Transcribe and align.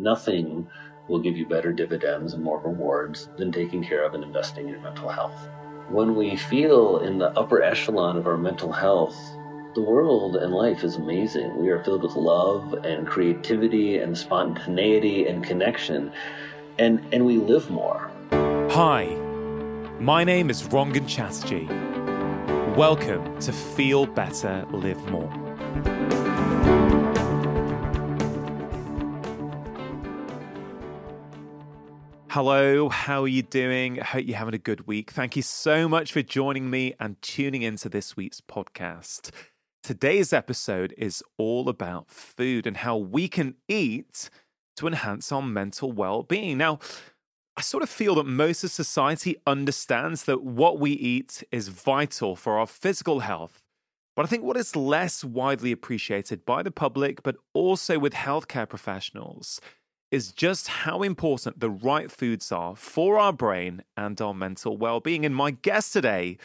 Nothing 0.00 0.66
will 1.08 1.18
give 1.18 1.36
you 1.36 1.44
better 1.44 1.74
dividends 1.74 2.32
and 2.32 2.42
more 2.42 2.58
rewards 2.58 3.28
than 3.36 3.52
taking 3.52 3.84
care 3.84 4.02
of 4.02 4.14
and 4.14 4.24
investing 4.24 4.64
in 4.66 4.72
your 4.72 4.80
mental 4.80 5.10
health. 5.10 5.46
When 5.90 6.16
we 6.16 6.36
feel 6.36 7.00
in 7.00 7.18
the 7.18 7.28
upper 7.38 7.62
echelon 7.62 8.16
of 8.16 8.26
our 8.26 8.38
mental 8.38 8.72
health, 8.72 9.14
the 9.74 9.82
world 9.82 10.36
and 10.36 10.54
life 10.54 10.84
is 10.84 10.96
amazing. 10.96 11.54
We 11.58 11.68
are 11.68 11.84
filled 11.84 12.02
with 12.02 12.14
love 12.14 12.72
and 12.82 13.06
creativity 13.06 13.98
and 13.98 14.16
spontaneity 14.16 15.26
and 15.26 15.44
connection, 15.44 16.12
and, 16.78 17.04
and 17.12 17.26
we 17.26 17.36
live 17.36 17.68
more. 17.68 18.10
Hi, 18.70 19.04
my 19.98 20.24
name 20.24 20.48
is 20.48 20.62
Rangan 20.62 21.06
Chatterjee. 21.06 21.66
Welcome 22.74 23.38
to 23.40 23.52
Feel 23.52 24.06
Better, 24.06 24.64
Live 24.70 25.04
More. 25.10 26.29
Hello, 32.32 32.88
how 32.88 33.24
are 33.24 33.28
you 33.28 33.42
doing? 33.42 34.00
I 34.00 34.04
hope 34.04 34.24
you're 34.24 34.36
having 34.36 34.54
a 34.54 34.58
good 34.58 34.86
week. 34.86 35.10
Thank 35.10 35.34
you 35.34 35.42
so 35.42 35.88
much 35.88 36.12
for 36.12 36.22
joining 36.22 36.70
me 36.70 36.94
and 37.00 37.20
tuning 37.22 37.62
into 37.62 37.88
this 37.88 38.16
week's 38.16 38.40
podcast. 38.40 39.32
Today's 39.82 40.32
episode 40.32 40.94
is 40.96 41.24
all 41.38 41.68
about 41.68 42.08
food 42.08 42.68
and 42.68 42.76
how 42.76 42.96
we 42.96 43.26
can 43.26 43.56
eat 43.66 44.30
to 44.76 44.86
enhance 44.86 45.32
our 45.32 45.42
mental 45.42 45.90
well 45.90 46.22
being. 46.22 46.56
Now, 46.56 46.78
I 47.56 47.62
sort 47.62 47.82
of 47.82 47.90
feel 47.90 48.14
that 48.14 48.26
most 48.26 48.62
of 48.62 48.70
society 48.70 49.34
understands 49.44 50.22
that 50.26 50.44
what 50.44 50.78
we 50.78 50.92
eat 50.92 51.42
is 51.50 51.66
vital 51.66 52.36
for 52.36 52.60
our 52.60 52.66
physical 52.68 53.18
health. 53.18 53.60
But 54.14 54.24
I 54.24 54.28
think 54.28 54.44
what 54.44 54.56
is 54.56 54.76
less 54.76 55.24
widely 55.24 55.72
appreciated 55.72 56.44
by 56.44 56.62
the 56.62 56.70
public, 56.70 57.24
but 57.24 57.38
also 57.54 57.98
with 57.98 58.12
healthcare 58.12 58.68
professionals, 58.68 59.60
is 60.10 60.32
just 60.32 60.68
how 60.68 61.02
important 61.02 61.60
the 61.60 61.70
right 61.70 62.10
foods 62.10 62.50
are 62.50 62.74
for 62.74 63.18
our 63.18 63.32
brain 63.32 63.82
and 63.96 64.20
our 64.20 64.34
mental 64.34 64.76
well 64.76 65.00
being. 65.00 65.24
And 65.24 65.34
my 65.34 65.52
guest 65.52 65.92
today 65.92 66.38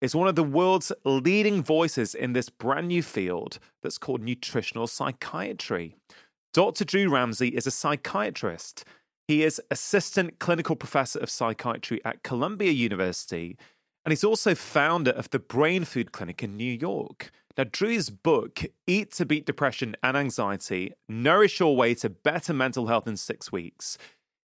is 0.00 0.14
one 0.14 0.28
of 0.28 0.34
the 0.34 0.44
world's 0.44 0.92
leading 1.04 1.62
voices 1.62 2.14
in 2.14 2.32
this 2.32 2.50
brand 2.50 2.88
new 2.88 3.02
field 3.02 3.58
that's 3.82 3.98
called 3.98 4.22
nutritional 4.22 4.86
psychiatry. 4.86 5.96
Dr. 6.52 6.84
Drew 6.84 7.08
Ramsey 7.08 7.48
is 7.48 7.66
a 7.66 7.70
psychiatrist. 7.70 8.84
He 9.26 9.42
is 9.42 9.60
assistant 9.70 10.38
clinical 10.38 10.76
professor 10.76 11.18
of 11.18 11.30
psychiatry 11.30 12.00
at 12.04 12.22
Columbia 12.22 12.70
University, 12.70 13.56
and 14.04 14.12
he's 14.12 14.24
also 14.24 14.54
founder 14.54 15.10
of 15.10 15.30
the 15.30 15.38
Brain 15.38 15.84
Food 15.84 16.12
Clinic 16.12 16.42
in 16.42 16.56
New 16.56 16.72
York. 16.72 17.30
Now, 17.56 17.64
Drew's 17.64 18.10
book, 18.10 18.60
Eat 18.86 19.12
to 19.12 19.24
Beat 19.24 19.46
Depression 19.46 19.96
and 20.02 20.14
Anxiety 20.14 20.92
Nourish 21.08 21.58
Your 21.58 21.74
Way 21.74 21.94
to 21.94 22.10
Better 22.10 22.52
Mental 22.52 22.88
Health 22.88 23.08
in 23.08 23.16
Six 23.16 23.50
Weeks, 23.50 23.96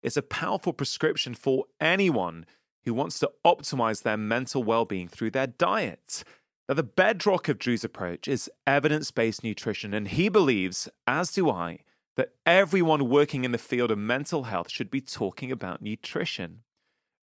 is 0.03 0.15
a 0.15 0.21
powerful 0.21 0.73
prescription 0.73 1.33
for 1.33 1.65
anyone 1.81 2.45
who 2.85 2.93
wants 2.93 3.17
to 3.19 3.31
optimize 3.43 4.03
their 4.03 4.15
mental 4.15 4.63
well 4.63 4.85
being 4.85 5.07
through 5.07 5.31
their 5.31 5.47
diet. 5.47 6.23
Now, 6.67 6.75
the 6.75 6.83
bedrock 6.83 7.49
of 7.49 7.57
Drew's 7.57 7.83
approach 7.83 8.27
is 8.27 8.51
evidence 8.67 9.09
based 9.09 9.43
nutrition, 9.43 9.95
and 9.95 10.09
he 10.09 10.29
believes, 10.29 10.87
as 11.07 11.31
do 11.31 11.49
I, 11.49 11.79
that 12.15 12.33
everyone 12.45 13.09
working 13.09 13.43
in 13.43 13.51
the 13.51 13.57
field 13.57 13.89
of 13.89 13.97
mental 13.97 14.43
health 14.43 14.69
should 14.69 14.91
be 14.91 15.01
talking 15.01 15.51
about 15.51 15.81
nutrition. 15.81 16.59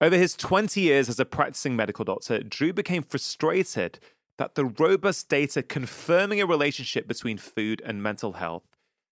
Over 0.01 0.17
his 0.17 0.35
20 0.35 0.81
years 0.81 1.09
as 1.09 1.21
a 1.21 1.25
practicing 1.25 1.77
medical 1.77 2.05
doctor, 2.05 2.43
Drew 2.43 2.73
became 2.73 3.05
frustrated 3.05 4.01
that 4.39 4.55
the 4.55 4.65
robust 4.65 5.29
data 5.29 5.63
confirming 5.63 6.41
a 6.41 6.47
relationship 6.47 7.07
between 7.09 7.39
food 7.39 7.83
and 7.85 8.03
mental 8.03 8.35
health 8.35 8.65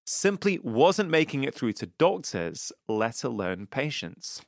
simply 0.07 0.59
wasn't 0.63 1.09
making 1.11 1.45
it 1.45 1.55
through 1.55 1.73
to 1.73 1.87
doctors, 1.87 2.73
let 2.89 3.25
alone 3.25 3.67
patients. 3.67 4.43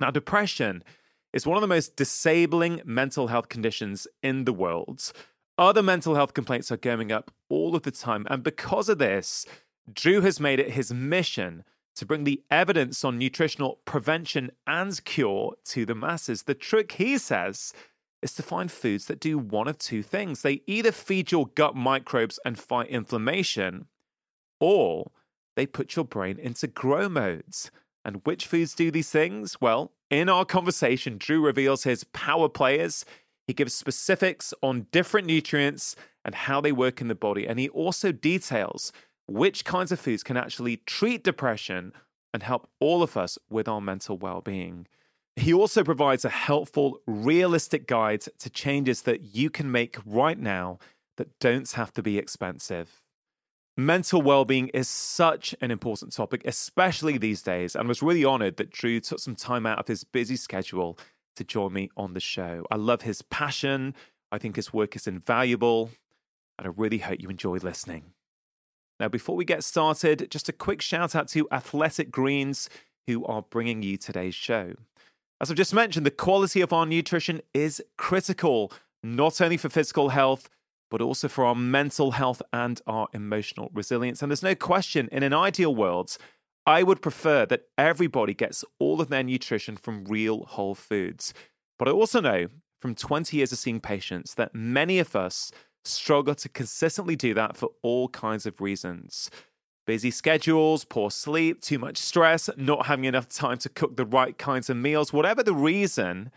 Now, 0.00 0.10
depression 0.10 0.84
is 1.32 1.46
one 1.46 1.56
of 1.56 1.62
the 1.62 1.66
most 1.66 1.96
disabling 1.96 2.80
mental 2.84 3.26
health 3.26 3.48
conditions 3.48 4.06
in 4.22 4.44
the 4.44 4.52
world. 4.52 5.12
Other 5.56 5.82
mental 5.82 6.14
health 6.14 6.34
complaints 6.34 6.70
are 6.70 6.76
going 6.76 7.10
up 7.10 7.32
all 7.48 7.74
of 7.74 7.82
the 7.82 7.90
time. 7.90 8.26
And 8.30 8.44
because 8.44 8.88
of 8.88 8.98
this, 8.98 9.44
Drew 9.92 10.20
has 10.20 10.38
made 10.38 10.60
it 10.60 10.72
his 10.72 10.92
mission 10.92 11.64
to 11.96 12.06
bring 12.06 12.22
the 12.22 12.42
evidence 12.48 13.04
on 13.04 13.18
nutritional 13.18 13.80
prevention 13.84 14.52
and 14.68 15.04
cure 15.04 15.54
to 15.64 15.84
the 15.84 15.96
masses. 15.96 16.44
The 16.44 16.54
trick, 16.54 16.92
he 16.92 17.18
says, 17.18 17.72
is 18.22 18.34
to 18.34 18.42
find 18.42 18.70
foods 18.70 19.06
that 19.06 19.20
do 19.20 19.38
one 19.38 19.68
of 19.68 19.78
two 19.78 20.02
things. 20.02 20.42
They 20.42 20.62
either 20.66 20.92
feed 20.92 21.30
your 21.30 21.46
gut 21.48 21.76
microbes 21.76 22.38
and 22.44 22.58
fight 22.58 22.88
inflammation, 22.88 23.86
or 24.60 25.10
they 25.56 25.66
put 25.66 25.96
your 25.96 26.04
brain 26.04 26.38
into 26.38 26.66
grow 26.66 27.08
modes. 27.08 27.70
And 28.04 28.20
which 28.24 28.46
foods 28.46 28.74
do 28.74 28.90
these 28.90 29.10
things? 29.10 29.60
Well, 29.60 29.92
in 30.10 30.28
our 30.28 30.44
conversation, 30.44 31.18
Drew 31.18 31.44
reveals 31.44 31.82
his 31.84 32.04
power 32.04 32.48
players. 32.48 33.04
He 33.46 33.52
gives 33.52 33.74
specifics 33.74 34.54
on 34.62 34.86
different 34.92 35.26
nutrients 35.26 35.94
and 36.24 36.34
how 36.34 36.60
they 36.60 36.72
work 36.72 37.00
in 37.00 37.08
the 37.08 37.14
body. 37.14 37.46
And 37.46 37.58
he 37.58 37.68
also 37.68 38.12
details 38.12 38.92
which 39.26 39.64
kinds 39.64 39.92
of 39.92 40.00
foods 40.00 40.22
can 40.22 40.36
actually 40.36 40.78
treat 40.78 41.22
depression 41.22 41.92
and 42.32 42.42
help 42.42 42.68
all 42.80 43.02
of 43.02 43.16
us 43.16 43.38
with 43.50 43.68
our 43.68 43.80
mental 43.80 44.16
well 44.16 44.40
being. 44.40 44.86
He 45.38 45.54
also 45.54 45.84
provides 45.84 46.24
a 46.24 46.30
helpful, 46.30 47.00
realistic 47.06 47.86
guide 47.86 48.24
to 48.38 48.50
changes 48.50 49.02
that 49.02 49.36
you 49.36 49.50
can 49.50 49.70
make 49.70 49.96
right 50.04 50.38
now 50.38 50.80
that 51.16 51.38
don't 51.38 51.70
have 51.72 51.92
to 51.92 52.02
be 52.02 52.18
expensive. 52.18 53.02
Mental 53.76 54.20
well-being 54.20 54.66
is 54.68 54.88
such 54.88 55.54
an 55.60 55.70
important 55.70 56.12
topic, 56.12 56.42
especially 56.44 57.18
these 57.18 57.40
days, 57.40 57.76
and 57.76 57.86
was 57.86 58.02
really 58.02 58.24
honored 58.24 58.56
that 58.56 58.70
Drew 58.70 58.98
took 58.98 59.20
some 59.20 59.36
time 59.36 59.64
out 59.64 59.78
of 59.78 59.86
his 59.86 60.02
busy 60.02 60.34
schedule 60.34 60.98
to 61.36 61.44
join 61.44 61.72
me 61.72 61.88
on 61.96 62.14
the 62.14 62.20
show. 62.20 62.66
I 62.68 62.74
love 62.74 63.02
his 63.02 63.22
passion. 63.22 63.94
I 64.32 64.38
think 64.38 64.56
his 64.56 64.72
work 64.72 64.96
is 64.96 65.06
invaluable, 65.06 65.90
and 66.58 66.66
I 66.66 66.70
really 66.76 66.98
hope 66.98 67.20
you 67.20 67.30
enjoy 67.30 67.58
listening. 67.58 68.06
Now, 68.98 69.06
before 69.06 69.36
we 69.36 69.44
get 69.44 69.62
started, 69.62 70.26
just 70.32 70.48
a 70.48 70.52
quick 70.52 70.82
shout 70.82 71.14
out 71.14 71.28
to 71.28 71.46
Athletic 71.52 72.10
Greens, 72.10 72.68
who 73.06 73.24
are 73.24 73.42
bringing 73.42 73.84
you 73.84 73.96
today's 73.96 74.34
show. 74.34 74.74
As 75.40 75.50
I've 75.50 75.56
just 75.56 75.74
mentioned, 75.74 76.04
the 76.04 76.10
quality 76.10 76.60
of 76.60 76.72
our 76.72 76.84
nutrition 76.84 77.40
is 77.54 77.80
critical, 77.96 78.72
not 79.04 79.40
only 79.40 79.56
for 79.56 79.68
physical 79.68 80.08
health, 80.08 80.50
but 80.90 81.00
also 81.00 81.28
for 81.28 81.44
our 81.44 81.54
mental 81.54 82.12
health 82.12 82.42
and 82.52 82.80
our 82.88 83.06
emotional 83.12 83.70
resilience. 83.72 84.20
And 84.20 84.30
there's 84.30 84.42
no 84.42 84.56
question, 84.56 85.08
in 85.12 85.22
an 85.22 85.32
ideal 85.32 85.74
world, 85.74 86.18
I 86.66 86.82
would 86.82 87.00
prefer 87.00 87.46
that 87.46 87.66
everybody 87.76 88.34
gets 88.34 88.64
all 88.80 89.00
of 89.00 89.10
their 89.10 89.22
nutrition 89.22 89.76
from 89.76 90.06
real 90.06 90.44
whole 90.44 90.74
foods. 90.74 91.32
But 91.78 91.86
I 91.86 91.92
also 91.92 92.20
know 92.20 92.48
from 92.80 92.96
20 92.96 93.36
years 93.36 93.52
of 93.52 93.58
seeing 93.58 93.80
patients 93.80 94.34
that 94.34 94.54
many 94.54 94.98
of 94.98 95.14
us 95.14 95.52
struggle 95.84 96.34
to 96.34 96.48
consistently 96.48 97.14
do 97.14 97.32
that 97.34 97.56
for 97.56 97.70
all 97.82 98.08
kinds 98.08 98.44
of 98.44 98.60
reasons 98.60 99.30
busy 99.88 100.10
schedules, 100.10 100.84
poor 100.84 101.10
sleep, 101.10 101.62
too 101.62 101.78
much 101.78 101.96
stress, 101.96 102.50
not 102.58 102.84
having 102.84 103.06
enough 103.06 103.26
time 103.26 103.56
to 103.56 103.70
cook 103.70 103.96
the 103.96 104.04
right 104.04 104.36
kinds 104.36 104.68
of 104.68 104.76
meals, 104.76 105.14
whatever 105.14 105.42
the 105.42 105.54
reason, 105.54 106.30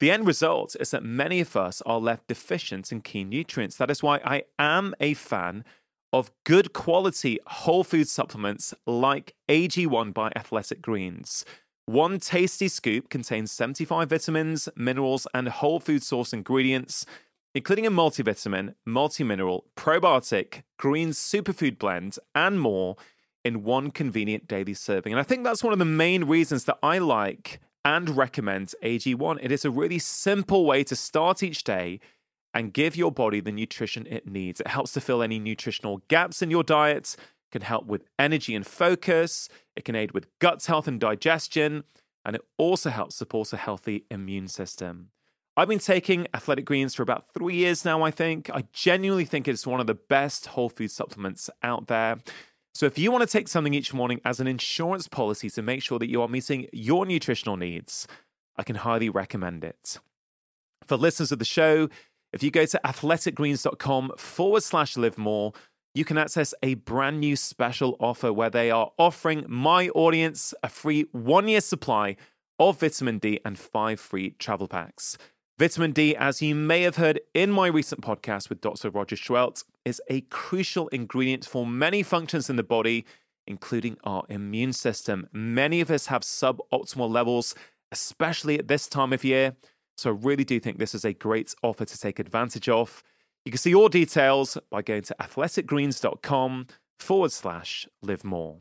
the 0.00 0.10
end 0.10 0.26
result 0.26 0.74
is 0.80 0.90
that 0.92 1.02
many 1.02 1.40
of 1.40 1.54
us 1.56 1.82
are 1.84 2.00
left 2.00 2.26
deficient 2.26 2.90
in 2.90 3.02
key 3.02 3.22
nutrients. 3.22 3.76
That 3.76 3.90
is 3.90 4.02
why 4.02 4.22
I 4.24 4.44
am 4.58 4.94
a 4.98 5.12
fan 5.12 5.62
of 6.10 6.30
good 6.44 6.72
quality 6.72 7.38
whole 7.46 7.84
food 7.84 8.08
supplements 8.08 8.72
like 8.86 9.34
AG1 9.50 10.14
by 10.14 10.32
Athletic 10.34 10.80
Greens. 10.80 11.44
One 11.84 12.18
tasty 12.18 12.68
scoop 12.68 13.10
contains 13.10 13.52
75 13.52 14.08
vitamins, 14.08 14.70
minerals, 14.74 15.26
and 15.34 15.50
whole 15.50 15.80
food 15.80 16.02
source 16.02 16.32
ingredients 16.32 17.04
including 17.58 17.84
a 17.84 17.90
multivitamin, 17.90 18.72
multimineral, 18.88 19.62
probiotic, 19.76 20.62
green 20.76 21.08
superfood 21.08 21.76
blend, 21.76 22.16
and 22.32 22.60
more 22.60 22.94
in 23.44 23.64
one 23.64 23.90
convenient 23.90 24.46
daily 24.46 24.74
serving. 24.74 25.12
And 25.12 25.18
I 25.18 25.24
think 25.24 25.42
that's 25.42 25.64
one 25.64 25.72
of 25.72 25.80
the 25.80 25.84
main 25.84 26.22
reasons 26.22 26.66
that 26.66 26.78
I 26.84 26.98
like 26.98 27.58
and 27.84 28.16
recommend 28.16 28.76
AG1. 28.84 29.40
It 29.42 29.50
is 29.50 29.64
a 29.64 29.72
really 29.72 29.98
simple 29.98 30.66
way 30.66 30.84
to 30.84 30.94
start 30.94 31.42
each 31.42 31.64
day 31.64 31.98
and 32.54 32.72
give 32.72 32.94
your 32.94 33.10
body 33.10 33.40
the 33.40 33.50
nutrition 33.50 34.06
it 34.06 34.28
needs. 34.28 34.60
It 34.60 34.68
helps 34.68 34.92
to 34.92 35.00
fill 35.00 35.20
any 35.20 35.40
nutritional 35.40 36.02
gaps 36.06 36.40
in 36.42 36.52
your 36.52 36.62
diet, 36.62 37.16
can 37.50 37.62
help 37.62 37.86
with 37.86 38.04
energy 38.20 38.54
and 38.54 38.64
focus, 38.64 39.48
it 39.74 39.84
can 39.84 39.96
aid 39.96 40.12
with 40.12 40.28
gut 40.38 40.64
health 40.64 40.86
and 40.86 41.00
digestion, 41.00 41.82
and 42.24 42.36
it 42.36 42.42
also 42.56 42.90
helps 42.90 43.16
support 43.16 43.52
a 43.52 43.56
healthy 43.56 44.04
immune 44.12 44.46
system. 44.46 45.10
I've 45.58 45.66
been 45.66 45.80
taking 45.80 46.28
Athletic 46.34 46.66
Greens 46.66 46.94
for 46.94 47.02
about 47.02 47.34
three 47.34 47.56
years 47.56 47.84
now, 47.84 48.02
I 48.04 48.12
think. 48.12 48.48
I 48.54 48.62
genuinely 48.72 49.24
think 49.24 49.48
it's 49.48 49.66
one 49.66 49.80
of 49.80 49.88
the 49.88 49.94
best 49.94 50.46
whole 50.46 50.68
food 50.68 50.92
supplements 50.92 51.50
out 51.64 51.88
there. 51.88 52.18
So, 52.74 52.86
if 52.86 52.96
you 52.96 53.10
want 53.10 53.22
to 53.22 53.26
take 53.26 53.48
something 53.48 53.74
each 53.74 53.92
morning 53.92 54.20
as 54.24 54.38
an 54.38 54.46
insurance 54.46 55.08
policy 55.08 55.50
to 55.50 55.60
make 55.60 55.82
sure 55.82 55.98
that 55.98 56.08
you 56.08 56.22
are 56.22 56.28
meeting 56.28 56.68
your 56.72 57.04
nutritional 57.06 57.56
needs, 57.56 58.06
I 58.56 58.62
can 58.62 58.76
highly 58.76 59.08
recommend 59.08 59.64
it. 59.64 59.98
For 60.86 60.96
listeners 60.96 61.32
of 61.32 61.40
the 61.40 61.44
show, 61.44 61.88
if 62.32 62.40
you 62.40 62.52
go 62.52 62.64
to 62.64 62.80
athleticgreens.com 62.84 64.12
forward 64.16 64.62
slash 64.62 64.96
live 64.96 65.18
more, 65.18 65.54
you 65.92 66.04
can 66.04 66.18
access 66.18 66.54
a 66.62 66.74
brand 66.74 67.18
new 67.18 67.34
special 67.34 67.96
offer 67.98 68.32
where 68.32 68.50
they 68.50 68.70
are 68.70 68.92
offering 68.96 69.44
my 69.48 69.88
audience 69.88 70.54
a 70.62 70.68
free 70.68 71.06
one 71.10 71.48
year 71.48 71.60
supply 71.60 72.14
of 72.60 72.78
vitamin 72.78 73.18
D 73.18 73.40
and 73.44 73.58
five 73.58 73.98
free 73.98 74.36
travel 74.38 74.68
packs. 74.68 75.18
Vitamin 75.58 75.90
D, 75.90 76.14
as 76.14 76.40
you 76.40 76.54
may 76.54 76.82
have 76.82 76.94
heard 76.98 77.18
in 77.34 77.50
my 77.50 77.66
recent 77.66 78.00
podcast 78.00 78.48
with 78.48 78.60
Dr. 78.60 78.90
Roger 78.90 79.16
Seheult, 79.16 79.64
is 79.84 80.00
a 80.08 80.20
crucial 80.20 80.86
ingredient 80.88 81.44
for 81.44 81.66
many 81.66 82.04
functions 82.04 82.48
in 82.48 82.54
the 82.54 82.62
body, 82.62 83.04
including 83.44 83.96
our 84.04 84.22
immune 84.28 84.72
system. 84.72 85.26
Many 85.32 85.80
of 85.80 85.90
us 85.90 86.06
have 86.06 86.22
suboptimal 86.22 87.10
levels, 87.10 87.56
especially 87.90 88.56
at 88.56 88.68
this 88.68 88.86
time 88.86 89.12
of 89.12 89.24
year. 89.24 89.56
So 89.96 90.10
I 90.10 90.12
really 90.12 90.44
do 90.44 90.60
think 90.60 90.78
this 90.78 90.94
is 90.94 91.04
a 91.04 91.12
great 91.12 91.52
offer 91.60 91.84
to 91.84 91.98
take 91.98 92.20
advantage 92.20 92.68
of. 92.68 93.02
You 93.44 93.50
can 93.50 93.58
see 93.58 93.74
all 93.74 93.88
details 93.88 94.58
by 94.70 94.82
going 94.82 95.02
to 95.02 95.16
athleticgreens.com 95.20 96.68
forward 97.00 97.32
slash 97.32 97.88
live 98.00 98.22
more. 98.22 98.58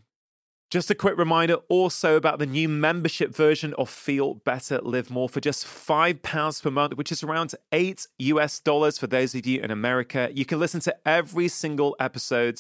Just 0.70 0.92
a 0.92 0.96
quick 0.96 1.18
reminder 1.18 1.56
also 1.70 2.18
about 2.18 2.40
the 2.40 2.46
new 2.46 2.68
membership 2.68 3.34
version 3.34 3.74
of 3.76 3.90
Feel 3.90 4.34
Better 4.34 4.80
Live 4.82 5.10
More 5.10 5.30
for 5.30 5.40
just 5.40 5.66
£5 5.66 6.62
per 6.62 6.70
month, 6.70 6.98
which 6.98 7.10
is 7.10 7.24
around 7.24 7.56
8 7.72 8.06
US 8.20 8.60
dollars 8.60 8.98
for 8.98 9.08
those 9.08 9.34
of 9.34 9.46
you 9.46 9.62
in 9.62 9.72
America. 9.72 10.30
You 10.34 10.44
can 10.44 10.60
listen 10.60 10.82
to 10.82 10.96
every 11.08 11.48
single 11.48 11.96
episode 12.02 12.60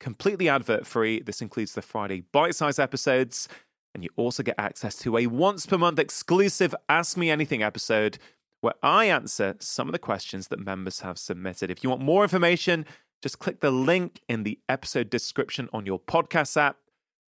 completely 0.00 0.50
advert 0.50 0.86
free. 0.86 1.20
This 1.20 1.40
includes 1.40 1.72
the 1.72 1.80
Friday 1.80 2.24
bite 2.30 2.54
size 2.54 2.78
episodes. 2.78 3.48
And 3.94 4.04
you 4.04 4.10
also 4.16 4.42
get 4.42 4.56
access 4.58 4.94
to 4.98 5.16
a 5.16 5.26
once 5.26 5.64
per 5.64 5.78
month 5.78 5.98
exclusive 5.98 6.74
Ask 6.90 7.16
Me 7.16 7.30
Anything 7.30 7.62
episode 7.62 8.18
where 8.60 8.74
I 8.82 9.06
answer 9.06 9.56
some 9.60 9.88
of 9.88 9.92
the 9.92 9.98
questions 9.98 10.48
that 10.48 10.58
members 10.58 11.00
have 11.00 11.16
submitted. 11.16 11.70
If 11.70 11.82
you 11.82 11.88
want 11.88 12.02
more 12.02 12.22
information, 12.22 12.84
just 13.22 13.38
click 13.38 13.60
the 13.60 13.70
link 13.70 14.20
in 14.28 14.42
the 14.42 14.58
episode 14.68 15.08
description 15.08 15.70
on 15.72 15.86
your 15.86 15.98
podcast 15.98 16.58
app 16.58 16.76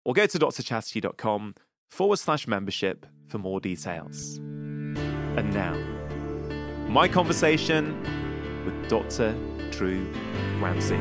or 0.04 0.14
go 0.14 0.26
to 0.26 0.38
drchatterjee.com 0.38 1.54
forward 1.90 2.18
slash 2.18 2.46
membership 2.46 3.06
for 3.26 3.38
more 3.38 3.60
details. 3.60 4.38
And 4.38 5.52
now, 5.52 5.74
my 6.88 7.08
conversation 7.08 8.02
with 8.64 8.88
Dr. 8.88 9.34
Drew 9.70 10.10
Ramsey. 10.60 10.96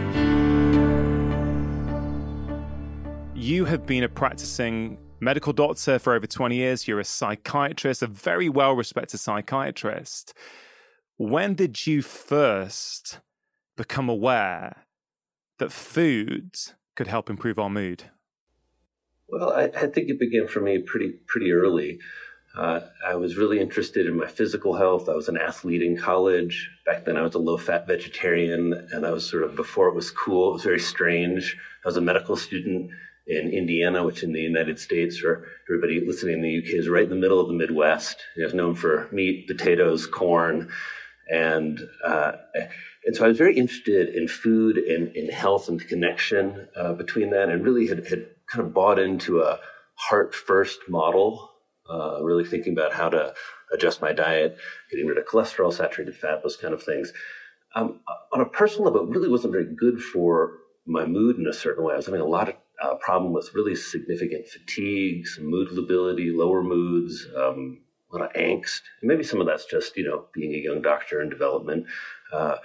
You 3.40 3.66
have 3.66 3.86
been 3.86 4.04
a 4.04 4.10
practicing 4.10 4.98
medical 5.20 5.54
doctor 5.54 6.00
for 6.00 6.14
over 6.14 6.28
20 6.28 6.56
years. 6.56 6.88
You're 6.88 7.00
a 7.00 7.06
psychiatrist, 7.06 8.02
a 8.02 8.08
very 8.08 8.50
well 8.50 8.74
respected 8.74 9.20
psychiatrist. 9.20 10.34
When 11.18 11.56
did 11.56 11.88
you 11.88 12.02
first 12.02 13.20
become 13.76 14.10
aware 14.10 14.86
that 15.60 15.72
food 15.72 16.56
could 16.96 17.08
help 17.08 17.30
improve 17.30 17.58
our 17.58 17.70
mood? 17.70 18.04
Well, 19.30 19.52
I, 19.52 19.64
I 19.66 19.88
think 19.88 20.10
it 20.10 20.20
began 20.20 20.48
for 20.48 20.62
me 20.62 20.80
pretty 20.80 21.12
pretty 21.28 21.52
early. 21.52 22.00
Uh, 22.56 22.80
I 23.06 23.16
was 23.16 23.38
really 23.38 23.60
interested 23.60 24.08
in 24.08 24.18
my 24.18 24.26
physical 24.26 24.76
health. 24.76 25.10
I 25.10 25.14
was 25.14 25.28
an 25.28 25.38
athlete 25.38 25.84
in 25.84 25.98
college. 25.98 26.72
Back 26.86 27.06
then, 27.06 27.18
I 27.18 27.22
was 27.22 27.36
a 27.36 27.40
low 27.40 27.58
fat 27.58 27.86
vegetarian, 27.86 28.74
and 28.92 29.06
I 29.06 29.12
was 29.12 29.30
sort 29.30 29.44
of 29.44 29.56
before 29.56 29.90
it 29.90 29.96
was 29.96 30.10
cool. 30.10 30.50
It 30.50 30.54
was 30.54 30.64
very 30.64 30.80
strange. 30.80 31.56
I 31.86 31.88
was 31.88 31.98
a 31.98 32.02
medical 32.02 32.36
student 32.36 32.90
in 33.28 33.52
Indiana, 33.52 34.04
which 34.04 34.24
in 34.24 34.32
the 34.32 34.42
United 34.42 34.80
States, 34.80 35.22
or 35.24 35.46
everybody 35.70 36.04
listening 36.04 36.36
in 36.36 36.42
the 36.42 36.58
UK, 36.58 36.80
is 36.80 36.90
right 36.90 37.04
in 37.04 37.10
the 37.10 37.16
middle 37.16 37.40
of 37.40 37.48
the 37.48 37.54
Midwest. 37.54 38.18
It 38.38 38.46
was 38.46 38.54
known 38.54 38.74
for 38.76 39.10
meat, 39.12 39.48
potatoes, 39.48 40.08
corn, 40.08 40.72
and 41.30 41.80
uh, 42.04 42.32
and 43.06 43.16
so 43.16 43.26
I 43.26 43.28
was 43.28 43.38
very 43.38 43.56
interested 43.56 44.16
in 44.16 44.28
food 44.28 44.78
and 44.78 45.16
in 45.16 45.30
health 45.30 45.70
and 45.70 45.80
the 45.80 45.86
connection 45.86 46.68
uh, 46.76 46.94
between 46.94 47.30
that, 47.32 47.50
and 47.50 47.64
really 47.64 47.88
had, 47.88 48.08
had 48.08 48.26
kind 48.52 48.66
of 48.66 48.74
bought 48.74 49.00
into 49.00 49.42
a 49.42 49.60
heart 49.96 50.34
first 50.36 50.80
model. 50.88 51.52
Uh, 51.90 52.20
really 52.22 52.44
thinking 52.44 52.74
about 52.74 52.92
how 52.92 53.08
to 53.08 53.34
adjust 53.72 54.02
my 54.02 54.12
diet, 54.12 54.58
getting 54.92 55.08
rid 55.08 55.18
of 55.18 55.26
cholesterol, 55.26 55.72
saturated 55.72 56.14
fat, 56.14 56.44
those 56.44 56.58
kind 56.58 56.74
of 56.74 56.84
things. 56.84 57.14
Um, 57.76 58.02
on 58.34 58.42
a 58.42 58.46
personal 58.46 58.92
level, 58.92 59.08
it 59.08 59.16
really 59.16 59.30
wasn't 59.30 59.54
very 59.54 59.74
good 59.74 60.02
for 60.02 60.58
my 60.86 61.06
mood 61.06 61.38
in 61.38 61.48
a 61.48 61.54
certain 61.54 61.86
way. 61.86 61.94
I 61.94 61.98
was 61.98 62.06
having 62.06 62.22
a 62.22 62.26
lot 62.26 62.50
of 62.50 62.56
uh, 62.82 62.96
problem 62.96 63.34
with 63.34 63.54
really 63.54 63.76
significant 63.76 64.48
fatigue, 64.48 65.28
some 65.28 65.46
mood 65.46 65.72
lability, 65.72 66.32
lower 66.32 66.62
moods, 66.62 67.26
um, 67.38 67.80
a 68.12 68.18
lot 68.18 68.26
of 68.26 68.34
angst. 68.34 68.82
And 69.02 69.08
maybe 69.10 69.24
some 69.24 69.42
of 69.42 69.48
that's 69.48 69.66
just, 69.66 69.98
you 69.98 70.04
know, 70.04 70.26
being 70.34 70.54
a 70.54 70.64
young 70.64 70.82
doctor 70.82 71.22
in 71.22 71.30
development. 71.30 71.86
Uh, 72.32 72.58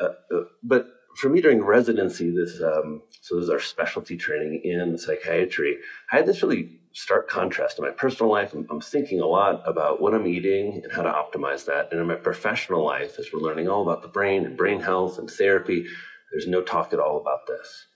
uh, 0.00 0.08
uh, 0.34 0.44
but 0.62 0.86
for 1.16 1.28
me 1.28 1.40
during 1.40 1.62
residency, 1.62 2.30
this 2.30 2.60
um, 2.62 3.02
so 3.20 3.36
this 3.36 3.44
is 3.44 3.50
our 3.50 3.60
specialty 3.60 4.16
training 4.16 4.60
in 4.64 4.96
psychiatry. 4.98 5.78
I 6.10 6.16
had 6.16 6.26
this 6.26 6.42
really 6.42 6.80
stark 6.94 7.28
contrast 7.28 7.78
in 7.78 7.84
my 7.84 7.90
personal 7.90 8.30
life. 8.30 8.52
I'm, 8.52 8.66
I'm, 8.70 8.80
thinking 8.80 9.20
a 9.20 9.26
lot 9.26 9.62
about 9.66 10.02
what 10.02 10.12
I'm 10.12 10.26
eating 10.26 10.82
and 10.84 10.92
how 10.92 11.02
to 11.02 11.10
optimize 11.10 11.64
that. 11.64 11.88
And 11.90 11.98
in 11.98 12.06
my 12.06 12.16
professional 12.16 12.84
life, 12.84 13.18
as 13.18 13.28
we're 13.32 13.40
learning 13.40 13.68
all 13.68 13.82
about 13.82 14.02
the 14.02 14.08
brain 14.08 14.44
and 14.44 14.58
brain 14.58 14.80
health 14.80 15.18
and 15.18 15.30
therapy, 15.30 15.86
there's 16.30 16.46
no 16.46 16.60
talk 16.60 16.92
at 16.92 17.00
all 17.00 17.18
about 17.18 17.46
this 17.46 17.86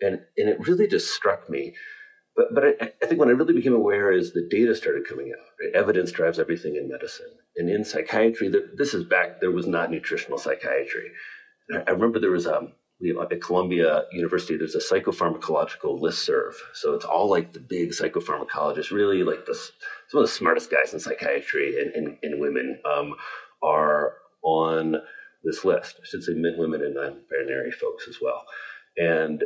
and 0.00 0.20
and 0.36 0.48
it 0.48 0.66
really 0.66 0.86
just 0.86 1.12
struck 1.12 1.48
me. 1.48 1.74
But 2.36 2.54
but 2.54 2.64
I, 2.64 2.92
I 3.02 3.06
think 3.06 3.18
when 3.18 3.28
I 3.28 3.32
really 3.32 3.54
became 3.54 3.74
aware 3.74 4.12
is 4.12 4.32
the 4.32 4.46
data 4.50 4.74
started 4.74 5.06
coming 5.08 5.32
out. 5.32 5.46
Right? 5.60 5.74
Evidence 5.74 6.12
drives 6.12 6.38
everything 6.38 6.76
in 6.76 6.88
medicine, 6.88 7.30
and 7.56 7.68
in 7.68 7.84
psychiatry, 7.84 8.52
this 8.76 8.94
is 8.94 9.04
back. 9.04 9.40
There 9.40 9.50
was 9.50 9.66
not 9.66 9.90
nutritional 9.90 10.38
psychiatry. 10.38 11.10
I, 11.72 11.90
remember 11.90 12.18
there 12.18 12.30
was 12.30 12.46
um, 12.46 12.72
you 13.00 13.14
know, 13.14 13.22
at 13.22 13.42
Columbia 13.42 14.04
University, 14.12 14.56
there's 14.56 14.74
a 14.74 14.78
psychopharmacological 14.78 16.00
listserv. 16.00 16.54
So 16.74 16.94
it's 16.94 17.04
all 17.04 17.28
like 17.28 17.52
the 17.52 17.60
big 17.60 17.90
psychopharmacologists, 17.90 18.90
really 18.90 19.22
like 19.22 19.46
the, 19.46 19.54
some 19.54 20.20
of 20.20 20.26
the 20.26 20.32
smartest 20.32 20.70
guys 20.70 20.92
in 20.92 21.00
psychiatry 21.00 21.80
and, 21.80 21.92
and, 21.94 22.18
and 22.22 22.40
women 22.40 22.80
um, 22.84 23.14
are 23.62 24.14
on 24.42 24.96
this 25.44 25.64
list. 25.64 25.96
I 26.02 26.06
should 26.06 26.24
say 26.24 26.32
men, 26.34 26.56
women, 26.58 26.82
and 26.82 26.94
non-binary 26.94 27.70
folks 27.72 28.08
as 28.08 28.16
well. 28.20 28.44
And 28.96 29.44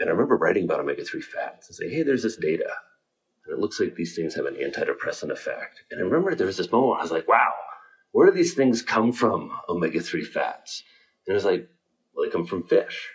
and 0.00 0.08
I 0.08 0.12
remember 0.12 0.36
writing 0.36 0.64
about 0.64 0.78
omega 0.80 1.04
3 1.04 1.20
fats 1.20 1.68
and 1.68 1.74
saying, 1.76 1.90
hey, 1.90 2.02
there's 2.04 2.22
this 2.22 2.36
data. 2.36 2.70
And 3.44 3.52
it 3.52 3.60
looks 3.60 3.80
like 3.80 3.96
these 3.96 4.14
things 4.14 4.34
have 4.36 4.46
an 4.46 4.54
antidepressant 4.54 5.32
effect. 5.32 5.82
And 5.90 6.00
I 6.00 6.04
remember 6.04 6.34
there 6.34 6.46
was 6.46 6.56
this 6.56 6.70
moment 6.70 7.00
I 7.00 7.02
was 7.02 7.10
like, 7.10 7.26
wow, 7.26 7.52
where 8.12 8.30
do 8.30 8.32
these 8.36 8.54
things 8.54 8.80
come 8.80 9.12
from, 9.12 9.50
omega 9.68 10.00
3 10.00 10.24
fats? 10.24 10.84
And 11.28 11.36
it's 11.36 11.44
like, 11.44 11.68
well, 12.14 12.24
they 12.26 12.32
come 12.32 12.46
from 12.46 12.66
fish. 12.66 13.10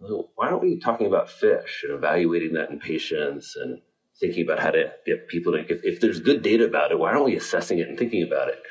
Like, 0.00 0.26
why 0.34 0.48
aren't 0.48 0.62
we 0.62 0.80
talking 0.80 1.06
about 1.06 1.30
fish 1.30 1.84
and 1.84 1.92
evaluating 1.92 2.54
that 2.54 2.70
in 2.70 2.80
patients 2.80 3.54
and 3.54 3.80
thinking 4.18 4.44
about 4.44 4.60
how 4.60 4.70
to 4.70 4.92
get 5.06 5.28
people 5.28 5.52
to, 5.52 5.58
if, 5.58 5.84
if 5.84 6.00
there's 6.00 6.20
good 6.20 6.42
data 6.42 6.64
about 6.64 6.90
it, 6.90 6.98
why 6.98 7.10
aren't 7.10 7.26
we 7.26 7.36
assessing 7.36 7.78
it 7.78 7.88
and 7.88 7.98
thinking 7.98 8.22
about 8.22 8.48
it? 8.48 8.62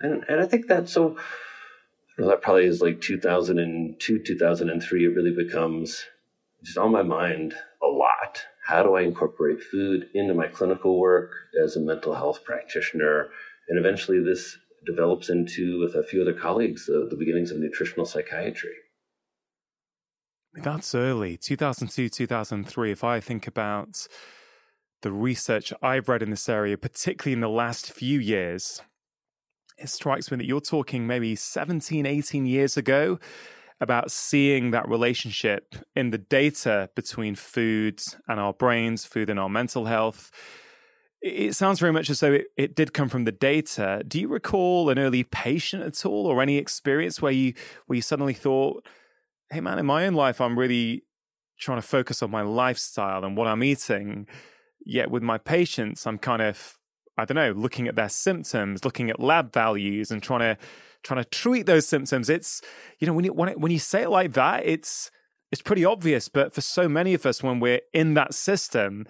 And, 0.00 0.24
and 0.28 0.40
I 0.40 0.46
think 0.46 0.66
that's 0.66 0.92
so, 0.92 1.16
that 2.18 2.42
probably 2.42 2.64
is 2.64 2.80
like 2.80 3.00
2002, 3.00 4.18
2003, 4.18 5.04
it 5.04 5.08
really 5.08 5.34
becomes 5.34 6.06
just 6.64 6.78
on 6.78 6.92
my 6.92 7.02
mind 7.02 7.54
a 7.82 7.86
lot. 7.86 8.42
How 8.66 8.82
do 8.82 8.94
I 8.94 9.02
incorporate 9.02 9.62
food 9.62 10.08
into 10.14 10.34
my 10.34 10.48
clinical 10.48 10.98
work 10.98 11.32
as 11.62 11.76
a 11.76 11.80
mental 11.80 12.14
health 12.14 12.44
practitioner? 12.44 13.28
And 13.68 13.78
eventually, 13.78 14.22
this 14.22 14.56
develops 14.86 15.28
into, 15.28 15.80
with 15.80 15.94
a 15.94 16.02
few 16.02 16.22
other 16.22 16.32
colleagues, 16.32 16.88
uh, 16.88 17.06
the 17.10 17.16
beginnings 17.16 17.50
of 17.50 17.58
nutritional 17.58 18.06
psychiatry. 18.06 18.72
That's 20.54 20.94
early, 20.94 21.36
2002, 21.36 22.08
2003. 22.08 22.90
If 22.90 23.04
I 23.04 23.20
think 23.20 23.46
about 23.46 24.06
the 25.02 25.12
research 25.12 25.72
I've 25.82 26.08
read 26.08 26.22
in 26.22 26.30
this 26.30 26.48
area, 26.48 26.78
particularly 26.78 27.34
in 27.34 27.40
the 27.40 27.48
last 27.48 27.92
few 27.92 28.18
years, 28.18 28.80
it 29.78 29.90
strikes 29.90 30.30
me 30.30 30.38
that 30.38 30.46
you're 30.46 30.60
talking 30.60 31.06
maybe 31.06 31.36
17, 31.36 32.06
18 32.06 32.46
years 32.46 32.76
ago 32.76 33.18
about 33.80 34.10
seeing 34.10 34.70
that 34.70 34.88
relationship 34.88 35.74
in 35.94 36.10
the 36.10 36.18
data 36.18 36.88
between 36.94 37.34
food 37.34 38.00
and 38.26 38.40
our 38.40 38.54
brains, 38.54 39.04
food 39.04 39.28
and 39.28 39.38
our 39.38 39.50
mental 39.50 39.84
health. 39.84 40.30
It 41.22 41.54
sounds 41.54 41.80
very 41.80 41.92
much 41.92 42.10
as 42.10 42.20
though 42.20 42.34
it, 42.34 42.46
it 42.56 42.76
did 42.76 42.92
come 42.92 43.08
from 43.08 43.24
the 43.24 43.32
data. 43.32 44.02
Do 44.06 44.20
you 44.20 44.28
recall 44.28 44.90
an 44.90 44.98
early 44.98 45.24
patient 45.24 45.82
at 45.82 46.06
all 46.06 46.26
or 46.26 46.42
any 46.42 46.56
experience 46.56 47.20
where 47.20 47.32
you 47.32 47.54
where 47.86 47.96
you 47.96 48.02
suddenly 48.02 48.34
thought, 48.34 48.86
hey 49.50 49.60
man, 49.60 49.78
in 49.78 49.86
my 49.86 50.06
own 50.06 50.14
life 50.14 50.40
I'm 50.40 50.58
really 50.58 51.04
trying 51.58 51.78
to 51.78 51.86
focus 51.86 52.22
on 52.22 52.30
my 52.30 52.42
lifestyle 52.42 53.24
and 53.24 53.36
what 53.36 53.46
I'm 53.46 53.64
eating. 53.64 54.26
Yet 54.84 55.10
with 55.10 55.22
my 55.22 55.38
patients, 55.38 56.06
I'm 56.06 56.18
kind 56.18 56.42
of, 56.42 56.78
I 57.18 57.24
don't 57.24 57.34
know, 57.34 57.52
looking 57.52 57.88
at 57.88 57.96
their 57.96 58.08
symptoms, 58.08 58.84
looking 58.84 59.10
at 59.10 59.18
lab 59.18 59.52
values 59.52 60.10
and 60.10 60.22
trying 60.22 60.40
to 60.40 60.58
trying 61.02 61.22
to 61.22 61.28
treat 61.28 61.66
those 61.66 61.86
symptoms. 61.88 62.28
It's 62.28 62.62
you 62.98 63.06
know 63.06 63.12
when 63.12 63.24
you 63.24 63.32
when, 63.32 63.48
it, 63.48 63.60
when 63.60 63.72
you 63.72 63.78
say 63.78 64.02
it 64.02 64.10
like 64.10 64.34
that, 64.34 64.66
it's 64.66 65.10
it's 65.50 65.62
pretty 65.62 65.84
obvious. 65.84 66.28
But 66.28 66.54
for 66.54 66.60
so 66.60 66.88
many 66.88 67.14
of 67.14 67.26
us, 67.26 67.42
when 67.42 67.60
we're 67.60 67.80
in 67.92 68.14
that 68.14 68.34
system, 68.34 69.06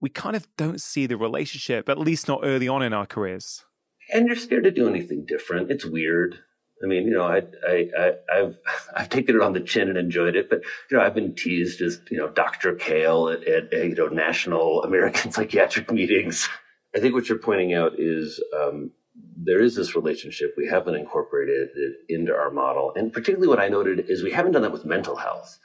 we 0.00 0.08
kind 0.10 0.36
of 0.36 0.46
don't 0.56 0.80
see 0.80 1.06
the 1.06 1.16
relationship, 1.16 1.88
at 1.88 1.98
least 1.98 2.28
not 2.28 2.40
early 2.42 2.68
on 2.68 2.82
in 2.82 2.92
our 2.92 3.06
careers. 3.06 3.64
And 4.12 4.26
you're 4.26 4.36
scared 4.36 4.64
to 4.64 4.70
do 4.70 4.88
anything 4.88 5.24
different. 5.26 5.70
It's 5.70 5.84
weird. 5.84 6.38
I 6.82 6.86
mean, 6.86 7.06
you 7.06 7.12
know, 7.12 7.24
I, 7.24 7.42
I, 7.66 7.88
I, 8.30 8.36
have 8.36 8.56
I've 8.96 9.08
taken 9.08 9.36
it 9.36 9.42
on 9.42 9.52
the 9.52 9.60
chin 9.60 9.88
and 9.88 9.96
enjoyed 9.96 10.36
it, 10.36 10.50
but 10.50 10.62
you 10.90 10.96
know, 10.96 11.02
I've 11.02 11.14
been 11.14 11.34
teased 11.34 11.80
as 11.80 12.00
you 12.10 12.18
know 12.18 12.28
Dr. 12.28 12.74
Kale 12.74 13.28
at, 13.28 13.46
at 13.46 13.72
you 13.72 13.94
know 13.94 14.08
national 14.08 14.82
American 14.82 15.30
psychiatric 15.32 15.90
meetings. 15.90 16.48
I 16.94 17.00
think 17.00 17.14
what 17.14 17.28
you're 17.28 17.38
pointing 17.38 17.74
out 17.74 17.98
is 17.98 18.42
um, 18.56 18.90
there 19.36 19.60
is 19.60 19.74
this 19.74 19.96
relationship. 19.96 20.54
We 20.56 20.68
haven't 20.68 20.94
incorporated 20.94 21.70
it 21.74 21.96
into 22.08 22.34
our 22.34 22.50
model, 22.50 22.92
and 22.94 23.12
particularly 23.12 23.48
what 23.48 23.60
I 23.60 23.68
noted 23.68 24.10
is 24.10 24.22
we 24.22 24.32
haven't 24.32 24.52
done 24.52 24.62
that 24.62 24.72
with 24.72 24.84
mental 24.84 25.16
health. 25.16 25.58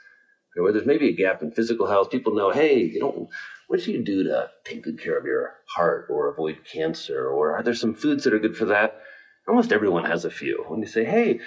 Where 0.55 0.73
there's 0.73 0.85
maybe 0.85 1.09
a 1.09 1.15
gap 1.15 1.41
in 1.41 1.51
physical 1.51 1.87
health, 1.87 2.09
people 2.09 2.33
know, 2.35 2.51
hey, 2.51 2.79
you 2.79 2.99
know, 2.99 3.29
what 3.69 3.81
do 3.81 3.91
you 3.91 4.03
do 4.03 4.23
to 4.23 4.49
take 4.65 4.83
good 4.83 4.99
care 4.99 5.17
of 5.17 5.25
your 5.25 5.53
heart 5.75 6.07
or 6.09 6.27
avoid 6.27 6.65
cancer, 6.65 7.29
or 7.29 7.55
are 7.55 7.61
there 7.61 7.75
some 7.75 7.93
foods 7.93 8.23
that 8.23 8.33
are 8.33 8.39
good 8.39 8.57
for 8.57 8.65
that? 8.65 8.99
almost 9.47 9.71
everyone 9.71 10.05
has 10.05 10.25
a 10.25 10.29
few. 10.29 10.63
When 10.67 10.79
you 10.79 10.87
say, 10.87 11.05
hey, 11.05 11.39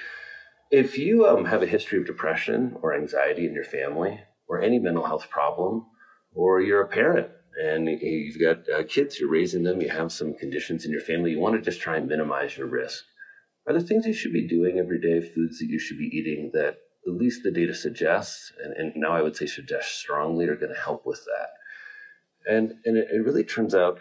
if 0.71 0.99
you 0.99 1.27
um, 1.27 1.45
have 1.45 1.63
a 1.63 1.67
history 1.67 2.01
of 2.01 2.07
depression 2.07 2.77
or 2.83 2.95
anxiety 2.95 3.47
in 3.47 3.55
your 3.55 3.65
family, 3.65 4.21
or 4.49 4.61
any 4.61 4.79
mental 4.79 5.07
health 5.07 5.31
problem, 5.31 5.87
or 6.35 6.61
you're 6.61 6.83
a 6.83 6.89
parent 6.89 7.29
and 7.63 7.89
you've 7.89 8.41
got 8.41 8.69
uh, 8.69 8.83
kids, 8.85 9.21
you're 9.21 9.31
raising 9.31 9.63
them, 9.63 9.81
you 9.81 9.89
have 9.89 10.11
some 10.11 10.35
conditions 10.35 10.85
in 10.85 10.91
your 10.91 11.01
family, 11.01 11.31
you 11.31 11.39
want 11.39 11.55
to 11.55 11.61
just 11.61 11.81
try 11.81 11.97
and 11.97 12.09
minimize 12.09 12.57
your 12.57 12.67
risk. 12.67 13.05
Are 13.67 13.73
there 13.73 13.83
things 13.83 14.07
you 14.07 14.15
should 14.15 14.33
be 14.33 14.49
doing 14.49 14.79
every 14.79 15.01
day, 15.01 15.21
foods 15.21 15.59
that 15.59 15.69
you 15.69 15.79
should 15.79 15.99
be 15.99 16.11
eating 16.13 16.51
that 16.55 16.79
at 17.07 17.15
least 17.15 17.43
the 17.43 17.51
data 17.51 17.75
suggests, 17.75 18.53
and, 18.63 18.73
and 18.75 18.93
now 18.97 19.13
I 19.13 19.23
would 19.23 19.37
say 19.37 19.47
suggest 19.47 19.99
strongly, 19.99 20.47
are 20.47 20.57
going 20.57 20.75
to 20.75 20.81
help 20.81 21.07
with 21.07 21.25
that? 21.25 21.49
And, 22.49 22.75
and 22.85 22.97
it, 22.97 23.09
it 23.13 23.25
really 23.25 23.45
turns 23.45 23.75
out 23.75 23.99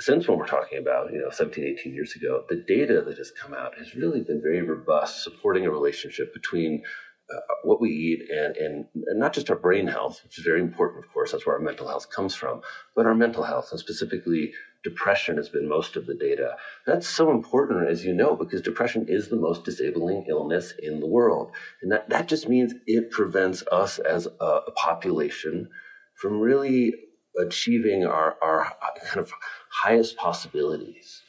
since 0.00 0.26
when 0.26 0.38
we're 0.38 0.46
talking 0.46 0.78
about, 0.78 1.12
you 1.12 1.20
know, 1.20 1.30
17, 1.30 1.76
18 1.78 1.94
years 1.94 2.16
ago, 2.16 2.44
the 2.48 2.64
data 2.66 3.02
that 3.02 3.18
has 3.18 3.30
come 3.30 3.52
out 3.52 3.76
has 3.76 3.94
really 3.94 4.22
been 4.22 4.40
very 4.40 4.62
robust, 4.62 5.22
supporting 5.22 5.66
a 5.66 5.70
relationship 5.70 6.32
between 6.32 6.82
uh, 7.30 7.38
what 7.62 7.80
we 7.80 7.90
eat 7.90 8.22
and, 8.30 8.56
and, 8.56 8.86
and, 9.06 9.20
not 9.20 9.32
just 9.32 9.50
our 9.50 9.56
brain 9.56 9.86
health, 9.86 10.20
which 10.24 10.38
is 10.38 10.44
very 10.44 10.60
important, 10.60 11.04
of 11.04 11.12
course, 11.12 11.30
that's 11.30 11.46
where 11.46 11.54
our 11.54 11.62
mental 11.62 11.86
health 11.86 12.10
comes 12.10 12.34
from, 12.34 12.60
but 12.96 13.06
our 13.06 13.14
mental 13.14 13.44
health, 13.44 13.68
and 13.70 13.78
specifically 13.78 14.52
depression 14.82 15.36
has 15.36 15.48
been 15.48 15.68
most 15.68 15.94
of 15.94 16.06
the 16.06 16.14
data. 16.14 16.56
That's 16.86 17.06
so 17.06 17.30
important, 17.30 17.88
as 17.88 18.04
you 18.04 18.14
know, 18.14 18.34
because 18.34 18.62
depression 18.62 19.06
is 19.08 19.28
the 19.28 19.36
most 19.36 19.64
disabling 19.64 20.24
illness 20.28 20.72
in 20.82 20.98
the 20.98 21.06
world. 21.06 21.52
And 21.82 21.92
that, 21.92 22.08
that 22.08 22.26
just 22.26 22.48
means 22.48 22.74
it 22.86 23.10
prevents 23.10 23.62
us 23.70 23.98
as 23.98 24.26
a, 24.40 24.44
a 24.44 24.72
population 24.72 25.68
from 26.14 26.40
really 26.40 26.94
achieving 27.38 28.04
our, 28.04 28.36
our 28.42 28.72
kind 29.04 29.18
of 29.18 29.32
highest 29.70 30.16
possibilities. 30.16 31.22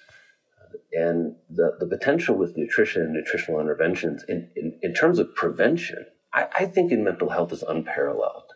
And 0.93 1.35
the, 1.49 1.77
the 1.79 1.87
potential 1.87 2.35
with 2.35 2.57
nutrition 2.57 3.01
and 3.01 3.13
nutritional 3.13 3.59
interventions 3.59 4.23
in, 4.27 4.49
in, 4.55 4.77
in 4.81 4.93
terms 4.93 5.19
of 5.19 5.33
prevention, 5.35 6.05
I, 6.33 6.47
I 6.59 6.65
think 6.65 6.91
in 6.91 7.03
mental 7.03 7.29
health 7.29 7.53
is 7.53 7.63
unparalleled. 7.63 8.51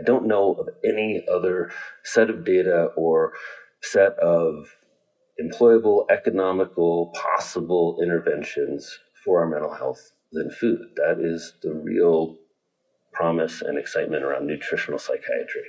I 0.00 0.04
don't 0.04 0.26
know 0.26 0.54
of 0.54 0.68
any 0.84 1.24
other 1.30 1.70
set 2.04 2.30
of 2.30 2.44
data 2.44 2.90
or 2.96 3.32
set 3.82 4.12
of 4.18 4.76
employable, 5.42 6.04
economical, 6.10 7.12
possible 7.14 7.98
interventions 8.02 8.98
for 9.24 9.40
our 9.40 9.48
mental 9.48 9.74
health 9.74 10.12
than 10.32 10.50
food. 10.50 10.80
That 10.96 11.18
is 11.18 11.54
the 11.62 11.72
real 11.72 12.36
promise 13.12 13.62
and 13.62 13.78
excitement 13.78 14.22
around 14.22 14.46
nutritional 14.46 14.98
psychiatry. 14.98 15.62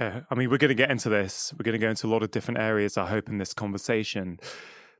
Yeah, 0.00 0.22
I 0.30 0.34
mean, 0.34 0.48
we're 0.48 0.56
going 0.56 0.70
to 0.70 0.74
get 0.74 0.90
into 0.90 1.10
this. 1.10 1.52
We're 1.58 1.64
going 1.64 1.78
to 1.78 1.78
go 1.78 1.90
into 1.90 2.06
a 2.06 2.08
lot 2.10 2.22
of 2.22 2.30
different 2.30 2.58
areas, 2.58 2.96
I 2.96 3.06
hope, 3.06 3.28
in 3.28 3.36
this 3.36 3.52
conversation. 3.52 4.40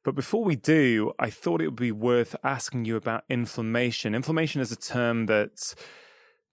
But 0.04 0.14
before 0.14 0.44
we 0.44 0.56
do, 0.56 1.12
I 1.18 1.30
thought 1.30 1.62
it 1.62 1.68
would 1.68 1.76
be 1.76 1.90
worth 1.90 2.36
asking 2.44 2.84
you 2.84 2.96
about 2.96 3.24
inflammation. 3.30 4.14
Inflammation 4.14 4.60
is 4.60 4.70
a 4.70 4.76
term 4.76 5.24
that 5.24 5.74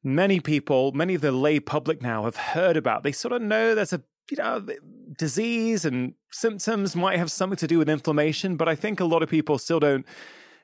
many 0.02 0.40
people, 0.40 0.94
many 0.94 1.14
of 1.14 1.20
the 1.20 1.34
lay 1.34 1.60
public 1.60 2.02
now 2.02 2.24
have 2.24 2.38
heard 2.38 2.78
about. 2.78 3.04
They 3.04 3.12
sort 3.12 3.34
of 3.34 3.42
know 3.42 3.76
there's 3.76 3.92
a 3.92 4.02
you 4.32 4.38
know 4.38 4.66
disease 5.18 5.84
and 5.84 6.14
symptoms 6.32 6.96
might 6.96 7.18
have 7.18 7.32
something 7.32 7.58
to 7.58 7.68
do 7.68 7.78
with 7.78 7.90
inflammation, 7.90 8.56
but 8.56 8.70
I 8.70 8.76
think 8.76 9.02
a 9.02 9.06
lot 9.06 9.24
of 9.24 9.30
people 9.30 9.58
still 9.58 9.82
don't 9.82 10.06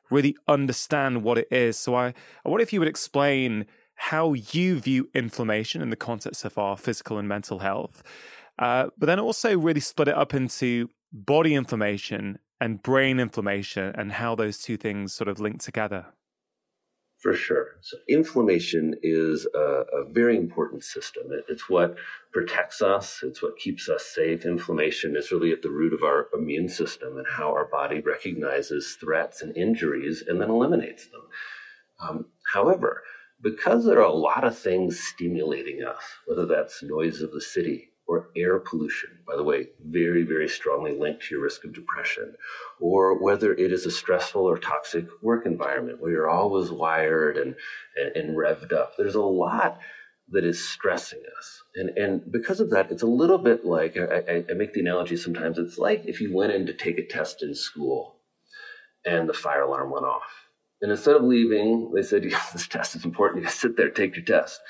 really 0.10 0.38
understand 0.48 1.24
what 1.24 1.38
it 1.38 1.48
is. 1.52 1.78
So 1.78 1.96
I, 1.96 2.14
I 2.46 2.50
wonder 2.50 2.64
if 2.64 2.72
you 2.72 2.80
would 2.80 2.90
explain 2.90 3.66
how 4.10 4.34
you 4.34 4.82
view 4.82 5.10
inflammation 5.14 5.82
in 5.82 5.90
the 5.90 5.96
context 5.96 6.44
of 6.44 6.58
our 6.58 6.76
physical 6.76 7.18
and 7.18 7.26
mental 7.26 7.60
health, 7.60 8.04
uh, 8.60 8.88
but 8.98 9.06
then 9.06 9.18
also 9.18 9.58
really 9.58 9.80
split 9.80 10.10
it 10.10 10.16
up 10.16 10.34
into 10.34 10.90
body 11.14 11.56
inflammation 11.56 12.38
and 12.60 12.84
brain 12.84 13.18
inflammation 13.18 13.96
and 13.96 14.12
how 14.12 14.36
those 14.36 14.58
two 14.58 14.76
things 14.76 15.14
sort 15.14 15.30
of 15.30 15.40
link 15.40 15.62
together. 15.62 16.08
For 17.18 17.34
sure. 17.34 17.78
So, 17.80 17.96
inflammation 18.10 18.96
is 19.02 19.48
a, 19.56 19.86
a 19.94 20.04
very 20.12 20.36
important 20.36 20.84
system. 20.84 21.32
It, 21.32 21.46
it's 21.48 21.70
what 21.70 21.96
protects 22.34 22.82
us, 22.82 23.22
it's 23.24 23.42
what 23.42 23.58
keeps 23.58 23.88
us 23.88 24.06
safe. 24.06 24.44
Inflammation 24.46 25.16
is 25.16 25.32
really 25.32 25.54
at 25.54 25.62
the 25.62 25.70
root 25.70 25.94
of 25.94 26.04
our 26.04 26.28
immune 26.34 26.68
system 26.68 27.18
and 27.18 27.26
how 27.26 27.54
our 27.54 27.70
body 27.72 28.02
recognizes 28.02 28.98
threats 29.00 29.42
and 29.42 29.56
injuries 29.56 30.22
and 30.28 30.42
then 30.42 30.50
eliminates 30.50 31.08
them. 31.08 31.22
Um, 32.02 32.26
however, 32.52 33.04
because 33.44 33.86
there 33.86 34.00
are 34.00 34.10
a 34.10 34.14
lot 34.14 34.44
of 34.44 34.58
things 34.58 35.00
stimulating 35.00 35.84
us, 35.84 36.02
whether 36.26 36.46
that's 36.46 36.82
noise 36.82 37.22
of 37.22 37.32
the 37.32 37.42
city 37.42 37.90
or 38.08 38.30
air 38.36 38.60
pollution, 38.60 39.10
by 39.28 39.36
the 39.36 39.44
way, 39.44 39.68
very, 39.86 40.24
very 40.24 40.48
strongly 40.48 40.98
linked 40.98 41.24
to 41.24 41.36
your 41.36 41.44
risk 41.44 41.64
of 41.64 41.74
depression, 41.74 42.34
or 42.80 43.22
whether 43.22 43.54
it 43.54 43.72
is 43.72 43.86
a 43.86 43.92
stressful 43.92 44.42
or 44.42 44.58
toxic 44.58 45.06
work 45.22 45.46
environment 45.46 46.02
where 46.02 46.12
you're 46.12 46.30
always 46.30 46.72
wired 46.72 47.38
and, 47.38 47.56
and, 47.96 48.16
and 48.16 48.38
revved 48.38 48.74
up. 48.74 48.94
There's 48.98 49.16
a 49.16 49.22
lot 49.22 49.80
that 50.30 50.44
is 50.44 50.68
stressing 50.68 51.22
us. 51.38 51.64
And, 51.76 51.90
and 51.98 52.32
because 52.32 52.60
of 52.60 52.70
that, 52.72 52.92
it's 52.92 53.04
a 53.04 53.08
little 53.08 53.38
bit 53.38 53.66
like 53.66 53.98
I, 53.98 54.44
I 54.50 54.54
make 54.54 54.74
the 54.74 54.82
analogy 54.82 55.18
sometimes 55.18 55.58
it's 55.58 55.78
like 55.78 56.04
if 56.06 56.22
you 56.22 56.36
went 56.36 56.54
in 56.54 56.66
to 56.66 56.74
take 56.74 56.98
a 56.98 57.06
test 57.06 57.44
in 57.44 57.54
school 57.54 58.18
and 59.06 59.28
the 59.28 59.34
fire 59.34 59.64
alarm 59.64 59.92
went 59.92 60.06
off 60.06 60.43
and 60.84 60.92
instead 60.92 61.16
of 61.16 61.24
leaving, 61.24 61.92
they 61.96 62.04
said, 62.04 62.26
yeah, 62.30 62.44
this 62.52 62.68
test 62.68 62.96
is 62.96 63.06
important. 63.06 63.42
You 63.42 63.48
just 63.48 63.62
sit 63.62 63.78
there, 63.78 63.90
take 63.90 64.16
your 64.16 64.26
test. 64.26 64.62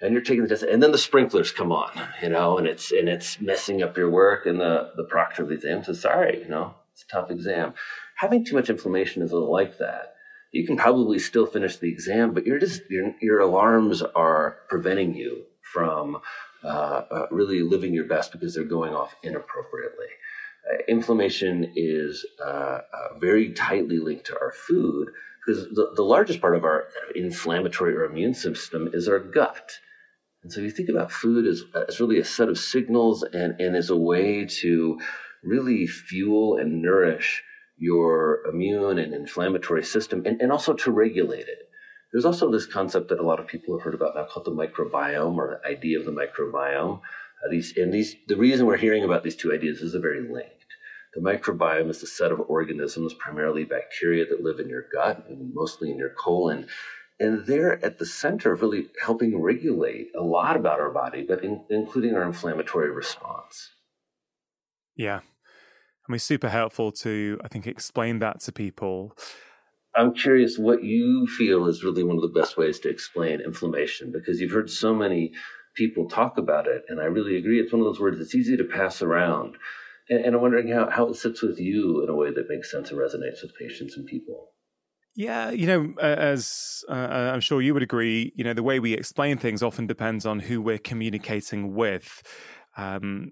And 0.00 0.12
you're 0.12 0.22
taking 0.22 0.42
the 0.42 0.48
test, 0.48 0.64
and 0.64 0.82
then 0.82 0.92
the 0.92 0.98
sprinklers 0.98 1.50
come 1.50 1.72
on, 1.72 1.90
you 2.20 2.28
know, 2.28 2.58
and 2.58 2.66
it's 2.66 2.92
and 2.92 3.08
it's 3.08 3.40
messing 3.40 3.82
up 3.82 3.96
your 3.96 4.10
work. 4.10 4.44
And 4.44 4.60
the, 4.60 4.90
the 4.96 5.04
proctor 5.04 5.44
of 5.44 5.48
the 5.48 5.54
exam 5.54 5.82
says, 5.82 6.00
sorry, 6.02 6.42
you 6.42 6.48
know, 6.48 6.74
it's 6.92 7.04
a 7.04 7.06
tough 7.06 7.30
exam. 7.30 7.72
Having 8.16 8.44
too 8.44 8.54
much 8.54 8.68
inflammation 8.68 9.22
is 9.22 9.32
like 9.32 9.78
that. 9.78 10.14
You 10.52 10.66
can 10.66 10.76
probably 10.76 11.18
still 11.18 11.46
finish 11.46 11.76
the 11.76 11.88
exam, 11.88 12.34
but 12.34 12.44
you're 12.44 12.58
just 12.58 12.82
your, 12.90 13.14
your 13.22 13.38
alarms 13.38 14.02
are 14.02 14.58
preventing 14.68 15.14
you 15.14 15.44
from 15.62 16.18
uh, 16.62 16.66
uh, 17.10 17.26
really 17.30 17.62
living 17.62 17.94
your 17.94 18.04
best 18.04 18.32
because 18.32 18.54
they're 18.54 18.64
going 18.64 18.92
off 18.92 19.14
inappropriately. 19.22 20.06
Uh, 20.70 20.82
inflammation 20.88 21.72
is 21.76 22.26
uh, 22.44 22.48
uh, 22.92 23.18
very 23.18 23.52
tightly 23.52 23.98
linked 23.98 24.26
to 24.26 24.38
our 24.38 24.52
food 24.52 25.08
because 25.44 25.64
the, 25.74 25.92
the 25.94 26.02
largest 26.02 26.40
part 26.40 26.56
of 26.56 26.64
our 26.64 26.84
inflammatory 27.14 27.94
or 27.94 28.04
immune 28.04 28.34
system 28.34 28.88
is 28.92 29.08
our 29.08 29.18
gut. 29.18 29.72
And 30.42 30.52
so 30.52 30.60
you 30.60 30.70
think 30.70 30.88
about 30.88 31.10
food 31.10 31.46
as, 31.46 31.62
as 31.88 32.00
really 32.00 32.18
a 32.18 32.24
set 32.24 32.48
of 32.48 32.58
signals 32.58 33.22
and, 33.22 33.60
and 33.60 33.76
as 33.76 33.90
a 33.90 33.96
way 33.96 34.44
to 34.60 34.98
really 35.42 35.86
fuel 35.86 36.56
and 36.56 36.82
nourish 36.82 37.42
your 37.76 38.40
immune 38.46 38.98
and 38.98 39.14
inflammatory 39.14 39.84
system 39.84 40.22
and, 40.24 40.40
and 40.40 40.52
also 40.52 40.74
to 40.74 40.90
regulate 40.90 41.48
it. 41.48 41.68
There's 42.12 42.24
also 42.24 42.50
this 42.50 42.66
concept 42.66 43.08
that 43.08 43.18
a 43.18 43.26
lot 43.26 43.40
of 43.40 43.46
people 43.46 43.76
have 43.76 43.84
heard 43.84 43.94
about 43.94 44.14
now 44.14 44.26
called 44.26 44.46
the 44.46 44.52
microbiome 44.52 45.36
or 45.36 45.60
the 45.62 45.68
idea 45.68 45.98
of 45.98 46.04
the 46.04 46.12
microbiome. 46.12 46.98
Uh, 46.98 47.50
these, 47.50 47.76
and 47.76 47.92
these, 47.92 48.14
the 48.28 48.36
reason 48.36 48.66
we're 48.66 48.76
hearing 48.76 49.02
about 49.02 49.24
these 49.24 49.34
two 49.34 49.52
ideas 49.52 49.80
is 49.80 49.92
they're 49.92 50.00
very 50.00 50.22
linked. 50.22 50.63
The 51.14 51.20
microbiome 51.20 51.90
is 51.90 52.02
a 52.02 52.06
set 52.06 52.32
of 52.32 52.40
organisms, 52.48 53.14
primarily 53.14 53.64
bacteria, 53.64 54.26
that 54.26 54.42
live 54.42 54.58
in 54.58 54.68
your 54.68 54.86
gut 54.92 55.24
and 55.28 55.54
mostly 55.54 55.90
in 55.90 55.98
your 55.98 56.10
colon. 56.10 56.66
And 57.20 57.46
they're 57.46 57.84
at 57.84 57.98
the 57.98 58.06
center 58.06 58.52
of 58.52 58.62
really 58.62 58.88
helping 59.00 59.40
regulate 59.40 60.08
a 60.18 60.22
lot 60.22 60.56
about 60.56 60.80
our 60.80 60.90
body, 60.90 61.22
but 61.22 61.44
in, 61.44 61.64
including 61.70 62.14
our 62.14 62.24
inflammatory 62.24 62.90
response. 62.90 63.70
Yeah. 64.96 65.20
I 66.08 66.12
mean, 66.12 66.18
super 66.18 66.48
helpful 66.48 66.90
to, 66.92 67.38
I 67.44 67.48
think, 67.48 67.66
explain 67.66 68.18
that 68.18 68.40
to 68.40 68.52
people. 68.52 69.16
I'm 69.96 70.12
curious 70.12 70.58
what 70.58 70.82
you 70.82 71.28
feel 71.28 71.66
is 71.68 71.84
really 71.84 72.02
one 72.02 72.16
of 72.16 72.22
the 72.22 72.40
best 72.40 72.56
ways 72.56 72.80
to 72.80 72.90
explain 72.90 73.40
inflammation 73.40 74.10
because 74.10 74.40
you've 74.40 74.50
heard 74.50 74.68
so 74.68 74.92
many 74.92 75.32
people 75.76 76.08
talk 76.08 76.36
about 76.36 76.66
it. 76.66 76.82
And 76.88 77.00
I 77.00 77.04
really 77.04 77.36
agree. 77.36 77.60
It's 77.60 77.72
one 77.72 77.80
of 77.80 77.86
those 77.86 78.00
words 78.00 78.18
that's 78.18 78.34
easy 78.34 78.56
to 78.56 78.64
pass 78.64 79.02
around. 79.02 79.56
And, 80.08 80.24
and 80.24 80.34
I'm 80.34 80.42
wondering 80.42 80.68
how, 80.68 80.90
how 80.90 81.08
it 81.08 81.16
sits 81.16 81.42
with 81.42 81.58
you 81.58 82.02
in 82.02 82.08
a 82.08 82.14
way 82.14 82.30
that 82.30 82.48
makes 82.48 82.70
sense 82.70 82.90
and 82.90 82.98
resonates 82.98 83.42
with 83.42 83.52
patients 83.58 83.96
and 83.96 84.06
people. 84.06 84.50
Yeah, 85.16 85.50
you 85.50 85.66
know, 85.66 85.94
as 86.00 86.84
uh, 86.88 86.92
I'm 87.32 87.40
sure 87.40 87.62
you 87.62 87.72
would 87.72 87.84
agree, 87.84 88.32
you 88.34 88.42
know, 88.42 88.52
the 88.52 88.64
way 88.64 88.80
we 88.80 88.94
explain 88.94 89.38
things 89.38 89.62
often 89.62 89.86
depends 89.86 90.26
on 90.26 90.40
who 90.40 90.60
we're 90.60 90.78
communicating 90.78 91.74
with. 91.74 92.22
Um, 92.76 93.30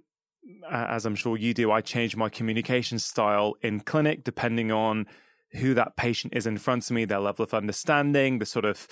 as 0.70 1.04
I'm 1.06 1.16
sure 1.16 1.36
you 1.36 1.54
do, 1.54 1.72
I 1.72 1.80
change 1.80 2.14
my 2.14 2.28
communication 2.28 3.00
style 3.00 3.54
in 3.62 3.80
clinic 3.80 4.22
depending 4.22 4.70
on 4.70 5.06
who 5.54 5.74
that 5.74 5.96
patient 5.96 6.34
is 6.36 6.46
in 6.46 6.56
front 6.56 6.88
of 6.88 6.94
me, 6.94 7.04
their 7.04 7.18
level 7.18 7.42
of 7.42 7.52
understanding, 7.52 8.38
the 8.38 8.46
sort 8.46 8.64
of 8.64 8.86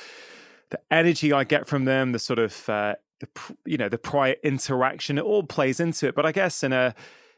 the 0.71 0.81
energy 0.91 1.33
I 1.33 1.45
get 1.45 1.67
from 1.67 1.85
them, 1.85 2.13
the 2.13 2.19
sort 2.19 2.39
of 2.39 2.69
uh, 2.69 2.95
the 3.21 3.29
you 3.65 3.77
know 3.77 3.89
the 3.89 3.99
prior 3.99 4.35
interaction. 4.43 5.19
It 5.19 5.25
all 5.25 5.45
plays 5.45 5.81
into 5.81 6.09
it. 6.09 6.15
But 6.15 6.27
I 6.27 6.33
guess 6.33 6.63
in 6.63 6.73
a 6.73 6.95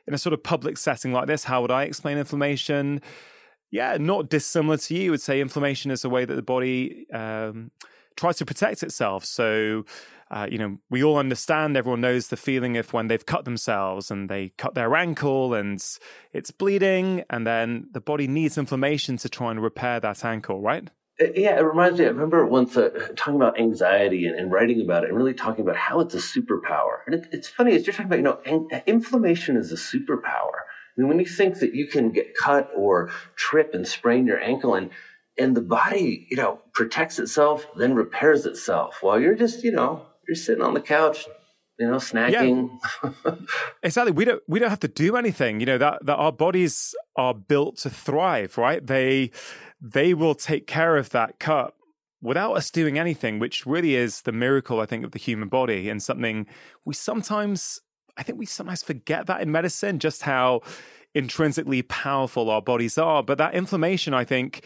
in 0.06 0.14
a 0.14 0.18
sort 0.18 0.32
of 0.32 0.42
public 0.42 0.76
setting 0.76 1.12
like 1.12 1.26
this, 1.26 1.44
how 1.44 1.62
would 1.62 1.70
I 1.70 1.84
explain 1.84 2.18
inflammation? 2.18 3.00
Yeah, 3.70 3.96
not 3.98 4.28
dissimilar 4.28 4.76
to 4.78 4.94
you. 4.94 5.10
Would 5.10 5.20
say 5.20 5.40
inflammation 5.40 5.90
is 5.90 6.04
a 6.04 6.08
way 6.08 6.24
that 6.24 6.34
the 6.34 6.42
body 6.42 7.06
um, 7.12 7.70
tries 8.16 8.36
to 8.36 8.44
protect 8.44 8.82
itself. 8.82 9.24
So 9.24 9.84
uh, 10.32 10.46
you 10.50 10.56
know, 10.56 10.78
we 10.88 11.04
all 11.04 11.18
understand, 11.18 11.76
everyone 11.76 12.00
knows 12.00 12.28
the 12.28 12.38
feeling 12.38 12.78
of 12.78 12.90
when 12.94 13.06
they've 13.06 13.26
cut 13.26 13.44
themselves 13.44 14.10
and 14.10 14.30
they 14.30 14.48
cut 14.56 14.74
their 14.74 14.96
ankle 14.96 15.52
and 15.52 15.84
it's 16.32 16.50
bleeding, 16.50 17.22
and 17.28 17.46
then 17.46 17.86
the 17.92 18.00
body 18.00 18.26
needs 18.26 18.56
inflammation 18.56 19.18
to 19.18 19.28
try 19.28 19.50
and 19.50 19.62
repair 19.62 20.00
that 20.00 20.24
ankle, 20.24 20.62
right? 20.62 20.88
Uh, 21.22 21.26
yeah, 21.34 21.58
it 21.58 21.62
reminds 21.62 21.98
me. 21.98 22.06
I 22.06 22.08
remember 22.08 22.44
once 22.46 22.76
uh, 22.76 22.90
talking 23.16 23.36
about 23.36 23.58
anxiety 23.58 24.26
and, 24.26 24.38
and, 24.38 24.50
writing 24.50 24.80
about 24.80 25.04
it, 25.04 25.10
and 25.10 25.16
really 25.16 25.34
talking 25.34 25.62
about 25.62 25.76
how 25.76 26.00
it's 26.00 26.14
a 26.14 26.18
superpower. 26.18 27.00
And 27.06 27.14
it, 27.14 27.28
it's 27.32 27.48
funny 27.48 27.74
as 27.74 27.86
you're 27.86 27.92
talking 27.92 28.06
about, 28.06 28.16
you 28.16 28.22
know, 28.22 28.40
an, 28.46 28.82
inflammation 28.86 29.56
is 29.56 29.70
a 29.70 29.76
superpower. 29.76 30.62
I 30.96 31.00
mean, 31.00 31.08
when 31.08 31.18
you 31.18 31.26
think 31.26 31.58
that 31.60 31.74
you 31.74 31.86
can 31.86 32.10
get 32.10 32.36
cut 32.36 32.70
or 32.76 33.10
trip 33.36 33.74
and 33.74 33.86
sprain 33.86 34.26
your 34.26 34.40
ankle, 34.40 34.74
and 34.74 34.90
and 35.38 35.56
the 35.56 35.62
body, 35.62 36.26
you 36.30 36.36
know, 36.36 36.60
protects 36.74 37.18
itself, 37.18 37.66
then 37.76 37.94
repairs 37.94 38.44
itself, 38.44 38.98
while 39.00 39.18
you're 39.18 39.34
just, 39.34 39.64
you 39.64 39.72
know, 39.72 40.06
you're 40.26 40.34
sitting 40.34 40.62
on 40.62 40.74
the 40.74 40.80
couch 40.80 41.26
you 41.82 41.90
know 41.90 41.96
snacking. 41.96 42.78
Yeah. 43.02 43.34
exactly. 43.82 44.12
We 44.12 44.24
don't 44.24 44.42
we 44.46 44.58
don't 44.58 44.70
have 44.70 44.80
to 44.80 44.88
do 44.88 45.16
anything. 45.16 45.60
You 45.60 45.66
know 45.66 45.78
that 45.78 46.06
that 46.06 46.16
our 46.16 46.32
bodies 46.32 46.94
are 47.16 47.34
built 47.34 47.78
to 47.78 47.90
thrive 47.90 48.56
right? 48.56 48.86
They 48.86 49.30
they 49.80 50.14
will 50.14 50.34
take 50.34 50.66
care 50.66 50.96
of 50.96 51.10
that 51.10 51.38
cut 51.38 51.74
without 52.20 52.52
us 52.52 52.70
doing 52.70 53.00
anything 53.00 53.40
which 53.40 53.66
really 53.66 53.96
is 53.96 54.22
the 54.22 54.30
miracle 54.30 54.78
i 54.78 54.86
think 54.86 55.04
of 55.04 55.10
the 55.10 55.18
human 55.18 55.48
body 55.48 55.88
and 55.88 56.00
something 56.00 56.46
we 56.84 56.94
sometimes 56.94 57.80
i 58.16 58.22
think 58.22 58.38
we 58.38 58.46
sometimes 58.46 58.80
forget 58.80 59.26
that 59.26 59.40
in 59.40 59.50
medicine 59.50 59.98
just 59.98 60.22
how 60.22 60.60
intrinsically 61.14 61.82
powerful 61.82 62.48
our 62.48 62.62
bodies 62.62 62.96
are. 62.96 63.22
But 63.22 63.38
that 63.38 63.54
inflammation 63.54 64.14
i 64.14 64.24
think 64.24 64.64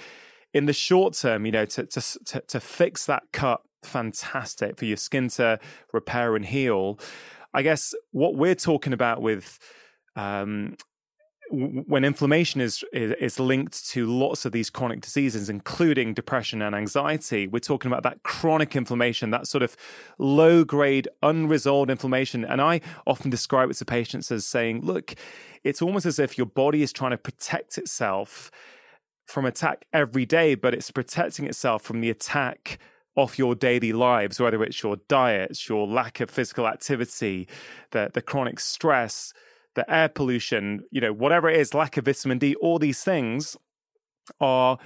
in 0.52 0.66
the 0.66 0.72
short 0.72 1.14
term 1.14 1.46
you 1.46 1.52
know 1.52 1.64
to 1.64 1.86
to 1.86 2.00
to, 2.24 2.40
to 2.40 2.60
fix 2.60 3.06
that 3.06 3.24
cut 3.32 3.62
fantastic 3.82 4.78
for 4.78 4.84
your 4.84 4.96
skin 4.96 5.28
to 5.30 5.58
repair 5.92 6.36
and 6.36 6.44
heal. 6.46 6.98
I 7.54 7.62
guess 7.62 7.94
what 8.12 8.34
we're 8.34 8.54
talking 8.54 8.92
about 8.92 9.22
with 9.22 9.58
um, 10.16 10.76
when 11.50 12.04
inflammation 12.04 12.60
is, 12.60 12.84
is, 12.92 13.38
linked 13.38 13.88
to 13.90 14.06
lots 14.06 14.44
of 14.44 14.52
these 14.52 14.68
chronic 14.68 15.00
diseases, 15.00 15.48
including 15.48 16.12
depression 16.12 16.60
and 16.60 16.74
anxiety, 16.74 17.46
we're 17.46 17.60
talking 17.60 17.90
about 17.90 18.02
that 18.02 18.22
chronic 18.24 18.74
inflammation, 18.74 19.30
that 19.30 19.46
sort 19.46 19.62
of 19.62 19.76
low 20.18 20.64
grade, 20.64 21.08
unresolved 21.22 21.90
inflammation. 21.90 22.44
And 22.44 22.60
I 22.60 22.80
often 23.06 23.30
describe 23.30 23.70
it 23.70 23.74
to 23.74 23.84
patients 23.84 24.30
as 24.32 24.44
saying, 24.44 24.80
look, 24.82 25.14
it's 25.62 25.80
almost 25.80 26.06
as 26.06 26.18
if 26.18 26.36
your 26.36 26.46
body 26.46 26.82
is 26.82 26.92
trying 26.92 27.12
to 27.12 27.18
protect 27.18 27.78
itself 27.78 28.50
from 29.26 29.44
attack 29.44 29.84
every 29.92 30.26
day, 30.26 30.54
but 30.56 30.74
it's 30.74 30.90
protecting 30.90 31.46
itself 31.46 31.82
from 31.82 32.00
the 32.00 32.10
attack 32.10 32.78
off 33.16 33.38
your 33.38 33.54
daily 33.54 33.92
lives, 33.92 34.38
whether 34.38 34.62
it's 34.62 34.82
your 34.82 34.96
diet, 35.08 35.68
your 35.68 35.86
lack 35.86 36.20
of 36.20 36.30
physical 36.30 36.68
activity, 36.68 37.48
the, 37.90 38.10
the 38.12 38.22
chronic 38.22 38.60
stress, 38.60 39.32
the 39.74 39.90
air 39.92 40.08
pollution, 40.08 40.84
you 40.90 41.00
know, 41.00 41.12
whatever 41.12 41.48
it 41.48 41.58
is, 41.58 41.74
lack 41.74 41.96
of 41.96 42.04
vitamin 42.04 42.38
D, 42.38 42.54
all 42.56 42.78
these 42.78 43.02
things 43.02 43.56
are 44.40 44.78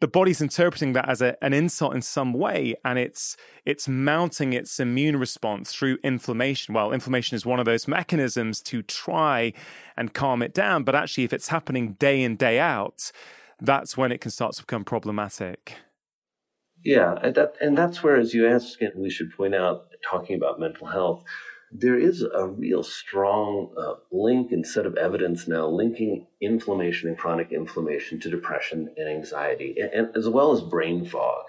the 0.00 0.08
body's 0.08 0.40
interpreting 0.40 0.94
that 0.94 1.08
as 1.08 1.20
a, 1.20 1.36
an 1.44 1.52
insult 1.52 1.94
in 1.94 2.02
some 2.02 2.32
way 2.32 2.74
and 2.84 2.98
it's 2.98 3.36
it's 3.66 3.86
mounting 3.86 4.52
its 4.52 4.80
immune 4.80 5.16
response 5.16 5.72
through 5.72 5.98
inflammation. 6.02 6.74
Well 6.74 6.92
inflammation 6.92 7.36
is 7.36 7.44
one 7.44 7.60
of 7.60 7.66
those 7.66 7.86
mechanisms 7.86 8.62
to 8.62 8.82
try 8.82 9.52
and 9.96 10.14
calm 10.14 10.42
it 10.42 10.54
down 10.54 10.84
but 10.84 10.94
actually 10.94 11.24
if 11.24 11.32
it's 11.32 11.48
happening 11.48 11.92
day 11.94 12.22
in 12.22 12.36
day 12.36 12.58
out 12.58 13.12
that's 13.60 13.96
when 13.96 14.10
it 14.10 14.22
can 14.22 14.30
start 14.30 14.54
to 14.54 14.62
become 14.62 14.84
problematic 14.84 15.76
yeah, 16.84 17.18
and, 17.22 17.34
that, 17.34 17.54
and 17.60 17.76
that's 17.76 18.02
where, 18.02 18.16
as 18.16 18.34
you 18.34 18.48
asked, 18.48 18.82
we 18.94 19.10
should 19.10 19.36
point 19.36 19.54
out, 19.54 19.86
talking 20.02 20.36
about 20.36 20.60
mental 20.60 20.86
health, 20.86 21.22
there 21.72 21.98
is 21.98 22.22
a 22.22 22.46
real 22.46 22.82
strong 22.82 23.72
uh, 23.78 23.94
link 24.10 24.50
and 24.50 24.66
set 24.66 24.86
of 24.86 24.96
evidence 24.96 25.46
now 25.46 25.68
linking 25.68 26.26
inflammation 26.40 27.08
and 27.08 27.18
chronic 27.18 27.52
inflammation 27.52 28.18
to 28.20 28.30
depression 28.30 28.92
and 28.96 29.08
anxiety, 29.08 29.76
and, 29.78 29.92
and 29.92 30.16
as 30.16 30.28
well 30.28 30.52
as 30.52 30.60
brain 30.60 31.04
fog. 31.04 31.44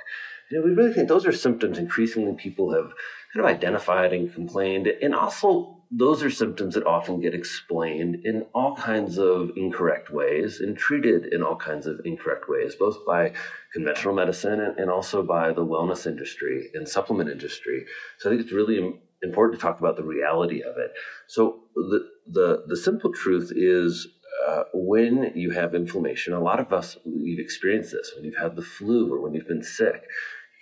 You 0.50 0.60
know, 0.60 0.66
we 0.66 0.74
really 0.74 0.94
think 0.94 1.08
those 1.08 1.26
are 1.26 1.32
symptoms 1.32 1.78
increasingly 1.78 2.34
people 2.36 2.74
have 2.74 2.92
kind 3.34 3.46
of 3.46 3.46
identified 3.46 4.14
and 4.14 4.32
complained, 4.32 4.88
and 4.88 5.16
also 5.16 5.81
those 5.92 6.24
are 6.24 6.30
symptoms 6.30 6.76
that 6.76 6.86
often 6.86 7.20
get 7.20 7.36
explained 7.36 8.24
in 8.24 8.46
all 8.54 8.76
kinds 8.76 9.18
of 9.18 9.52
incorrect 9.58 10.10
ways 10.10 10.62
and 10.62 10.78
treated 10.78 11.34
in 11.34 11.44
all 11.44 11.58
kinds 11.58 11.86
of 11.86 12.00
incorrect 12.06 12.46
ways, 12.48 12.76
both 12.76 13.06
by 13.06 13.34
conventional 13.74 14.16
medicine 14.16 14.62
and, 14.62 14.90
also 14.90 15.22
by 15.22 15.52
the 15.52 15.66
wellness 15.66 16.08
industry 16.08 16.70
and 16.74 16.88
supplement 16.88 17.30
industry. 17.30 17.86
So 18.20 18.30
I 18.30 18.34
think 18.34 18.44
it's 18.44 18.54
really 18.54 19.02
important 19.22 19.60
to 19.60 19.62
talk 19.62 19.80
about 19.80 19.98
the 19.98 20.04
reality 20.04 20.62
of 20.62 20.78
it. 20.78 20.92
So 21.28 21.64
the 21.76 22.10
the 22.28 22.64
the 22.68 22.78
simple 22.78 23.12
truth 23.12 23.52
is. 23.56 24.08
Uh, 24.48 24.64
when 24.74 25.32
you 25.36 25.52
have 25.52 25.76
inflammation, 25.76 26.34
a 26.34 26.40
lot 26.40 26.60
of 26.60 26.74
us, 26.74 26.98
we've 27.06 27.38
experienced 27.38 27.92
this 27.92 28.12
when 28.16 28.26
you've 28.26 28.42
had 28.42 28.56
the 28.56 28.62
flu 28.62 29.14
or 29.14 29.22
when 29.22 29.36
you've 29.36 29.48
been 29.48 29.62
sick, 29.62 30.02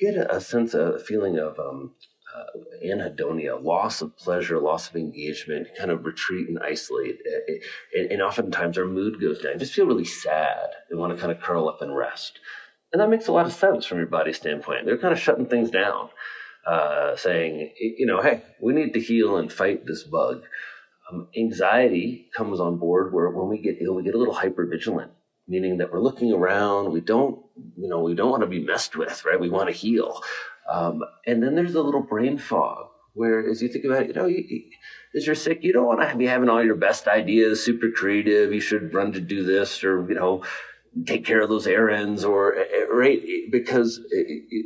you 0.01 0.11
get 0.11 0.19
a, 0.19 0.35
a 0.35 0.41
sense, 0.41 0.73
a 0.73 0.99
feeling 0.99 1.37
of 1.37 1.57
um, 1.59 1.93
anhedonia, 2.86 3.62
loss 3.62 4.02
of 4.02 4.15
pleasure, 4.17 4.60
loss 4.60 4.89
of 4.89 4.95
engagement, 4.95 5.67
kind 5.78 5.91
of 5.91 6.06
retreat 6.06 6.47
and 6.47 6.60
isolate. 6.60 7.19
And, 7.93 8.12
and 8.12 8.21
oftentimes 8.21 8.78
our 8.78 8.86
mood 8.86 9.19
goes 9.21 9.39
down. 9.39 9.60
just 9.60 9.73
feel 9.73 9.86
really 9.86 10.06
sad 10.06 10.69
and 10.89 10.99
want 10.99 11.13
to 11.13 11.19
kind 11.19 11.32
of 11.32 11.41
curl 11.41 11.69
up 11.69 11.82
and 11.82 11.95
rest. 11.95 12.39
And 12.91 13.02
that 13.02 13.10
makes 13.10 13.28
a 13.28 13.32
lot 13.32 13.45
of 13.45 13.54
sense 13.54 13.86
from 13.86 13.99
your 13.99 14.08
body 14.08 14.34
standpoint. 14.34 14.86
They're 14.86 14.97
kind 14.97 15.13
of 15.13 15.19
shutting 15.19 15.45
things 15.45 15.69
down, 15.69 16.10
uh, 16.65 17.15
saying, 17.15 17.71
you 17.80 18.06
know, 18.06 18.21
hey, 18.21 18.43
we 18.60 18.73
need 18.73 18.93
to 18.93 18.99
heal 18.99 19.38
and 19.38 19.52
fight 19.52 19.86
this 19.86 20.04
bug. 20.04 20.43
Um, 21.12 21.28
anxiety 21.38 22.30
comes 22.36 22.60
on 22.60 22.78
board 22.78 23.13
where 23.13 23.30
when 23.30 23.47
we 23.47 23.60
get 23.60 23.78
ill, 23.82 23.95
we 23.95 24.04
get 24.04 24.15
a 24.15 24.17
little 24.17 24.34
hyper 24.34 24.65
vigilant, 24.65 25.12
meaning 25.47 25.78
that 25.78 25.91
we're 25.91 26.02
looking 26.02 26.34
around. 26.34 26.91
We 26.91 27.02
don't, 27.02 27.43
you 27.78 27.89
know, 27.89 27.99
we 27.99 28.15
don't 28.15 28.32
want 28.32 28.41
to 28.41 28.47
be 28.47 28.63
messed 28.63 28.95
with, 28.95 29.23
right? 29.25 29.39
We 29.39 29.49
want 29.49 29.69
to 29.69 29.75
heal. 29.75 30.21
Um, 30.69 31.03
and 31.25 31.41
then 31.41 31.55
there's 31.55 31.75
a 31.75 31.82
little 31.82 32.01
brain 32.01 32.38
fog 32.38 32.88
where, 33.13 33.49
as 33.49 33.62
you 33.62 33.69
think 33.69 33.86
about 33.86 34.03
it, 34.03 34.08
you 34.10 34.13
know, 34.13 34.25
you, 34.27 34.43
you, 34.47 34.63
as 35.15 35.25
you're 35.25 35.36
sick, 35.36 35.63
you 35.63 35.73
don't 35.73 35.86
want 35.86 36.08
to 36.08 36.15
be 36.15 36.27
having 36.27 36.49
all 36.49 36.63
your 36.63 36.75
best 36.75 37.08
ideas, 37.08 37.63
super 37.63 37.89
creative. 37.89 38.53
You 38.53 38.62
should 38.62 38.93
run 38.93 39.12
to 39.13 39.21
do 39.21 39.43
this, 39.43 39.84
or 39.84 40.08
you 40.08 40.15
know, 40.15 40.43
take 41.05 41.25
care 41.25 41.41
of 41.41 41.49
those 41.49 41.67
errands, 41.67 42.23
or 42.23 42.55
eh, 42.55 42.63
eh, 42.71 42.86
right 42.91 43.21
because 43.51 43.99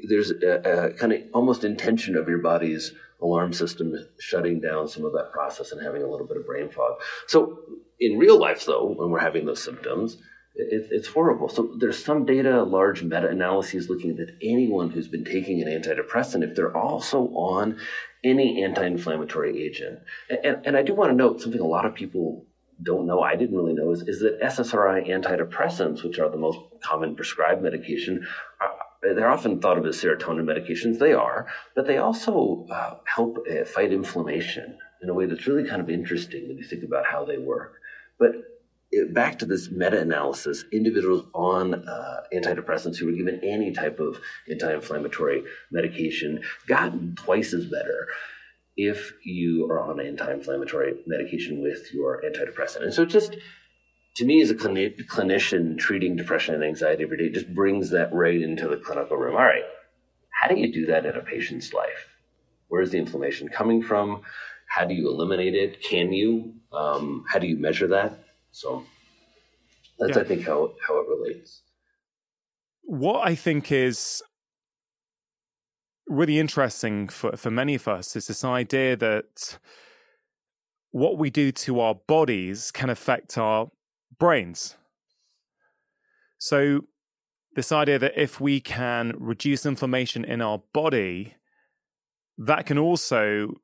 there's 0.08 0.32
a, 0.32 0.89
a 0.89 0.94
kind 0.94 1.13
of 1.13 1.22
almost 1.34 1.63
intention 1.63 2.16
of 2.18 2.28
your 2.28 2.39
body's 2.39 2.94
alarm 3.22 3.54
system 3.54 3.96
shutting 4.20 4.60
down 4.60 4.88
some 4.88 5.06
of 5.06 5.13
that 5.13 5.32
process 5.32 5.72
and 5.72 5.82
having 5.82 6.04
a 6.04 6.08
little 6.08 6.28
bit 6.28 6.38
of 6.38 6.46
brain 6.46 6.70
fog. 6.70 7.00
So 7.28 7.60
in 8.00 8.18
real 8.18 8.38
life, 8.38 8.66
though, 8.66 8.86
when 8.86 9.10
we're 9.10 9.20
having 9.20 9.46
those 9.46 9.63
symptoms, 9.63 10.18
it, 10.56 10.88
it's 10.92 11.08
horrible. 11.08 11.50
So 11.50 11.74
there's 11.78 12.04
some 12.04 12.26
data, 12.26 12.63
large 12.63 13.04
meta-analyses 13.04 13.89
looking 13.89 14.18
at 14.20 14.36
anyone 14.42 14.89
who's 14.92 15.08
been 15.08 15.26
taking 15.26 15.62
an 15.62 15.68
antidepressant, 15.68 16.44
if 16.44 16.56
they're 16.56 16.76
also 16.76 17.26
on 17.30 17.80
any 18.24 18.63
anti-inflammatory 18.63 19.63
agent. 19.63 20.00
And, 20.30 20.66
and 20.66 20.78
I 20.78 20.84
do 20.84 20.94
want 20.94 21.12
to 21.12 21.16
note 21.16 21.42
something 21.42 21.60
a 21.60 21.66
lot 21.66 21.86
of 21.86 21.96
people 21.96 22.46
don't 22.82 23.06
know, 23.06 23.22
I 23.22 23.36
didn't 23.36 23.56
really 23.56 23.74
know, 23.74 23.92
is, 23.92 24.02
is 24.02 24.20
that 24.22 24.42
SSRI 24.42 25.08
antidepressants, 25.08 26.04
which 26.04 26.20
are 26.20 26.30
the 26.30 26.38
most 26.38 26.60
common 26.82 27.16
prescribed 27.16 27.62
medication, 27.62 28.26
are, 28.60 28.74
they're 29.02 29.30
often 29.30 29.60
thought 29.60 29.78
of 29.78 29.86
as 29.86 30.02
serotonin 30.02 30.46
medications. 30.46 31.00
They 31.00 31.13
are, 31.13 31.48
but 31.76 31.88
they 31.88 31.98
also 31.98 32.66
uh, 32.72 32.96
help 33.06 33.38
uh, 33.50 33.66
fight 33.66 33.92
inflammation 33.92 34.78
in 35.02 35.10
a 35.10 35.13
way 35.13 35.26
that's 35.26 35.46
really 35.46 35.68
kind 35.68 35.82
of 35.82 35.89
interesting 35.89 36.48
when 36.48 36.58
you 36.58 36.63
think 36.63 36.84
about 36.84 37.06
how 37.06 37.26
they 37.26 37.38
work. 37.38 37.74
But 38.18 38.32
back 39.12 39.40
to 39.40 39.46
this 39.46 39.70
meta-analysis, 39.70 40.66
individuals 40.72 41.26
on 41.34 41.88
uh, 41.88 42.22
antidepressants 42.34 42.98
who 42.98 43.06
were 43.06 43.12
given 43.12 43.40
any 43.44 43.72
type 43.72 44.00
of 44.00 44.20
anti-inflammatory 44.50 45.44
medication 45.72 46.42
got 46.68 46.94
twice 47.16 47.54
as 47.54 47.66
better 47.66 48.08
if 48.76 49.14
you 49.24 49.70
are 49.70 49.80
on 49.80 50.00
anti-inflammatory 50.00 50.96
medication 51.06 51.62
with 51.62 51.94
your 51.94 52.22
antidepressant. 52.24 52.84
And 52.84 52.94
so 52.94 53.06
just 53.06 53.36
to 54.16 54.26
me 54.26 54.42
as 54.42 54.50
a 54.50 54.56
clini- 54.56 54.96
clinician 55.08 55.78
treating 55.78 56.16
depression 56.16 56.56
and 56.56 56.64
anxiety 56.64 57.04
every 57.04 57.18
day 57.18 57.26
it 57.26 57.34
just 57.34 57.54
brings 57.54 57.92
that 57.92 58.14
right 58.14 58.42
into 58.42 58.68
the 58.68 58.78
clinical 58.78 59.18
room. 59.18 59.36
All 59.36 59.44
right, 59.44 59.64
how 60.30 60.48
do 60.48 60.60
you 60.60 60.72
do 60.72 60.88
that 60.88 61.06
in 61.06 61.16
a 61.16 61.22
patient's 61.22 61.74
life? 61.74 62.08
Where 62.68 62.82
is 62.82 62.92
the 62.92 62.98
inflammation 62.98 63.50
coming 63.50 63.84
from? 63.84 64.22
How 64.68 64.86
do 64.86 64.96
you 64.96 65.08
eliminate 65.08 65.54
it? 65.54 65.84
Can 65.84 66.12
you? 66.12 66.56
Um, 66.72 67.26
how 67.32 67.38
do 67.38 67.46
you 67.46 67.58
measure 67.58 67.88
that? 67.90 68.23
So 68.54 68.86
that's, 70.00 70.16
yeah. 70.16 70.22
I 70.22 70.26
think, 70.26 70.46
how, 70.46 70.72
how 70.88 71.00
it 71.02 71.08
relates. 71.10 71.62
what 72.84 73.28
I 73.28 73.36
think 73.36 73.72
is 73.72 74.24
really 76.08 76.39
interesting 76.39 77.08
for, 77.10 77.36
for 77.36 77.50
many 77.50 77.76
of 77.76 77.88
us 77.88 78.16
is 78.16 78.28
this 78.28 78.44
idea 78.44 78.96
that 78.96 79.58
what 80.92 81.18
we 81.18 81.30
do 81.30 81.52
to 81.52 81.80
our 81.80 81.96
bodies 81.96 82.72
can 82.72 82.89
affect 82.89 83.38
our 83.38 83.72
brains. 84.20 84.76
So, 86.38 86.82
this 87.56 87.72
idea 87.72 87.98
that 88.00 88.22
if 88.22 88.39
we 88.39 88.60
can 88.60 89.13
reduce 89.18 89.66
inflammation 89.66 90.26
in 90.26 90.42
our 90.42 90.62
body, 90.74 91.36
that 92.38 92.66
can 92.66 92.78
also 92.78 93.56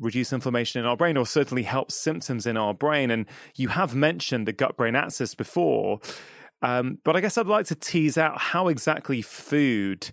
reduce 0.00 0.32
inflammation 0.32 0.80
in 0.80 0.86
our 0.86 0.96
brain 0.96 1.16
or 1.16 1.26
certainly 1.26 1.62
help 1.62 1.92
symptoms 1.92 2.46
in 2.46 2.56
our 2.56 2.74
brain. 2.74 3.10
And 3.10 3.26
you 3.54 3.68
have 3.68 3.94
mentioned 3.94 4.48
the 4.48 4.52
gut 4.52 4.76
brain 4.76 4.96
axis 4.96 5.34
before. 5.34 6.00
Um, 6.62 6.98
but 7.04 7.16
I 7.16 7.20
guess 7.20 7.38
I'd 7.38 7.46
like 7.46 7.66
to 7.66 7.74
tease 7.74 8.18
out 8.18 8.38
how 8.38 8.68
exactly 8.68 9.22
food 9.22 10.10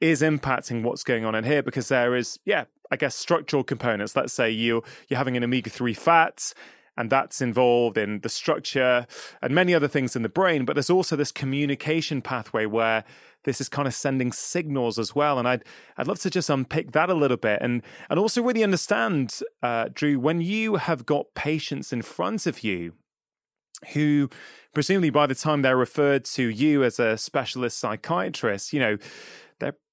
is 0.00 0.22
impacting 0.22 0.82
what's 0.82 1.02
going 1.02 1.24
on 1.24 1.34
in 1.34 1.44
here 1.44 1.62
because 1.62 1.88
there 1.88 2.14
is, 2.14 2.38
yeah, 2.44 2.64
I 2.90 2.96
guess 2.96 3.14
structural 3.14 3.64
components. 3.64 4.14
Let's 4.14 4.32
say 4.32 4.50
you 4.50 4.82
you're 5.08 5.18
having 5.18 5.36
an 5.36 5.44
omega 5.44 5.70
three 5.70 5.94
fat, 5.94 6.52
and 6.96 7.10
that's 7.10 7.40
involved 7.40 7.98
in 7.98 8.20
the 8.20 8.28
structure 8.28 9.06
and 9.42 9.54
many 9.54 9.74
other 9.74 9.88
things 9.88 10.14
in 10.14 10.22
the 10.22 10.28
brain. 10.28 10.64
But 10.64 10.74
there's 10.74 10.90
also 10.90 11.16
this 11.16 11.32
communication 11.32 12.22
pathway 12.22 12.66
where 12.66 13.04
this 13.44 13.60
is 13.60 13.68
kind 13.68 13.86
of 13.86 13.94
sending 13.94 14.32
signals 14.32 14.98
as 14.98 15.14
well. 15.14 15.38
And 15.38 15.46
I'd 15.46 15.64
I'd 15.96 16.08
love 16.08 16.20
to 16.20 16.30
just 16.30 16.50
unpick 16.50 16.92
that 16.92 17.10
a 17.10 17.14
little 17.14 17.36
bit 17.36 17.60
and 17.60 17.82
and 18.08 18.18
also 18.18 18.42
really 18.42 18.64
understand, 18.64 19.40
uh, 19.62 19.88
Drew, 19.92 20.18
when 20.18 20.40
you 20.40 20.76
have 20.76 21.06
got 21.06 21.34
patients 21.34 21.92
in 21.92 22.02
front 22.02 22.46
of 22.46 22.64
you 22.64 22.94
who 23.92 24.30
presumably 24.72 25.10
by 25.10 25.26
the 25.26 25.34
time 25.34 25.62
they're 25.62 25.76
referred 25.76 26.24
to 26.24 26.42
you 26.48 26.82
as 26.82 26.98
a 26.98 27.16
specialist 27.16 27.78
psychiatrist, 27.78 28.72
you 28.72 28.80
know, 28.80 28.98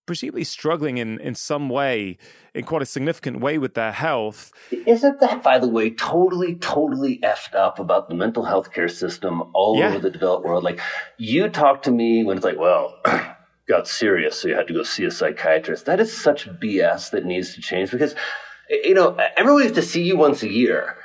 presumably 0.05 0.43
struggling 0.43 0.97
in, 0.97 1.19
in 1.19 1.35
some 1.35 1.69
way, 1.69 2.17
in 2.53 2.65
quite 2.65 2.81
a 2.81 2.85
significant 2.85 3.39
way 3.39 3.57
with 3.57 3.73
their 3.73 3.91
health. 3.91 4.51
Isn't 4.85 5.19
that, 5.19 5.43
by 5.43 5.59
the 5.59 5.67
way, 5.67 5.89
totally, 5.91 6.55
totally 6.55 7.19
effed 7.19 7.55
up 7.55 7.79
about 7.79 8.09
the 8.09 8.15
mental 8.15 8.43
health 8.43 8.73
care 8.73 8.87
system 8.87 9.41
all 9.53 9.77
yeah. 9.77 9.89
over 9.89 9.99
the 9.99 10.09
developed 10.09 10.45
world? 10.45 10.63
Like, 10.63 10.79
you 11.17 11.49
talk 11.49 11.83
to 11.83 11.91
me 11.91 12.23
when 12.23 12.37
it's 12.37 12.45
like, 12.45 12.59
well, 12.59 12.99
got 13.67 13.87
serious, 13.87 14.41
so 14.41 14.47
you 14.47 14.55
had 14.55 14.67
to 14.67 14.73
go 14.73 14.83
see 14.83 15.05
a 15.05 15.11
psychiatrist. 15.11 15.85
That 15.85 15.99
is 15.99 16.15
such 16.15 16.47
BS 16.47 17.11
that 17.11 17.25
needs 17.25 17.55
to 17.55 17.61
change 17.61 17.91
because, 17.91 18.15
you 18.69 18.93
know, 18.93 19.17
everyone 19.37 19.63
has 19.63 19.71
to 19.73 19.81
see 19.81 20.03
you 20.03 20.17
once 20.17 20.43
a 20.43 20.49
year 20.49 20.97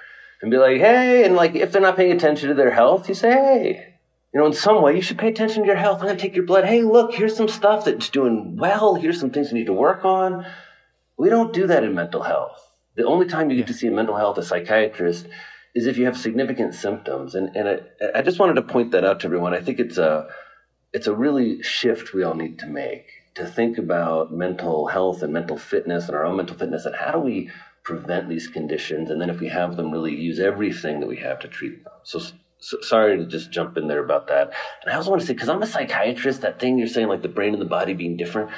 and 0.42 0.50
be 0.50 0.58
like, 0.58 0.78
hey, 0.78 1.24
and 1.24 1.34
like 1.34 1.54
if 1.54 1.72
they're 1.72 1.82
not 1.82 1.96
paying 1.96 2.12
attention 2.12 2.48
to 2.48 2.54
their 2.54 2.70
health, 2.70 3.08
you 3.08 3.14
say, 3.14 3.30
hey, 3.30 3.95
you 4.36 4.42
know, 4.42 4.48
in 4.48 4.52
some 4.52 4.82
way, 4.82 4.94
you 4.94 5.00
should 5.00 5.16
pay 5.16 5.28
attention 5.28 5.62
to 5.62 5.66
your 5.66 5.76
health. 5.76 6.00
I'm 6.00 6.08
going 6.08 6.18
to 6.18 6.22
take 6.22 6.36
your 6.36 6.44
blood. 6.44 6.66
Hey, 6.66 6.82
look, 6.82 7.14
here's 7.14 7.34
some 7.34 7.48
stuff 7.48 7.86
that's 7.86 8.10
doing 8.10 8.58
well. 8.58 8.94
Here's 8.94 9.18
some 9.18 9.30
things 9.30 9.50
you 9.50 9.56
need 9.56 9.64
to 9.64 9.72
work 9.72 10.04
on. 10.04 10.44
We 11.16 11.30
don't 11.30 11.54
do 11.54 11.66
that 11.68 11.82
in 11.82 11.94
mental 11.94 12.22
health. 12.22 12.60
The 12.96 13.06
only 13.06 13.28
time 13.28 13.48
you 13.48 13.56
get 13.56 13.68
to 13.68 13.72
see 13.72 13.86
a 13.86 13.90
mental 13.90 14.14
health, 14.14 14.36
a 14.36 14.42
psychiatrist, 14.42 15.26
is 15.74 15.86
if 15.86 15.96
you 15.96 16.04
have 16.04 16.18
significant 16.18 16.74
symptoms. 16.74 17.34
And, 17.34 17.56
and 17.56 17.66
I, 17.66 18.18
I 18.18 18.20
just 18.20 18.38
wanted 18.38 18.56
to 18.56 18.62
point 18.62 18.90
that 18.90 19.06
out 19.06 19.20
to 19.20 19.26
everyone. 19.26 19.54
I 19.54 19.62
think 19.62 19.78
it's 19.78 19.96
a, 19.96 20.28
it's 20.92 21.06
a 21.06 21.14
really 21.14 21.62
shift 21.62 22.12
we 22.12 22.22
all 22.22 22.34
need 22.34 22.58
to 22.58 22.66
make 22.66 23.06
to 23.36 23.46
think 23.46 23.78
about 23.78 24.34
mental 24.34 24.88
health 24.88 25.22
and 25.22 25.32
mental 25.32 25.56
fitness 25.56 26.08
and 26.08 26.14
our 26.14 26.26
own 26.26 26.36
mental 26.36 26.58
fitness 26.58 26.84
and 26.84 26.94
how 26.94 27.12
do 27.12 27.20
we 27.20 27.50
prevent 27.84 28.28
these 28.28 28.48
conditions, 28.48 29.10
and 29.10 29.20
then 29.20 29.30
if 29.30 29.38
we 29.38 29.48
have 29.48 29.76
them, 29.76 29.92
really 29.92 30.12
use 30.12 30.40
everything 30.40 30.98
that 30.98 31.06
we 31.06 31.18
have 31.18 31.38
to 31.38 31.46
treat 31.46 31.84
them. 31.84 31.92
So, 32.02 32.20
so 32.58 32.80
sorry 32.80 33.16
to 33.18 33.26
just 33.26 33.50
jump 33.50 33.76
in 33.76 33.88
there 33.88 34.04
about 34.04 34.28
that. 34.28 34.52
And 34.82 34.92
I 34.92 34.96
also 34.96 35.10
want 35.10 35.20
to 35.20 35.26
say, 35.26 35.34
because 35.34 35.48
I'm 35.48 35.62
a 35.62 35.66
psychiatrist, 35.66 36.40
that 36.40 36.58
thing 36.58 36.78
you're 36.78 36.88
saying, 36.88 37.08
like 37.08 37.22
the 37.22 37.28
brain 37.28 37.52
and 37.52 37.62
the 37.62 37.66
body 37.66 37.94
being 37.94 38.16
different, 38.16 38.50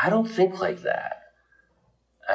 I 0.00 0.10
don't 0.10 0.28
think 0.28 0.60
like 0.60 0.82
that. 0.82 1.22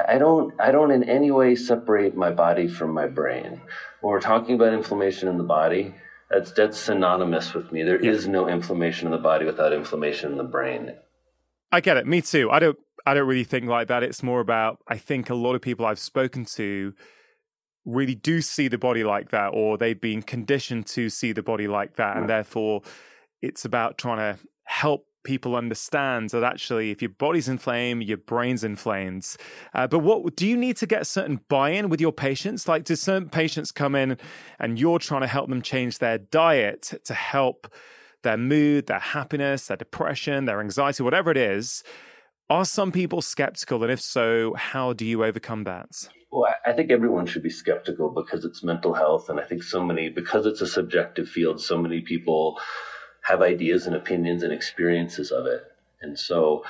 I 0.08 0.18
don't, 0.18 0.60
I 0.60 0.72
don't 0.72 0.92
in 0.92 1.04
any 1.04 1.30
way 1.30 1.56
separate 1.56 2.18
my 2.18 2.32
body 2.32 2.68
from 2.68 2.92
my 2.92 3.06
brain. 3.06 3.62
When 4.02 4.12
we're 4.12 4.22
talking 4.22 4.56
about 4.56 4.74
inflammation 4.74 5.28
in 5.28 5.38
the 5.38 5.44
body, 5.44 5.94
that's, 6.32 6.52
that's 6.52 6.80
synonymous 6.80 7.54
with 7.54 7.72
me. 7.72 7.84
There 7.84 7.98
is 8.00 8.28
no 8.28 8.50
inflammation 8.50 9.08
in 9.08 9.12
the 9.12 9.20
body 9.20 9.46
without 9.46 9.72
inflammation 9.72 10.32
in 10.32 10.38
the 10.40 10.44
brain. 10.44 10.96
I 11.74 11.82
get 11.82 11.98
it. 11.98 12.06
Me 12.06 12.22
too. 12.22 12.52
I 12.52 12.60
don't 12.60 12.78
I 13.06 13.16
don't 13.16 13.28
really 13.28 13.44
think 13.44 13.66
like 13.66 13.88
that. 13.88 14.04
It's 14.04 14.22
more 14.22 14.40
about 14.40 14.78
I 14.88 14.98
think 14.98 15.32
a 15.32 15.36
lot 15.36 15.56
of 15.56 15.62
people 15.62 15.88
I've 15.88 16.00
spoken 16.00 16.46
to 16.46 16.94
really 17.86 18.16
do 18.16 18.42
see 18.42 18.68
the 18.68 18.78
body 18.78 19.04
like 19.04 19.30
that, 19.30 19.50
or 19.50 19.78
they've 19.78 20.00
been 20.00 20.22
conditioned 20.22 20.86
to 20.88 21.10
see 21.10 21.32
the 21.32 21.44
body 21.44 21.68
like 21.68 21.96
that, 21.98 22.18
and 22.18 22.30
therefore 22.30 22.82
it's 23.42 23.66
about 23.66 23.98
trying 23.98 24.18
to 24.18 24.40
help 24.64 25.06
people 25.24 25.56
understand 25.56 26.30
that 26.32 26.44
actually 26.44 26.92
if 26.92 27.02
your 27.02 27.10
body's 27.10 27.48
inflamed 27.48 28.04
your 28.04 28.18
brain's 28.18 28.64
inflamed 28.64 29.36
uh, 29.74 29.88
but 29.88 30.00
what 30.00 30.36
do 30.36 30.46
you 30.46 30.58
need 30.58 30.76
to 30.76 30.86
get 30.86 31.08
certain 31.08 31.40
buy-in 31.48 31.90
with 31.90 32.02
your 32.02 32.12
patients? 32.12 32.68
Like 32.68 32.84
do 32.84 32.96
certain 32.96 33.30
patients 33.30 33.72
come 33.72 33.96
in 33.96 34.18
and 34.60 34.78
you're 34.78 35.00
trying 35.00 35.22
to 35.22 35.28
help 35.28 35.50
them 35.50 35.62
change 35.62 36.00
their 36.00 36.18
diet 36.18 36.94
to 37.06 37.14
help 37.14 37.74
their 38.24 38.38
mood 38.38 38.88
their 38.88 39.00
happiness 39.00 39.68
their 39.68 39.78
depression 39.78 40.46
their 40.46 40.60
anxiety 40.60 41.04
whatever 41.04 41.32
it 41.32 41.38
is 41.38 41.84
are 42.50 42.66
some 42.66 42.92
people 42.92 43.22
skeptical? 43.22 43.84
And 43.84 43.92
if 43.92 44.02
so, 44.02 44.54
how 44.56 44.94
do 44.94 45.06
you 45.06 45.24
overcome 45.24 45.64
that? 45.64 46.10
Well, 46.32 46.54
I 46.66 46.74
think 46.74 46.92
everyone 46.92 47.26
should 47.26 47.44
be 47.44 47.50
skeptical 47.50 48.10
because 48.10 48.44
it's 48.44 48.64
mental 48.64 48.94
health. 48.94 49.30
And 49.30 49.40
I 49.40 49.44
think 49.44 49.64
so 49.64 49.84
many, 49.84 50.10
because 50.10 50.46
it's 50.46 50.62
a 50.62 50.68
subjective 50.68 51.30
field, 51.30 51.62
so 51.62 51.78
many 51.78 52.02
people 52.02 52.60
have 53.22 53.42
ideas 53.42 53.88
and 53.88 53.96
opinions 53.96 54.44
and 54.44 54.52
experiences 54.52 55.32
of 55.32 55.46
it. 55.46 55.64
And 56.02 56.20
so, 56.20 56.64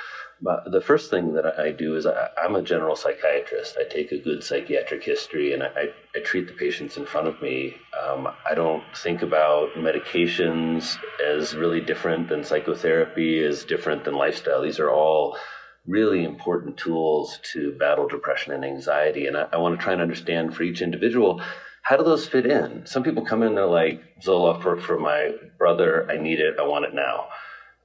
the 0.66 0.82
first 0.82 1.10
thing 1.10 1.34
that 1.34 1.58
I 1.58 1.72
do 1.72 1.96
is 1.96 2.06
I, 2.06 2.30
am 2.44 2.56
a 2.56 2.62
general 2.62 2.96
psychiatrist. 2.96 3.78
I 3.80 3.86
take 3.90 4.12
a 4.12 4.20
good 4.20 4.44
psychiatric 4.44 5.04
history 5.04 5.54
and 5.54 5.64
I, 5.64 5.88
I 6.16 6.20
treat 6.20 6.48
the 6.48 6.54
patients 6.54 6.98
in 6.98 7.06
front 7.06 7.28
of 7.28 7.42
me. 7.42 7.76
Um, 8.00 8.28
I 8.46 8.54
don't 8.54 8.84
think 8.98 9.22
about 9.22 9.70
medications 9.76 10.98
as 11.26 11.56
really 11.56 11.80
different 11.80 12.28
than 12.28 12.44
psychotherapy, 12.44 13.44
as 13.44 13.64
different 13.64 14.04
than 14.04 14.16
lifestyle. 14.16 14.62
These 14.62 14.80
are 14.80 14.92
all 14.92 15.38
really 15.88 16.24
important 16.24 16.78
tools 16.78 17.40
to 17.54 17.74
battle 17.74 18.08
depression 18.08 18.54
and 18.54 18.64
anxiety. 18.64 19.28
And 19.28 19.38
I, 19.38 19.48
I 19.54 19.58
want 19.58 19.78
to 19.78 19.84
try 19.84 19.94
and 19.94 20.02
understand 20.02 20.56
for 20.56 20.64
each 20.64 20.82
individual 20.82 21.42
how 21.84 21.98
do 21.98 22.04
those 22.04 22.26
fit 22.26 22.46
in? 22.46 22.86
Some 22.86 23.04
people 23.04 23.26
come 23.26 23.44
in, 23.44 23.56
they're 23.56 23.66
like, 23.66 24.02
Zoloft 24.22 24.64
worked 24.64 24.84
for 24.84 24.98
my 24.98 25.32
brother. 25.58 26.10
I 26.10 26.16
need 26.18 26.40
it. 26.40 26.56
I 26.58 26.64
want 26.64 26.86
it 26.86 26.94
now. 26.94 27.28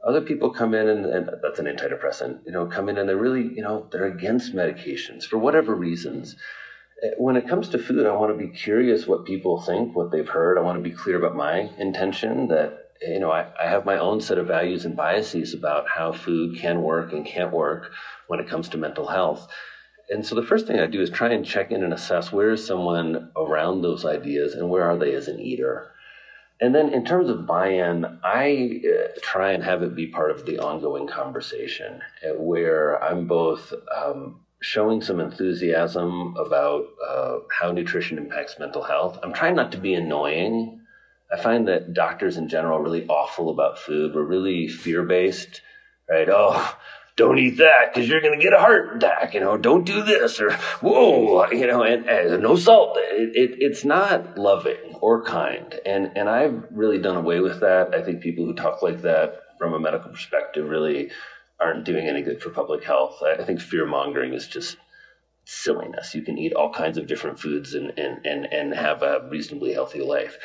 Other 0.06 0.20
people 0.20 0.50
come 0.50 0.72
in 0.72 0.88
and, 0.88 1.04
and, 1.04 1.30
that's 1.42 1.58
an 1.58 1.66
antidepressant, 1.66 2.46
you 2.46 2.52
know, 2.52 2.66
come 2.66 2.88
in 2.88 2.96
and 2.96 3.08
they're 3.08 3.16
really, 3.16 3.42
you 3.42 3.62
know, 3.62 3.88
they're 3.90 4.06
against 4.06 4.54
medications 4.54 5.24
for 5.24 5.38
whatever 5.38 5.74
reasons. 5.74 6.36
Eh, 7.02 7.10
when 7.18 7.36
it 7.36 7.48
comes 7.48 7.68
to 7.70 7.78
food, 7.78 8.06
I 8.06 8.12
want 8.12 8.32
to 8.32 8.46
be 8.46 8.56
curious 8.56 9.08
what 9.08 9.24
people 9.24 9.60
think, 9.60 9.96
what 9.96 10.12
they've 10.12 10.28
heard. 10.28 10.56
I 10.56 10.62
want 10.62 10.78
to 10.78 10.88
be 10.88 10.94
clear 10.94 11.18
about 11.18 11.34
my 11.34 11.70
intention 11.78 12.46
that 12.48 12.87
you 13.00 13.18
know, 13.18 13.30
I, 13.30 13.46
I 13.60 13.68
have 13.68 13.84
my 13.84 13.98
own 13.98 14.20
set 14.20 14.38
of 14.38 14.46
values 14.46 14.84
and 14.84 14.96
biases 14.96 15.54
about 15.54 15.86
how 15.88 16.12
food 16.12 16.58
can 16.58 16.82
work 16.82 17.12
and 17.12 17.24
can't 17.24 17.52
work 17.52 17.92
when 18.26 18.40
it 18.40 18.48
comes 18.48 18.68
to 18.70 18.78
mental 18.78 19.06
health. 19.06 19.48
And 20.10 20.24
so 20.24 20.34
the 20.34 20.42
first 20.42 20.66
thing 20.66 20.80
I 20.80 20.86
do 20.86 21.02
is 21.02 21.10
try 21.10 21.32
and 21.32 21.44
check 21.44 21.70
in 21.70 21.84
and 21.84 21.92
assess 21.92 22.32
where 22.32 22.50
is 22.52 22.66
someone 22.66 23.30
around 23.36 23.82
those 23.82 24.04
ideas 24.04 24.54
and 24.54 24.70
where 24.70 24.84
are 24.84 24.96
they 24.96 25.14
as 25.14 25.28
an 25.28 25.38
eater. 25.38 25.92
And 26.60 26.74
then 26.74 26.88
in 26.88 27.04
terms 27.04 27.28
of 27.28 27.46
buy-in, 27.46 28.04
I 28.24 28.80
uh, 28.84 29.08
try 29.22 29.52
and 29.52 29.62
have 29.62 29.82
it 29.82 29.94
be 29.94 30.08
part 30.08 30.30
of 30.30 30.44
the 30.44 30.58
ongoing 30.58 31.06
conversation 31.06 32.00
uh, 32.24 32.34
where 32.34 33.02
I'm 33.02 33.26
both 33.26 33.72
um, 33.94 34.40
showing 34.60 35.00
some 35.00 35.20
enthusiasm 35.20 36.34
about 36.36 36.86
uh, 37.06 37.38
how 37.60 37.70
nutrition 37.70 38.18
impacts 38.18 38.58
mental 38.58 38.82
health. 38.82 39.18
I'm 39.22 39.32
trying 39.32 39.54
not 39.54 39.70
to 39.72 39.78
be 39.78 39.94
annoying 39.94 40.80
I 41.30 41.40
find 41.40 41.68
that 41.68 41.92
doctors 41.92 42.36
in 42.36 42.48
general 42.48 42.78
are 42.78 42.82
really 42.82 43.06
awful 43.06 43.50
about 43.50 43.78
food. 43.78 44.14
We're 44.14 44.22
really 44.22 44.68
fear 44.68 45.02
based, 45.02 45.60
right? 46.08 46.28
Oh, 46.30 46.76
don't 47.16 47.38
eat 47.38 47.58
that 47.58 47.92
because 47.92 48.08
you're 48.08 48.20
going 48.20 48.38
to 48.38 48.42
get 48.42 48.54
a 48.54 48.60
heart 48.60 48.96
attack. 48.96 49.34
You 49.34 49.40
know, 49.40 49.56
don't 49.58 49.84
do 49.84 50.02
this 50.02 50.40
or 50.40 50.52
whoa, 50.80 51.50
you 51.50 51.66
know, 51.66 51.82
and, 51.82 52.08
and 52.08 52.42
no 52.42 52.56
salt. 52.56 52.96
It, 52.96 53.36
it, 53.36 53.56
it's 53.58 53.84
not 53.84 54.38
loving 54.38 54.94
or 55.00 55.24
kind. 55.24 55.78
And, 55.84 56.12
and 56.16 56.28
I've 56.28 56.64
really 56.70 56.98
done 56.98 57.16
away 57.16 57.40
with 57.40 57.60
that. 57.60 57.94
I 57.94 58.02
think 58.02 58.20
people 58.20 58.46
who 58.46 58.54
talk 58.54 58.82
like 58.82 59.02
that 59.02 59.42
from 59.58 59.74
a 59.74 59.80
medical 59.80 60.10
perspective 60.10 60.68
really 60.68 61.10
aren't 61.60 61.84
doing 61.84 62.06
any 62.06 62.22
good 62.22 62.40
for 62.40 62.50
public 62.50 62.84
health. 62.84 63.18
I, 63.22 63.42
I 63.42 63.44
think 63.44 63.60
fear 63.60 63.84
mongering 63.84 64.32
is 64.32 64.46
just 64.46 64.76
silliness. 65.44 66.14
You 66.14 66.22
can 66.22 66.38
eat 66.38 66.52
all 66.52 66.72
kinds 66.72 66.98
of 66.98 67.06
different 67.06 67.40
foods 67.40 67.74
and, 67.74 67.98
and, 67.98 68.24
and, 68.24 68.46
and 68.52 68.74
have 68.74 69.02
a 69.02 69.28
reasonably 69.28 69.72
healthy 69.72 70.00
life. 70.00 70.38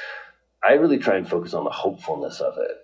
I 0.68 0.74
really 0.74 0.98
try 0.98 1.18
and 1.18 1.28
focus 1.28 1.54
on 1.54 1.66
the 1.66 1.70
hopefulness 1.70 2.40
of 2.40 2.58
it. 2.58 2.78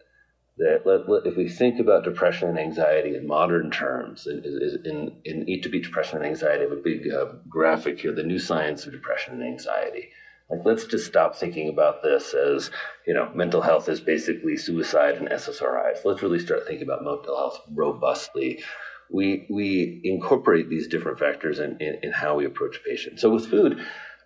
That 0.57 0.81
let, 0.85 1.07
let, 1.07 1.25
if 1.25 1.37
we 1.37 1.47
think 1.47 1.79
about 1.79 2.03
depression 2.03 2.49
and 2.49 2.59
anxiety 2.59 3.15
in 3.15 3.25
modern 3.25 3.71
terms, 3.71 4.27
in, 4.27 4.43
in, 4.83 5.15
in 5.23 5.47
Eat 5.47 5.63
to 5.63 5.69
Beat 5.69 5.83
Depression 5.83 6.17
and 6.17 6.25
Anxiety, 6.25 6.65
I 6.65 6.69
have 6.69 6.77
a 6.77 6.81
big 6.81 7.09
uh, 7.09 7.25
graphic 7.47 8.01
here, 8.01 8.13
the 8.13 8.23
new 8.23 8.39
science 8.39 8.85
of 8.85 8.91
depression 8.91 9.35
and 9.35 9.43
anxiety. 9.43 10.09
Like, 10.49 10.65
let's 10.65 10.85
just 10.85 11.05
stop 11.05 11.35
thinking 11.35 11.69
about 11.69 12.03
this 12.03 12.33
as, 12.33 12.71
you 13.07 13.13
know, 13.13 13.31
mental 13.33 13.61
health 13.61 13.87
is 13.87 14.01
basically 14.01 14.57
suicide 14.57 15.15
and 15.15 15.29
SSRIs. 15.29 16.03
Let's 16.03 16.23
really 16.23 16.39
start 16.39 16.65
thinking 16.67 16.87
about 16.87 17.03
mental 17.03 17.37
health 17.37 17.61
robustly. 17.73 18.61
We, 19.09 19.45
we 19.49 20.01
incorporate 20.03 20.69
these 20.69 20.87
different 20.87 21.19
factors 21.19 21.59
in, 21.59 21.77
in, 21.79 21.99
in 22.03 22.11
how 22.11 22.35
we 22.35 22.45
approach 22.45 22.81
patients. 22.83 23.21
So 23.21 23.29
with 23.29 23.47
food, 23.47 23.79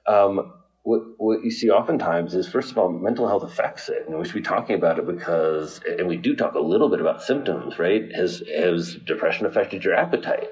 um, 0.07 0.53
what, 0.83 1.01
what 1.17 1.43
you 1.43 1.51
see 1.51 1.69
oftentimes 1.69 2.35
is, 2.35 2.47
first 2.47 2.71
of 2.71 2.77
all, 2.77 2.89
mental 2.89 3.27
health 3.27 3.43
affects 3.43 3.87
it. 3.87 4.03
And 4.07 4.19
we 4.19 4.25
should 4.25 4.35
be 4.35 4.41
talking 4.41 4.75
about 4.75 4.99
it 4.99 5.07
because, 5.07 5.79
and 5.87 6.07
we 6.07 6.17
do 6.17 6.35
talk 6.35 6.55
a 6.55 6.59
little 6.59 6.89
bit 6.89 6.99
about 6.99 7.23
symptoms, 7.23 7.79
right? 7.79 8.13
Has, 8.13 8.43
has 8.53 8.95
depression 8.95 9.45
affected 9.45 9.85
your 9.85 9.95
appetite? 9.95 10.49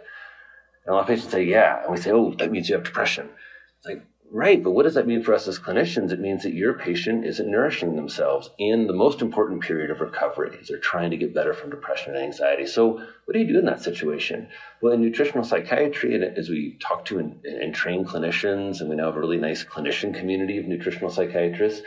And 0.86 0.94
a 0.94 0.94
lot 0.94 1.02
of 1.02 1.08
patients 1.08 1.32
say, 1.32 1.44
yeah. 1.44 1.84
And 1.84 1.91
we 1.91 1.98
say, 1.98 2.12
oh, 2.12 2.34
that 2.39 2.50
means 2.50 2.70
you 2.70 2.76
have 2.76 2.86
depression. 2.86 3.30
It's 3.78 3.88
like, 3.88 4.06
Right, 4.34 4.63
but 4.63 4.72
what 4.72 4.84
does 4.84 4.94
that 4.94 5.08
mean 5.08 5.24
for 5.24 5.34
us 5.34 5.46
as 5.50 5.60
clinicians? 5.60 6.13
It 6.13 6.22
means 6.22 6.44
that 6.44 6.54
your 6.54 6.74
patient 6.74 7.26
isn't 7.26 7.52
nourishing 7.52 7.98
themselves 7.98 8.50
in 8.58 8.88
the 8.88 8.94
most 8.94 9.22
important 9.22 9.60
period 9.62 9.91
of 9.91 10.00
recovery 10.00 10.58
as 10.58 10.70
they're 10.70 10.78
trying 10.78 11.12
to 11.12 11.17
get 11.17 11.34
better 11.34 11.54
from 11.54 11.70
depression 11.70 12.15
and 12.15 12.24
anxiety. 12.24 12.65
So, 12.65 12.94
what 13.26 13.34
do 13.34 13.39
you 13.39 13.48
do 13.48 13.60
in 13.60 13.65
that 13.65 13.84
situation? 13.84 14.48
Well, 14.82 14.94
in 14.94 15.02
nutritional 15.02 15.44
psychiatry, 15.44 16.15
and 16.15 16.24
as 16.24 16.48
we 16.48 16.78
talk 16.80 17.04
to 17.06 17.20
and, 17.20 17.44
and 17.44 17.76
train 17.76 18.06
clinicians, 18.06 18.80
and 18.80 18.89
we 18.89 18.96
now 18.96 19.08
have 19.08 19.17
a 19.17 19.20
really 19.20 19.38
nice 19.38 19.65
clinician 19.65 20.17
community 20.17 20.58
of 20.58 20.65
nutritional 20.65 21.10
psychiatrists, 21.10 21.82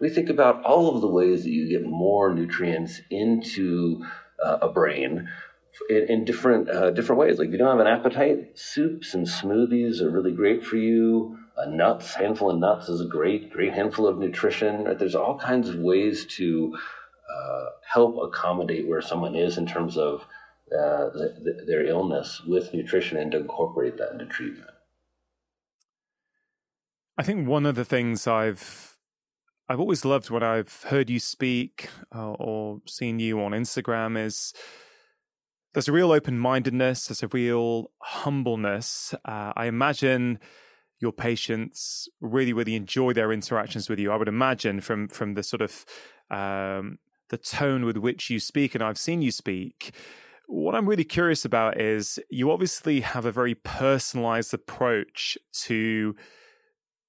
we 0.00 0.08
think 0.08 0.30
about 0.30 0.64
all 0.64 0.94
of 0.94 1.02
the 1.02 1.08
ways 1.08 1.44
that 1.44 1.50
you 1.50 1.68
get 1.68 1.84
more 1.84 2.32
nutrients 2.32 3.02
into 3.10 4.02
uh, 4.42 4.56
a 4.62 4.70
brain 4.70 5.28
in, 5.90 6.06
in 6.08 6.24
different 6.24 6.70
uh, 6.70 6.92
different 6.92 7.20
ways. 7.20 7.38
Like 7.38 7.48
if 7.48 7.52
you 7.52 7.58
don't 7.58 7.76
have 7.76 7.86
an 7.86 7.92
appetite, 7.92 8.58
soups 8.58 9.12
and 9.12 9.26
smoothies 9.26 10.00
are 10.00 10.08
really 10.08 10.32
great 10.32 10.64
for 10.64 10.76
you 10.78 11.36
a 11.60 11.70
nuts, 11.70 12.14
handful 12.14 12.50
of 12.50 12.58
nuts 12.58 12.88
is 12.88 13.00
a 13.00 13.06
great, 13.06 13.50
great 13.50 13.72
handful 13.72 14.06
of 14.06 14.18
nutrition. 14.18 14.84
Right? 14.84 14.98
There's 14.98 15.14
all 15.14 15.38
kinds 15.38 15.68
of 15.68 15.76
ways 15.76 16.26
to 16.36 16.76
uh, 17.32 17.64
help 17.92 18.16
accommodate 18.22 18.88
where 18.88 19.02
someone 19.02 19.34
is 19.34 19.58
in 19.58 19.66
terms 19.66 19.96
of 19.96 20.22
uh, 20.72 21.10
the, 21.10 21.36
the, 21.42 21.64
their 21.66 21.86
illness 21.86 22.42
with 22.46 22.72
nutrition 22.72 23.18
and 23.18 23.32
to 23.32 23.38
incorporate 23.38 23.96
that 23.98 24.12
into 24.12 24.26
treatment. 24.26 24.70
I 27.18 27.22
think 27.22 27.46
one 27.46 27.66
of 27.66 27.74
the 27.74 27.84
things 27.84 28.26
I've 28.26 28.96
I've 29.68 29.78
always 29.78 30.04
loved 30.04 30.30
when 30.30 30.42
I've 30.42 30.82
heard 30.88 31.10
you 31.10 31.20
speak 31.20 31.90
uh, 32.14 32.32
or 32.32 32.80
seen 32.86 33.20
you 33.20 33.40
on 33.40 33.52
Instagram 33.52 34.18
is 34.18 34.52
there's 35.72 35.86
a 35.86 35.92
real 35.92 36.10
open 36.10 36.38
mindedness, 36.38 37.06
there's 37.06 37.22
a 37.22 37.28
real 37.28 37.92
humbleness. 37.98 39.14
Uh, 39.24 39.52
I 39.54 39.66
imagine 39.66 40.40
your 41.00 41.12
patients 41.12 42.08
really 42.20 42.52
really 42.52 42.76
enjoy 42.76 43.12
their 43.12 43.32
interactions 43.32 43.88
with 43.88 43.98
you. 43.98 44.12
I 44.12 44.16
would 44.16 44.28
imagine 44.28 44.80
from 44.80 45.08
from 45.08 45.34
the 45.34 45.42
sort 45.42 45.62
of 45.62 45.84
um, 46.30 46.98
the 47.28 47.38
tone 47.38 47.84
with 47.84 47.96
which 47.96 48.28
you 48.28 48.40
speak 48.40 48.74
and 48.74 48.82
i've 48.82 48.98
seen 48.98 49.22
you 49.22 49.30
speak 49.30 49.94
what 50.46 50.74
i'm 50.74 50.88
really 50.88 51.04
curious 51.04 51.44
about 51.44 51.80
is 51.80 52.18
you 52.28 52.50
obviously 52.50 53.00
have 53.00 53.24
a 53.24 53.30
very 53.30 53.54
personalized 53.54 54.52
approach 54.52 55.38
to 55.52 56.16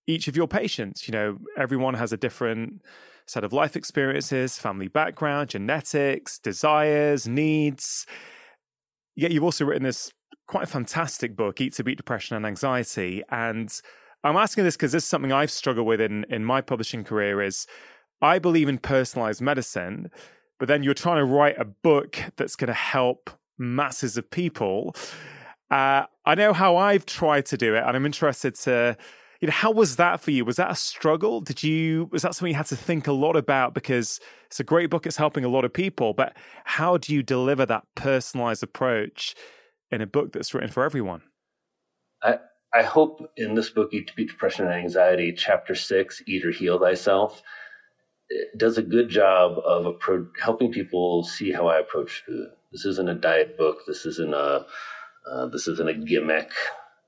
each 0.07 0.27
of 0.27 0.35
your 0.35 0.47
patients. 0.47 1.07
You 1.07 1.13
know 1.13 1.37
everyone 1.57 1.95
has 1.95 2.13
a 2.13 2.17
different 2.17 2.81
set 3.27 3.43
of 3.43 3.53
life 3.53 3.75
experiences 3.75 4.57
family 4.57 4.87
background 4.87 5.49
genetics 5.49 6.39
desires 6.39 7.27
needs. 7.27 8.05
Yet 9.15 9.31
you've 9.31 9.43
also 9.43 9.65
written 9.65 9.83
this 9.83 10.11
quite 10.51 10.65
a 10.65 10.67
fantastic 10.67 11.33
book, 11.33 11.61
Eat 11.61 11.73
to 11.75 11.83
Beat 11.83 11.95
Depression 11.95 12.35
and 12.35 12.45
Anxiety. 12.45 13.23
And 13.29 13.73
I'm 14.21 14.35
asking 14.35 14.65
this 14.65 14.75
because 14.75 14.91
this 14.91 15.03
is 15.03 15.09
something 15.09 15.31
I've 15.31 15.49
struggled 15.49 15.87
with 15.87 16.01
in, 16.01 16.25
in 16.29 16.43
my 16.43 16.59
publishing 16.59 17.05
career 17.05 17.41
is 17.41 17.67
I 18.21 18.37
believe 18.37 18.67
in 18.67 18.77
personalized 18.77 19.41
medicine, 19.41 20.11
but 20.59 20.67
then 20.67 20.83
you're 20.83 20.93
trying 20.93 21.19
to 21.19 21.25
write 21.25 21.57
a 21.57 21.63
book 21.63 22.19
that's 22.35 22.57
going 22.57 22.67
to 22.67 22.73
help 22.73 23.29
masses 23.57 24.17
of 24.17 24.29
people. 24.29 24.93
Uh, 25.71 26.03
I 26.25 26.35
know 26.35 26.51
how 26.51 26.75
I've 26.75 27.05
tried 27.05 27.45
to 27.45 27.55
do 27.55 27.73
it, 27.73 27.83
and 27.87 27.95
I'm 27.95 28.05
interested 28.05 28.55
to, 28.55 28.97
you 29.39 29.47
know, 29.47 29.53
how 29.53 29.71
was 29.71 29.95
that 29.95 30.19
for 30.19 30.31
you? 30.31 30.43
Was 30.43 30.57
that 30.57 30.69
a 30.69 30.75
struggle? 30.75 31.39
Did 31.39 31.63
you, 31.63 32.09
was 32.11 32.23
that 32.23 32.35
something 32.35 32.51
you 32.51 32.57
had 32.57 32.65
to 32.65 32.75
think 32.75 33.07
a 33.07 33.13
lot 33.13 33.37
about? 33.37 33.73
Because 33.73 34.19
it's 34.47 34.59
a 34.59 34.65
great 34.65 34.89
book, 34.89 35.05
it's 35.05 35.15
helping 35.15 35.45
a 35.45 35.49
lot 35.49 35.63
of 35.63 35.71
people, 35.71 36.13
but 36.13 36.35
how 36.65 36.97
do 36.97 37.13
you 37.15 37.23
deliver 37.23 37.65
that 37.67 37.85
personalized 37.95 38.63
approach 38.63 39.33
in 39.91 40.01
a 40.01 40.07
book 40.07 40.31
that's 40.31 40.53
written 40.53 40.69
for 40.69 40.83
everyone. 40.83 41.21
I, 42.23 42.39
I 42.73 42.83
hope 42.83 43.19
in 43.37 43.55
this 43.55 43.69
book, 43.69 43.93
Eat 43.93 44.07
to 44.07 44.15
Beat 44.15 44.29
Depression 44.29 44.65
and 44.65 44.73
Anxiety, 44.73 45.33
chapter 45.33 45.75
six, 45.75 46.21
Eat 46.27 46.45
or 46.45 46.51
Heal 46.51 46.79
Thyself, 46.79 47.41
does 48.57 48.77
a 48.77 48.83
good 48.83 49.09
job 49.09 49.57
of 49.65 49.85
appro- 49.85 50.29
helping 50.41 50.71
people 50.71 51.23
see 51.23 51.51
how 51.51 51.67
I 51.67 51.79
approach 51.79 52.23
food. 52.25 52.47
This 52.71 52.85
isn't 52.85 53.09
a 53.09 53.15
diet 53.15 53.57
book. 53.57 53.79
This 53.85 54.05
isn't 54.05 54.33
a 54.33 54.65
uh, 55.29 55.45
this 55.47 55.67
isn't 55.67 55.89
a 55.89 55.93
gimmick. 55.93 56.51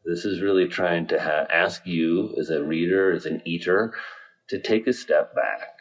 This 0.05 0.25
is 0.25 0.41
really 0.41 0.67
trying 0.67 1.07
to 1.07 1.19
ha- 1.19 1.47
ask 1.51 1.85
you, 1.87 2.35
as 2.37 2.49
a 2.49 2.61
reader, 2.61 3.13
as 3.13 3.25
an 3.25 3.41
eater, 3.45 3.93
to 4.49 4.59
take 4.59 4.85
a 4.85 4.93
step 4.93 5.33
back 5.33 5.72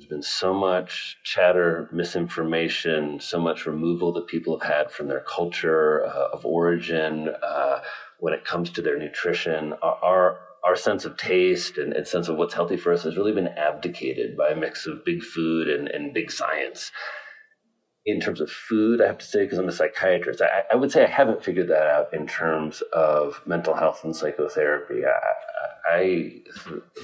there's 0.00 0.08
been 0.08 0.22
so 0.22 0.54
much 0.54 1.18
chatter, 1.24 1.86
misinformation, 1.92 3.20
so 3.20 3.38
much 3.38 3.66
removal 3.66 4.12
that 4.14 4.26
people 4.26 4.58
have 4.58 4.72
had 4.72 4.90
from 4.90 5.08
their 5.08 5.20
culture 5.20 6.06
uh, 6.06 6.28
of 6.32 6.46
origin 6.46 7.28
uh, 7.42 7.80
when 8.18 8.32
it 8.32 8.42
comes 8.42 8.70
to 8.70 8.80
their 8.80 8.98
nutrition. 8.98 9.74
Our, 9.82 10.38
our 10.64 10.74
sense 10.74 11.04
of 11.04 11.18
taste 11.18 11.76
and, 11.76 11.92
and, 11.92 12.06
sense 12.08 12.28
of 12.28 12.36
what's 12.36 12.54
healthy 12.54 12.78
for 12.78 12.94
us 12.94 13.02
has 13.02 13.18
really 13.18 13.32
been 13.32 13.48
abdicated 13.48 14.38
by 14.38 14.48
a 14.48 14.56
mix 14.56 14.86
of 14.86 15.04
big 15.04 15.22
food 15.22 15.68
and, 15.68 15.86
and 15.88 16.14
big 16.14 16.30
science. 16.30 16.92
In 18.06 18.20
terms 18.20 18.40
of 18.40 18.50
food, 18.50 19.02
I 19.02 19.06
have 19.06 19.18
to 19.18 19.26
say, 19.26 19.44
because 19.44 19.58
I'm 19.58 19.68
a 19.68 19.72
psychiatrist, 19.72 20.40
I, 20.40 20.62
I, 20.72 20.76
would 20.76 20.90
say 20.90 21.04
I 21.04 21.08
haven't 21.08 21.44
figured 21.44 21.68
that 21.68 21.86
out 21.86 22.14
in 22.14 22.26
terms 22.26 22.82
of 22.94 23.42
mental 23.44 23.74
health 23.74 24.02
and 24.04 24.16
psychotherapy. 24.16 25.02
I, 25.04 25.92
I 25.92 26.40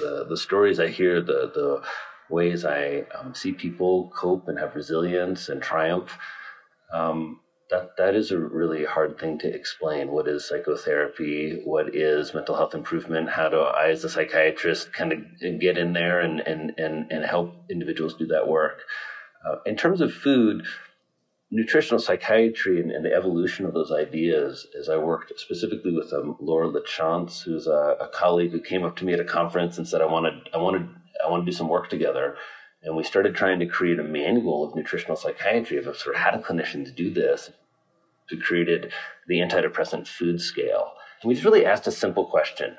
the, 0.01 0.25
the 0.31 0.37
stories 0.39 0.81
I 0.81 0.89
hear, 0.89 1.21
the, 1.21 1.53
the 1.55 1.83
ways 2.31 2.65
I 2.65 3.05
um, 3.19 3.35
see 3.35 3.53
people 3.53 4.13
cope 4.15 4.49
and 4.49 4.59
have 4.59 4.75
resilience 4.75 5.49
and 5.49 5.63
triumph. 5.63 6.17
Um, 6.93 7.41
that 7.71 7.97
that 7.99 8.15
is 8.15 8.31
a 8.31 8.39
really 8.39 8.85
hard 8.85 9.19
thing 9.19 9.39
to 9.41 9.53
explain. 9.53 10.13
What 10.13 10.29
is 10.29 10.49
psychotherapy? 10.49 11.61
What 11.65 11.95
is 11.95 12.33
mental 12.33 12.57
health 12.57 12.75
improvement? 12.75 13.31
How 13.31 13.49
do 13.49 13.61
I, 13.61 13.91
as 13.91 14.05
a 14.05 14.09
psychiatrist, 14.09 14.93
kind 14.93 15.13
of 15.13 15.61
get 15.61 15.77
in 15.77 15.93
there 15.93 16.21
and 16.21 16.41
and 16.41 16.73
and, 16.79 17.11
and 17.11 17.25
help 17.25 17.55
individuals 17.71 18.15
do 18.15 18.27
that 18.29 18.47
work? 18.47 18.83
Uh, 19.45 19.57
in 19.67 19.77
terms 19.77 20.01
of 20.01 20.13
food, 20.13 20.65
nutritional 21.51 22.01
psychiatry 22.01 22.81
and, 22.81 22.91
and, 22.91 23.05
the 23.05 23.13
evolution 23.13 23.65
of 23.65 23.75
those 23.75 23.93
ideas, 23.93 24.67
as 24.79 24.89
I 24.89 24.97
worked 24.97 25.33
specifically 25.39 25.93
with 25.93 26.13
um, 26.13 26.37
Laura 26.41 26.69
LaChance, 26.69 27.43
who's 27.43 27.69
a, 27.69 27.97
a 28.01 28.09
colleague 28.13 28.51
who 28.51 28.61
came 28.61 28.85
up 28.85 28.97
to 28.97 29.05
me 29.05 29.13
at 29.13 29.21
a 29.21 29.25
conference 29.25 29.79
and 29.79 29.89
said, 29.89 30.01
"I 30.01 30.07
wanted 30.07 30.49
I 30.55 30.59
wanted 30.59 30.89
I 31.25 31.31
want 31.31 31.45
to 31.45 31.51
do 31.51 31.57
some 31.57 31.69
work 31.69 31.89
together. 31.89 32.37
And 32.83 32.97
we 32.97 33.03
started 33.03 33.35
trying 33.35 33.59
to 33.61 33.67
create 33.67 33.99
a 33.99 34.05
manual 34.05 34.65
of 34.65 34.75
nutritional 34.75 35.17
psychiatry 35.17 35.79
of 35.79 35.85
sort 35.97 36.15
of 36.15 36.21
how 36.21 36.31
do 36.31 36.39
clinicians 36.39 36.95
do 36.95 37.11
this. 37.11 37.51
We 38.31 38.39
created 38.39 38.93
the 39.29 39.39
antidepressant 39.39 40.07
food 40.07 40.41
scale. 40.41 40.93
And 41.23 41.29
we 41.29 41.35
just 41.35 41.45
really 41.45 41.67
asked 41.67 41.87
a 41.87 41.93
simple 41.93 42.27
question. 42.27 42.77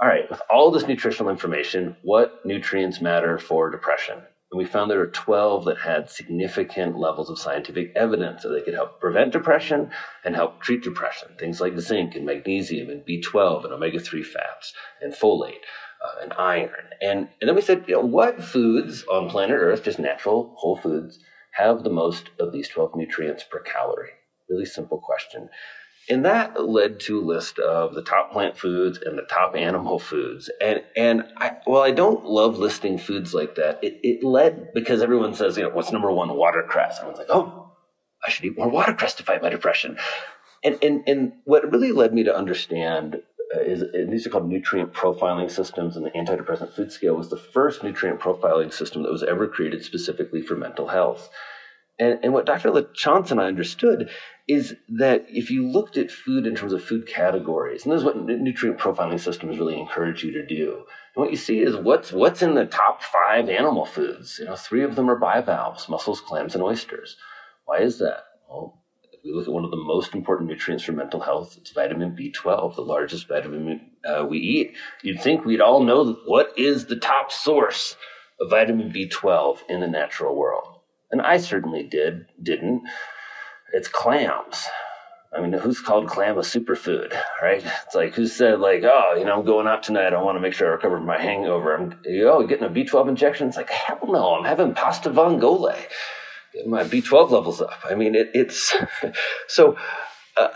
All 0.00 0.08
right, 0.08 0.30
with 0.30 0.40
all 0.48 0.70
this 0.70 0.86
nutritional 0.86 1.30
information, 1.30 1.96
what 2.02 2.44
nutrients 2.44 3.02
matter 3.02 3.38
for 3.38 3.70
depression? 3.70 4.22
And 4.50 4.58
we 4.58 4.64
found 4.64 4.90
there 4.90 5.00
are 5.00 5.06
12 5.06 5.64
that 5.66 5.78
had 5.78 6.10
significant 6.10 6.96
levels 6.98 7.30
of 7.30 7.38
scientific 7.38 7.92
evidence 7.94 8.42
that 8.42 8.48
they 8.48 8.62
could 8.62 8.74
help 8.74 8.98
prevent 8.98 9.32
depression 9.32 9.90
and 10.24 10.34
help 10.34 10.60
treat 10.60 10.82
depression. 10.82 11.28
Things 11.38 11.60
like 11.60 11.78
zinc 11.78 12.16
and 12.16 12.26
magnesium 12.26 12.88
and 12.88 13.04
B12 13.06 13.64
and 13.64 13.72
omega 13.72 14.00
3 14.00 14.22
fats 14.22 14.72
and 15.00 15.12
folate 15.12 15.64
uh, 16.04 16.22
and 16.22 16.32
iron. 16.34 16.70
And, 17.00 17.28
and 17.40 17.48
then 17.48 17.54
we 17.54 17.62
said, 17.62 17.84
you 17.86 17.94
know, 17.94 18.00
what 18.00 18.42
foods 18.42 19.04
on 19.10 19.28
planet 19.28 19.56
Earth, 19.58 19.84
just 19.84 19.98
natural 19.98 20.54
whole 20.56 20.76
foods, 20.76 21.18
have 21.52 21.82
the 21.82 21.90
most 21.90 22.30
of 22.38 22.52
these 22.52 22.68
12 22.68 22.96
nutrients 22.96 23.44
per 23.44 23.60
calorie? 23.60 24.10
Really 24.48 24.64
simple 24.64 24.98
question. 24.98 25.48
And 26.08 26.24
that 26.24 26.60
led 26.60 26.98
to 27.00 27.20
a 27.20 27.22
list 27.22 27.58
of 27.58 27.94
the 27.94 28.02
top 28.02 28.32
plant 28.32 28.56
foods 28.56 28.98
and 28.98 29.16
the 29.16 29.22
top 29.22 29.54
animal 29.54 29.98
foods. 30.00 30.50
And 30.60 30.82
and 30.96 31.24
I 31.36 31.58
well, 31.66 31.82
I 31.82 31.92
don't 31.92 32.24
love 32.24 32.58
listing 32.58 32.98
foods 32.98 33.32
like 33.32 33.54
that. 33.54 33.78
It, 33.82 34.00
it 34.02 34.24
led 34.24 34.72
because 34.74 35.02
everyone 35.02 35.34
says, 35.34 35.56
you 35.56 35.62
know, 35.62 35.68
what's 35.70 35.92
number 35.92 36.10
one? 36.10 36.28
Watercress. 36.30 36.98
Was 37.04 37.18
like, 37.18 37.28
oh, 37.30 37.70
I 38.24 38.30
should 38.30 38.44
eat 38.44 38.58
more 38.58 38.68
watercress 38.68 39.14
to 39.14 39.22
fight 39.22 39.42
my 39.42 39.50
depression. 39.50 39.98
And 40.64 40.78
and 40.82 41.04
and 41.06 41.32
what 41.44 41.70
really 41.70 41.92
led 41.92 42.12
me 42.12 42.24
to 42.24 42.34
understand 42.34 43.22
Uh, 43.54 43.60
is 43.60 43.82
these 44.08 44.26
are 44.26 44.30
called 44.30 44.48
nutrient 44.48 44.92
profiling 44.92 45.50
systems, 45.50 45.96
and 45.96 46.06
the 46.06 46.10
antidepressant 46.10 46.72
food 46.72 46.92
scale 46.92 47.16
was 47.16 47.30
the 47.30 47.36
first 47.36 47.82
nutrient 47.82 48.20
profiling 48.20 48.72
system 48.72 49.02
that 49.02 49.10
was 49.10 49.24
ever 49.24 49.48
created 49.48 49.84
specifically 49.84 50.40
for 50.40 50.54
mental 50.54 50.88
health. 50.88 51.28
And, 51.98 52.18
and 52.22 52.32
what 52.32 52.46
Dr. 52.46 52.70
LaChance 52.70 53.30
and 53.30 53.40
I 53.40 53.44
understood 53.44 54.08
is 54.48 54.74
that 54.88 55.26
if 55.28 55.50
you 55.50 55.68
looked 55.68 55.98
at 55.98 56.10
food 56.10 56.46
in 56.46 56.54
terms 56.54 56.72
of 56.72 56.82
food 56.82 57.06
categories, 57.06 57.84
and 57.84 57.92
this 57.92 57.98
is 57.98 58.04
what 58.04 58.16
nutrient 58.16 58.78
profiling 58.78 59.20
systems 59.20 59.58
really 59.58 59.78
encourage 59.78 60.24
you 60.24 60.32
to 60.32 60.46
do, 60.46 60.86
And 61.14 61.22
what 61.22 61.30
you 61.30 61.36
see 61.36 61.60
is 61.60 61.76
what's 61.76 62.10
what's 62.10 62.42
in 62.42 62.54
the 62.54 62.64
top 62.64 63.02
five 63.02 63.48
animal 63.48 63.84
foods. 63.84 64.38
You 64.38 64.46
know, 64.46 64.56
three 64.56 64.82
of 64.82 64.96
them 64.96 65.10
are 65.10 65.18
bivalves: 65.18 65.88
mussels, 65.88 66.20
clams, 66.20 66.54
and 66.54 66.64
oysters. 66.64 67.16
Why 67.66 67.80
is 67.80 67.98
that? 67.98 68.24
Well, 68.48 68.79
we 69.24 69.32
look 69.32 69.46
at 69.46 69.52
one 69.52 69.64
of 69.64 69.70
the 69.70 69.76
most 69.76 70.14
important 70.14 70.48
nutrients 70.48 70.84
for 70.84 70.92
mental 70.92 71.20
health, 71.20 71.56
it's 71.58 71.72
vitamin 71.72 72.16
B12, 72.16 72.76
the 72.76 72.82
largest 72.82 73.28
vitamin 73.28 73.90
uh, 74.04 74.24
we 74.28 74.38
eat. 74.38 74.74
You'd 75.02 75.20
think 75.20 75.44
we'd 75.44 75.60
all 75.60 75.82
know 75.82 76.18
what 76.26 76.52
is 76.56 76.86
the 76.86 76.96
top 76.96 77.30
source 77.30 77.96
of 78.40 78.50
vitamin 78.50 78.90
B12 78.90 79.58
in 79.68 79.80
the 79.80 79.86
natural 79.86 80.34
world, 80.34 80.80
and 81.10 81.20
I 81.20 81.36
certainly 81.38 81.82
did. 81.82 82.26
Didn't. 82.42 82.82
It's 83.72 83.88
clams. 83.88 84.66
I 85.32 85.40
mean, 85.40 85.52
who's 85.52 85.80
called 85.80 86.08
clam 86.08 86.38
a 86.38 86.40
superfood, 86.40 87.16
right? 87.40 87.64
It's 87.86 87.94
like 87.94 88.14
who 88.14 88.26
said 88.26 88.58
like, 88.58 88.82
oh, 88.82 89.14
you 89.16 89.24
know, 89.24 89.38
I'm 89.38 89.44
going 89.44 89.68
out 89.68 89.84
tonight. 89.84 90.12
I 90.12 90.20
want 90.20 90.36
to 90.36 90.40
make 90.40 90.54
sure 90.54 90.68
I 90.68 90.72
recover 90.72 90.96
from 90.96 91.06
my 91.06 91.20
hangover. 91.20 91.76
I'm, 91.76 92.00
oh, 92.24 92.44
getting 92.46 92.66
a 92.66 92.70
B12 92.70 93.10
injection. 93.10 93.46
It's 93.46 93.56
like 93.56 93.70
hell 93.70 94.00
no. 94.08 94.34
I'm 94.34 94.44
having 94.44 94.74
pasta 94.74 95.08
vongole, 95.08 95.76
my 96.66 96.84
B12 96.84 97.30
levels 97.30 97.60
up. 97.60 97.78
I 97.84 97.94
mean, 97.94 98.14
it, 98.14 98.30
it's 98.34 98.74
so. 99.48 99.76
Uh, 100.36 100.48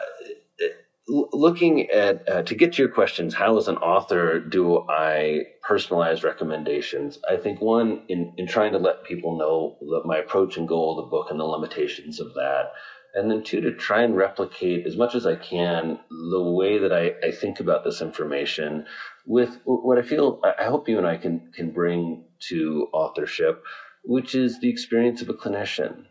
looking 1.06 1.90
at 1.90 2.26
uh, 2.28 2.42
to 2.42 2.54
get 2.54 2.72
to 2.72 2.82
your 2.82 2.90
questions 2.90 3.34
how 3.34 3.58
as 3.58 3.68
an 3.68 3.76
author 3.76 4.40
do 4.40 4.86
i 4.88 5.42
personalize 5.68 6.24
recommendations 6.24 7.18
i 7.30 7.36
think 7.36 7.60
one 7.60 8.02
in, 8.08 8.32
in 8.38 8.46
trying 8.46 8.72
to 8.72 8.78
let 8.78 9.04
people 9.04 9.36
know 9.36 9.76
that 9.80 10.06
my 10.06 10.16
approach 10.16 10.56
and 10.56 10.66
goal 10.66 10.98
of 10.98 11.04
the 11.04 11.10
book 11.10 11.30
and 11.30 11.38
the 11.38 11.44
limitations 11.44 12.20
of 12.20 12.32
that 12.32 12.72
and 13.14 13.30
then 13.30 13.42
two 13.42 13.60
to 13.60 13.72
try 13.72 14.02
and 14.02 14.16
replicate 14.16 14.86
as 14.86 14.96
much 14.96 15.14
as 15.14 15.26
i 15.26 15.36
can 15.36 15.98
the 16.08 16.42
way 16.42 16.78
that 16.78 16.92
i, 16.92 17.12
I 17.26 17.32
think 17.32 17.60
about 17.60 17.84
this 17.84 18.00
information 18.00 18.86
with 19.26 19.58
what 19.64 19.98
i 19.98 20.02
feel 20.02 20.40
i 20.58 20.64
hope 20.64 20.88
you 20.88 20.96
and 20.96 21.06
i 21.06 21.18
can 21.18 21.50
can 21.54 21.70
bring 21.70 22.24
to 22.48 22.88
authorship 22.94 23.62
which 24.04 24.34
is 24.34 24.60
the 24.60 24.68
experience 24.68 25.22
of 25.22 25.28
a 25.28 25.34
clinician 25.34 26.04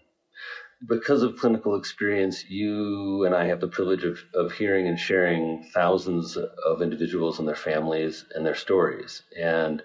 because 0.88 1.24
of 1.24 1.38
clinical 1.38 1.76
experience, 1.76 2.44
you 2.50 3.24
and 3.26 3.34
I 3.34 3.46
have 3.46 3.62
the 3.62 3.68
privilege 3.68 4.04
of, 4.04 4.20
of 4.34 4.52
hearing 4.52 4.88
and 4.88 5.00
sharing 5.00 5.64
thousands 5.74 6.38
of 6.38 6.82
individuals 6.82 7.40
and 7.40 7.48
their 7.48 7.56
families 7.56 8.26
and 8.36 8.46
their 8.46 8.56
stories. 8.56 9.24
And 9.40 9.82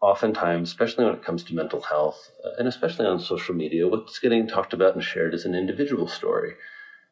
oftentimes, 0.00 0.68
especially 0.68 1.04
when 1.04 1.14
it 1.14 1.24
comes 1.24 1.42
to 1.44 1.54
mental 1.54 1.80
health, 1.80 2.30
uh, 2.44 2.50
and 2.58 2.68
especially 2.68 3.06
on 3.06 3.20
social 3.20 3.54
media, 3.54 3.88
what's 3.88 4.18
getting 4.18 4.46
talked 4.46 4.72
about 4.72 4.94
and 4.94 5.02
shared 5.02 5.34
is 5.34 5.44
an 5.44 5.54
individual 5.54 6.06
story. 6.06 6.52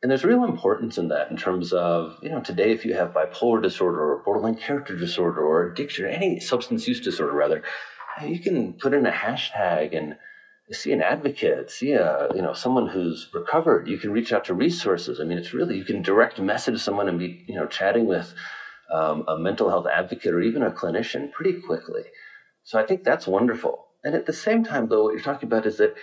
And 0.02 0.10
there's 0.10 0.24
real 0.24 0.44
importance 0.44 0.98
in 0.98 1.08
that 1.08 1.30
in 1.30 1.36
terms 1.36 1.72
of, 1.72 2.16
you 2.22 2.30
know, 2.30 2.40
today, 2.40 2.72
if 2.72 2.84
you 2.84 2.94
have 2.94 3.12
bipolar 3.12 3.62
disorder 3.62 4.00
or 4.00 4.22
borderline 4.24 4.56
character 4.56 4.96
disorder 4.96 5.40
or 5.40 5.70
addiction, 5.70 6.06
any 6.06 6.40
substance 6.40 6.88
use 6.88 7.00
disorder, 7.00 7.32
rather, 7.32 7.62
you 8.26 8.40
can 8.40 8.74
put 8.74 8.94
in 8.94 9.06
a 9.06 9.12
hashtag 9.12 9.96
and 9.96 10.16
see 10.72 10.92
an 10.92 11.02
advocate, 11.02 11.70
see 11.70 11.92
a 11.92 12.28
you 12.35 12.42
know 12.42 12.52
someone 12.52 12.88
who's 12.88 13.28
recovered. 13.35 13.88
You 13.88 13.98
can 13.98 14.12
reach 14.12 14.33
out 14.33 14.44
to 14.46 14.54
resources. 14.54 15.20
I 15.20 15.24
mean, 15.24 15.38
it's 15.38 15.52
really 15.52 15.76
you 15.76 15.85
can 15.85 16.02
direct 16.02 16.38
message 16.38 16.80
someone 16.80 17.09
and 17.09 17.18
be 17.18 17.44
you 17.48 17.56
know 17.56 17.66
chatting 17.66 18.06
with 18.06 18.33
um, 18.92 19.24
a 19.28 19.38
mental 19.38 19.68
health 19.68 19.87
advocate 19.87 20.35
or 20.35 20.40
even 20.40 20.62
a 20.62 20.70
clinician 20.70 21.33
pretty 21.33 21.61
quickly. 21.61 22.02
So 22.64 22.78
I 22.78 22.87
think 22.87 23.04
that's 23.04 23.26
wonderful. 23.26 23.87
And 24.04 24.14
at 24.14 24.26
the 24.26 24.33
same 24.33 24.64
time, 24.64 24.88
though, 24.88 25.04
what 25.04 25.14
you're 25.14 25.22
talking 25.22 25.48
about 25.48 25.66
is 25.66 25.78
that 25.78 25.94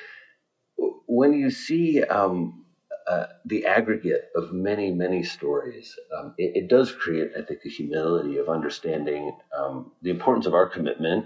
when 1.08 1.34
you 1.34 1.49
see 1.49 2.03
um, 2.03 2.65
uh, 3.10 3.27
the 3.45 3.65
aggregate 3.65 4.30
of 4.36 4.51
many, 4.51 4.91
many 4.91 5.23
stories, 5.23 5.95
um, 6.15 6.36
it, 6.38 6.63
it, 6.63 6.67
does 6.67 6.91
create, 6.91 7.32
I 7.38 7.41
think, 7.41 7.62
a 7.65 7.69
humility 7.69 8.38
of 8.38 8.49
understanding 8.49 9.36
um, 9.58 9.93
the 10.01 10.10
importance 10.10 10.45
of 10.45 10.53
our 10.53 10.67
commitment 10.67 11.25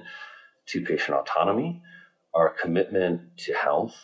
to 0.68 0.82
patient 0.82 1.18
autonomy, 1.18 1.82
our 2.34 2.50
commitment 2.50 3.22
to 3.38 3.54
health, 3.54 3.96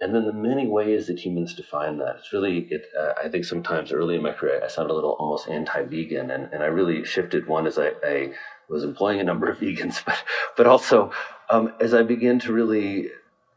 and 0.00 0.14
then 0.14 0.26
the 0.26 0.32
many 0.32 0.66
ways 0.66 1.06
that 1.06 1.18
humans 1.18 1.54
define 1.54 1.98
that. 1.98 2.16
It's 2.18 2.32
really, 2.32 2.66
it, 2.70 2.86
uh, 2.98 3.12
I 3.22 3.28
think 3.28 3.44
sometimes 3.44 3.92
early 3.92 4.16
in 4.16 4.22
my 4.22 4.32
career, 4.32 4.60
I 4.62 4.68
sounded 4.68 4.92
a 4.92 4.94
little 4.94 5.16
almost 5.18 5.48
anti-vegan, 5.48 6.30
and, 6.30 6.52
and 6.52 6.62
I 6.62 6.66
really 6.66 7.04
shifted 7.04 7.46
one 7.46 7.66
as 7.66 7.78
I, 7.78 7.92
I 8.04 8.32
was 8.68 8.84
employing 8.84 9.20
a 9.20 9.24
number 9.24 9.48
of 9.50 9.58
vegans, 9.60 10.04
but 10.04 10.22
but 10.56 10.66
also 10.66 11.12
um, 11.50 11.72
as 11.80 11.94
I 11.94 12.02
began 12.02 12.38
to 12.40 12.52
really 12.52 13.08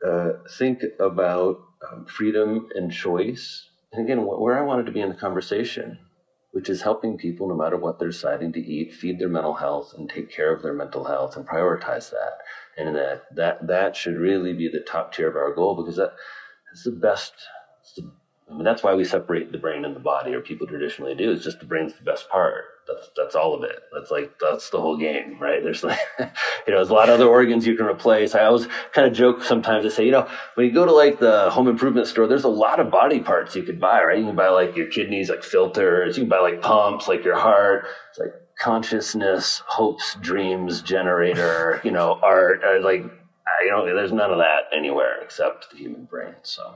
uh, 0.05 0.29
think 0.57 0.81
about 0.99 1.59
um, 1.91 2.05
freedom 2.05 2.67
and 2.75 2.91
choice, 2.91 3.65
and 3.91 4.03
again, 4.03 4.25
where 4.25 4.57
I 4.57 4.63
wanted 4.63 4.85
to 4.85 4.91
be 4.91 5.01
in 5.01 5.09
the 5.09 5.15
conversation, 5.15 5.99
which 6.51 6.69
is 6.69 6.81
helping 6.81 7.17
people, 7.17 7.47
no 7.47 7.55
matter 7.55 7.77
what 7.77 7.99
they're 7.99 8.09
deciding 8.09 8.51
to 8.53 8.59
eat, 8.59 8.93
feed 8.93 9.19
their 9.19 9.29
mental 9.29 9.53
health 9.53 9.93
and 9.97 10.09
take 10.09 10.31
care 10.31 10.53
of 10.53 10.63
their 10.63 10.73
mental 10.73 11.03
health 11.05 11.35
and 11.35 11.47
prioritize 11.47 12.09
that 12.09 12.39
and 12.77 12.95
that 12.95 13.23
that 13.35 13.67
that 13.67 13.95
should 13.95 14.15
really 14.15 14.53
be 14.53 14.67
the 14.67 14.79
top 14.79 15.13
tier 15.13 15.29
of 15.29 15.35
our 15.35 15.53
goal 15.53 15.75
because 15.75 15.97
that 15.97 16.13
is 16.73 16.83
the 16.83 16.91
best. 16.91 17.33
The, 17.95 18.09
I 18.49 18.55
mean, 18.55 18.63
that's 18.63 18.81
why 18.81 18.95
we 18.95 19.03
separate 19.03 19.51
the 19.51 19.59
brain 19.59 19.85
and 19.85 19.95
the 19.95 19.99
body, 19.99 20.33
or 20.33 20.41
people 20.41 20.65
traditionally 20.65 21.13
do. 21.13 21.31
It's 21.31 21.43
just 21.43 21.59
the 21.59 21.65
brain's 21.65 21.93
the 21.93 22.03
best 22.03 22.29
part. 22.29 22.65
That's 22.89 23.09
that's 23.15 23.35
all 23.35 23.53
of 23.53 23.63
it. 23.63 23.83
That's 23.93 24.09
like 24.09 24.39
that's 24.39 24.69
the 24.69 24.81
whole 24.81 24.97
game, 24.97 25.37
right? 25.39 25.61
There's 25.61 25.83
like, 25.83 25.99
you 26.19 26.25
know, 26.25 26.77
there's 26.77 26.89
a 26.89 26.93
lot 26.93 27.09
of 27.09 27.15
other 27.15 27.27
organs 27.27 27.67
you 27.67 27.75
can 27.75 27.85
replace. 27.85 28.33
I 28.33 28.45
always 28.45 28.67
kind 28.93 29.07
of 29.07 29.13
joke 29.13 29.43
sometimes. 29.43 29.85
I 29.85 29.89
say, 29.89 30.05
you 30.05 30.11
know, 30.11 30.27
when 30.55 30.65
you 30.65 30.73
go 30.73 30.85
to 30.85 30.91
like 30.91 31.19
the 31.19 31.49
home 31.51 31.67
improvement 31.67 32.07
store, 32.07 32.27
there's 32.27 32.43
a 32.43 32.49
lot 32.49 32.79
of 32.79 32.89
body 32.89 33.19
parts 33.19 33.55
you 33.55 33.63
could 33.63 33.79
buy, 33.79 34.03
right? 34.03 34.17
You 34.17 34.25
can 34.25 34.35
buy 34.35 34.49
like 34.49 34.75
your 34.75 34.87
kidneys, 34.87 35.29
like 35.29 35.43
filters. 35.43 36.17
You 36.17 36.23
can 36.23 36.29
buy 36.29 36.39
like 36.39 36.61
pumps, 36.61 37.07
like 37.07 37.23
your 37.23 37.37
heart. 37.37 37.85
It's 38.09 38.19
like 38.19 38.33
consciousness, 38.59 39.63
hopes, 39.67 40.15
dreams, 40.21 40.81
generator, 40.81 41.81
you 41.83 41.91
know, 41.91 42.19
art, 42.21 42.61
uh, 42.63 42.83
like, 42.83 43.01
you 43.61 43.71
know, 43.71 43.85
there's 43.85 44.11
none 44.11 44.31
of 44.31 44.37
that 44.37 44.63
anywhere 44.75 45.21
except 45.21 45.71
the 45.71 45.77
human 45.77 46.05
brain. 46.05 46.35
So, 46.43 46.75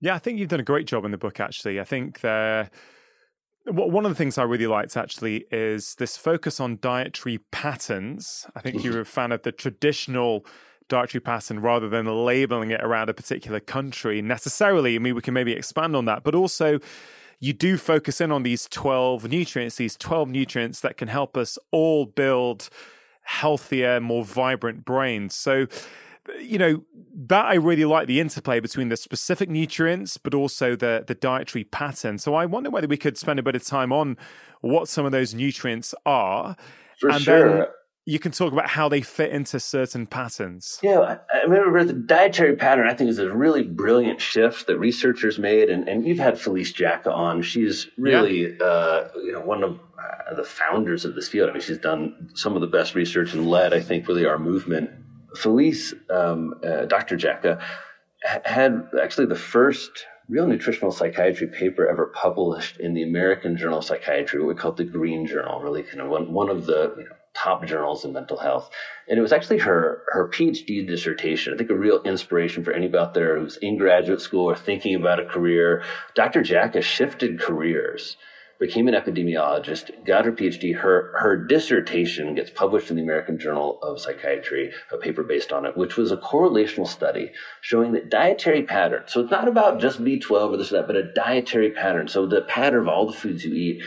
yeah, 0.00 0.14
I 0.14 0.18
think 0.18 0.38
you've 0.38 0.48
done 0.48 0.60
a 0.60 0.64
great 0.64 0.86
job 0.86 1.04
in 1.04 1.10
the 1.10 1.18
book, 1.18 1.40
actually. 1.40 1.80
I 1.80 1.84
think 1.84 2.20
there. 2.20 2.70
One 3.66 4.06
of 4.06 4.10
the 4.10 4.16
things 4.16 4.38
I 4.38 4.42
really 4.42 4.66
liked 4.66 4.96
actually 4.96 5.44
is 5.50 5.96
this 5.96 6.16
focus 6.16 6.60
on 6.60 6.78
dietary 6.80 7.38
patterns. 7.50 8.46
I 8.56 8.60
think 8.60 8.82
you're 8.82 8.94
a 8.94 9.02
mm-hmm. 9.02 9.10
fan 9.10 9.32
of 9.32 9.42
the 9.42 9.52
traditional 9.52 10.46
dietary 10.88 11.20
pattern 11.20 11.60
rather 11.60 11.88
than 11.88 12.06
labeling 12.24 12.70
it 12.70 12.82
around 12.82 13.10
a 13.10 13.14
particular 13.14 13.60
country 13.60 14.22
necessarily. 14.22 14.96
I 14.96 14.98
mean, 14.98 15.14
we 15.14 15.20
can 15.20 15.34
maybe 15.34 15.52
expand 15.52 15.94
on 15.94 16.06
that, 16.06 16.22
but 16.22 16.34
also 16.34 16.80
you 17.38 17.52
do 17.52 17.76
focus 17.76 18.20
in 18.20 18.30
on 18.30 18.42
these 18.42 18.66
12 18.68 19.28
nutrients, 19.28 19.76
these 19.76 19.96
12 19.96 20.28
nutrients 20.28 20.80
that 20.80 20.96
can 20.96 21.08
help 21.08 21.36
us 21.36 21.58
all 21.70 22.06
build 22.06 22.68
healthier, 23.22 24.00
more 24.00 24.24
vibrant 24.24 24.84
brains. 24.84 25.34
So, 25.34 25.66
you 26.38 26.58
know 26.58 26.82
that 27.26 27.46
I 27.46 27.54
really 27.54 27.84
like 27.84 28.06
the 28.06 28.20
interplay 28.20 28.60
between 28.60 28.88
the 28.88 28.96
specific 28.96 29.48
nutrients, 29.48 30.16
but 30.16 30.34
also 30.34 30.76
the 30.76 31.04
the 31.06 31.14
dietary 31.14 31.64
pattern. 31.64 32.18
So 32.18 32.34
I 32.34 32.46
wonder 32.46 32.70
whether 32.70 32.88
we 32.88 32.96
could 32.96 33.18
spend 33.18 33.38
a 33.38 33.42
bit 33.42 33.54
of 33.54 33.64
time 33.64 33.92
on 33.92 34.16
what 34.60 34.88
some 34.88 35.06
of 35.06 35.12
those 35.12 35.34
nutrients 35.34 35.94
are, 36.04 36.56
For 36.98 37.10
and 37.10 37.22
sure. 37.22 37.56
then 37.56 37.66
you 38.06 38.18
can 38.18 38.32
talk 38.32 38.52
about 38.52 38.68
how 38.68 38.88
they 38.88 39.02
fit 39.02 39.30
into 39.30 39.60
certain 39.60 40.06
patterns. 40.06 40.78
Yeah, 40.82 41.18
I 41.32 41.42
remember 41.42 41.84
the 41.84 41.92
dietary 41.92 42.56
pattern. 42.56 42.88
I 42.88 42.94
think 42.94 43.10
is 43.10 43.18
a 43.18 43.30
really 43.30 43.62
brilliant 43.62 44.20
shift 44.20 44.66
that 44.66 44.78
researchers 44.78 45.38
made, 45.38 45.68
and, 45.70 45.88
and 45.88 46.06
you've 46.06 46.18
had 46.18 46.38
Felice 46.38 46.72
Jacka 46.72 47.12
on. 47.12 47.42
She's 47.42 47.88
really 47.98 48.56
yeah. 48.56 48.64
uh, 48.64 49.10
you 49.16 49.32
know 49.32 49.40
one 49.40 49.62
of 49.62 49.78
uh, 49.98 50.34
the 50.34 50.44
founders 50.44 51.04
of 51.04 51.14
this 51.14 51.28
field. 51.28 51.50
I 51.50 51.52
mean, 51.52 51.62
she's 51.62 51.78
done 51.78 52.30
some 52.34 52.54
of 52.54 52.60
the 52.62 52.66
best 52.66 52.94
research 52.94 53.34
and 53.34 53.48
led, 53.48 53.72
I 53.72 53.80
think, 53.80 54.08
really 54.08 54.26
our 54.26 54.38
movement. 54.38 54.90
Felice, 55.36 55.94
um, 56.10 56.54
uh, 56.64 56.86
Dr. 56.86 57.16
Jacka, 57.16 57.60
had 58.22 58.88
actually 59.00 59.26
the 59.26 59.34
first 59.34 60.06
real 60.28 60.46
nutritional 60.46 60.92
psychiatry 60.92 61.48
paper 61.48 61.88
ever 61.88 62.06
published 62.06 62.78
in 62.78 62.94
the 62.94 63.02
American 63.02 63.56
Journal 63.56 63.78
of 63.78 63.84
Psychiatry, 63.84 64.38
what 64.40 64.48
we 64.48 64.54
call 64.54 64.72
the 64.72 64.84
Green 64.84 65.26
Journal, 65.26 65.60
really 65.60 65.82
kind 65.82 66.00
of 66.00 66.08
one, 66.08 66.32
one 66.32 66.48
of 66.48 66.66
the 66.66 66.94
you 66.96 67.04
know, 67.04 67.16
top 67.34 67.64
journals 67.64 68.04
in 68.04 68.12
mental 68.12 68.36
health. 68.36 68.70
And 69.08 69.18
it 69.18 69.22
was 69.22 69.32
actually 69.32 69.58
her 69.58 70.02
her 70.08 70.28
PhD 70.28 70.86
dissertation. 70.86 71.52
I 71.52 71.56
think 71.56 71.70
a 71.70 71.74
real 71.74 72.02
inspiration 72.02 72.64
for 72.64 72.72
anybody 72.72 73.02
out 73.02 73.14
there 73.14 73.38
who's 73.38 73.56
in 73.58 73.78
graduate 73.78 74.20
school 74.20 74.48
or 74.48 74.56
thinking 74.56 74.94
about 74.94 75.20
a 75.20 75.24
career. 75.24 75.82
Dr. 76.14 76.42
Jacka 76.42 76.82
shifted 76.82 77.40
careers, 77.40 78.16
became 78.60 78.86
an 78.86 78.94
epidemiologist, 78.94 80.04
got 80.04 80.26
her 80.26 80.32
PhD. 80.32 80.76
Her 80.76 81.12
her 81.18 81.36
dissertation 81.36 82.34
gets 82.34 82.50
published 82.50 82.90
in 82.90 82.96
the 82.96 83.02
American 83.02 83.38
Journal 83.38 83.78
of 83.82 84.00
Psychiatry, 84.00 84.70
a 84.92 84.98
paper 84.98 85.24
based 85.24 85.50
on 85.50 85.64
it, 85.64 85.76
which 85.76 85.96
was 85.96 86.12
a 86.12 86.16
correlational 86.18 86.86
study 86.86 87.32
showing 87.62 87.92
that 87.92 88.10
dietary 88.10 88.62
patterns. 88.62 89.12
So 89.12 89.22
it's 89.22 89.30
not 89.30 89.48
about 89.48 89.80
just 89.80 90.04
B12 90.04 90.50
or 90.50 90.56
this 90.58 90.70
or 90.70 90.76
that, 90.76 90.86
but 90.86 90.96
a 90.96 91.12
dietary 91.12 91.70
pattern. 91.70 92.06
So 92.06 92.26
the 92.26 92.42
pattern 92.42 92.82
of 92.82 92.88
all 92.88 93.06
the 93.06 93.12
foods 93.12 93.44
you 93.44 93.54
eat. 93.54 93.82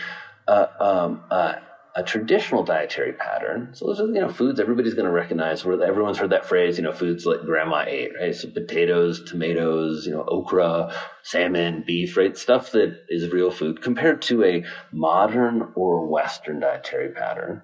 Uh, 0.46 0.66
um, 0.82 1.24
uh, 1.32 1.54
a 1.96 2.04
traditional 2.04 2.64
dietary 2.64 3.14
pattern. 3.14 3.70
So 3.74 3.86
those 3.86 4.02
are 4.02 4.08
you 4.08 4.22
know 4.22 4.30
foods 4.30 4.60
everybody's 4.60 4.96
going 4.96 5.06
to 5.06 5.12
recognize. 5.12 5.64
Where 5.64 5.82
everyone's 5.84 6.18
heard 6.18 6.32
that 6.32 6.46
phrase, 6.46 6.78
you 6.78 6.84
know, 6.84 6.92
foods 6.92 7.26
like 7.26 7.42
grandma 7.42 7.86
ate, 7.88 8.12
right? 8.20 8.36
So 8.36 8.50
potatoes, 8.50 9.24
tomatoes, 9.24 10.06
you 10.08 10.14
know, 10.14 10.24
okra, 10.28 10.94
salmon, 11.22 11.84
beef, 11.86 12.18
right? 12.18 12.36
Stuff 12.36 12.72
that 12.72 13.04
is 13.10 13.32
real 13.32 13.52
food 13.52 13.82
compared 13.82 14.22
to 14.24 14.44
a 14.44 14.66
modern 14.92 15.72
or 15.76 16.08
Western 16.08 16.60
dietary 16.60 17.10
pattern. 17.10 17.62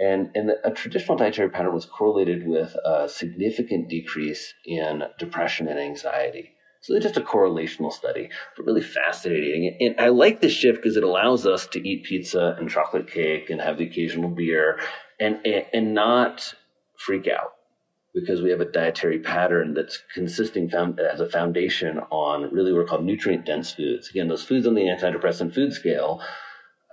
And, 0.00 0.30
and 0.36 0.52
a 0.64 0.70
traditional 0.70 1.16
dietary 1.16 1.50
pattern 1.50 1.74
was 1.74 1.84
correlated 1.84 2.46
with 2.46 2.76
a 2.84 3.08
significant 3.08 3.88
decrease 3.88 4.54
in 4.64 5.02
depression 5.18 5.66
and 5.66 5.78
anxiety. 5.78 6.52
So 6.80 6.94
it's 6.94 7.04
just 7.04 7.16
a 7.16 7.20
correlational 7.20 7.92
study, 7.92 8.30
but 8.56 8.64
really 8.64 8.82
fascinating. 8.82 9.76
And 9.80 9.96
I 9.98 10.08
like 10.08 10.40
this 10.40 10.52
shift 10.52 10.78
because 10.78 10.96
it 10.96 11.02
allows 11.02 11.44
us 11.46 11.66
to 11.68 11.86
eat 11.86 12.04
pizza 12.04 12.56
and 12.58 12.70
chocolate 12.70 13.10
cake 13.10 13.50
and 13.50 13.60
have 13.60 13.78
the 13.78 13.86
occasional 13.86 14.30
beer 14.30 14.78
and, 15.18 15.44
and 15.44 15.92
not 15.92 16.54
freak 16.96 17.26
out 17.26 17.54
because 18.14 18.42
we 18.42 18.50
have 18.50 18.60
a 18.60 18.64
dietary 18.64 19.18
pattern 19.18 19.74
that's 19.74 20.02
consisting 20.14 20.68
found, 20.68 20.98
as 21.00 21.20
a 21.20 21.28
foundation 21.28 21.98
on 22.10 22.52
really 22.52 22.72
what 22.72 22.80
are 22.80 22.84
called 22.84 23.04
nutrient 23.04 23.44
dense 23.44 23.72
foods. 23.72 24.08
Again, 24.10 24.28
those 24.28 24.44
foods 24.44 24.66
on 24.66 24.74
the 24.74 24.82
antidepressant 24.82 25.54
food 25.54 25.72
scale, 25.72 26.20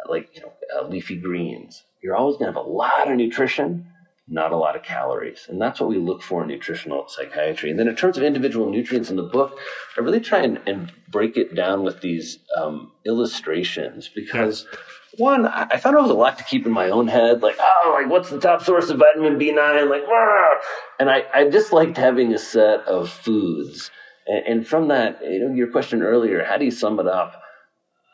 like 0.09 0.29
you 0.35 0.41
know, 0.41 0.53
uh, 0.75 0.87
leafy 0.87 1.15
greens, 1.15 1.83
you're 2.01 2.15
always 2.15 2.37
going 2.37 2.51
to 2.51 2.59
have 2.59 2.65
a 2.65 2.69
lot 2.69 3.09
of 3.09 3.17
nutrition, 3.17 3.87
not 4.27 4.51
a 4.51 4.57
lot 4.57 4.75
of 4.75 4.83
calories. 4.83 5.45
And 5.47 5.61
that's 5.61 5.79
what 5.79 5.89
we 5.89 5.97
look 5.97 6.23
for 6.23 6.41
in 6.41 6.47
nutritional 6.47 7.05
psychiatry. 7.07 7.69
And 7.69 7.79
then 7.79 7.87
in 7.87 7.95
terms 7.95 8.17
of 8.17 8.23
individual 8.23 8.69
nutrients 8.69 9.09
in 9.09 9.17
the 9.17 9.23
book, 9.23 9.59
I 9.97 10.01
really 10.01 10.19
try 10.19 10.39
and, 10.39 10.59
and 10.65 10.91
break 11.07 11.37
it 11.37 11.53
down 11.53 11.83
with 11.83 12.01
these 12.01 12.39
um, 12.57 12.91
illustrations 13.05 14.09
because. 14.13 14.65
Yeah 14.71 14.79
one, 15.17 15.45
I 15.45 15.77
found 15.77 15.95
it 15.95 16.01
was 16.01 16.11
a 16.11 16.15
lot 16.15 16.37
to 16.37 16.43
keep 16.43 16.65
in 16.65 16.71
my 16.71 16.89
own 16.89 17.07
head. 17.07 17.41
Like, 17.41 17.55
oh, 17.59 17.97
like 17.97 18.09
what's 18.09 18.29
the 18.29 18.39
top 18.39 18.63
source 18.63 18.89
of 18.89 18.99
vitamin 18.99 19.39
B9? 19.39 19.89
Like, 19.89 20.07
Rah! 20.07 20.55
and 20.99 21.09
I, 21.09 21.25
I 21.33 21.49
just 21.49 21.71
liked 21.71 21.97
having 21.97 22.33
a 22.33 22.39
set 22.39 22.81
of 22.81 23.09
foods. 23.09 23.91
And, 24.27 24.45
and, 24.47 24.67
from 24.67 24.87
that, 24.89 25.19
you 25.23 25.39
know, 25.39 25.53
your 25.53 25.71
question 25.71 26.01
earlier, 26.01 26.43
how 26.43 26.57
do 26.57 26.65
you 26.65 26.71
sum 26.71 26.99
it 26.99 27.07
up? 27.07 27.41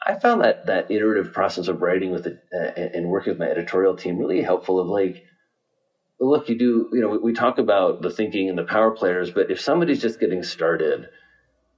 I 0.06 0.16
found 0.16 0.42
that 0.42 0.66
that 0.66 0.92
iterative 0.92 1.32
process 1.32 1.68
of 1.68 1.82
writing 1.82 2.12
with 2.12 2.26
it 2.26 2.40
uh, 2.54 2.80
and 2.80 3.08
working 3.08 3.32
with 3.32 3.40
my 3.40 3.48
editorial 3.48 3.96
team 3.96 4.18
really 4.18 4.42
helpful. 4.42 4.80
Of 4.80 4.88
like, 4.88 5.24
look, 6.30 6.50
you 6.50 6.58
do, 6.58 6.90
you 6.94 7.02
know, 7.02 7.10
we, 7.10 7.18
we 7.18 7.34
talk 7.34 7.58
about 7.58 8.02
the 8.02 8.12
thinking 8.12 8.48
and 8.48 8.58
the 8.58 8.64
power 8.64 8.92
players, 8.92 9.32
but 9.32 9.50
if 9.50 9.60
somebody's 9.60 10.02
just 10.02 10.20
getting 10.20 10.44
started, 10.44 11.10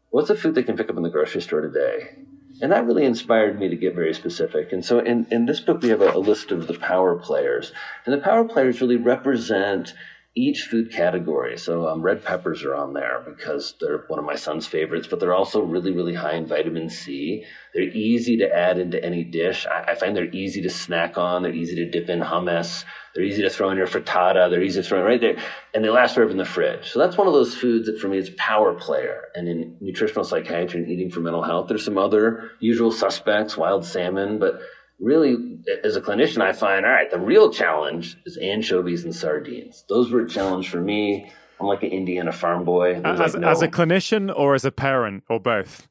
what's 0.10 0.30
a 0.30 0.36
food 0.36 0.56
they 0.56 0.64
can 0.64 0.78
pick 0.78 0.90
up 0.90 0.98
in 0.98 1.04
the 1.04 1.10
grocery 1.10 1.42
store 1.42 1.62
today? 1.62 2.18
And 2.62 2.72
that 2.72 2.86
really 2.86 3.06
inspired 3.06 3.60
me 3.60 3.68
to 3.70 3.76
get 3.76 3.96
very 3.96 4.14
specific. 4.14 4.72
And 4.72 4.86
so 4.86 5.00
in, 5.00 5.26
in 5.32 5.46
this 5.46 5.60
book, 5.60 5.82
we 5.82 5.90
have 5.90 6.02
a, 6.02 6.12
a 6.12 6.20
list 6.20 6.52
of 6.52 6.68
the 6.68 6.76
power 6.76 7.16
players. 7.18 7.72
And 8.06 8.14
the 8.14 8.22
power 8.22 8.44
players 8.46 8.80
really 8.80 8.98
represent 8.98 9.94
each 10.36 10.64
food 10.64 10.92
category. 10.92 11.58
So 11.58 11.88
um, 11.88 12.02
red 12.02 12.24
peppers 12.24 12.64
are 12.64 12.74
on 12.74 12.94
there 12.94 13.24
because 13.24 13.76
they're 13.80 14.06
one 14.08 14.18
of 14.18 14.26
my 14.26 14.36
son's 14.36 14.66
favorites, 14.66 15.08
but 15.08 15.20
they're 15.20 15.34
also 15.34 15.62
really, 15.62 15.92
really 15.92 16.16
high 16.16 16.34
in 16.34 16.48
vitamin 16.48 16.90
C. 16.90 17.46
They're 17.74 17.84
easy 17.84 18.38
to 18.38 18.52
add 18.52 18.80
into 18.80 19.04
any 19.04 19.24
dish. 19.24 19.68
I, 19.68 19.92
I 19.92 19.96
find 19.96 20.16
they're 20.16 20.34
easy 20.34 20.64
to 20.64 20.72
snack 20.72 21.20
on. 21.20 21.44
They're 21.44 21.54
easy 21.54 21.76
to 21.76 21.90
dip 21.90 22.10
in 22.10 22.20
hummus. 22.20 22.84
They're 23.14 23.24
easy 23.24 23.44
to 23.44 23.50
throw 23.52 23.70
in 23.70 23.78
your 23.78 23.86
frittata. 23.86 24.50
They're 24.50 24.64
easy 24.64 24.82
to 24.82 24.88
throw 24.88 25.00
in 25.00 25.06
right 25.06 25.22
there, 25.22 25.38
and 25.72 25.84
they 25.84 25.90
last 25.90 26.16
forever 26.16 26.32
in 26.32 26.38
the 26.38 26.46
fridge. 26.46 26.90
So 26.90 26.98
that's 26.98 27.16
one 27.16 27.28
of 27.28 27.34
those 27.34 27.54
foods 27.54 27.86
that 27.86 28.00
for 28.00 28.08
me 28.08 28.18
is 28.18 28.32
power 28.32 28.74
player. 28.74 29.26
And 29.36 29.48
in 29.48 29.78
nutritional 29.82 30.24
psychiatry 30.24 30.82
and 30.82 30.90
eating 30.90 31.12
for 31.12 31.20
mental 31.20 31.44
health, 31.44 31.68
there's 31.68 31.86
some 31.86 32.00
other 32.00 32.50
usual 32.60 32.92
suspects, 32.92 33.56
wild 33.56 33.86
salmon, 33.86 34.40
but 34.40 34.62
really, 35.00 35.60
as 35.84 35.96
a 35.96 36.02
clinician, 36.02 36.42
I 36.42 36.54
find, 36.54 36.86
all 36.86 36.92
right, 36.92 37.10
the 37.10 37.20
real 37.20 37.52
challenge 37.52 38.18
is 38.26 38.38
anchovies 38.38 39.04
and 39.04 39.16
sardines. 39.16 39.86
Those 39.90 40.12
were 40.12 40.22
a 40.22 40.30
challenge 40.30 40.70
for 40.70 40.82
me. 40.82 41.32
I'm 41.60 41.68
like 41.68 41.84
an 41.84 41.92
Indiana 41.92 42.32
farm 42.32 42.66
boy. 42.66 42.96
As, 43.04 43.20
like, 43.20 43.42
no. 43.42 43.48
as, 43.48 43.62
a 43.62 43.68
clinician 43.68 44.34
or 44.36 44.56
as 44.56 44.66
a 44.66 44.72
parent 44.72 45.24
or 45.30 45.40
both? 45.40 45.88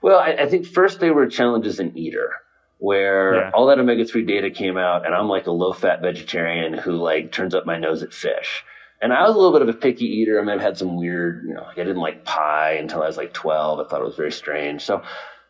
Well, 0.00 0.18
I, 0.18 0.32
I 0.32 0.48
think 0.48 0.66
first 0.66 1.00
they 1.00 1.10
were 1.10 1.26
challenges 1.26 1.78
an 1.78 1.96
eater 1.96 2.32
where 2.78 3.34
yeah. 3.36 3.50
all 3.54 3.66
that 3.66 3.78
omega 3.78 4.04
3 4.04 4.24
data 4.24 4.50
came 4.50 4.76
out 4.76 5.06
and 5.06 5.14
I'm 5.14 5.28
like 5.28 5.46
a 5.46 5.52
low 5.52 5.72
fat 5.72 6.02
vegetarian 6.02 6.72
who 6.72 6.92
like 6.92 7.30
turns 7.30 7.54
up 7.54 7.64
my 7.64 7.78
nose 7.78 8.02
at 8.02 8.12
fish. 8.12 8.64
And 9.00 9.12
I 9.12 9.22
was 9.22 9.34
a 9.34 9.38
little 9.38 9.52
bit 9.52 9.62
of 9.62 9.68
a 9.68 9.78
picky 9.78 10.04
eater. 10.04 10.40
I 10.40 10.42
mean, 10.42 10.50
I've 10.50 10.60
had 10.60 10.78
some 10.78 10.96
weird, 10.96 11.44
you 11.46 11.54
know, 11.54 11.62
like 11.62 11.78
I 11.78 11.84
didn't 11.84 12.00
like 12.00 12.24
pie 12.24 12.74
until 12.74 13.02
I 13.02 13.06
was 13.06 13.16
like 13.16 13.32
12. 13.32 13.80
I 13.80 13.88
thought 13.88 14.00
it 14.00 14.04
was 14.04 14.16
very 14.16 14.32
strange. 14.32 14.82
So 14.82 15.02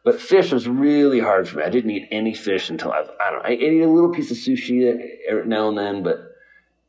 but 0.05 0.21
fish 0.21 0.53
was 0.53 0.69
really 0.69 1.21
hard 1.21 1.49
for 1.49 1.59
me. 1.59 1.65
I 1.65 1.71
didn't 1.71 1.91
eat 1.91 2.09
any 2.11 2.35
fish 2.35 2.71
until 2.71 2.93
I 2.93 3.01
I 3.21 3.31
don't 3.31 3.43
know, 3.43 3.49
I 3.49 3.53
ate 3.53 3.83
a 3.83 3.89
little 3.89 4.11
piece 4.11 4.31
of 4.31 4.37
sushi 4.37 5.01
every 5.29 5.47
now 5.47 5.69
and 5.69 5.79
then, 5.79 6.03
but 6.03 6.33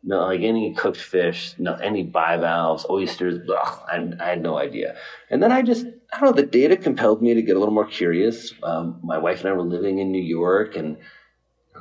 no, 0.03 0.26
like 0.26 0.41
any 0.41 0.74
cooked 0.74 0.99
fish, 0.99 1.55
no, 1.57 1.76
any 1.76 2.03
bivalves, 2.03 2.86
oysters, 2.89 3.39
blah, 3.45 3.80
I, 3.88 4.05
I, 4.20 4.30
had 4.32 4.41
no 4.41 4.57
idea. 4.57 4.97
And 5.30 5.41
then 5.41 5.53
I 5.53 5.61
just, 5.61 5.86
I 5.86 6.20
don't 6.20 6.36
know, 6.36 6.41
the 6.41 6.47
data 6.47 6.76
compelled 6.76 7.22
me 7.22 7.34
to 7.34 7.41
get 7.41 7.55
a 7.55 7.59
little 7.59 7.74
more 7.74 7.88
curious. 7.88 8.53
Um, 8.64 8.99
my 9.01 9.18
wife 9.18 9.39
and 9.39 9.49
I 9.49 9.53
were 9.53 9.64
living 9.64 9.99
in 9.99 10.11
New 10.11 10.22
York 10.22 10.76
and 10.76 10.97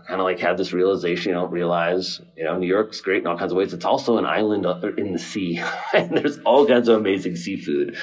kind 0.06 0.20
of 0.20 0.24
like 0.24 0.38
had 0.38 0.56
this 0.56 0.72
realization, 0.72 1.30
you 1.30 1.34
know, 1.34 1.46
realize, 1.46 2.20
you 2.36 2.44
know, 2.44 2.56
New 2.56 2.66
York's 2.66 3.00
great 3.00 3.22
in 3.22 3.26
all 3.26 3.36
kinds 3.36 3.50
of 3.50 3.58
ways. 3.58 3.72
It's 3.72 3.84
also 3.84 4.18
an 4.18 4.24
island 4.24 4.66
in 4.98 5.12
the 5.12 5.18
sea 5.18 5.60
and 5.92 6.16
there's 6.16 6.38
all 6.40 6.64
kinds 6.64 6.86
of 6.86 7.00
amazing 7.00 7.34
seafood 7.34 7.96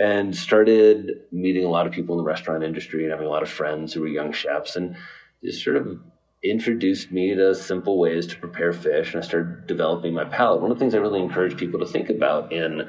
and 0.00 0.34
started 0.34 1.22
meeting 1.30 1.64
a 1.64 1.68
lot 1.68 1.86
of 1.86 1.92
people 1.92 2.14
in 2.14 2.24
the 2.24 2.28
restaurant 2.28 2.64
industry 2.64 3.02
and 3.02 3.12
having 3.12 3.26
a 3.26 3.30
lot 3.30 3.42
of 3.42 3.48
friends 3.48 3.92
who 3.92 4.00
were 4.00 4.08
young 4.08 4.32
chefs 4.32 4.76
and 4.76 4.96
just 5.44 5.62
sort 5.62 5.76
of 5.76 6.00
introduced 6.42 7.12
me 7.12 7.34
to 7.34 7.54
simple 7.54 7.98
ways 7.98 8.26
to 8.26 8.36
prepare 8.36 8.72
fish 8.72 9.14
and 9.14 9.22
I 9.22 9.26
started 9.26 9.66
developing 9.66 10.14
my 10.14 10.24
palate. 10.24 10.60
One 10.60 10.70
of 10.70 10.78
the 10.78 10.80
things 10.80 10.94
I 10.94 10.98
really 10.98 11.22
encourage 11.22 11.56
people 11.56 11.80
to 11.80 11.86
think 11.86 12.08
about 12.08 12.52
in 12.52 12.88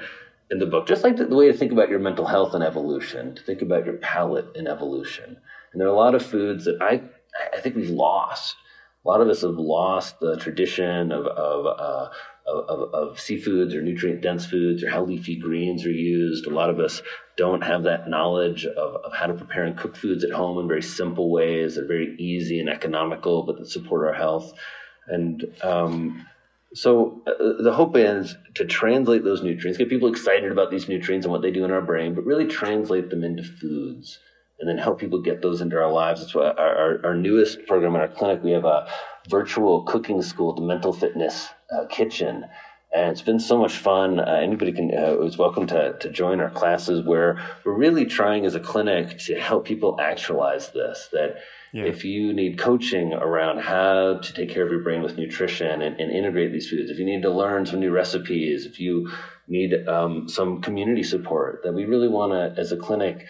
in 0.52 0.60
the 0.60 0.66
book, 0.66 0.86
just 0.86 1.04
like 1.04 1.18
the, 1.18 1.26
way 1.28 1.52
to 1.52 1.58
think 1.58 1.72
about 1.72 1.90
your 1.90 2.00
mental 2.00 2.26
health 2.26 2.54
and 2.54 2.64
evolution, 2.64 3.34
to 3.34 3.42
think 3.42 3.62
about 3.62 3.86
your 3.86 3.96
palate 3.96 4.46
and 4.56 4.68
evolution. 4.68 5.38
And 5.72 5.82
there 5.82 5.88
are 5.88 5.92
a 5.92 5.96
lot 5.96 6.14
of 6.14 6.24
foods 6.24 6.66
that 6.66 6.82
I 6.82 7.02
I 7.54 7.60
think 7.62 7.76
we've 7.76 7.90
lost. 7.90 8.56
A 9.06 9.10
lot 9.10 9.22
of 9.22 9.28
us 9.28 9.42
have 9.42 9.56
lost 9.56 10.20
the 10.20 10.38
tradition 10.38 11.12
of, 11.12 11.26
of 11.26 11.66
uh, 11.66 12.10
of, 12.46 12.94
of, 12.94 13.18
seafoods 13.18 13.74
or 13.74 13.82
nutrient 13.82 14.22
dense 14.22 14.46
foods 14.46 14.84
or 14.84 14.90
how 14.90 15.04
leafy 15.04 15.36
greens 15.36 15.86
are 15.86 15.92
used. 15.92 16.46
A 16.46 16.54
lot 16.54 16.70
of 16.70 16.80
us 16.80 17.02
don't 17.38 17.64
have 17.64 17.84
that 17.84 18.10
knowledge 18.10 18.66
of, 18.66 18.96
of 18.96 19.14
how 19.14 19.28
to 19.28 19.34
prepare 19.34 19.64
and 19.64 19.78
cook 19.78 19.96
foods 19.96 20.24
at 20.24 20.32
home 20.32 20.60
in 20.60 20.68
very 20.68 20.82
simple 20.82 21.32
ways 21.32 21.76
that 21.76 21.86
are 21.86 21.88
very 21.88 22.16
easy 22.18 22.60
and 22.60 22.70
economical, 22.70 23.44
but 23.44 23.58
that 23.58 23.70
support 23.70 24.08
our 24.08 24.14
health. 24.14 24.54
And 25.08 25.46
um, 25.62 26.26
so 26.74 27.22
uh, 27.28 27.64
the 27.64 27.74
hope 27.74 27.96
is 27.96 28.36
to 28.56 28.66
translate 28.66 29.24
those 29.24 29.44
nutrients, 29.44 29.78
get 29.78 29.90
people 29.90 30.10
excited 30.10 30.52
about 30.52 30.70
these 30.70 30.90
nutrients 30.90 31.26
and 31.26 31.32
what 31.32 31.42
they 31.42 31.52
do 31.52 31.66
in 31.66 31.72
our 31.72 31.82
brain, 31.82 32.14
but 32.14 32.26
really 32.26 32.48
translate 32.48 33.10
them 33.10 33.24
into 33.24 33.44
foods 33.44 34.20
and 34.60 34.70
then 34.70 34.78
help 34.78 35.00
people 35.00 35.22
get 35.22 35.42
those 35.42 35.62
into 35.62 35.76
our 35.76 35.92
lives. 35.92 36.22
That's 36.22 36.36
why 36.36 36.52
our, 36.52 36.76
our, 36.78 37.06
our 37.08 37.16
newest 37.16 37.66
program 37.66 37.96
in 37.96 38.02
our 38.02 38.08
clinic, 38.08 38.44
we 38.44 38.52
have 38.52 38.66
a 38.66 38.88
virtual 39.30 39.84
cooking 39.84 40.22
school, 40.22 40.54
the 40.54 40.62
Mental 40.62 40.94
Fitness 40.94 41.50
uh, 41.72 41.86
Kitchen. 41.88 42.46
And 42.96 43.12
it's 43.12 43.24
been 43.24 43.40
so 43.40 43.58
much 43.58 43.76
fun. 43.78 44.20
Uh, 44.20 44.40
anybody 44.42 44.72
can 44.72 44.92
uh, 44.96 45.20
is 45.22 45.38
welcome 45.38 45.66
to, 45.68 45.98
to 46.00 46.10
join 46.12 46.40
our 46.40 46.52
classes 46.52 47.04
where 47.04 47.44
we're 47.66 47.74
really 47.74 48.06
trying 48.06 48.46
as 48.46 48.54
a 48.54 48.60
clinic 48.60 49.18
to 49.26 49.40
help 49.40 49.66
people 49.66 50.00
actualize 50.00 50.70
this. 50.70 51.10
That 51.12 51.38
yeah. 51.74 51.86
if 51.86 52.06
you 52.06 52.34
need 52.34 52.60
coaching 52.60 53.14
around 53.14 53.62
how 53.62 54.20
to 54.20 54.34
take 54.34 54.52
care 54.52 54.64
of 54.64 54.72
your 54.72 54.84
brain 54.84 55.02
with 55.02 55.18
nutrition 55.18 55.82
and, 55.82 56.00
and 56.00 56.12
integrate 56.12 56.52
these 56.52 56.70
foods, 56.70 56.92
if 56.92 57.00
you 57.00 57.06
need 57.06 57.24
to 57.24 57.32
learn 57.32 57.66
some 57.66 57.80
new 57.80 57.92
recipes, 57.92 58.68
if 58.68 58.80
you 58.80 59.10
need 59.48 59.74
um, 59.88 60.30
some 60.30 60.62
community 60.62 61.02
support, 61.02 61.62
that 61.64 61.74
we 61.74 61.86
really 61.86 62.08
want 62.08 62.32
to, 62.32 62.62
as 62.62 62.72
a 62.72 62.78
clinic, 62.78 63.26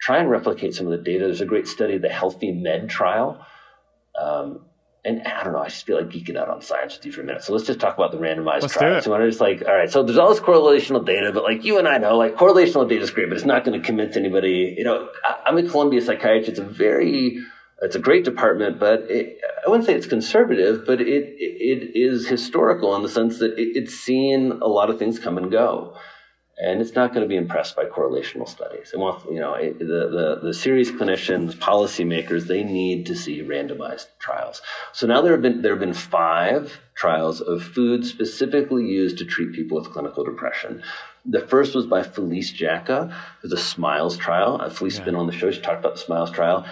try 0.00 0.18
and 0.18 0.30
replicate 0.30 0.74
some 0.74 0.86
of 0.86 0.92
the 0.92 1.04
data. 1.04 1.26
There's 1.26 1.40
a 1.40 1.46
great 1.46 1.66
study, 1.66 1.98
the 1.98 2.08
HELFIMED 2.08 2.88
trial. 2.88 3.44
Um, 4.20 4.60
and 5.04 5.22
I 5.22 5.44
don't 5.44 5.52
know, 5.52 5.60
I 5.60 5.68
just 5.68 5.86
feel 5.86 5.96
like 5.96 6.08
geeking 6.08 6.36
out 6.36 6.48
on 6.48 6.60
science 6.60 6.96
with 6.96 7.06
you 7.06 7.12
for 7.12 7.22
a 7.22 7.24
minute. 7.24 7.42
So 7.42 7.52
let's 7.52 7.66
just 7.66 7.80
talk 7.80 7.96
about 7.96 8.10
the 8.12 8.18
randomized 8.18 8.62
let's 8.62 8.74
trial. 8.74 9.00
So 9.00 9.14
I'm 9.14 9.28
just 9.28 9.40
like, 9.40 9.62
all 9.66 9.74
right, 9.74 9.90
so 9.90 10.02
there's 10.02 10.18
all 10.18 10.28
this 10.28 10.40
correlational 10.40 11.04
data, 11.04 11.30
but 11.32 11.44
like 11.44 11.64
you 11.64 11.78
and 11.78 11.88
I 11.88 11.98
know, 11.98 12.16
like 12.16 12.34
correlational 12.36 12.88
data 12.88 13.02
is 13.02 13.10
great, 13.10 13.28
but 13.28 13.36
it's 13.36 13.46
not 13.46 13.64
going 13.64 13.80
to 13.80 13.84
convince 13.84 14.16
anybody. 14.16 14.74
You 14.76 14.84
know, 14.84 15.08
I'm 15.46 15.56
in 15.56 15.68
Columbia 15.68 16.02
Psychiatry. 16.02 16.48
It's 16.48 16.58
a 16.58 16.64
very, 16.64 17.38
it's 17.80 17.94
a 17.96 18.00
great 18.00 18.24
department, 18.24 18.80
but 18.80 19.02
it, 19.08 19.38
I 19.64 19.70
wouldn't 19.70 19.86
say 19.86 19.94
it's 19.94 20.06
conservative, 20.06 20.84
but 20.84 21.00
it, 21.00 21.06
it, 21.06 21.38
it 21.38 21.98
is 21.98 22.26
historical 22.26 22.94
in 22.96 23.02
the 23.02 23.08
sense 23.08 23.38
that 23.38 23.52
it, 23.56 23.78
it's 23.78 23.94
seen 23.94 24.52
a 24.60 24.68
lot 24.68 24.90
of 24.90 24.98
things 24.98 25.18
come 25.18 25.38
and 25.38 25.50
go 25.50 25.96
and 26.60 26.80
it's 26.80 26.94
not 26.94 27.14
going 27.14 27.22
to 27.22 27.28
be 27.28 27.36
impressed 27.36 27.76
by 27.76 27.84
correlational 27.84 28.48
studies. 28.48 28.90
It 28.92 28.98
wants, 28.98 29.24
you 29.26 29.38
know, 29.38 29.54
it, 29.54 29.78
the, 29.78 29.84
the, 29.84 30.40
the 30.42 30.54
serious 30.54 30.90
clinicians, 30.90 31.54
policymakers, 31.54 32.46
they 32.46 32.64
need 32.64 33.06
to 33.06 33.14
see 33.14 33.42
randomized 33.42 34.06
trials. 34.18 34.60
So 34.92 35.06
now 35.06 35.20
there 35.20 35.32
have 35.32 35.42
been 35.42 35.62
there 35.62 35.72
have 35.72 35.80
been 35.80 35.94
five 35.94 36.80
trials 36.94 37.40
of 37.40 37.62
food 37.62 38.04
specifically 38.04 38.84
used 38.86 39.18
to 39.18 39.24
treat 39.24 39.52
people 39.52 39.78
with 39.78 39.92
clinical 39.92 40.24
depression. 40.24 40.82
The 41.24 41.46
first 41.46 41.74
was 41.74 41.86
by 41.86 42.02
Felice 42.02 42.52
Jacka, 42.52 43.14
the 43.42 43.56
SMILES 43.56 44.16
trial. 44.16 44.60
Uh, 44.60 44.70
Felice 44.70 44.94
yeah. 44.94 45.00
has 45.00 45.04
been 45.04 45.14
on 45.14 45.26
the 45.26 45.32
show. 45.32 45.50
She 45.50 45.60
talked 45.60 45.80
about 45.80 45.94
the 45.94 46.00
SMILES 46.00 46.32
trial. 46.32 46.66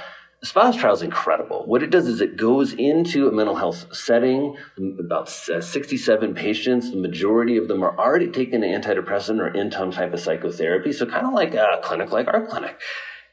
SMILES 0.47 0.77
trial 0.77 0.95
is 0.95 1.03
incredible. 1.03 1.67
What 1.67 1.83
it 1.83 1.91
does 1.91 2.07
is 2.07 2.21
it 2.21 2.37
goes 2.37 2.73
into 2.73 3.29
a 3.29 3.33
mental 3.33 3.57
health 3.57 3.95
setting, 3.95 4.57
about 4.99 5.29
uh, 5.49 5.61
67 5.61 6.35
patients. 6.35 6.91
The 6.91 6.97
majority 6.97 7.57
of 7.57 7.67
them 7.67 7.83
are 7.83 7.99
already 7.99 8.29
taking 8.29 8.63
an 8.63 8.81
antidepressant 8.81 9.41
or 9.41 9.49
in-tone 9.49 9.91
type 9.91 10.15
of 10.15 10.21
psychotherapy. 10.21 10.93
So 10.93 11.07
kind 11.07 11.27
of 11.27 11.33
like 11.35 11.55
a 11.55 11.81
clinic 11.83 12.13
like 12.13 12.29
our 12.29 12.47
clinic. 12.47 12.81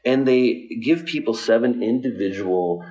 And 0.04 0.26
they 0.26 0.66
give 0.82 1.06
people 1.06 1.34
seven 1.34 1.82
individual 1.82 2.84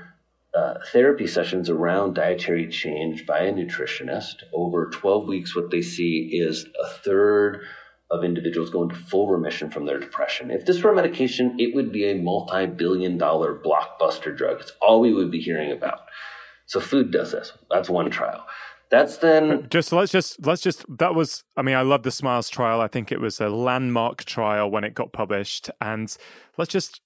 uh, 0.55 0.75
therapy 0.91 1.27
sessions 1.27 1.69
around 1.69 2.15
dietary 2.15 2.69
change 2.69 3.25
by 3.25 3.39
a 3.39 3.53
nutritionist. 3.53 4.35
Over 4.53 4.89
12 4.89 5.27
weeks, 5.27 5.55
what 5.55 5.69
they 5.69 5.81
see 5.81 6.29
is 6.31 6.65
a 6.81 6.87
third 6.87 7.65
of 8.13 8.23
individuals 8.23 8.69
go 8.69 8.83
into 8.83 8.95
full 8.95 9.27
remission 9.27 9.71
from 9.71 9.85
their 9.85 9.99
depression. 9.99 10.51
If 10.51 10.65
this 10.65 10.81
were 10.83 10.91
a 10.91 10.95
medication, 10.95 11.59
it 11.59 11.73
would 11.73 11.91
be 11.91 12.09
a 12.09 12.15
multi 12.15 12.67
billion 12.67 13.17
dollar 13.17 13.59
blockbuster 13.59 14.35
drug. 14.35 14.61
It's 14.61 14.71
all 14.81 15.01
we 15.01 15.13
would 15.13 15.31
be 15.31 15.41
hearing 15.41 15.71
about. 15.71 16.01
So 16.67 16.79
food 16.79 17.11
does 17.11 17.31
this. 17.31 17.51
That's 17.71 17.89
one 17.89 18.11
trial. 18.11 18.45
That's 18.91 19.17
then 19.17 19.67
just 19.71 19.91
let's 19.91 20.11
just 20.11 20.45
let's 20.45 20.61
just 20.61 20.85
that 20.99 21.15
was 21.15 21.43
I 21.57 21.63
mean 21.63 21.75
I 21.75 21.81
love 21.81 22.03
the 22.03 22.11
Smiles 22.11 22.49
trial. 22.49 22.79
I 22.79 22.87
think 22.87 23.11
it 23.11 23.19
was 23.19 23.41
a 23.41 23.49
landmark 23.49 24.23
trial 24.23 24.69
when 24.69 24.83
it 24.83 24.93
got 24.93 25.11
published 25.11 25.71
and 25.81 26.15
let's 26.57 26.71
just 26.71 27.01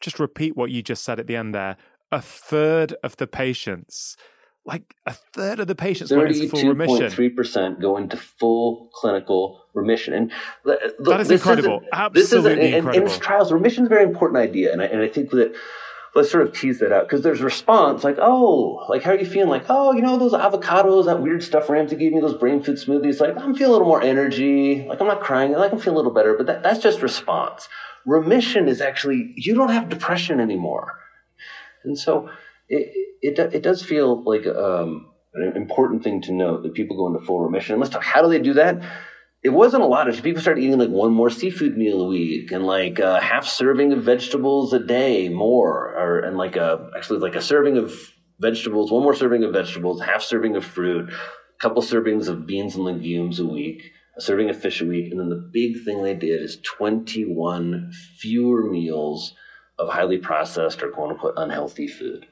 just 0.00 0.18
repeat 0.18 0.56
what 0.56 0.72
you 0.72 0.82
just 0.82 1.04
said 1.04 1.20
at 1.20 1.28
the 1.28 1.36
end 1.36 1.54
there. 1.54 1.76
A 2.10 2.20
third 2.20 2.96
of 3.04 3.16
the 3.16 3.28
patients 3.28 4.16
like 4.64 4.94
a 5.06 5.12
third 5.12 5.60
of 5.60 5.66
the 5.66 5.74
patients 5.74 6.12
went 6.12 6.28
into 6.28 6.48
full 6.48 6.68
remission. 6.68 7.10
Three 7.10 7.30
percent 7.30 7.80
go 7.80 7.96
into 7.96 8.16
full 8.16 8.90
clinical 8.94 9.62
remission, 9.74 10.14
and 10.14 10.32
the, 10.64 10.94
that 11.00 11.20
is 11.20 11.30
incredible. 11.30 11.80
Is 11.80 11.88
Absolutely 11.92 12.22
this 12.22 12.32
is 12.32 12.44
a, 12.44 12.76
incredible. 12.76 13.06
In, 13.06 13.12
in 13.12 13.20
trials, 13.20 13.52
remission 13.52 13.84
is 13.84 13.86
a 13.86 13.90
very 13.90 14.04
important 14.04 14.38
idea, 14.38 14.72
and 14.72 14.80
I, 14.80 14.84
and 14.86 15.00
I 15.00 15.08
think 15.08 15.30
that 15.30 15.54
let's 16.14 16.30
sort 16.30 16.46
of 16.46 16.54
tease 16.54 16.78
that 16.80 16.92
out 16.92 17.08
because 17.08 17.22
there's 17.22 17.40
response 17.40 18.04
like, 18.04 18.18
oh, 18.20 18.84
like 18.88 19.02
how 19.02 19.12
are 19.12 19.18
you 19.18 19.26
feeling? 19.26 19.48
Like, 19.48 19.64
oh, 19.68 19.92
you 19.92 20.02
know 20.02 20.16
those 20.18 20.32
avocados, 20.32 21.06
that 21.06 21.20
weird 21.20 21.42
stuff 21.42 21.68
Ramsey 21.68 21.96
gave 21.96 22.12
me, 22.12 22.20
those 22.20 22.34
brain 22.38 22.62
food 22.62 22.76
smoothies. 22.76 23.20
Like, 23.20 23.36
I'm 23.36 23.54
feeling 23.54 23.70
a 23.70 23.72
little 23.72 23.88
more 23.88 24.02
energy. 24.02 24.86
Like 24.86 25.00
I'm 25.00 25.06
not 25.08 25.20
crying. 25.20 25.52
Like 25.52 25.72
I'm 25.72 25.78
feeling 25.78 25.96
a 25.96 25.98
little 25.98 26.14
better. 26.14 26.34
But 26.34 26.46
that, 26.46 26.62
that's 26.62 26.80
just 26.80 27.02
response. 27.02 27.68
Remission 28.06 28.68
is 28.68 28.80
actually 28.80 29.32
you 29.36 29.54
don't 29.54 29.70
have 29.70 29.88
depression 29.88 30.38
anymore, 30.40 30.98
and 31.84 31.98
so 31.98 32.28
it 32.72 32.92
it, 33.22 33.38
it 33.38 33.62
does 33.62 33.82
feel 33.82 34.22
like 34.24 34.46
um, 34.46 35.06
an 35.34 35.56
important 35.56 36.02
thing 36.02 36.20
to 36.22 36.32
note 36.32 36.62
that 36.62 36.74
people 36.74 36.96
go 36.96 37.06
into 37.06 37.24
full 37.24 37.40
remission. 37.40 37.74
And 37.74 37.80
let's 37.80 37.92
talk. 37.92 38.02
How 38.02 38.22
do 38.22 38.28
they 38.28 38.40
do 38.40 38.54
that? 38.54 38.82
It 39.44 39.50
wasn't 39.50 39.82
a 39.82 39.86
lot 39.86 40.08
of 40.08 40.22
people 40.22 40.40
started 40.40 40.62
eating 40.62 40.78
like 40.78 40.88
one 40.88 41.12
more 41.12 41.30
seafood 41.30 41.76
meal 41.76 42.00
a 42.00 42.08
week 42.08 42.52
and 42.52 42.64
like 42.64 42.98
a 42.98 43.20
half 43.20 43.46
serving 43.46 43.92
of 43.92 44.02
vegetables 44.02 44.72
a 44.72 44.78
day 44.78 45.28
more, 45.28 45.94
or 45.96 46.20
and 46.20 46.36
like 46.36 46.56
a 46.56 46.90
actually 46.96 47.18
like 47.18 47.34
a 47.34 47.42
serving 47.42 47.76
of 47.76 47.92
vegetables, 48.40 48.90
one 48.90 49.02
more 49.02 49.14
serving 49.14 49.44
of 49.44 49.52
vegetables, 49.52 50.00
half 50.00 50.22
serving 50.22 50.56
of 50.56 50.64
fruit, 50.64 51.10
a 51.10 51.60
couple 51.60 51.82
servings 51.82 52.28
of 52.28 52.46
beans 52.46 52.76
and 52.76 52.84
legumes 52.84 53.40
a 53.40 53.46
week, 53.46 53.82
a 54.16 54.20
serving 54.20 54.48
of 54.48 54.60
fish 54.60 54.80
a 54.80 54.86
week, 54.86 55.10
and 55.10 55.18
then 55.18 55.28
the 55.28 55.50
big 55.52 55.84
thing 55.84 56.02
they 56.02 56.14
did 56.14 56.40
is 56.40 56.58
21 56.62 57.92
fewer 58.18 58.70
meals 58.70 59.34
of 59.78 59.88
highly 59.88 60.18
processed 60.18 60.82
or 60.82 60.90
quote 60.90 61.10
unquote 61.10 61.34
unhealthy 61.36 61.88
food 61.88 62.26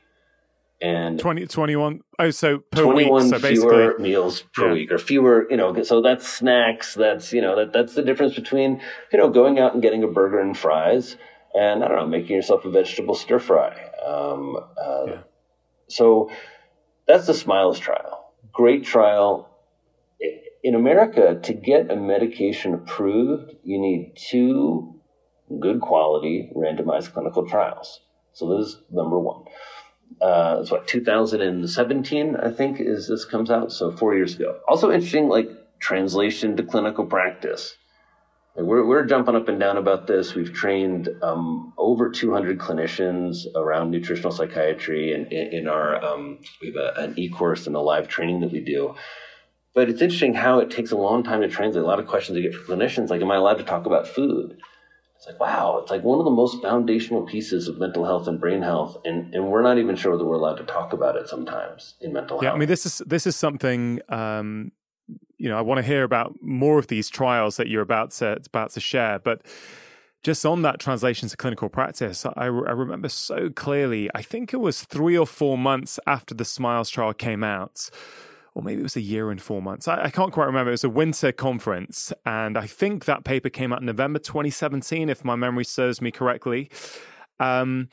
and 0.83 1.19
20, 1.19 1.47
21 1.47 2.01
oh 2.19 2.31
so 2.31 2.59
per 2.59 2.83
21 2.83 3.23
week 3.23 3.31
so 3.31 3.39
fewer 3.39 3.99
meals 3.99 4.45
per 4.55 4.69
yeah. 4.69 4.73
week 4.73 4.91
or 4.91 4.99
fewer 4.99 5.47
you 5.51 5.57
know 5.57 5.83
so 5.83 6.01
that's 6.01 6.27
snacks 6.27 6.95
that's 6.95 7.33
you 7.33 7.41
know 7.41 7.57
that 7.57 7.73
that's 7.73 7.95
the 7.95 8.03
difference 8.03 8.35
between 8.35 8.81
you 9.13 9.19
know 9.19 9.29
going 9.29 9.59
out 9.59 9.75
and 9.75 9.83
getting 9.83 10.03
a 10.03 10.07
burger 10.07 10.41
and 10.41 10.57
fries 10.57 11.17
and 11.55 11.85
i 11.85 11.89
don't 11.89 11.99
know 11.99 12.07
making 12.07 12.35
yourself 12.35 12.65
a 12.65 12.71
vegetable 12.71 13.15
stir 13.15 13.39
fry. 13.39 13.73
Um, 14.07 14.57
uh, 14.81 15.05
yeah. 15.07 15.19
so 15.89 16.31
that's 17.07 17.27
the 17.27 17.35
smiles 17.35 17.79
trial. 17.79 18.33
Great 18.53 18.85
trial. 18.85 19.49
In 20.63 20.75
america 20.75 21.39
to 21.43 21.53
get 21.53 21.91
a 21.91 21.97
medication 21.97 22.75
approved 22.75 23.55
you 23.65 23.79
need 23.79 24.15
two 24.17 25.01
good 25.59 25.81
quality 25.81 26.51
randomized 26.57 27.13
clinical 27.13 27.47
trials. 27.47 28.01
So 28.33 28.57
this 28.57 28.69
is 28.69 28.83
number 28.91 29.19
one 29.19 29.45
uh, 30.21 30.59
it's 30.61 30.71
what 30.71 30.87
2017, 30.87 32.37
I 32.37 32.51
think, 32.51 32.81
is 32.81 33.09
this 33.09 33.25
comes 33.25 33.51
out. 33.51 33.73
So 33.73 33.91
four 33.91 34.15
years 34.15 34.35
ago. 34.35 34.59
Also 34.69 34.91
interesting, 34.91 35.29
like 35.29 35.49
translation 35.79 36.57
to 36.57 36.63
clinical 36.63 37.05
practice. 37.07 37.77
Like 38.57 38.67
we're 38.67 38.85
we're 38.85 39.05
jumping 39.05 39.37
up 39.37 39.49
and 39.49 39.61
down 39.61 39.77
about 39.77 40.07
this. 40.07 40.35
We've 40.35 40.53
trained 40.53 41.09
um, 41.23 41.73
over 41.79 42.11
200 42.11 42.59
clinicians 42.59 43.47
around 43.55 43.91
nutritional 43.91 44.33
psychiatry, 44.33 45.15
and 45.15 45.33
in, 45.33 45.53
in 45.61 45.69
our 45.69 46.05
um, 46.05 46.39
we 46.61 46.69
have 46.69 46.77
a, 46.77 46.95
an 47.01 47.19
e-course 47.19 47.67
and 47.67 47.77
a 47.77 47.81
live 47.81 48.09
training 48.09 48.41
that 48.41 48.53
we 48.53 48.61
do. 48.61 48.95
But 49.73 49.89
it's 49.89 50.03
interesting 50.03 50.35
how 50.35 50.59
it 50.59 50.71
takes 50.71 50.91
a 50.91 50.97
long 50.97 51.23
time 51.23 51.43
to 51.43 51.49
translate. 51.49 51.85
A 51.85 51.87
lot 51.87 52.01
of 52.01 52.09
questions 52.09 52.37
I 52.37 52.41
get 52.41 52.55
from 52.55 52.77
clinicians, 52.77 53.09
like, 53.09 53.23
"Am 53.23 53.31
I 53.31 53.37
allowed 53.37 53.59
to 53.59 53.65
talk 53.65 53.87
about 53.87 54.09
food?" 54.09 54.59
It's 55.21 55.27
like 55.27 55.39
wow 55.39 55.79
it's 55.83 55.91
like 55.91 56.03
one 56.03 56.19
of 56.19 56.25
the 56.25 56.31
most 56.31 56.63
foundational 56.63 57.23
pieces 57.23 57.69
of 57.69 57.79
mental 57.79 58.07
health 58.07 58.27
and 58.27 58.41
brain 58.41 58.63
health 58.63 58.97
and 59.05 59.35
and 59.35 59.47
we're 59.47 59.61
not 59.61 59.77
even 59.77 59.95
sure 59.95 60.17
that 60.17 60.25
we're 60.25 60.37
allowed 60.37 60.55
to 60.55 60.65
talk 60.65 60.95
about 60.95 61.15
it 61.15 61.29
sometimes 61.29 61.95
in 62.01 62.15
mental 62.15 62.39
yeah, 62.39 62.49
health 62.49 62.53
Yeah, 62.53 62.57
i 62.57 62.59
mean 62.59 62.69
this 62.69 62.87
is 62.87 63.03
this 63.07 63.27
is 63.27 63.37
something 63.37 64.01
um 64.09 64.73
you 65.37 65.51
know 65.51 65.59
i 65.59 65.61
want 65.61 65.77
to 65.77 65.83
hear 65.83 66.05
about 66.05 66.33
more 66.41 66.79
of 66.79 66.87
these 66.87 67.11
trials 67.11 67.59
that 67.59 67.69
you're 67.69 67.83
about 67.83 68.13
to 68.13 68.41
about 68.47 68.71
to 68.71 68.81
share 68.81 69.19
but 69.19 69.43
just 70.23 70.47
on 70.47 70.63
that 70.63 70.81
translation 70.81 71.29
to 71.29 71.37
clinical 71.37 71.69
practice 71.69 72.25
I, 72.25 72.45
I 72.45 72.47
remember 72.47 73.11
so 73.11 73.51
clearly 73.51 74.09
i 74.15 74.23
think 74.23 74.55
it 74.55 74.61
was 74.61 74.85
three 74.85 75.19
or 75.19 75.27
four 75.27 75.59
months 75.59 76.01
after 76.07 76.35
the 76.35 76.47
smiles 76.47 76.89
trial 76.89 77.13
came 77.13 77.45
out 77.45 77.91
or 78.55 78.63
maybe 78.63 78.81
it 78.81 78.85
was 78.85 78.97
a 78.97 79.01
year 79.01 79.31
and 79.31 79.41
four 79.41 79.63
months. 79.63 79.89
I, 79.89 80.05
I, 80.05 80.11
can't 80.11 80.33
quite 80.33 80.47
remember. 80.47 80.71
It 80.71 80.75
was 80.75 80.85
a 80.85 80.91
winter 80.91 81.33
conference, 81.33 82.13
and 82.27 82.59
I 82.59 82.67
think 82.67 83.05
that 83.05 83.25
paper 83.25 83.49
came 83.49 83.73
out 83.73 83.81
in 83.81 83.87
November 83.87 84.19
2017, 84.19 85.09
if 85.09 85.25
my 85.25 85.37
memory 85.37 85.65
serves 85.65 86.01
me 86.01 86.11
correctly. 86.11 86.71
Um, 87.39 87.89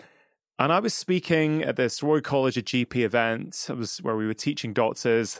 and 0.59 0.73
I 0.73 0.79
was 0.79 0.93
speaking 0.93 1.63
at 1.63 1.75
this 1.75 2.01
Royal 2.01 2.21
College 2.21 2.57
of 2.57 2.65
GP 2.65 3.03
event. 3.03 3.67
It 3.69 3.77
was 3.77 3.99
where 3.99 4.15
we 4.15 4.25
were 4.25 4.33
teaching 4.33 4.73
doctors. 4.73 5.39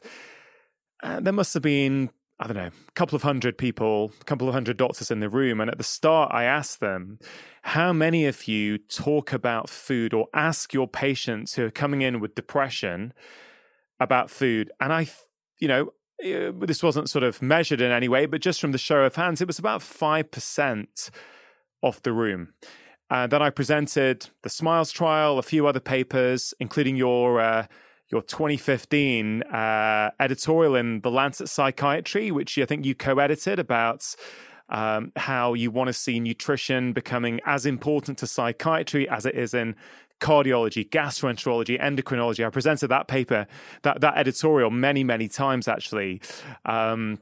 And 1.01 1.25
there 1.25 1.33
must 1.33 1.55
have 1.55 1.63
been, 1.63 2.11
I 2.39 2.45
don't 2.45 2.55
know, 2.55 2.67
a 2.87 2.91
couple 2.93 3.15
of 3.15 3.23
hundred 3.23 3.57
people, 3.57 4.11
a 4.21 4.23
couple 4.25 4.47
of 4.47 4.53
hundred 4.53 4.77
doctors 4.77 5.09
in 5.09 5.19
the 5.19 5.29
room. 5.29 5.59
And 5.59 5.71
at 5.71 5.79
the 5.79 5.83
start, 5.83 6.31
I 6.33 6.43
asked 6.43 6.81
them, 6.81 7.17
how 7.63 7.91
many 7.93 8.25
of 8.25 8.47
you 8.47 8.77
talk 8.77 9.33
about 9.33 9.69
food 9.69 10.13
or 10.13 10.27
ask 10.35 10.71
your 10.71 10.87
patients 10.87 11.55
who 11.55 11.65
are 11.65 11.71
coming 11.71 12.03
in 12.03 12.19
with 12.19 12.35
depression 12.35 13.11
about 13.99 14.29
food. 14.29 14.71
And 14.79 14.93
I, 14.93 15.07
you 15.59 15.67
know, 15.67 15.93
eh, 16.21 16.51
this 16.55 16.83
wasn't 16.83 17.09
sort 17.09 17.23
of 17.23 17.41
measured 17.41 17.81
in 17.81 17.91
any 17.91 18.07
way, 18.07 18.25
but 18.25 18.41
just 18.41 18.61
from 18.61 18.71
the 18.71 18.77
show 18.77 19.03
of 19.03 19.15
hands, 19.15 19.41
it 19.41 19.47
was 19.47 19.59
about 19.59 19.81
5% 19.81 21.09
of 21.83 22.01
the 22.03 22.13
room. 22.13 22.53
And 23.09 23.31
then 23.31 23.41
I 23.41 23.49
presented 23.49 24.29
the 24.43 24.49
Smiles 24.49 24.91
trial, 24.91 25.39
a 25.39 25.43
few 25.43 25.65
other 25.65 25.79
papers, 25.79 26.53
including 26.59 26.97
your 26.97 27.39
uh, 27.39 27.67
your 28.09 28.21
2015 28.21 29.43
uh, 29.43 30.11
editorial 30.19 30.75
in 30.75 31.01
the 31.01 31.11
Lancet 31.11 31.49
Psychiatry, 31.49 32.31
which 32.31 32.57
I 32.57 32.65
think 32.65 32.85
you 32.85 32.95
co-edited 32.95 33.59
about 33.59 34.15
um, 34.69 35.11
how 35.15 35.53
you 35.53 35.71
want 35.71 35.87
to 35.87 35.93
see 35.93 36.19
nutrition 36.19 36.93
becoming 36.93 37.39
as 37.45 37.65
important 37.65 38.17
to 38.19 38.27
psychiatry 38.27 39.07
as 39.09 39.25
it 39.25 39.35
is 39.35 39.53
in 39.53 39.75
cardiology, 40.19 40.89
gastroenterology, 40.89 41.79
endocrinology. 41.79 42.45
I 42.45 42.49
presented 42.49 42.87
that 42.87 43.07
paper, 43.07 43.47
that 43.83 44.01
that 44.01 44.17
editorial 44.17 44.71
many 44.71 45.03
many 45.03 45.27
times 45.27 45.67
actually, 45.67 46.21
um, 46.65 47.19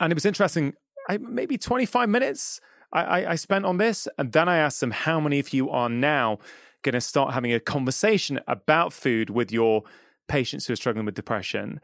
and 0.00 0.12
it 0.12 0.14
was 0.14 0.26
interesting. 0.26 0.74
I, 1.08 1.18
maybe 1.18 1.58
twenty 1.58 1.86
five 1.86 2.08
minutes 2.08 2.60
I, 2.92 3.02
I, 3.02 3.30
I 3.32 3.34
spent 3.34 3.64
on 3.64 3.78
this, 3.78 4.06
and 4.18 4.32
then 4.32 4.48
I 4.48 4.58
asked 4.58 4.80
them 4.80 4.92
how 4.92 5.20
many 5.20 5.38
of 5.38 5.52
you 5.52 5.70
are 5.70 5.88
now 5.88 6.38
going 6.82 6.94
to 6.94 7.00
start 7.00 7.34
having 7.34 7.52
a 7.52 7.60
conversation 7.60 8.40
about 8.46 8.92
food 8.92 9.30
with 9.30 9.52
your 9.52 9.82
patients 10.28 10.66
who 10.66 10.72
are 10.72 10.76
struggling 10.76 11.06
with 11.06 11.14
depression, 11.14 11.80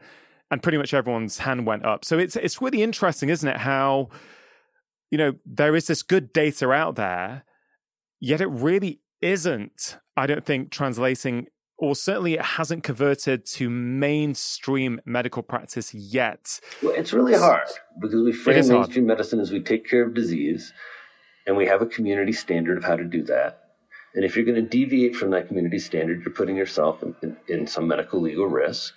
and 0.51 0.63
pretty 0.63 0.77
much 0.77 0.93
everyone's 0.93 1.39
hand 1.39 1.65
went 1.65 1.85
up. 1.85 2.05
So 2.05 2.17
it's 2.17 2.35
it's 2.35 2.61
really 2.61 2.81
interesting, 2.81 3.29
isn't 3.29 3.47
it? 3.47 3.57
How 3.57 4.09
you 5.11 5.17
know 5.17 5.33
there 5.45 5.75
is 5.75 5.87
this 5.87 6.03
good 6.03 6.31
data 6.31 6.71
out 6.71 6.95
there, 6.95 7.43
yet 8.19 8.41
it 8.41 8.47
really 8.47 9.01
isn't, 9.21 9.97
I 10.15 10.27
don't 10.27 10.45
think, 10.45 10.71
translating, 10.71 11.47
or 11.77 11.95
certainly 11.95 12.33
it 12.33 12.41
hasn't 12.41 12.83
converted 12.83 13.45
to 13.45 13.69
mainstream 13.69 14.99
medical 15.05 15.43
practice 15.43 15.93
yet. 15.93 16.59
Well, 16.81 16.93
it's 16.93 17.13
really 17.13 17.35
hard 17.35 17.67
because 17.99 18.21
we 18.21 18.33
frame 18.33 18.55
mainstream 18.55 19.05
hard. 19.05 19.17
medicine 19.17 19.39
as 19.39 19.51
we 19.51 19.61
take 19.61 19.87
care 19.87 20.03
of 20.03 20.13
disease, 20.13 20.73
and 21.47 21.55
we 21.55 21.67
have 21.67 21.81
a 21.81 21.85
community 21.85 22.33
standard 22.33 22.77
of 22.77 22.83
how 22.83 22.95
to 22.95 23.05
do 23.05 23.23
that. 23.23 23.63
And 24.15 24.25
if 24.25 24.35
you're 24.35 24.45
going 24.45 24.55
to 24.55 24.67
deviate 24.67 25.15
from 25.15 25.31
that 25.31 25.47
community 25.47 25.79
standard, 25.79 26.23
you're 26.23 26.33
putting 26.33 26.55
yourself 26.55 27.03
in, 27.03 27.15
in, 27.21 27.37
in 27.47 27.67
some 27.67 27.87
medical 27.87 28.19
legal 28.19 28.47
risk. 28.47 28.93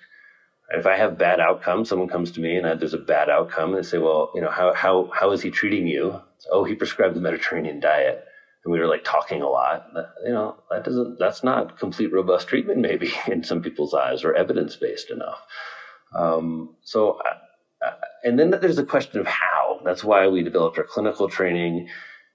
If 0.70 0.86
I 0.86 0.96
have 0.96 1.18
bad 1.18 1.38
outcomes, 1.38 1.90
someone 1.90 2.08
comes 2.08 2.30
to 2.32 2.40
me 2.40 2.56
and 2.56 2.66
I, 2.66 2.74
there's 2.74 2.94
a 2.94 2.98
bad 2.98 3.28
outcome, 3.28 3.74
and 3.74 3.78
they 3.78 3.86
say, 3.86 3.98
"Well, 3.98 4.30
you 4.34 4.40
know, 4.40 4.50
how 4.50 4.72
how 4.72 5.10
how 5.14 5.32
is 5.32 5.42
he 5.42 5.50
treating 5.50 5.86
you?" 5.86 6.20
oh, 6.50 6.64
he 6.64 6.74
prescribed 6.74 7.14
the 7.14 7.20
Mediterranean 7.20 7.78
diet 7.78 8.24
we 8.64 8.78
were 8.78 8.86
like 8.86 9.04
talking 9.04 9.42
a 9.42 9.48
lot. 9.48 9.86
You 10.24 10.32
know, 10.32 10.56
that 10.70 10.84
doesn't 10.84 11.18
that's 11.18 11.42
not 11.42 11.78
complete 11.78 12.12
robust 12.12 12.48
treatment 12.48 12.80
maybe 12.80 13.12
in 13.26 13.42
some 13.44 13.62
people's 13.62 13.94
eyes 13.94 14.24
or 14.24 14.34
evidence 14.34 14.76
based 14.76 15.10
enough. 15.10 15.40
Um, 16.14 16.76
so, 16.82 17.20
and 18.22 18.38
then 18.38 18.50
there's 18.50 18.76
the 18.76 18.84
question 18.84 19.20
of 19.20 19.26
how. 19.26 19.80
That's 19.84 20.04
why 20.04 20.28
we 20.28 20.42
developed 20.42 20.78
our 20.78 20.84
clinical 20.84 21.28
training 21.28 21.88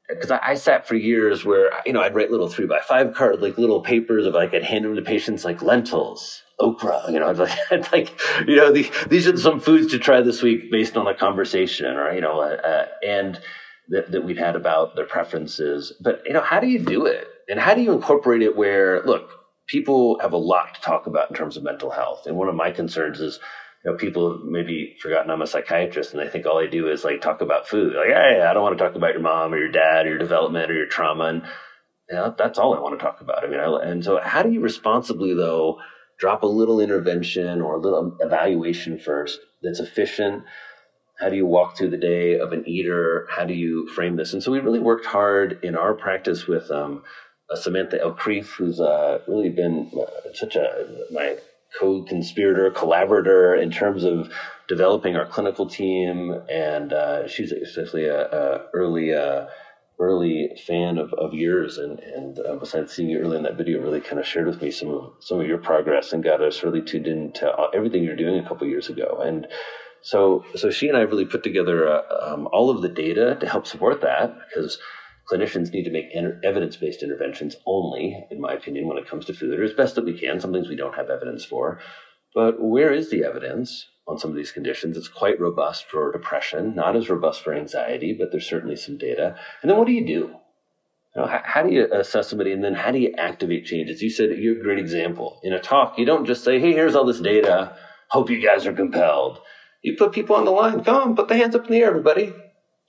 because 0.09 0.31
I, 0.31 0.39
I, 0.41 0.53
sat 0.55 0.87
for 0.87 0.95
years 0.95 1.43
where 1.43 1.71
you 1.85 1.93
know 1.93 2.01
I'd 2.01 2.15
write 2.15 2.31
little 2.31 2.47
three 2.47 2.65
by 2.65 2.79
five 2.79 3.13
card 3.13 3.41
like 3.41 3.57
little 3.57 3.81
papers 3.81 4.25
of 4.25 4.33
like 4.33 4.53
I'd 4.53 4.63
hand 4.63 4.85
them 4.85 4.95
to 4.95 5.01
patients 5.01 5.43
like 5.43 5.61
lentils, 5.61 6.43
okra. 6.59 7.03
You 7.09 7.19
know, 7.19 7.29
I'd 7.29 7.37
like, 7.37 7.91
like 7.91 8.19
you 8.47 8.55
know 8.55 8.71
the, 8.71 8.89
these 9.07 9.27
are 9.27 9.37
some 9.37 9.59
foods 9.59 9.91
to 9.91 9.99
try 9.99 10.21
this 10.21 10.41
week 10.41 10.71
based 10.71 10.97
on 10.97 11.07
a 11.07 11.15
conversation, 11.15 11.95
or 11.95 12.13
you 12.13 12.21
know, 12.21 12.39
uh, 12.39 12.55
uh, 12.55 12.85
and 13.05 13.39
that, 13.89 14.11
that 14.11 14.23
we've 14.23 14.37
had 14.37 14.55
about 14.55 14.95
their 14.95 15.05
preferences. 15.05 15.93
But 16.01 16.23
you 16.25 16.33
know, 16.33 16.41
how 16.41 16.59
do 16.59 16.67
you 16.67 16.79
do 16.79 17.05
it, 17.05 17.27
and 17.49 17.59
how 17.59 17.73
do 17.73 17.81
you 17.81 17.93
incorporate 17.93 18.41
it 18.41 18.55
where 18.55 19.01
look, 19.03 19.29
people 19.67 20.19
have 20.21 20.33
a 20.33 20.37
lot 20.37 20.75
to 20.75 20.81
talk 20.81 21.07
about 21.07 21.29
in 21.29 21.35
terms 21.35 21.57
of 21.57 21.63
mental 21.63 21.91
health, 21.91 22.25
and 22.25 22.35
one 22.35 22.49
of 22.49 22.55
my 22.55 22.71
concerns 22.71 23.19
is 23.19 23.39
you 23.85 23.91
know, 23.91 23.97
people 23.97 24.41
maybe 24.43 24.95
forgotten 25.01 25.31
I'm 25.31 25.41
a 25.41 25.47
psychiatrist 25.47 26.13
and 26.13 26.21
they 26.21 26.27
think 26.27 26.45
all 26.45 26.59
I 26.59 26.67
do 26.67 26.89
is 26.89 27.03
like 27.03 27.21
talk 27.21 27.41
about 27.41 27.67
food. 27.67 27.93
Like, 27.95 28.09
hey, 28.09 28.41
I 28.41 28.53
don't 28.53 28.63
want 28.63 28.77
to 28.77 28.83
talk 28.83 28.95
about 28.95 29.13
your 29.13 29.21
mom 29.21 29.53
or 29.53 29.57
your 29.57 29.71
dad 29.71 30.05
or 30.05 30.09
your 30.09 30.17
development 30.17 30.71
or 30.71 30.73
your 30.73 30.87
trauma. 30.87 31.25
And 31.25 31.43
you 32.09 32.15
know, 32.15 32.35
that's 32.37 32.57
all 32.57 32.75
I 32.75 32.79
want 32.79 32.99
to 32.99 33.03
talk 33.03 33.21
about. 33.21 33.43
I 33.43 33.47
mean, 33.47 33.59
I, 33.59 33.83
and 33.83 34.03
so 34.03 34.19
how 34.21 34.41
do 34.41 34.51
you 34.51 34.61
responsibly 34.61 35.33
though 35.33 35.77
drop 36.19 36.43
a 36.43 36.47
little 36.47 36.79
intervention 36.79 37.61
or 37.61 37.75
a 37.75 37.79
little 37.79 38.17
evaluation 38.19 38.99
first 38.99 39.39
that's 39.61 39.79
efficient? 39.79 40.43
How 41.19 41.29
do 41.29 41.35
you 41.35 41.45
walk 41.45 41.77
through 41.77 41.89
the 41.89 41.97
day 41.97 42.37
of 42.37 42.53
an 42.53 42.63
eater? 42.67 43.27
How 43.29 43.45
do 43.45 43.53
you 43.53 43.87
frame 43.89 44.17
this? 44.17 44.33
And 44.33 44.43
so 44.43 44.51
we 44.51 44.59
really 44.59 44.79
worked 44.79 45.05
hard 45.05 45.59
in 45.63 45.75
our 45.75 45.93
practice 45.93 46.47
with 46.47 46.69
um, 46.69 47.03
Samantha 47.55 47.97
Elkrief, 47.97 48.47
who's 48.57 48.79
uh, 48.79 49.19
really 49.27 49.49
been 49.49 49.91
uh, 49.99 50.33
such 50.33 50.55
a 50.55 51.05
my 51.11 51.37
co-conspirator, 51.79 52.71
collaborator 52.71 53.55
in 53.55 53.71
terms 53.71 54.03
of 54.03 54.31
developing 54.67 55.15
our 55.15 55.25
clinical 55.25 55.67
team, 55.67 56.41
and 56.49 56.93
uh, 56.93 57.27
she's 57.27 57.51
especially 57.51 58.05
a, 58.05 58.27
a 58.27 58.65
early 58.73 59.13
uh, 59.13 59.47
early 59.99 60.51
fan 60.67 60.97
of, 60.97 61.13
of 61.13 61.33
yours, 61.33 61.77
and 61.77 61.99
and 61.99 62.39
uh, 62.39 62.55
besides 62.55 62.93
seeing 62.93 63.09
you 63.09 63.19
early 63.19 63.37
in 63.37 63.43
that 63.43 63.57
video, 63.57 63.81
really 63.81 64.01
kind 64.01 64.19
of 64.19 64.27
shared 64.27 64.47
with 64.47 64.61
me 64.61 64.69
some 64.69 64.89
of 64.89 65.13
some 65.19 65.39
of 65.39 65.47
your 65.47 65.57
progress 65.57 66.13
and 66.13 66.23
got 66.23 66.41
us 66.41 66.63
really 66.63 66.81
tuned 66.81 67.07
into 67.07 67.51
everything 67.73 68.03
you're 68.03 68.15
doing 68.15 68.43
a 68.43 68.47
couple 68.47 68.67
years 68.67 68.89
ago, 68.89 69.21
and. 69.23 69.47
So, 70.01 70.45
so 70.55 70.69
she 70.69 70.87
and 70.87 70.97
I 70.97 71.01
really 71.01 71.25
put 71.25 71.43
together 71.43 71.87
uh, 71.89 72.33
um, 72.33 72.47
all 72.51 72.69
of 72.69 72.81
the 72.81 72.89
data 72.89 73.37
to 73.39 73.49
help 73.49 73.67
support 73.67 74.01
that 74.01 74.37
because 74.47 74.77
clinicians 75.31 75.71
need 75.71 75.83
to 75.83 75.91
make 75.91 76.05
evidence 76.43 76.77
based 76.77 77.03
interventions 77.03 77.55
only, 77.65 78.25
in 78.31 78.39
my 78.39 78.53
opinion, 78.53 78.87
when 78.87 78.97
it 78.97 79.07
comes 79.07 79.25
to 79.25 79.33
food, 79.33 79.59
or 79.59 79.63
as 79.63 79.73
best 79.73 79.95
that 79.95 80.05
we 80.05 80.17
can. 80.17 80.39
Some 80.39 80.53
things 80.53 80.69
we 80.69 80.75
don't 80.75 80.95
have 80.95 81.09
evidence 81.09 81.43
for. 81.43 81.79
But 82.33 82.61
where 82.61 82.93
is 82.93 83.09
the 83.09 83.23
evidence 83.23 83.87
on 84.07 84.17
some 84.17 84.29
of 84.29 84.37
these 84.37 84.51
conditions? 84.51 84.95
It's 84.95 85.07
quite 85.07 85.39
robust 85.39 85.89
for 85.89 86.11
depression, 86.11 86.75
not 86.75 86.95
as 86.95 87.09
robust 87.09 87.43
for 87.43 87.53
anxiety, 87.53 88.13
but 88.13 88.31
there's 88.31 88.47
certainly 88.47 88.75
some 88.75 88.97
data. 88.97 89.35
And 89.61 89.69
then 89.69 89.77
what 89.77 89.87
do 89.87 89.93
you 89.93 90.05
do? 90.05 90.35
You 91.15 91.21
know, 91.23 91.27
how, 91.27 91.41
how, 91.43 91.63
do 91.63 91.73
you 91.73 91.91
assess 91.91 92.29
somebody 92.29 92.51
and 92.51 92.63
then 92.63 92.75
how 92.75 92.91
do 92.91 92.99
you 92.99 93.13
activate 93.17 93.65
changes? 93.65 94.01
You 94.01 94.09
said 94.09 94.37
you're 94.37 94.59
a 94.59 94.63
great 94.63 94.77
example. 94.77 95.39
In 95.43 95.51
a 95.51 95.59
talk, 95.59 95.97
you 95.97 96.05
don't 96.05 96.25
just 96.25 96.43
say, 96.43 96.59
hey, 96.59 96.73
here's 96.73 96.95
all 96.95 97.05
this 97.05 97.19
data. 97.19 97.75
Hope 98.09 98.29
you 98.29 98.41
guys 98.41 98.67
are 98.67 98.73
compelled. 98.73 99.39
You 99.83 99.95
put 99.97 100.11
people 100.11 100.35
on 100.35 100.45
the 100.45 100.51
line. 100.51 100.83
Come 100.83 100.95
on, 100.95 101.15
put 101.15 101.27
the 101.27 101.37
hands 101.37 101.55
up 101.55 101.65
in 101.65 101.71
the 101.71 101.79
air, 101.79 101.89
everybody. 101.89 102.33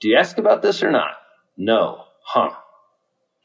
Do 0.01 0.09
you 0.09 0.17
ask 0.17 0.37
about 0.37 0.61
this 0.61 0.83
or 0.83 0.91
not? 0.91 1.11
No 1.57 2.05
huh, 2.33 2.51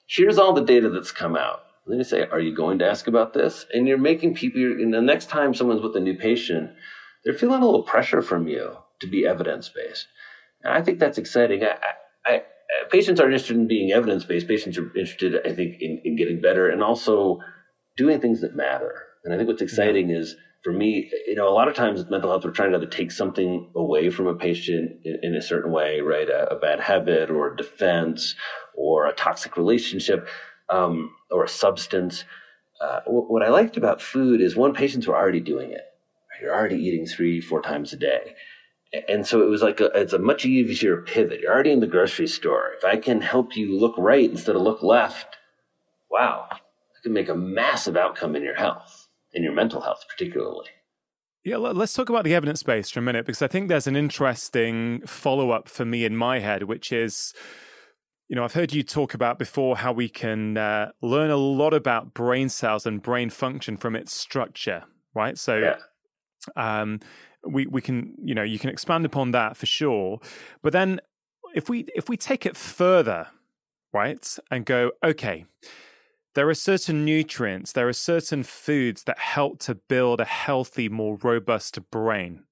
here's 0.06 0.38
all 0.38 0.52
the 0.52 0.64
data 0.64 0.90
that's 0.90 1.10
come 1.10 1.36
out. 1.36 1.62
then 1.86 1.98
you 1.98 2.04
say, 2.04 2.26
are 2.30 2.40
you 2.40 2.54
going 2.54 2.78
to 2.78 2.86
ask 2.86 3.06
about 3.06 3.32
this? 3.32 3.64
And 3.72 3.88
you're 3.88 3.98
making 3.98 4.34
people, 4.34 4.60
you 4.60 4.82
and 4.82 4.92
the 4.92 5.00
next 5.00 5.30
time 5.30 5.54
someone's 5.54 5.82
with 5.82 5.96
a 5.96 6.00
new 6.00 6.14
patient, 6.14 6.70
they're 7.24 7.34
feeling 7.34 7.62
a 7.62 7.64
little 7.64 7.82
pressure 7.82 8.20
from 8.20 8.46
you 8.46 8.76
to 9.00 9.06
be 9.06 9.26
evidence 9.26 9.70
based. 9.70 10.06
And 10.62 10.74
I 10.74 10.82
think 10.82 10.98
that's 10.98 11.18
exciting. 11.18 11.64
I, 11.64 11.76
I, 12.26 12.34
I, 12.34 12.42
patients 12.90 13.20
aren't 13.20 13.32
interested 13.32 13.56
in 13.56 13.68
being 13.68 13.92
evidence 13.92 14.24
based. 14.24 14.48
Patients 14.48 14.76
are 14.76 14.86
interested, 14.96 15.34
I 15.46 15.54
think, 15.54 15.76
in, 15.80 16.02
in 16.04 16.16
getting 16.16 16.40
better 16.42 16.68
and 16.68 16.82
also 16.82 17.38
doing 17.96 18.20
things 18.20 18.42
that 18.42 18.54
matter. 18.54 18.94
And 19.24 19.32
I 19.32 19.38
think 19.38 19.48
what's 19.48 19.62
exciting 19.62 20.10
yeah. 20.10 20.18
is 20.18 20.36
for 20.64 20.72
me, 20.72 21.10
you 21.26 21.34
know, 21.34 21.46
a 21.46 21.52
lot 21.52 21.68
of 21.68 21.74
times 21.74 21.98
with 21.98 22.10
mental 22.10 22.30
health, 22.30 22.44
we're 22.44 22.50
trying 22.50 22.72
to 22.72 22.86
take 22.86 23.12
something 23.12 23.70
away 23.76 24.08
from 24.08 24.26
a 24.26 24.34
patient 24.34 24.92
in, 25.04 25.18
in 25.22 25.34
a 25.34 25.42
certain 25.42 25.70
way, 25.70 26.00
right? 26.00 26.28
A, 26.28 26.54
a, 26.54 26.58
bad 26.58 26.80
habit 26.80 27.30
or 27.30 27.52
a 27.52 27.56
defense 27.56 28.34
or 28.74 29.06
a 29.06 29.12
toxic 29.12 29.58
relationship 29.58 30.26
um, 30.70 31.14
or 31.30 31.44
a 31.44 31.48
substance. 31.48 32.24
Uh, 32.80 33.00
what, 33.06 33.30
what 33.30 33.42
I 33.42 33.50
liked 33.50 33.76
about 33.76 34.00
food 34.00 34.40
is 34.40 34.56
one, 34.56 34.72
patients 34.72 35.06
were 35.06 35.14
already 35.14 35.40
doing 35.40 35.70
it. 35.70 35.82
You're 36.40 36.54
already 36.54 36.76
eating 36.76 37.06
three, 37.06 37.42
four 37.42 37.60
times 37.60 37.92
a 37.92 37.96
day. 37.96 38.34
And 39.08 39.26
so 39.26 39.42
it 39.42 39.50
was 39.50 39.60
like 39.60 39.80
a, 39.80 39.86
it's 39.94 40.14
a 40.14 40.18
much 40.18 40.46
easier 40.46 41.02
pivot. 41.02 41.40
You're 41.40 41.52
already 41.52 41.72
in 41.72 41.80
the 41.80 41.86
grocery 41.86 42.26
store. 42.26 42.72
If 42.78 42.84
I 42.84 42.96
can 42.96 43.20
help 43.20 43.54
you 43.54 43.78
look 43.78 43.94
right 43.98 44.30
instead 44.30 44.56
of 44.56 44.62
look 44.62 44.82
left, 44.82 45.36
wow, 46.10 46.46
I 46.50 46.56
can 47.02 47.12
make 47.12 47.28
a 47.28 47.34
massive 47.34 47.96
outcome 47.98 48.34
in 48.34 48.42
your 48.42 48.56
health 48.56 49.03
in 49.34 49.42
your 49.42 49.52
mental 49.52 49.80
health, 49.80 50.04
particularly. 50.08 50.66
Yeah, 51.44 51.58
let's 51.58 51.92
talk 51.92 52.08
about 52.08 52.24
the 52.24 52.34
evidence 52.34 52.62
base 52.62 52.90
for 52.90 53.00
a 53.00 53.02
minute 53.02 53.26
because 53.26 53.42
I 53.42 53.48
think 53.48 53.68
there's 53.68 53.86
an 53.86 53.96
interesting 53.96 55.02
follow 55.06 55.50
up 55.50 55.68
for 55.68 55.84
me 55.84 56.06
in 56.06 56.16
my 56.16 56.38
head, 56.38 56.62
which 56.62 56.90
is, 56.90 57.34
you 58.28 58.36
know, 58.36 58.44
I've 58.44 58.54
heard 58.54 58.72
you 58.72 58.82
talk 58.82 59.12
about 59.12 59.38
before 59.38 59.76
how 59.76 59.92
we 59.92 60.08
can 60.08 60.56
uh, 60.56 60.92
learn 61.02 61.30
a 61.30 61.36
lot 61.36 61.74
about 61.74 62.14
brain 62.14 62.48
cells 62.48 62.86
and 62.86 63.02
brain 63.02 63.28
function 63.28 63.76
from 63.76 63.94
its 63.94 64.14
structure, 64.14 64.84
right? 65.14 65.36
So, 65.36 65.58
yeah. 65.58 65.76
um, 66.56 67.00
we 67.46 67.66
we 67.66 67.82
can, 67.82 68.14
you 68.24 68.34
know, 68.34 68.42
you 68.42 68.58
can 68.58 68.70
expand 68.70 69.04
upon 69.04 69.32
that 69.32 69.58
for 69.58 69.66
sure, 69.66 70.20
but 70.62 70.72
then 70.72 70.98
if 71.54 71.68
we 71.68 71.84
if 71.94 72.08
we 72.08 72.16
take 72.16 72.46
it 72.46 72.56
further, 72.56 73.26
right, 73.92 74.38
and 74.50 74.64
go, 74.64 74.92
okay 75.04 75.44
there 76.34 76.48
are 76.48 76.54
certain 76.54 77.04
nutrients, 77.04 77.72
there 77.72 77.88
are 77.88 77.92
certain 77.92 78.42
foods 78.42 79.04
that 79.04 79.18
help 79.18 79.58
to 79.60 79.74
build 79.74 80.20
a 80.20 80.24
healthy, 80.24 80.88
more 80.88 81.18
robust 81.22 81.78
brain. 81.90 82.44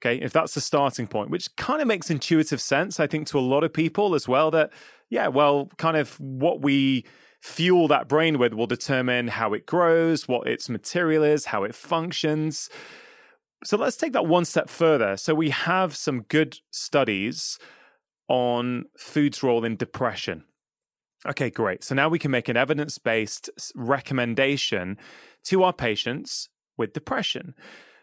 Okay, 0.00 0.16
if 0.22 0.32
that's 0.32 0.54
the 0.54 0.60
starting 0.60 1.06
point, 1.06 1.30
which 1.30 1.54
kind 1.56 1.80
of 1.80 1.88
makes 1.88 2.10
intuitive 2.10 2.60
sense, 2.60 3.00
I 3.00 3.06
think, 3.06 3.26
to 3.28 3.38
a 3.38 3.40
lot 3.40 3.64
of 3.64 3.72
people 3.72 4.14
as 4.14 4.28
well, 4.28 4.50
that, 4.50 4.70
yeah, 5.08 5.28
well, 5.28 5.70
kind 5.78 5.96
of 5.96 6.20
what 6.20 6.60
we 6.60 7.04
fuel 7.40 7.88
that 7.88 8.08
brain 8.08 8.38
with 8.38 8.52
will 8.52 8.66
determine 8.66 9.28
how 9.28 9.54
it 9.54 9.64
grows, 9.64 10.28
what 10.28 10.46
its 10.46 10.68
material 10.68 11.22
is, 11.22 11.46
how 11.46 11.64
it 11.64 11.74
functions. 11.74 12.68
So 13.64 13.78
let's 13.78 13.96
take 13.96 14.12
that 14.12 14.26
one 14.26 14.44
step 14.44 14.68
further. 14.68 15.16
So 15.16 15.34
we 15.34 15.50
have 15.50 15.96
some 15.96 16.22
good 16.22 16.58
studies 16.70 17.58
on 18.28 18.84
food's 18.98 19.42
role 19.42 19.64
in 19.64 19.76
depression. 19.76 20.44
Okay, 21.24 21.50
great. 21.50 21.82
So 21.82 21.94
now 21.94 22.08
we 22.08 22.18
can 22.18 22.30
make 22.30 22.48
an 22.48 22.56
evidence 22.56 22.98
based 22.98 23.48
recommendation 23.74 24.98
to 25.44 25.62
our 25.62 25.72
patients 25.72 26.48
with 26.76 26.92
depression. 26.92 27.54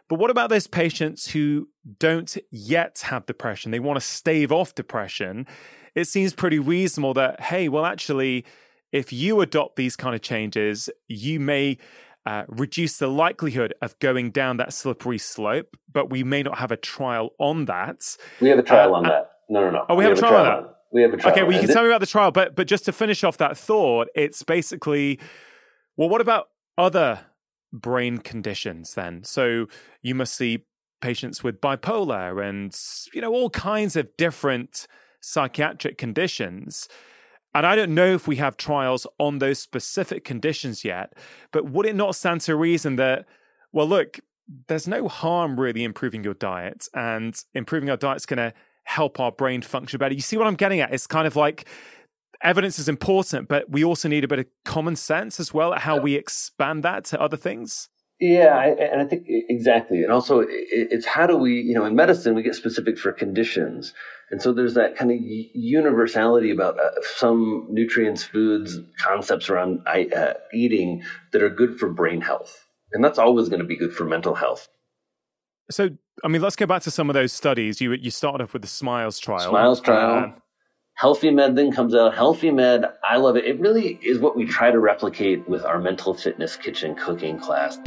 But 0.09 0.20
what 0.20 0.30
about 0.30 0.49
those 0.49 0.68
patients 0.68 1.32
who 1.32 1.70
don't 1.99 2.36
yet 2.51 3.01
have 3.05 3.26
depression? 3.26 3.72
They 3.72 3.80
want 3.80 3.97
to 3.97 4.05
stave 4.05 4.51
off 4.51 4.76
depression. 4.76 5.47
It 5.95 6.05
seems 6.05 6.34
pretty 6.34 6.59
reasonable 6.59 7.14
that, 7.16 7.39
hey, 7.39 7.70
well, 7.70 7.86
actually, 7.86 8.45
if 8.91 9.14
you 9.14 9.41
adopt 9.41 9.76
these 9.76 9.95
kind 9.95 10.16
of 10.16 10.22
changes, 10.22 10.89
you 11.07 11.39
may 11.39 11.78
uh, 12.26 12.43
reduce 12.47 12.97
the 12.97 13.07
likelihood 13.07 13.74
of 13.82 13.97
going 13.99 14.32
down 14.32 14.57
that 14.57 14.74
slippery 14.74 15.18
slope, 15.18 15.76
but 15.91 16.09
we 16.09 16.24
may 16.24 16.43
not 16.43 16.57
have 16.57 16.72
a 16.72 16.78
trial 16.78 17.32
on 17.39 17.66
that. 17.66 18.18
We 18.39 18.49
have 18.49 18.59
a 18.59 18.64
trial 18.64 18.93
uh, 18.95 18.97
on 18.99 19.03
that. 19.03 19.32
No, 19.49 19.61
no, 19.61 19.72
no. 19.72 19.86
Oh, 19.89 19.95
we, 19.95 19.99
we 19.99 20.03
have, 20.05 20.11
have, 20.11 20.18
a 20.18 20.22
trial, 20.22 20.43
trial 20.43 20.57
on 20.57 20.64
that. 20.64 20.76
We 20.93 21.01
have 21.01 21.13
a 21.13 21.17
trial. 21.17 21.33
Okay, 21.33 21.43
well, 21.43 21.51
you 21.51 21.59
can 21.59 21.69
tell 21.69 21.83
me 21.83 21.89
about 21.89 22.01
the 22.01 22.07
trial, 22.07 22.31
but 22.31 22.55
but 22.55 22.67
just 22.67 22.85
to 22.85 22.91
finish 22.91 23.23
off 23.23 23.37
that 23.37 23.57
thought, 23.57 24.07
it's 24.15 24.43
basically, 24.43 25.19
well, 25.97 26.07
what 26.07 26.21
about 26.21 26.49
other 26.77 27.21
brain 27.71 28.19
conditions 28.19 28.93
then? 28.93 29.23
So 29.23 29.65
you 30.03 30.13
must 30.13 30.35
see 30.35 30.65
patients 31.01 31.43
with 31.43 31.59
bipolar 31.59 32.47
and 32.47 32.73
you 33.13 33.21
know 33.21 33.33
all 33.33 33.49
kinds 33.49 33.95
of 33.95 34.15
different 34.17 34.87
psychiatric 35.19 35.97
conditions. 35.97 36.87
And 37.55 37.65
I 37.65 37.75
don't 37.75 37.93
know 37.93 38.13
if 38.13 38.27
we 38.27 38.37
have 38.37 38.57
trials 38.57 39.05
on 39.19 39.39
those 39.39 39.59
specific 39.59 40.23
conditions 40.23 40.83
yet, 40.83 41.13
but 41.51 41.69
would 41.69 41.85
it 41.85 41.95
not 41.95 42.15
stand 42.15 42.41
to 42.41 42.55
reason 42.55 42.95
that, 42.95 43.25
well, 43.71 43.87
look, 43.87 44.19
there's 44.67 44.87
no 44.87 45.07
harm 45.07 45.59
really 45.59 45.83
improving 45.83 46.23
your 46.23 46.33
diet, 46.33 46.87
and 46.95 47.35
improving 47.53 47.89
our 47.89 47.97
diet's 47.97 48.25
going 48.25 48.37
to 48.37 48.53
help 48.84 49.19
our 49.19 49.31
brain 49.31 49.61
function 49.61 49.97
better. 49.97 50.13
You 50.13 50.21
see 50.21 50.38
what 50.38 50.47
I'm 50.47 50.55
getting 50.55 50.79
at? 50.79 50.93
It's 50.93 51.07
kind 51.07 51.27
of 51.27 51.36
like 51.36 51.67
evidence 52.41 52.77
is 52.77 52.89
important, 52.89 53.47
but 53.47 53.69
we 53.69 53.84
also 53.84 54.07
need 54.07 54.23
a 54.23 54.27
bit 54.27 54.39
of 54.39 54.45
common 54.65 54.95
sense 54.95 55.39
as 55.39 55.53
well 55.53 55.73
at 55.73 55.81
how 55.81 55.99
we 55.99 56.15
expand 56.15 56.84
that 56.84 57.05
to 57.05 57.21
other 57.21 57.38
things. 57.38 57.89
Yeah, 58.19 58.57
and 58.61 59.01
I 59.01 59.05
think 59.05 59.25
exactly. 59.27 60.03
And 60.03 60.11
also, 60.11 60.45
it's 60.47 61.05
how 61.05 61.27
do 61.27 61.36
we, 61.36 61.55
you 61.55 61.73
know, 61.73 61.84
in 61.84 61.95
medicine, 61.95 62.36
we 62.36 62.43
get 62.43 62.55
specific 62.55 62.97
for 62.97 63.11
conditions. 63.11 63.93
And 64.29 64.41
so 64.41 64.53
there's 64.53 64.75
that 64.75 64.95
kind 64.95 65.11
of 65.11 65.17
universality 65.19 66.51
about 66.51 66.79
uh, 66.79 66.91
some 67.17 67.67
nutrients, 67.69 68.23
foods, 68.23 68.77
concepts 68.97 69.49
around 69.49 69.86
uh, 69.86 70.34
eating 70.53 71.03
that 71.34 71.43
are 71.43 71.49
good 71.49 71.77
for 71.77 71.89
brain 71.89 72.21
health. 72.21 72.65
And 72.93 73.03
that's 73.03 73.19
always 73.19 73.49
going 73.49 73.61
to 73.61 73.67
be 73.67 73.75
good 73.75 73.93
for 73.93 74.05
mental 74.05 74.36
health. 74.36 74.69
So, 75.69 75.89
I 76.22 76.28
mean, 76.28 76.41
let's 76.41 76.55
go 76.55 76.66
back 76.66 76.84
to 76.84 76.91
some 76.91 77.09
of 77.09 77.16
those 77.16 77.34
studies. 77.34 77.82
You 77.82 77.93
you 77.93 78.11
started 78.11 78.43
off 78.43 78.53
with 78.53 78.61
the 78.61 78.68
Smiles 78.68 79.18
trial. 79.20 79.49
Smiles 79.49 79.82
trial. 79.82 80.34
Uh, 80.36 80.39
HELFIMED 81.01 81.55
then 81.55 81.72
comes 81.72 81.95
out. 81.95 82.14
HELFIMED, 82.14 82.86
I 83.03 83.18
love 83.18 83.36
it. 83.36 83.45
It 83.45 83.59
really 83.59 83.97
is 84.03 84.20
what 84.20 84.36
we 84.38 84.45
try 84.45 84.70
to 84.70 84.80
replicate 84.80 85.47
with 85.49 85.66
our 85.66 85.80
mental 85.80 86.14
fitness 86.14 86.55
kitchen 86.55 86.93
cooking 86.95 87.39
class. 87.39 87.80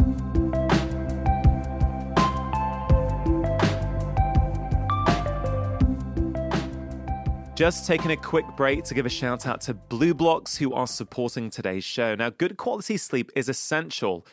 Just 7.55 7.87
taking 7.87 8.11
a 8.11 8.17
quick 8.17 8.45
break 8.57 8.85
to 8.85 8.93
give 8.93 9.07
a 9.07 9.09
shout 9.09 9.47
out 9.47 9.63
to 9.63 9.73
BluBlox, 9.73 10.57
who 10.57 10.75
are 10.75 10.87
supporting 10.87 11.49
today's 11.49 11.85
show. 11.85 12.15
Now, 12.17 12.29
good 12.29 12.59
quality 12.59 12.99
sleep 12.99 13.31
is 13.35 13.49
essential 13.49 14.27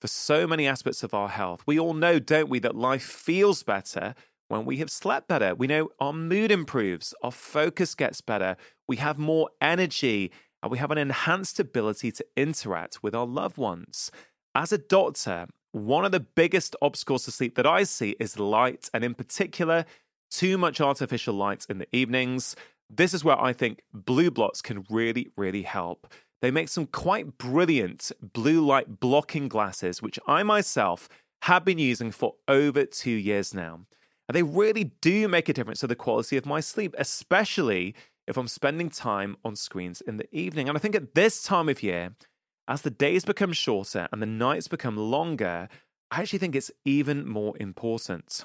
for 0.00 0.06
so 0.08 0.46
many 0.46 0.66
aspects 0.66 1.02
of 1.02 1.14
our 1.14 1.28
health. 1.28 1.62
We 1.66 1.78
all 1.78 1.94
know, 1.94 2.18
don't 2.18 2.48
we, 2.48 2.58
that 2.60 2.76
life 2.76 3.02
feels 3.02 3.62
better 3.62 4.14
when 4.48 4.64
we 4.64 4.78
have 4.78 4.90
slept 4.90 5.28
better. 5.28 5.54
We 5.54 5.66
know 5.66 5.90
our 6.00 6.12
mood 6.12 6.50
improves, 6.50 7.14
our 7.22 7.32
focus 7.32 7.94
gets 7.94 8.20
better, 8.20 8.56
we 8.86 8.96
have 8.96 9.18
more 9.18 9.50
energy, 9.60 10.32
and 10.62 10.72
we 10.72 10.78
have 10.78 10.90
an 10.90 10.98
enhanced 10.98 11.60
ability 11.60 12.12
to 12.12 12.26
interact 12.36 13.02
with 13.02 13.14
our 13.14 13.26
loved 13.26 13.58
ones. 13.58 14.10
As 14.54 14.72
a 14.72 14.78
doctor, 14.78 15.46
one 15.72 16.04
of 16.04 16.12
the 16.12 16.20
biggest 16.20 16.74
obstacles 16.80 17.24
to 17.24 17.30
sleep 17.30 17.54
that 17.56 17.66
I 17.66 17.84
see 17.84 18.16
is 18.18 18.38
light, 18.38 18.88
and 18.94 19.04
in 19.04 19.14
particular, 19.14 19.84
too 20.30 20.58
much 20.58 20.80
artificial 20.80 21.34
light 21.34 21.66
in 21.68 21.78
the 21.78 21.88
evenings. 21.92 22.56
This 22.90 23.12
is 23.12 23.22
where 23.22 23.40
I 23.40 23.52
think 23.52 23.82
BluBlox 23.94 24.62
can 24.62 24.86
really, 24.90 25.28
really 25.36 25.62
help. 25.62 26.12
They 26.40 26.50
make 26.50 26.68
some 26.68 26.86
quite 26.86 27.38
brilliant 27.38 28.12
blue 28.20 28.64
light 28.64 29.00
blocking 29.00 29.48
glasses, 29.48 30.00
which 30.00 30.18
I 30.26 30.42
myself 30.42 31.08
have 31.42 31.64
been 31.64 31.78
using 31.78 32.10
for 32.10 32.34
over 32.46 32.84
two 32.84 33.10
years 33.10 33.54
now. 33.54 33.80
And 34.28 34.34
they 34.36 34.42
really 34.42 34.84
do 35.00 35.26
make 35.26 35.48
a 35.48 35.52
difference 35.52 35.80
to 35.80 35.86
the 35.86 35.96
quality 35.96 36.36
of 36.36 36.46
my 36.46 36.60
sleep, 36.60 36.94
especially 36.98 37.94
if 38.26 38.36
I'm 38.36 38.48
spending 38.48 38.90
time 38.90 39.36
on 39.44 39.56
screens 39.56 40.00
in 40.02 40.18
the 40.18 40.28
evening. 40.36 40.68
And 40.68 40.76
I 40.76 40.80
think 40.80 40.94
at 40.94 41.14
this 41.14 41.42
time 41.42 41.68
of 41.68 41.82
year, 41.82 42.14
as 42.68 42.82
the 42.82 42.90
days 42.90 43.24
become 43.24 43.52
shorter 43.54 44.06
and 44.12 44.20
the 44.20 44.26
nights 44.26 44.68
become 44.68 44.96
longer, 44.96 45.68
I 46.10 46.20
actually 46.20 46.38
think 46.38 46.54
it's 46.54 46.70
even 46.84 47.26
more 47.26 47.54
important. 47.58 48.44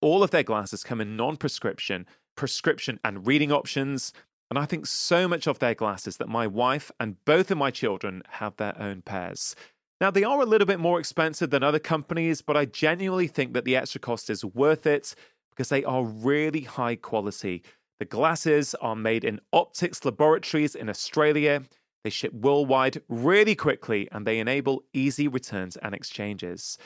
All 0.00 0.22
of 0.22 0.32
their 0.32 0.42
glasses 0.42 0.82
come 0.82 1.00
in 1.00 1.16
non 1.16 1.36
prescription, 1.36 2.06
prescription, 2.36 2.98
and 3.04 3.26
reading 3.26 3.52
options. 3.52 4.12
And 4.50 4.58
I 4.58 4.64
think 4.64 4.86
so 4.86 5.26
much 5.26 5.46
of 5.46 5.58
their 5.58 5.74
glasses 5.74 6.18
that 6.18 6.28
my 6.28 6.46
wife 6.46 6.90
and 7.00 7.22
both 7.24 7.50
of 7.50 7.58
my 7.58 7.70
children 7.70 8.22
have 8.30 8.56
their 8.56 8.80
own 8.80 9.02
pairs. 9.02 9.56
Now, 10.00 10.10
they 10.10 10.24
are 10.24 10.40
a 10.40 10.46
little 10.46 10.66
bit 10.66 10.78
more 10.78 11.00
expensive 11.00 11.50
than 11.50 11.62
other 11.62 11.78
companies, 11.78 12.42
but 12.42 12.56
I 12.56 12.66
genuinely 12.66 13.28
think 13.28 13.54
that 13.54 13.64
the 13.64 13.76
extra 13.76 14.00
cost 14.00 14.28
is 14.28 14.44
worth 14.44 14.86
it 14.86 15.14
because 15.50 15.70
they 15.70 15.84
are 15.84 16.04
really 16.04 16.60
high 16.60 16.96
quality. 16.96 17.62
The 17.98 18.04
glasses 18.04 18.74
are 18.76 18.94
made 18.94 19.24
in 19.24 19.40
Optics 19.54 20.04
Laboratories 20.04 20.74
in 20.74 20.90
Australia. 20.90 21.62
They 22.04 22.10
ship 22.10 22.34
worldwide 22.34 23.00
really 23.08 23.54
quickly 23.54 24.06
and 24.12 24.26
they 24.26 24.38
enable 24.38 24.84
easy 24.92 25.28
returns 25.28 25.76
and 25.78 25.94
exchanges. 25.94 26.76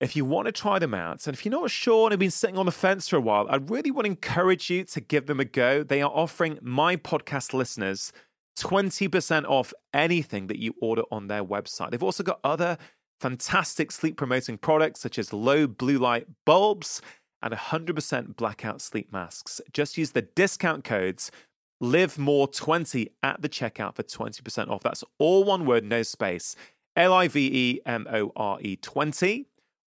If 0.00 0.14
you 0.14 0.24
want 0.24 0.46
to 0.46 0.52
try 0.52 0.78
them 0.78 0.94
out, 0.94 1.26
and 1.26 1.34
if 1.34 1.44
you're 1.44 1.50
not 1.50 1.70
sure 1.70 2.06
and 2.06 2.12
have 2.12 2.20
been 2.20 2.30
sitting 2.30 2.56
on 2.56 2.66
the 2.66 2.72
fence 2.72 3.08
for 3.08 3.16
a 3.16 3.20
while, 3.20 3.46
I 3.50 3.56
really 3.56 3.90
want 3.90 4.04
to 4.04 4.10
encourage 4.10 4.70
you 4.70 4.84
to 4.84 5.00
give 5.00 5.26
them 5.26 5.40
a 5.40 5.44
go. 5.44 5.82
They 5.82 6.02
are 6.02 6.10
offering 6.10 6.58
my 6.62 6.94
podcast 6.94 7.52
listeners 7.52 8.12
20% 8.58 9.44
off 9.46 9.72
anything 9.92 10.46
that 10.48 10.58
you 10.58 10.74
order 10.80 11.02
on 11.10 11.26
their 11.26 11.44
website. 11.44 11.90
They've 11.90 12.02
also 12.02 12.22
got 12.22 12.38
other 12.44 12.78
fantastic 13.20 13.90
sleep 13.90 14.16
promoting 14.16 14.56
products 14.56 15.00
such 15.00 15.18
as 15.18 15.32
low 15.32 15.66
blue 15.66 15.98
light 15.98 16.26
bulbs 16.44 17.02
and 17.42 17.52
100% 17.52 18.36
blackout 18.36 18.80
sleep 18.80 19.12
masks. 19.12 19.60
Just 19.72 19.98
use 19.98 20.12
the 20.12 20.22
discount 20.22 20.84
codes 20.84 21.30
LIVEMORE20 21.82 23.10
at 23.22 23.42
the 23.42 23.48
checkout 23.48 23.94
for 23.94 24.02
20% 24.02 24.68
off. 24.68 24.82
That's 24.82 25.04
all 25.18 25.44
one 25.44 25.64
word, 25.64 25.84
no 25.84 26.02
space. 26.02 26.56
L 26.96 27.12
I 27.12 27.28
V 27.28 27.46
E 27.46 27.80
M 27.86 28.06
O 28.12 28.32
R 28.34 28.58
E 28.60 28.76
20 28.76 29.46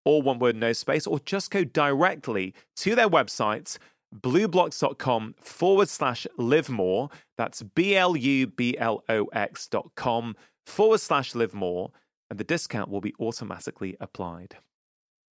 all 0.09 0.23
one 0.23 0.39
word, 0.39 0.57
no 0.57 0.73
space, 0.73 1.07
or 1.07 1.19
just 1.21 1.51
go 1.51 1.65
directly 1.65 2.55
to 2.77 2.95
their 2.95 3.11
website, 3.11 3.77
blublox.com 4.19 5.35
forward 5.39 5.89
slash 5.91 6.27
live 6.39 6.71
more. 6.71 7.11
That's 7.37 7.63
B 7.63 7.95
L 7.95 8.17
U 8.17 8.47
B 8.47 8.75
L 8.79 9.05
O 9.11 9.27
X 9.27 9.69
dot 9.69 9.91
com 9.97 10.35
forward 10.67 11.01
slash 11.01 11.35
live 11.35 11.53
more, 11.53 11.91
and 12.31 12.39
the 12.39 12.45
discount 12.45 12.91
will 12.91 13.03
be 13.03 13.15
automatically 13.21 13.97
applied. 14.01 14.57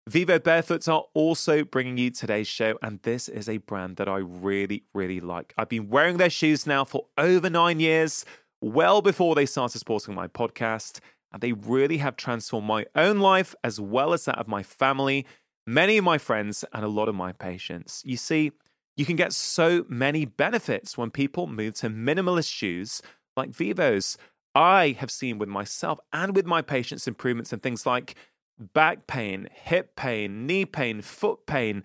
Vivo 0.08 0.38
Barefoots 0.40 0.88
are 0.88 1.04
also 1.14 1.64
bringing 1.64 1.96
you 1.96 2.10
today's 2.10 2.48
show, 2.48 2.76
and 2.82 3.00
this 3.04 3.28
is 3.28 3.48
a 3.48 3.58
brand 3.58 3.96
that 3.96 4.08
I 4.08 4.18
really, 4.18 4.82
really 4.92 5.20
like. 5.20 5.54
I've 5.56 5.68
been 5.68 5.88
wearing 5.88 6.16
their 6.16 6.28
shoes 6.28 6.66
now 6.66 6.84
for 6.84 7.06
over 7.16 7.48
nine 7.48 7.78
years, 7.78 8.24
well 8.60 9.00
before 9.02 9.34
they 9.34 9.46
started 9.46 9.78
supporting 9.78 10.14
my 10.14 10.26
podcast 10.26 10.98
and 11.34 11.40
they 11.40 11.52
really 11.52 11.98
have 11.98 12.16
transformed 12.16 12.68
my 12.68 12.86
own 12.94 13.18
life 13.18 13.56
as 13.64 13.80
well 13.80 14.12
as 14.12 14.24
that 14.24 14.38
of 14.38 14.46
my 14.46 14.62
family, 14.62 15.26
many 15.66 15.98
of 15.98 16.04
my 16.04 16.16
friends, 16.16 16.64
and 16.72 16.84
a 16.84 16.88
lot 16.88 17.08
of 17.08 17.16
my 17.16 17.32
patients. 17.32 18.02
You 18.06 18.16
see, 18.16 18.52
you 18.96 19.04
can 19.04 19.16
get 19.16 19.32
so 19.32 19.84
many 19.88 20.26
benefits 20.26 20.96
when 20.96 21.10
people 21.10 21.48
move 21.48 21.74
to 21.78 21.90
minimalist 21.90 22.52
shoes 22.52 23.02
like 23.36 23.50
Vivos. 23.50 24.16
I 24.54 24.96
have 25.00 25.10
seen 25.10 25.38
with 25.38 25.48
myself 25.48 25.98
and 26.12 26.36
with 26.36 26.46
my 26.46 26.62
patients 26.62 27.08
improvements 27.08 27.52
in 27.52 27.58
things 27.58 27.84
like 27.84 28.14
back 28.56 29.08
pain, 29.08 29.48
hip 29.50 29.96
pain, 29.96 30.46
knee 30.46 30.64
pain, 30.64 31.02
foot 31.02 31.46
pain. 31.46 31.82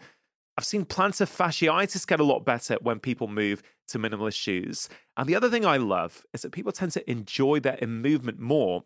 I've 0.59 0.65
seen 0.65 0.85
plantar 0.85 1.25
fasciitis 1.25 2.05
get 2.05 2.19
a 2.19 2.23
lot 2.23 2.45
better 2.45 2.77
when 2.81 2.99
people 2.99 3.27
move 3.27 3.63
to 3.87 3.97
minimalist 3.97 4.35
shoes. 4.35 4.89
And 5.17 5.27
the 5.27 5.35
other 5.35 5.49
thing 5.49 5.65
I 5.65 5.77
love 5.77 6.23
is 6.35 6.43
that 6.43 6.51
people 6.51 6.71
tend 6.71 6.91
to 6.91 7.09
enjoy 7.09 7.59
their 7.59 7.79
movement 7.87 8.39
more 8.39 8.83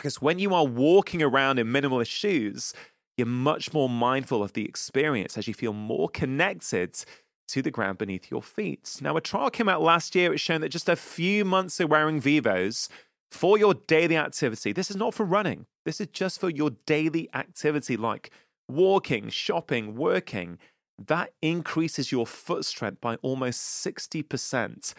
because 0.00 0.22
when 0.22 0.38
you 0.38 0.54
are 0.54 0.64
walking 0.64 1.22
around 1.22 1.58
in 1.58 1.66
minimalist 1.66 2.08
shoes, 2.08 2.72
you're 3.18 3.26
much 3.26 3.74
more 3.74 3.88
mindful 3.88 4.42
of 4.42 4.54
the 4.54 4.64
experience 4.64 5.36
as 5.36 5.46
you 5.46 5.52
feel 5.52 5.74
more 5.74 6.08
connected 6.08 7.04
to 7.48 7.60
the 7.60 7.70
ground 7.70 7.98
beneath 7.98 8.30
your 8.30 8.42
feet. 8.42 8.96
Now, 9.02 9.18
a 9.18 9.20
trial 9.20 9.50
came 9.50 9.68
out 9.68 9.82
last 9.82 10.14
year. 10.14 10.32
It's 10.32 10.40
shown 10.40 10.62
that 10.62 10.70
just 10.70 10.88
a 10.88 10.96
few 10.96 11.44
months 11.44 11.78
of 11.80 11.90
wearing 11.90 12.18
Vivos 12.18 12.88
for 13.30 13.58
your 13.58 13.74
daily 13.74 14.16
activity, 14.16 14.72
this 14.72 14.90
is 14.90 14.96
not 14.96 15.12
for 15.12 15.24
running, 15.24 15.66
this 15.84 16.00
is 16.00 16.06
just 16.06 16.40
for 16.40 16.48
your 16.48 16.70
daily 16.86 17.28
activity 17.34 17.98
like 17.98 18.30
walking, 18.70 19.28
shopping, 19.28 19.96
working. 19.96 20.58
That 20.98 21.34
increases 21.42 22.10
your 22.10 22.26
foot 22.26 22.64
strength 22.64 23.02
by 23.02 23.16
almost 23.16 23.84
60%. 23.84 24.94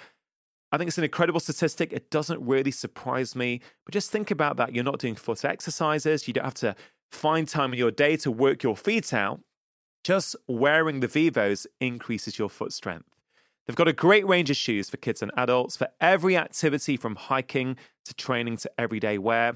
I 0.71 0.77
think 0.77 0.87
it's 0.87 0.97
an 0.97 1.03
incredible 1.03 1.39
statistic. 1.39 1.91
It 1.91 2.09
doesn't 2.09 2.45
really 2.45 2.71
surprise 2.71 3.35
me. 3.35 3.61
But 3.85 3.93
just 3.93 4.11
think 4.11 4.31
about 4.31 4.57
that. 4.57 4.73
You're 4.73 4.83
not 4.83 4.99
doing 4.99 5.15
foot 5.15 5.43
exercises. 5.43 6.27
You 6.27 6.33
don't 6.33 6.45
have 6.45 6.53
to 6.55 6.75
find 7.11 7.47
time 7.47 7.73
in 7.73 7.79
your 7.79 7.91
day 7.91 8.15
to 8.17 8.31
work 8.31 8.63
your 8.63 8.77
feet 8.77 9.13
out. 9.13 9.41
Just 10.03 10.35
wearing 10.47 11.01
the 11.01 11.07
Vivos 11.07 11.67
increases 11.79 12.39
your 12.39 12.49
foot 12.49 12.73
strength. 12.73 13.05
They've 13.67 13.75
got 13.75 13.87
a 13.87 13.93
great 13.93 14.27
range 14.27 14.49
of 14.49 14.57
shoes 14.57 14.89
for 14.89 14.97
kids 14.97 15.21
and 15.21 15.31
adults 15.37 15.77
for 15.77 15.89
every 15.99 16.35
activity 16.35 16.97
from 16.97 17.15
hiking 17.15 17.77
to 18.05 18.13
training 18.13 18.57
to 18.57 18.71
everyday 18.77 19.17
wear. 19.17 19.53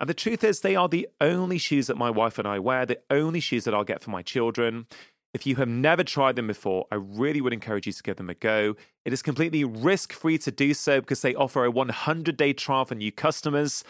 And 0.00 0.08
the 0.08 0.14
truth 0.14 0.42
is, 0.42 0.60
they 0.60 0.76
are 0.76 0.88
the 0.88 1.08
only 1.20 1.58
shoes 1.58 1.86
that 1.86 1.96
my 1.96 2.10
wife 2.10 2.38
and 2.38 2.46
I 2.46 2.58
wear, 2.58 2.84
the 2.84 3.00
only 3.08 3.40
shoes 3.40 3.64
that 3.64 3.74
I'll 3.74 3.84
get 3.84 4.02
for 4.02 4.10
my 4.10 4.22
children. 4.22 4.86
If 5.36 5.44
you 5.44 5.56
have 5.56 5.68
never 5.68 6.02
tried 6.02 6.36
them 6.36 6.46
before, 6.46 6.86
I 6.90 6.94
really 6.94 7.42
would 7.42 7.52
encourage 7.52 7.86
you 7.86 7.92
to 7.92 8.02
give 8.02 8.16
them 8.16 8.30
a 8.30 8.34
go. 8.34 8.74
It 9.04 9.12
is 9.12 9.20
completely 9.20 9.64
risk 9.64 10.14
free 10.14 10.38
to 10.38 10.50
do 10.50 10.72
so 10.72 11.02
because 11.02 11.20
they 11.20 11.34
offer 11.34 11.62
a 11.66 11.70
100 11.70 12.38
day 12.38 12.54
trial 12.54 12.86
for 12.86 12.94
new 12.94 13.12
customers. 13.12 13.84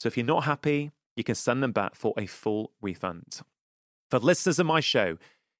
So 0.00 0.06
if 0.06 0.16
you're 0.16 0.24
not 0.24 0.44
happy, 0.44 0.92
you 1.14 1.22
can 1.22 1.34
send 1.34 1.62
them 1.62 1.72
back 1.72 1.96
for 1.96 2.14
a 2.16 2.24
full 2.24 2.72
refund. 2.80 3.42
For 4.10 4.18
listeners 4.18 4.58
of 4.58 4.64
my 4.64 4.80
show, 4.80 5.18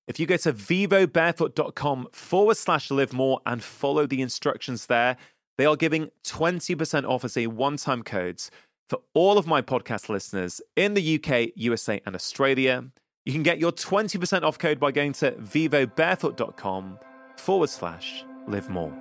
if 0.09 0.19
you 0.19 0.25
go 0.25 0.39
to 0.39 0.55
vivobarefoot.com 0.55 2.09
forward 2.13 2.57
slash 2.57 2.91
live 2.91 3.13
more 3.13 3.43
and 3.45 3.63
follow 3.63 4.07
the 4.07 4.23
instructions 4.23 4.87
there, 4.87 5.19
they 5.59 5.67
are 5.67 5.77
giving 5.77 6.13
20% 6.25 7.07
off 7.07 7.27
as 7.27 7.37
a 7.37 7.49
one 7.49 7.77
time 7.77 8.03
code 8.03 8.41
for 8.89 9.01
all 9.13 9.37
of 9.37 9.47
my 9.47 9.61
podcast 9.61 10.09
listeners 10.09 10.63
in 10.77 10.95
the 10.95 11.21
UK, 11.23 11.53
USA, 11.57 12.01
and 12.07 12.15
Australia. 12.15 12.87
You 13.27 13.33
can 13.33 13.43
get 13.43 13.59
your 13.59 13.73
20% 13.73 14.45
off 14.45 14.57
code 14.57 14.79
by 14.79 14.93
going 14.93 15.13
to 15.15 15.33
vivobarefoot.com 15.33 17.01
forward 17.37 17.69
slash 17.69 18.25
live 18.47 18.71
more. 18.71 18.93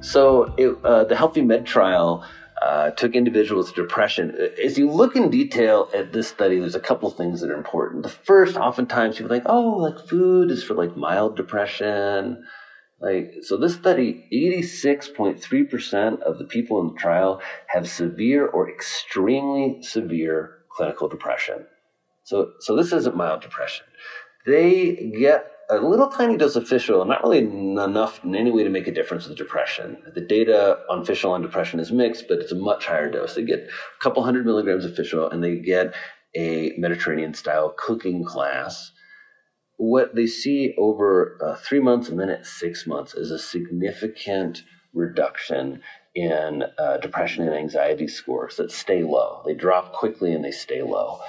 So, 0.00 0.54
it, 0.56 0.78
uh, 0.84 1.02
the 1.02 1.16
HELFIMED 1.16 1.66
trial 1.66 2.24
uh, 2.62 2.90
took 2.92 3.16
individuals 3.16 3.70
with 3.70 3.74
depression. 3.74 4.32
As 4.64 4.78
you 4.78 4.88
look 4.88 5.16
in 5.16 5.28
detail 5.28 5.90
at 5.92 6.12
this 6.12 6.28
study, 6.28 6.60
there's 6.60 6.76
a 6.76 6.80
couple 6.80 7.10
things 7.10 7.40
that 7.40 7.50
are 7.50 7.56
important. 7.56 8.04
The 8.04 8.08
first, 8.08 8.56
oftentimes 8.56 9.16
people 9.16 9.30
think, 9.30 9.46
oh, 9.46 9.78
like 9.78 9.98
food 10.06 10.52
is 10.52 10.62
for 10.62 10.74
like 10.74 10.96
mild 10.96 11.36
depression 11.36 12.44
like, 13.06 13.34
so 13.42 13.56
this 13.56 13.74
study, 13.74 14.26
86.3% 14.32 16.22
of 16.22 16.38
the 16.38 16.44
people 16.44 16.80
in 16.80 16.88
the 16.88 17.00
trial 17.00 17.40
have 17.68 17.88
severe 17.88 18.48
or 18.48 18.68
extremely 18.68 19.80
severe 19.80 20.64
clinical 20.68 21.08
depression. 21.08 21.66
So, 22.24 22.54
so 22.58 22.74
this 22.74 22.92
isn't 22.92 23.16
mild 23.16 23.42
depression. 23.42 23.86
They 24.44 25.12
get 25.16 25.52
a 25.70 25.76
little 25.76 26.08
tiny 26.08 26.36
dose 26.36 26.56
of 26.56 26.66
fish 26.66 26.90
oil, 26.90 27.04
not 27.04 27.22
really 27.22 27.38
enough 27.38 28.24
in 28.24 28.34
any 28.34 28.50
way 28.50 28.64
to 28.64 28.70
make 28.70 28.88
a 28.88 28.92
difference 28.92 29.28
with 29.28 29.38
depression. 29.38 29.98
The 30.12 30.20
data 30.20 30.80
on 30.90 31.04
fish 31.04 31.24
oil 31.24 31.36
and 31.36 31.44
depression 31.44 31.78
is 31.78 31.92
mixed, 31.92 32.26
but 32.28 32.38
it's 32.38 32.50
a 32.50 32.56
much 32.56 32.86
higher 32.86 33.08
dose. 33.08 33.36
They 33.36 33.44
get 33.44 33.60
a 33.60 34.02
couple 34.02 34.24
hundred 34.24 34.46
milligrams 34.46 34.84
of 34.84 34.96
fish 34.96 35.14
oil 35.14 35.30
and 35.30 35.44
they 35.44 35.56
get 35.56 35.94
a 36.36 36.72
Mediterranean 36.76 37.34
style 37.34 37.72
cooking 37.76 38.24
class. 38.24 38.90
What 39.76 40.14
they 40.14 40.26
see 40.26 40.74
over 40.78 41.38
uh, 41.42 41.56
three 41.56 41.80
months 41.80 42.08
and 42.08 42.18
then 42.18 42.30
at 42.30 42.46
six 42.46 42.86
months 42.86 43.14
is 43.14 43.30
a 43.30 43.38
significant 43.38 44.62
reduction 44.94 45.82
in 46.14 46.64
uh, 46.78 46.96
depression 46.96 47.46
and 47.46 47.54
anxiety 47.54 48.08
scores 48.08 48.56
that 48.56 48.72
stay 48.72 49.02
low. 49.02 49.42
They 49.44 49.54
drop 49.54 49.92
quickly 49.92 50.32
and 50.32 50.42
they 50.42 50.50
stay 50.50 50.82
low. 50.82 51.20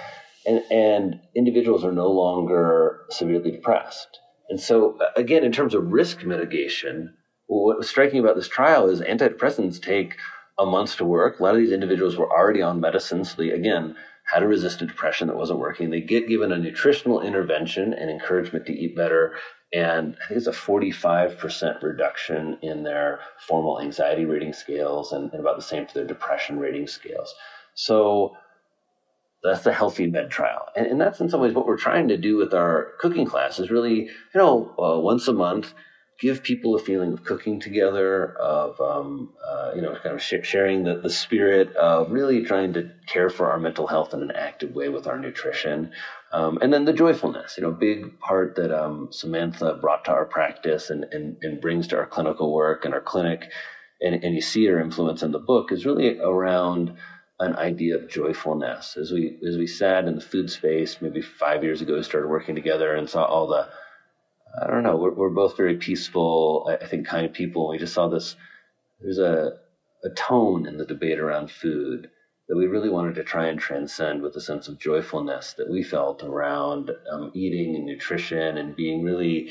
And, 0.46 0.64
and 0.72 1.20
individuals 1.36 1.84
are 1.84 1.92
no 1.92 2.08
longer 2.10 3.02
severely 3.10 3.52
depressed. 3.52 4.20
And 4.50 4.60
so, 4.60 4.98
uh, 5.02 5.10
again, 5.18 5.44
in 5.44 5.52
terms 5.52 5.74
of 5.74 5.92
risk 5.92 6.24
mitigation, 6.24 7.14
what 7.48 7.78
was 7.78 7.90
striking 7.90 8.20
about 8.20 8.38
this 8.38 8.48
trial 8.48 8.90
is 8.90 9.02
antidepressants 9.02 9.82
take 9.82 10.16
a 10.58 10.66
month 10.66 10.96
to 10.98 11.06
work. 11.06 11.40
A 11.40 11.44
lot 11.44 11.56
of 11.56 11.60
these 11.60 11.72
individuals 11.72 12.18
were 12.18 12.32
already 12.32 12.62
on 12.62 12.80
medicine, 12.80 13.26
so 13.26 13.36
they, 13.38 13.50
again, 13.50 13.96
had 14.28 14.44
a 14.44 14.48
resistant 14.48 14.90
depression 14.90 15.28
that 15.28 15.38
wasn't 15.38 15.60
working. 15.60 15.90
They 15.90 16.02
get 16.02 16.28
given 16.28 16.52
a 16.52 16.58
nutritional 16.58 17.22
intervention 17.22 17.94
and 17.94 18.10
encouragement 18.10 18.66
to 18.66 18.74
eat 18.74 18.96
better. 18.96 19.36
And 19.74 20.16
I 20.24 20.28
think 20.28 20.38
it's 20.38 20.48
a 20.48 20.52
45% 20.52 21.82
reduction 21.82 22.58
in 22.62 22.84
their 22.84 23.20
formal 23.48 23.82
anxiety 23.82 24.26
rating 24.26 24.54
scales 24.54 25.12
and, 25.14 25.32
and 25.32 25.40
about 25.40 25.56
the 25.56 25.64
same 25.64 25.88
for 25.88 25.94
their 25.94 26.06
depression 26.06 26.60
rating 26.60 26.88
scales. 26.88 27.34
So, 27.74 28.36
that's 29.44 29.64
the 29.64 29.72
HELFIMED 29.72 30.30
trial. 30.30 30.66
And, 30.76 30.88
and, 30.88 31.00
that's 31.00 31.20
in 31.22 31.30
some 31.30 31.42
ways 31.42 31.54
what 31.54 31.68
we're 31.68 31.78
trying 31.78 32.08
to 32.08 32.18
do 32.18 32.38
with 32.38 32.54
our 32.54 32.94
cooking 33.00 33.26
class 33.26 33.60
is 33.60 33.70
really, 33.70 34.06
you 34.06 34.10
know, 34.36 34.76
uh, 34.80 35.00
once 35.00 35.28
a 35.28 35.34
month, 35.34 35.74
give 36.20 36.42
people 36.42 36.76
a 36.76 36.80
feeling 36.80 37.14
of 37.14 37.24
cooking 37.24 37.60
together, 37.60 38.36
of, 38.38 38.82
um, 38.82 39.34
uh, 39.46 39.72
you 39.76 39.82
know, 39.82 39.96
kind 40.02 40.16
of 40.16 40.22
sh- 40.22 40.34
sharing 40.44 40.84
the, 40.84 40.96
the 40.96 41.10
spirit 41.10 41.76
of 41.76 42.12
really 42.12 42.44
trying 42.44 42.74
to 42.74 42.90
care 43.06 43.30
for 43.30 43.52
our 43.52 43.60
mental 43.60 43.86
health 43.86 44.14
in 44.14 44.22
an 44.24 44.32
active 44.32 44.74
way 44.74 44.90
with 44.90 45.06
our 45.06 45.20
nutrition. 45.20 45.92
Um, 46.32 46.58
and 46.62 46.74
then 46.74 46.86
the 46.86 46.94
joyfulness, 46.94 47.56
you 47.58 47.64
know, 47.64 47.72
big 47.72 48.20
part 48.20 48.56
that 48.56 48.72
um, 48.72 49.10
Samantha 49.12 49.76
brought 49.76 50.06
to 50.06 50.12
our 50.12 50.26
practice 50.26 50.90
and, 50.90 51.06
and, 51.12 51.38
and 51.42 51.62
brings 51.62 51.88
to 51.90 51.98
our 51.98 52.08
clinical 52.08 52.52
work 52.52 52.84
and 52.84 52.94
our 52.94 53.02
clinic. 53.02 53.52
And, 54.02 54.24
and 54.24 54.34
you 54.34 54.42
see 54.42 54.66
her 54.66 54.80
influence 54.80 55.22
in 55.22 55.32
the 55.32 55.40
book 55.40 55.72
is 55.72 55.86
really 55.86 56.20
around 56.20 56.96
an 57.40 57.56
idea 57.56 57.96
of 57.96 58.10
joyfulness. 58.10 58.98
As 58.98 59.12
we 59.12 59.38
as 59.48 59.58
we 59.58 59.68
sat 59.68 60.06
in 60.06 60.16
the 60.16 60.22
food 60.22 60.50
space 60.50 60.98
maybe 61.02 61.22
five 61.22 61.64
years 61.64 61.82
ago, 61.82 61.96
we 61.96 62.04
started 62.04 62.28
working 62.28 62.56
together 62.56 62.96
and 62.96 63.08
saw 63.08 63.26
all 63.26 63.48
the 63.48 63.70
I 64.62 64.68
don't 64.68 64.84
know. 64.84 64.96
We're, 64.96 65.14
we're 65.14 65.30
both 65.30 65.56
very 65.56 65.78
peaceful, 65.78 66.70
I 66.82 66.86
think, 66.86 67.08
kind 67.08 67.26
of 67.26 67.34
people. 67.34 67.70
We 67.70 67.78
just 67.78 67.94
saw 67.94 68.08
this. 68.08 68.36
There's 69.00 69.20
a 69.20 69.60
a 70.04 70.10
tone 70.12 70.68
in 70.68 70.78
the 70.78 70.86
debate 70.86 71.20
around 71.20 71.52
food 71.52 72.10
that 72.48 72.56
we 72.56 72.68
really 72.68 72.90
wanted 72.90 73.16
to 73.16 73.24
try 73.24 73.48
and 73.48 73.60
transcend 73.60 74.22
with 74.22 74.36
a 74.36 74.42
sense 74.42 74.68
of 74.68 74.80
joyfulness 74.80 75.54
that 75.54 75.70
we 75.70 75.84
felt 75.84 76.24
around 76.24 76.92
um, 77.12 77.32
eating 77.34 77.76
and 77.76 77.86
nutrition 77.86 78.58
and 78.58 78.76
being 78.76 79.04
really 79.04 79.50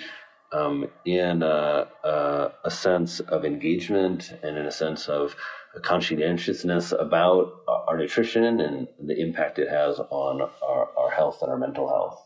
um, 0.52 0.86
in 1.04 1.42
a, 1.42 1.88
a, 2.04 2.52
a 2.64 2.70
sense 2.70 3.20
of 3.20 3.44
engagement 3.44 4.32
and 4.42 4.57
in 4.57 4.64
a 4.64 4.70
sense 4.70 5.09
of 5.09 5.36
a 5.74 5.80
conscientiousness 5.80 6.92
about 6.92 7.52
our 7.68 7.98
nutrition 7.98 8.61
and 8.61 8.88
the 9.04 9.20
impact 9.20 9.59
it 9.59 9.68
has 9.68 9.98
on 9.98 10.40
our, 10.62 10.88
our 10.96 11.11
health 11.11 11.42
and 11.42 11.50
our 11.50 11.59
mental 11.59 11.88
health. 11.88 12.25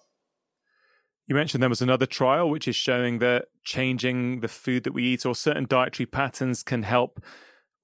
You 1.30 1.36
mentioned 1.36 1.62
there 1.62 1.70
was 1.70 1.80
another 1.80 2.06
trial 2.06 2.50
which 2.50 2.66
is 2.66 2.74
showing 2.74 3.20
that 3.20 3.44
changing 3.62 4.40
the 4.40 4.48
food 4.48 4.82
that 4.82 4.92
we 4.92 5.04
eat 5.04 5.24
or 5.24 5.36
certain 5.36 5.64
dietary 5.64 6.04
patterns 6.04 6.64
can 6.64 6.82
help 6.82 7.22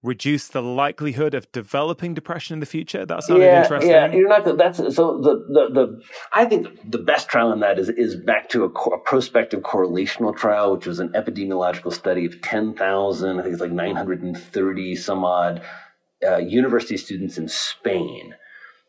reduce 0.03 0.49
the 0.49 0.61
likelihood 0.61 1.33
of 1.33 1.51
developing 1.53 2.13
depression 2.13 2.55
in 2.55 2.61
the 2.61 2.67
future? 2.67 3.07
That 3.07 3.23
sounded 3.23 3.45
yeah, 3.45 3.63
interesting. 3.63 3.91
Yeah, 3.91 4.13
you're 4.13 4.29
not. 4.29 4.59
That's 4.59 4.79
so. 4.79 5.21
The, 5.21 5.47
the 5.49 5.69
the 5.73 6.03
I 6.33 6.45
think 6.45 6.91
the 6.91 6.99
best 6.99 7.29
trial 7.29 7.53
in 7.53 7.61
that 7.61 7.79
is 7.79 7.89
is 7.89 8.17
back 8.17 8.49
to 8.49 8.65
a, 8.65 8.67
a 8.67 8.99
prospective 8.99 9.61
correlational 9.61 10.37
trial, 10.37 10.75
which 10.75 10.87
was 10.87 10.99
an 10.99 11.11
epidemiological 11.11 11.93
study 11.93 12.27
of 12.27 12.43
ten 12.43 12.75
thousand. 12.75 13.39
I 13.39 13.45
think 13.45 13.53
it's 13.53 13.63
like 13.63 13.71
nine 13.71 13.95
hundred 13.95 14.23
and 14.23 14.37
thirty 14.37 14.97
some 14.97 15.25
odd 15.25 15.63
uh, 16.27 16.39
university 16.39 16.97
students 16.97 17.39
in 17.39 17.47
Spain. 17.47 18.35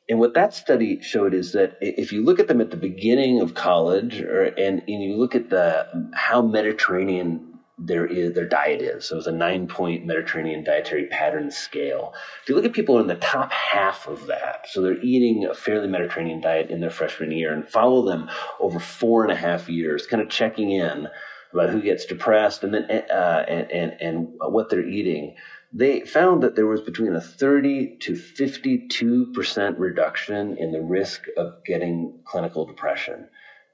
And 0.09 0.19
what 0.19 0.33
that 0.35 0.53
study 0.53 1.01
showed 1.01 1.33
is 1.33 1.51
that 1.51 1.77
if 1.81 2.13
you 2.13 2.23
look 2.23 2.39
at 2.39 2.47
them 2.47 2.61
at 2.61 2.71
the 2.71 2.77
beginning 2.77 3.41
of 3.41 3.55
college, 3.55 4.21
or, 4.21 4.43
and, 4.43 4.81
and 4.87 5.03
you 5.03 5.15
look 5.15 5.35
at 5.35 5.49
the 5.49 6.09
how 6.13 6.41
Mediterranean 6.41 7.57
their 7.77 8.07
their 8.31 8.47
diet 8.47 8.81
is. 8.81 9.05
So 9.05 9.17
it's 9.17 9.27
a 9.27 9.31
nine 9.31 9.67
point 9.67 10.05
Mediterranean 10.05 10.63
dietary 10.63 11.05
pattern 11.07 11.51
scale. 11.51 12.13
If 12.41 12.49
you 12.49 12.55
look 12.55 12.65
at 12.65 12.73
people 12.73 12.99
in 12.99 13.07
the 13.07 13.15
top 13.15 13.51
half 13.51 14.07
of 14.07 14.25
that, 14.27 14.65
so 14.69 14.81
they're 14.81 15.01
eating 15.03 15.45
a 15.45 15.53
fairly 15.53 15.87
Mediterranean 15.87 16.41
diet 16.41 16.71
in 16.71 16.79
their 16.79 16.89
freshman 16.89 17.31
year, 17.31 17.53
and 17.53 17.67
follow 17.67 18.03
them 18.03 18.29
over 18.59 18.79
four 18.79 19.23
and 19.23 19.31
a 19.31 19.35
half 19.35 19.69
years, 19.69 20.07
kind 20.07 20.23
of 20.23 20.29
checking 20.29 20.71
in 20.71 21.07
about 21.53 21.69
who 21.69 21.81
gets 21.81 22.05
depressed 22.05 22.63
and 22.63 22.73
then 22.73 22.83
uh, 22.89 23.45
and, 23.47 23.71
and 23.71 24.01
and 24.01 24.27
what 24.39 24.69
they're 24.69 24.87
eating. 24.87 25.35
They 25.73 26.01
found 26.01 26.43
that 26.43 26.55
there 26.55 26.67
was 26.67 26.81
between 26.81 27.13
a 27.13 27.21
30 27.21 27.97
to 28.01 28.15
52 28.15 29.33
percent 29.33 29.77
reduction 29.77 30.57
in 30.57 30.71
the 30.71 30.81
risk 30.81 31.25
of 31.37 31.63
getting 31.65 32.19
clinical 32.25 32.65
depression 32.65 33.27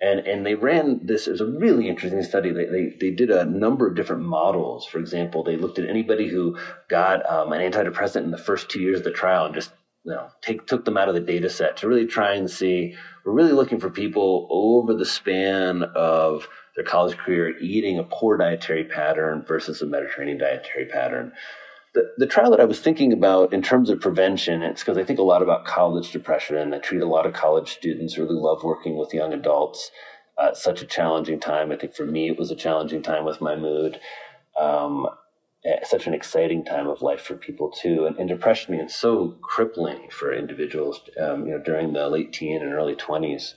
and 0.04 0.20
and 0.28 0.46
they 0.46 0.56
ran 0.56 1.00
this 1.06 1.28
as 1.28 1.40
a 1.40 1.46
really 1.46 1.88
interesting 1.88 2.22
study. 2.24 2.52
They, 2.52 2.66
they 2.66 2.96
they 3.00 3.10
did 3.12 3.32
a 3.32 3.46
number 3.46 3.88
of 3.88 3.96
different 3.96 4.24
models. 4.24 4.86
For 4.86 5.00
example, 5.00 5.44
they 5.44 5.56
looked 5.56 5.80
at 5.80 5.90
anybody 5.90 6.28
who 6.28 6.58
got 6.90 7.28
um, 7.30 7.54
an 7.54 7.62
antidepressant 7.62 8.24
in 8.24 8.32
the 8.32 8.38
first 8.38 8.70
two 8.70 8.82
years 8.82 9.00
of 9.00 9.06
the 9.06 9.12
trial 9.12 9.46
and 9.46 9.56
just 9.56 9.72
you 10.04 10.12
know 10.12 10.28
take 10.42 10.68
took 10.68 10.84
them 10.84 10.98
out 10.98 11.08
of 11.08 11.16
the 11.16 11.22
data 11.22 11.50
set 11.50 11.78
to 11.78 11.88
really 11.88 12.06
try 12.06 12.34
and 12.34 12.52
see. 12.52 12.96
We're 13.26 13.32
really 13.32 13.54
looking 13.54 13.80
for 13.80 13.90
people 13.90 14.48
over 14.52 14.94
the 14.94 15.06
span 15.06 15.84
of 15.96 16.50
their 16.76 16.84
college 16.84 17.18
career 17.18 17.58
eating 17.60 17.98
a 17.98 18.04
poor 18.04 18.36
dietary 18.36 18.84
pattern 18.84 19.46
versus 19.48 19.82
a 19.82 19.86
Mediterranean 19.86 20.38
dietary 20.38 20.86
pattern. 20.86 21.32
The, 21.94 22.12
the 22.18 22.28
trial 22.28 22.52
that 22.52 22.60
I 22.60 22.66
was 22.66 22.80
thinking 22.80 23.14
about 23.14 23.54
in 23.54 23.62
terms 23.62 23.90
of 23.90 24.02
prevention, 24.02 24.64
it's 24.64 24.82
because 24.82 24.98
I 24.98 25.04
think 25.04 25.20
a 25.20 25.24
lot 25.24 25.44
about 25.44 25.66
college 25.66 26.12
depression 26.12 26.58
and 26.58 26.74
I 26.74 26.80
treat 26.80 27.02
a 27.02 27.08
lot 27.08 27.28
of 27.28 27.34
college 27.34 27.72
students, 27.72 28.18
really 28.18 28.36
love 28.36 28.64
working 28.64 28.98
with 28.98 29.14
young 29.14 29.32
adults. 29.34 29.92
Uh, 30.36 30.54
such 30.54 30.82
a 30.82 30.88
challenging 30.88 31.40
time. 31.40 31.72
I 31.72 31.76
think 31.76 31.94
for 31.94 32.08
me, 32.08 32.28
it 32.28 32.40
was 32.40 32.50
a 32.50 32.56
challenging 32.56 33.04
time 33.04 33.24
with 33.24 33.40
my 33.40 33.56
mood. 33.56 34.00
Um, 34.60 35.08
eh, 35.64 35.84
such 35.84 36.08
an 36.08 36.16
exciting 36.16 36.66
time 36.66 36.88
of 36.88 37.04
life 37.04 37.22
for 37.22 37.36
people 37.36 37.70
too. 37.70 38.08
And, 38.08 38.18
and 38.18 38.28
depression 38.28 38.74
is 38.74 38.96
so 38.96 39.38
crippling 39.44 40.10
for 40.10 40.34
individuals, 40.34 41.02
um, 41.22 41.46
you 41.46 41.54
know, 41.54 41.60
during 41.64 41.94
the 41.94 42.10
late 42.10 42.34
teen 42.34 42.64
and 42.64 42.74
early 42.74 42.96
20s. 42.96 43.54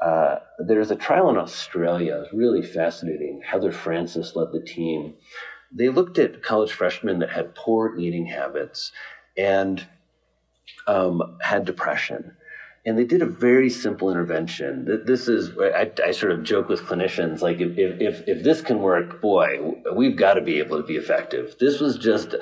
Uh, 0.00 0.36
there's 0.58 0.90
a 0.90 0.96
trial 0.96 1.30
in 1.30 1.36
Australia, 1.38 2.16
it 2.16 2.18
was 2.18 2.32
really 2.32 2.62
fascinating. 2.62 3.42
Heather 3.44 3.72
Francis 3.72 4.36
led 4.36 4.52
the 4.52 4.60
team 4.60 5.14
they 5.76 5.88
looked 5.90 6.18
at 6.18 6.42
college 6.42 6.72
freshmen 6.72 7.18
that 7.18 7.30
had 7.30 7.54
poor 7.54 7.96
eating 7.98 8.26
habits 8.26 8.92
and 9.36 9.86
um, 10.86 11.36
had 11.42 11.64
depression. 11.64 12.36
And 12.86 12.96
they 12.96 13.04
did 13.04 13.20
a 13.20 13.26
very 13.26 13.68
simple 13.68 14.10
intervention. 14.10 15.02
This 15.04 15.26
is, 15.26 15.50
I, 15.58 15.90
I 16.04 16.12
sort 16.12 16.32
of 16.32 16.44
joke 16.44 16.68
with 16.68 16.82
clinicians, 16.82 17.42
like, 17.42 17.60
if, 17.60 17.76
if, 17.76 18.28
if 18.28 18.44
this 18.44 18.60
can 18.62 18.80
work, 18.80 19.20
boy, 19.20 19.74
we've 19.94 20.16
got 20.16 20.34
to 20.34 20.40
be 20.40 20.60
able 20.60 20.76
to 20.76 20.86
be 20.86 20.94
effective. 20.94 21.56
This 21.58 21.80
was 21.80 21.98
just 21.98 22.36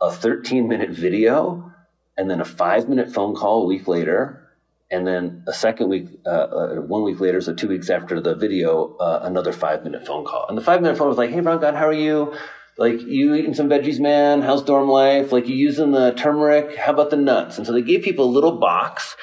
a 0.00 0.10
13 0.10 0.68
minute 0.68 0.90
video 0.90 1.70
and 2.16 2.30
then 2.30 2.40
a 2.40 2.46
five 2.46 2.88
minute 2.88 3.12
phone 3.12 3.34
call 3.34 3.64
a 3.64 3.66
week 3.66 3.86
later 3.86 4.48
and 4.90 5.06
then 5.06 5.44
a 5.46 5.52
second 5.52 5.90
week, 5.90 6.08
uh, 6.26 6.30
uh, 6.30 6.74
one 6.80 7.04
week 7.04 7.20
later, 7.20 7.40
so 7.40 7.54
two 7.54 7.68
weeks 7.68 7.90
after 7.90 8.20
the 8.20 8.34
video, 8.34 8.96
uh, 8.96 9.20
another 9.22 9.52
five 9.52 9.84
minute 9.84 10.04
phone 10.04 10.24
call. 10.24 10.46
And 10.48 10.58
the 10.58 10.62
five 10.62 10.82
minute 10.82 10.98
phone 10.98 11.08
was 11.08 11.16
like, 11.16 11.30
"Hey, 11.30 11.40
Rangan, 11.40 11.76
how 11.76 11.86
are 11.86 11.92
you? 11.92 12.34
Like, 12.80 13.02
you 13.02 13.34
eating 13.34 13.52
some 13.52 13.68
veggies, 13.68 14.00
man? 14.00 14.40
How's 14.40 14.62
dorm 14.62 14.88
life? 14.88 15.32
Like, 15.32 15.46
you 15.46 15.54
using 15.54 15.90
the 15.90 16.12
turmeric? 16.12 16.76
How 16.76 16.94
about 16.94 17.10
the 17.10 17.16
nuts? 17.16 17.58
And 17.58 17.66
so 17.66 17.74
they 17.74 17.82
gave 17.82 18.02
people 18.02 18.24
a 18.24 18.32
little 18.32 18.52
box 18.58 19.16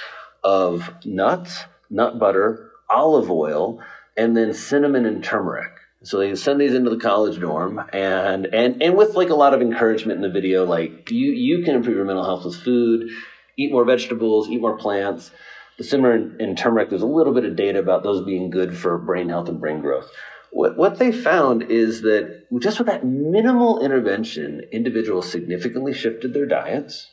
of 0.43 0.93
nuts, 1.03 1.65
nut 1.89 2.19
butter, 2.19 2.69
olive 2.87 3.31
oil, 3.31 3.81
and 4.15 4.37
then 4.37 4.53
cinnamon 4.53 5.07
and 5.07 5.23
turmeric. 5.23 5.71
So 6.03 6.19
they 6.19 6.35
send 6.35 6.61
these 6.61 6.75
into 6.75 6.91
the 6.91 6.99
college 6.99 7.39
dorm 7.39 7.81
and, 7.91 8.45
and, 8.45 8.83
and 8.83 8.95
with 8.95 9.15
like 9.15 9.29
a 9.29 9.35
lot 9.35 9.55
of 9.55 9.61
encouragement 9.63 10.17
in 10.17 10.21
the 10.21 10.29
video, 10.29 10.63
like 10.63 11.09
you, 11.09 11.31
you 11.31 11.63
can 11.63 11.73
improve 11.73 11.95
your 11.95 12.05
mental 12.05 12.25
health 12.25 12.45
with 12.45 12.61
food, 12.61 13.09
eat 13.57 13.71
more 13.71 13.85
vegetables, 13.85 14.47
eat 14.49 14.61
more 14.61 14.77
plants. 14.77 15.31
The 15.79 15.83
cinnamon 15.83 16.37
and 16.39 16.55
turmeric, 16.55 16.91
there's 16.91 17.01
a 17.01 17.07
little 17.07 17.33
bit 17.33 17.43
of 17.43 17.55
data 17.55 17.79
about 17.79 18.03
those 18.03 18.23
being 18.23 18.51
good 18.51 18.77
for 18.77 18.99
brain 18.99 19.29
health 19.29 19.49
and 19.49 19.59
brain 19.59 19.81
growth 19.81 20.11
what, 20.57 20.75
what 20.75 20.97
they 20.97 21.11
found 21.11 21.61
is 21.69 22.01
that 22.01 22.47
just 22.59 22.79
with 22.79 22.87
that 22.87 23.05
minimal 23.05 23.79
intervention, 23.79 24.63
individuals 24.71 25.31
significantly 25.31 25.93
shifted 25.93 26.33
their 26.33 26.47
diets. 26.47 27.11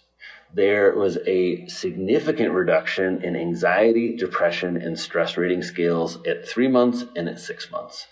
there 0.55 0.95
was 0.95 1.19
a 1.27 1.67
significant 1.67 2.53
reduction 2.53 3.23
in 3.23 3.37
anxiety, 3.37 4.17
depression, 4.17 4.79
and 4.79 4.99
stress 4.99 5.37
rating 5.37 5.63
scales 5.63 6.19
at 6.27 6.49
three 6.49 6.69
months 6.69 7.05
and 7.17 7.29
at 7.29 7.39
six 7.39 7.71
months. 7.71 8.07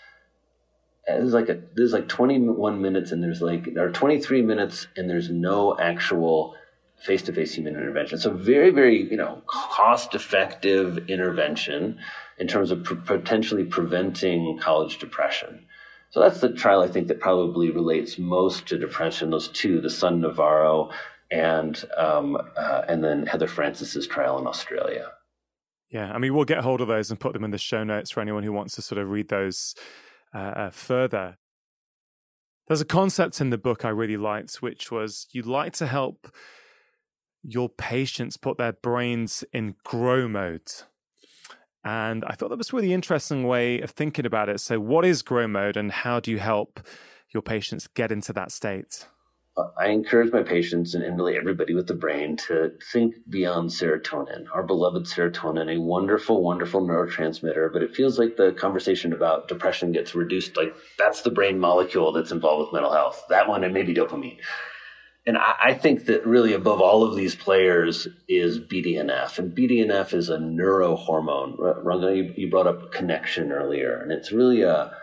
There's 1.07 1.33
like 1.33 1.49
a 1.49 1.59
there's 1.73 1.93
like 1.93 2.07
21 2.07 2.79
minutes 2.79 3.11
and 3.11 3.23
there's 3.23 3.41
like 3.41 3.75
are 3.75 3.91
23 3.91 4.43
minutes 4.43 4.87
and 4.95 5.09
there's 5.09 5.31
no 5.31 5.75
actual 5.79 6.55
face-to-face 6.97 7.55
human 7.55 7.75
intervention. 7.75 8.19
So 8.19 8.29
very 8.31 8.69
very 8.69 9.09
you 9.09 9.17
know 9.17 9.41
cost-effective 9.47 11.09
intervention 11.09 11.97
in 12.37 12.47
terms 12.47 12.71
of 12.71 12.83
pr- 12.83 12.95
potentially 12.95 13.63
preventing 13.63 14.57
college 14.59 14.99
depression. 14.99 15.65
So 16.09 16.19
that's 16.19 16.41
the 16.41 16.53
trial 16.53 16.81
I 16.81 16.87
think 16.87 17.07
that 17.07 17.19
probably 17.19 17.71
relates 17.71 18.19
most 18.19 18.67
to 18.67 18.77
depression. 18.77 19.31
Those 19.31 19.47
two, 19.47 19.81
the 19.81 19.89
Sun 19.89 20.21
Navarro 20.21 20.91
and 21.31 21.83
um, 21.97 22.37
uh, 22.55 22.83
and 22.87 23.03
then 23.03 23.25
Heather 23.25 23.47
Francis's 23.47 24.05
trial 24.05 24.37
in 24.37 24.45
Australia. 24.45 25.11
Yeah, 25.89 26.11
I 26.11 26.17
mean, 26.17 26.33
we'll 26.33 26.45
get 26.45 26.59
hold 26.59 26.81
of 26.81 26.87
those 26.87 27.09
and 27.09 27.19
put 27.19 27.33
them 27.33 27.43
in 27.43 27.51
the 27.51 27.57
show 27.57 27.83
notes 27.83 28.11
for 28.11 28.21
anyone 28.21 28.43
who 28.43 28.51
wants 28.51 28.75
to 28.75 28.81
sort 28.81 28.99
of 28.99 29.09
read 29.09 29.29
those 29.29 29.75
uh, 30.33 30.37
uh, 30.37 30.69
further. 30.69 31.37
There's 32.67 32.81
a 32.81 32.85
concept 32.85 33.41
in 33.41 33.49
the 33.49 33.57
book 33.57 33.83
I 33.83 33.89
really 33.89 34.17
liked, 34.17 34.61
which 34.61 34.91
was 34.91 35.27
you'd 35.31 35.45
like 35.45 35.73
to 35.73 35.87
help 35.87 36.31
your 37.43 37.69
patients 37.69 38.37
put 38.37 38.57
their 38.57 38.73
brains 38.73 39.43
in 39.51 39.75
grow 39.83 40.27
mode. 40.27 40.71
And 41.83 42.23
I 42.25 42.33
thought 42.33 42.49
that 42.49 42.57
was 42.57 42.71
a 42.71 42.75
really 42.75 42.93
interesting 42.93 43.45
way 43.45 43.81
of 43.81 43.91
thinking 43.91 44.25
about 44.25 44.49
it. 44.49 44.59
So, 44.59 44.79
what 44.79 45.05
is 45.05 45.21
grow 45.21 45.47
mode 45.47 45.77
and 45.77 45.91
how 45.91 46.19
do 46.19 46.31
you 46.31 46.39
help 46.39 46.79
your 47.31 47.41
patients 47.41 47.87
get 47.87 48.11
into 48.11 48.31
that 48.33 48.51
state? 48.51 49.05
I 49.77 49.89
encourage 49.89 50.33
my 50.33 50.41
patients 50.41 50.95
and, 50.95 51.03
really 51.15 51.37
everybody 51.37 51.75
with 51.75 51.85
the 51.85 51.93
brain 51.93 52.37
to 52.47 52.71
think 52.91 53.15
beyond 53.29 53.69
serotonin, 53.69 54.45
our 54.51 54.63
beloved 54.63 55.03
serotonin, 55.03 55.75
a 55.75 55.79
wonderful, 55.79 56.41
wonderful 56.41 56.81
neurotransmitter. 56.81 57.71
But 57.71 57.83
it 57.83 57.95
feels 57.95 58.17
like 58.17 58.35
the 58.35 58.53
conversation 58.53 59.13
about 59.13 59.47
depression 59.47 59.91
gets 59.91 60.15
reduced 60.15 60.57
like 60.57 60.75
that's 60.97 61.21
the 61.21 61.29
brain 61.29 61.59
molecule 61.59 62.11
that's 62.11 62.31
involved 62.31 62.61
with 62.61 62.73
mental 62.73 62.93
health. 62.93 63.25
That 63.29 63.47
one 63.47 63.63
and 63.63 63.73
maybe 63.73 63.93
dopamine. 63.93 64.39
And 65.25 65.37
I, 65.37 65.53
I 65.63 65.73
think 65.73 66.05
that 66.05 66.25
really 66.25 66.53
above 66.53 66.81
all 66.81 67.03
of 67.03 67.15
these 67.15 67.35
players 67.35 68.07
is 68.27 68.59
BDNF. 68.59 69.39
And 69.39 69.55
BDNF 69.55 70.13
is 70.13 70.29
a 70.29 70.37
neurohormone. 70.37 71.57
Rangan, 71.57 72.17
you, 72.17 72.33
you 72.35 72.49
brought 72.49 72.67
up 72.67 72.91
connection 72.91 73.51
earlier, 73.51 74.01
and 74.01 74.11
it's 74.11 74.31
really 74.31 74.63
a 74.63 74.93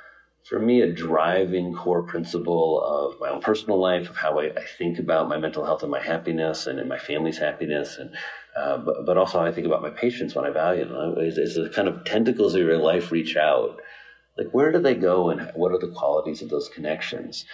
for 0.44 0.58
me, 0.58 0.80
a 0.80 0.92
driving 0.92 1.74
core 1.74 2.02
principle 2.02 2.82
of 2.82 3.20
my 3.20 3.28
own 3.28 3.40
personal 3.40 3.78
life, 3.78 4.08
of 4.08 4.16
how 4.16 4.40
I, 4.40 4.46
I 4.46 4.64
think 4.78 4.98
about 4.98 5.28
my 5.28 5.36
mental 5.36 5.64
health 5.64 5.82
and 5.82 5.90
my 5.90 6.02
happiness 6.02 6.66
and, 6.66 6.80
and 6.80 6.88
my 6.88 6.98
family's 6.98 7.38
happiness, 7.38 7.98
and 7.98 8.10
uh, 8.56 8.78
but, 8.78 9.06
but 9.06 9.16
also 9.16 9.38
how 9.38 9.44
I 9.44 9.52
think 9.52 9.66
about 9.66 9.82
my 9.82 9.90
patients 9.90 10.34
when 10.34 10.44
I 10.44 10.50
value 10.50 10.88
them. 10.88 11.14
Is, 11.18 11.54
the 11.54 11.70
kind 11.70 11.88
of 11.88 12.04
tentacles 12.04 12.54
of 12.54 12.62
your 12.62 12.78
life 12.78 13.12
reach 13.12 13.36
out? 13.36 13.80
Like 14.36 14.48
where 14.52 14.72
do 14.72 14.80
they 14.80 14.94
go, 14.94 15.30
and 15.30 15.52
what 15.54 15.72
are 15.72 15.78
the 15.78 15.94
qualities 15.94 16.42
of 16.42 16.48
those 16.48 16.68
connections? 16.68 17.44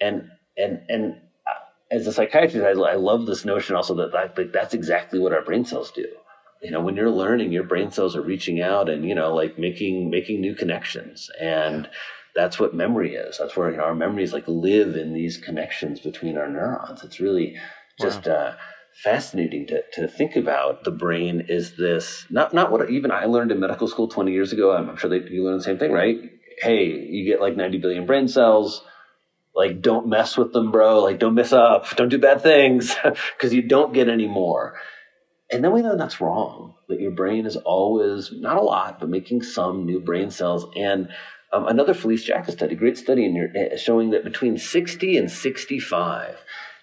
And 0.00 0.30
and 0.56 0.80
and 0.88 1.20
as 1.90 2.06
a 2.06 2.12
psychiatrist, 2.12 2.64
I, 2.64 2.92
I 2.92 2.94
love 2.96 3.26
this 3.26 3.44
notion 3.44 3.76
also 3.76 3.94
that 3.96 4.12
like 4.12 4.52
that's 4.52 4.74
exactly 4.74 5.18
what 5.18 5.32
our 5.32 5.42
brain 5.42 5.64
cells 5.64 5.90
do 5.90 6.06
you 6.62 6.72
know 6.72 6.80
when 6.80 6.96
you're 6.96 7.08
learning 7.08 7.52
your 7.52 7.62
brain 7.62 7.88
cells 7.90 8.16
are 8.16 8.20
reaching 8.20 8.60
out 8.60 8.88
and 8.88 9.08
you 9.08 9.14
know 9.14 9.32
like 9.32 9.58
making 9.58 10.10
making 10.10 10.40
new 10.40 10.54
connections 10.54 11.30
and 11.40 11.88
that's 12.38 12.60
what 12.60 12.72
memory 12.72 13.14
is. 13.14 13.38
That's 13.38 13.56
where 13.56 13.70
you 13.70 13.78
know, 13.78 13.84
our 13.84 13.94
memories 13.94 14.32
like 14.32 14.46
live 14.46 14.94
in 14.94 15.12
these 15.12 15.36
connections 15.36 16.00
between 16.00 16.38
our 16.38 16.48
neurons. 16.48 17.02
It's 17.02 17.18
really 17.18 17.56
just 18.00 18.26
wow. 18.26 18.32
uh, 18.32 18.56
fascinating 19.02 19.66
to, 19.66 19.82
to 19.94 20.06
think 20.06 20.36
about. 20.36 20.84
The 20.84 20.92
brain 20.92 21.46
is 21.48 21.76
this 21.76 22.26
not 22.30 22.54
not 22.54 22.70
what 22.70 22.88
even 22.90 23.10
I 23.10 23.24
learned 23.24 23.50
in 23.50 23.58
medical 23.58 23.88
school 23.88 24.08
20 24.08 24.32
years 24.32 24.52
ago. 24.52 24.72
I'm, 24.72 24.96
sure 24.96 25.10
they 25.10 25.28
you 25.28 25.44
learn 25.44 25.58
the 25.58 25.64
same 25.64 25.78
thing, 25.78 25.92
right? 25.92 26.16
Hey, 26.60 26.86
you 26.86 27.24
get 27.24 27.40
like 27.40 27.56
90 27.56 27.78
billion 27.78 28.06
brain 28.06 28.28
cells. 28.28 28.84
Like, 29.58 29.82
don't 29.82 30.06
mess 30.06 30.36
with 30.36 30.52
them, 30.52 30.70
bro. 30.70 31.02
Like, 31.02 31.18
don't 31.18 31.34
mess 31.34 31.52
up. 31.52 31.96
Don't 31.96 32.10
do 32.10 32.18
bad 32.18 32.42
things 32.42 32.94
because 33.04 33.52
you 33.52 33.60
don't 33.60 33.92
get 33.92 34.08
any 34.08 34.28
more. 34.28 34.78
And 35.50 35.64
then 35.64 35.72
we 35.72 35.82
know 35.82 35.96
that's 35.96 36.20
wrong, 36.20 36.74
that 36.88 37.00
your 37.00 37.10
brain 37.10 37.44
is 37.44 37.56
always, 37.56 38.30
not 38.30 38.56
a 38.56 38.62
lot, 38.62 39.00
but 39.00 39.08
making 39.08 39.42
some 39.42 39.84
new 39.84 39.98
brain 39.98 40.30
cells. 40.30 40.64
And 40.76 41.08
um, 41.52 41.66
another 41.66 41.92
Felice 41.92 42.22
Jacka 42.22 42.52
study, 42.52 42.76
great 42.76 42.96
study 42.96 43.24
in 43.24 43.32
here, 43.32 43.52
eh, 43.56 43.76
showing 43.76 44.10
that 44.10 44.22
between 44.22 44.58
60 44.58 45.16
and 45.16 45.28
65, 45.28 46.36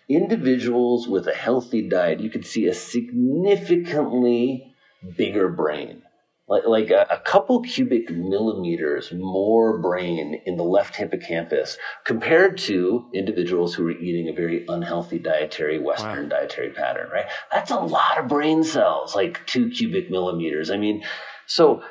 individuals 0.10 1.08
with 1.08 1.28
a 1.28 1.34
healthy 1.34 1.88
diet, 1.88 2.20
you 2.20 2.30
could 2.30 2.46
see 2.46 2.68
a 2.68 2.74
significantly 2.74 4.76
bigger 5.16 5.48
brain. 5.48 6.02
Like, 6.48 6.66
like 6.68 6.90
a, 6.92 7.08
a 7.10 7.20
couple 7.20 7.62
cubic 7.62 8.12
millimeters 8.12 9.12
more 9.12 9.80
brain 9.80 10.42
in 10.46 10.58
the 10.58 10.64
left 10.64 10.96
hippocampus 10.96 11.78
compared 12.04 12.60
to 12.60 13.08
individuals 13.16 13.74
who 13.74 13.84
were 13.84 13.98
eating 13.98 14.30
a 14.30 14.34
very 14.34 14.64
unhealthy 14.68 15.18
dietary, 15.18 15.80
Western 15.80 16.30
wow. 16.30 16.38
dietary 16.38 16.70
pattern, 16.70 17.10
right? 17.12 17.26
That's 17.52 17.72
a 17.72 17.80
lot 17.80 18.20
of 18.20 18.28
brain 18.28 18.64
cells, 18.64 19.16
like 19.16 19.46
two 19.48 19.72
cubic 19.72 20.12
millimeters. 20.12 20.70
I 20.70 20.78
mean, 20.78 21.04
so 21.48 21.84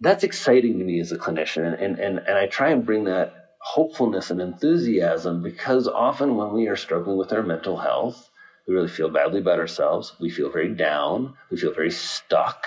that's 0.00 0.22
exciting 0.22 0.78
to 0.78 0.84
me 0.84 1.00
as 1.00 1.10
a 1.10 1.18
clinician. 1.18 1.66
And, 1.82 1.98
and, 1.98 2.18
and 2.18 2.38
I 2.38 2.46
try 2.46 2.70
and 2.70 2.86
bring 2.86 3.04
that 3.04 3.46
hopefulness 3.58 4.30
and 4.30 4.40
enthusiasm 4.40 5.42
because 5.42 5.88
often 5.88 6.36
when 6.36 6.52
we 6.52 6.68
are 6.68 6.76
struggling 6.76 7.16
with 7.16 7.32
our 7.32 7.42
mental 7.42 7.78
health, 7.78 8.30
we 8.68 8.74
really 8.74 8.88
feel 8.88 9.08
badly 9.08 9.40
about 9.40 9.58
ourselves. 9.58 10.14
We 10.20 10.30
feel 10.30 10.50
very 10.50 10.72
down. 10.72 11.34
We 11.50 11.56
feel 11.56 11.74
very 11.74 11.90
stuck. 11.90 12.66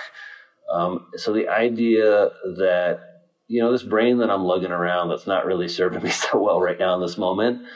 Um, 0.70 1.06
so 1.16 1.32
the 1.32 1.48
idea 1.48 2.30
that, 2.44 3.00
you 3.48 3.60
know, 3.60 3.72
this 3.72 3.82
brain 3.82 4.18
that 4.18 4.30
I'm 4.30 4.44
lugging 4.44 4.70
around 4.70 5.08
that's 5.08 5.26
not 5.26 5.46
really 5.46 5.68
serving 5.68 6.02
me 6.04 6.10
so 6.10 6.40
well 6.40 6.60
right 6.60 6.78
now 6.78 6.94
in 6.94 7.00
this 7.00 7.18
moment, 7.18 7.66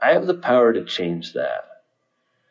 I 0.00 0.12
have 0.12 0.26
the 0.26 0.34
power 0.34 0.72
to 0.72 0.84
change 0.84 1.32
that. 1.32 1.64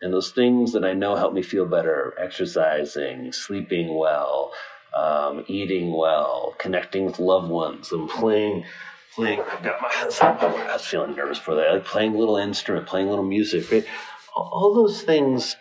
And 0.02 0.12
those 0.12 0.32
things 0.32 0.74
that 0.74 0.84
I 0.84 0.94
know 0.94 1.16
help 1.16 1.34
me 1.34 1.44
feel 1.44 1.66
better 1.66 2.16
exercising, 2.18 3.32
sleeping 3.32 3.96
well, 3.96 4.52
um, 4.96 5.46
eating 5.48 5.96
well, 5.96 6.56
connecting 6.58 7.06
with 7.06 7.20
loved 7.20 7.50
ones, 7.50 7.92
and 7.92 8.10
playing. 8.10 8.66
Playing, 9.14 9.42
I've 9.42 9.62
got 9.62 9.82
my, 9.82 9.90
I 10.22 10.74
was 10.74 10.86
feeling 10.86 11.16
nervous 11.16 11.38
for 11.38 11.54
that. 11.56 11.74
Like 11.74 11.86
playing 11.86 12.16
a 12.16 12.18
little 12.18 12.38
instrument, 12.38 12.88
playing 12.88 13.10
little 13.10 13.26
music, 13.26 13.70
right? 13.70 13.86
All 14.34 14.74
those 14.74 15.02
things 15.02 15.58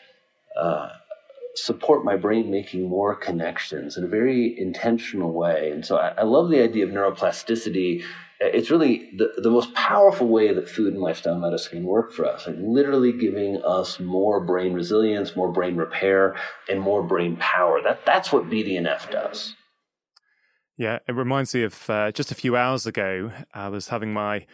uh, 0.57 0.91
support 1.55 2.05
my 2.05 2.17
brain 2.17 2.51
making 2.51 2.89
more 2.89 3.15
connections 3.15 3.97
in 3.97 4.05
a 4.05 4.09
very 4.09 4.59
intentional 4.59 5.33
way. 5.33 5.71
And 5.71 5.85
so 5.85 5.97
I, 5.97 6.09
I 6.19 6.23
love 6.23 6.51
the 6.51 6.63
idea 6.63 6.85
of 6.85 6.91
neuroplasticity 6.91 8.03
it's 8.41 8.71
really 8.71 9.11
the, 9.17 9.33
the 9.37 9.51
most 9.51 9.75
powerful 9.75 10.27
way 10.27 10.53
that 10.55 10.69
food 10.69 10.95
and 10.95 11.03
lifestyle 11.03 11.39
medicine 11.39 11.79
can 11.79 11.85
work 11.85 12.13
for 12.13 12.25
us, 12.25 12.47
like 12.47 12.57
literally 12.59 13.13
giving 13.13 13.63
us 13.63 14.01
more 14.01 14.41
brain 14.41 14.73
resilience, 14.73 15.37
more 15.37 15.53
brain 15.53 15.77
repair, 15.77 16.37
and 16.69 16.81
more 16.81 17.03
brain 17.03 17.37
power. 17.37 17.83
That 17.83 18.07
that's 18.07 18.33
what 18.33 18.49
BDNF 18.49 19.11
does. 19.11 19.55
Yeah, 20.79 21.01
it 21.07 21.13
reminds 21.13 21.55
me 21.55 21.65
of 21.65 21.91
uh, 21.91 22.13
just 22.13 22.33
a 22.33 22.35
few 22.35 22.57
hours 22.57 22.87
ago. 22.87 23.31
I 23.53 23.69
was 23.69 23.89
having 23.89 24.15
my 24.15 24.47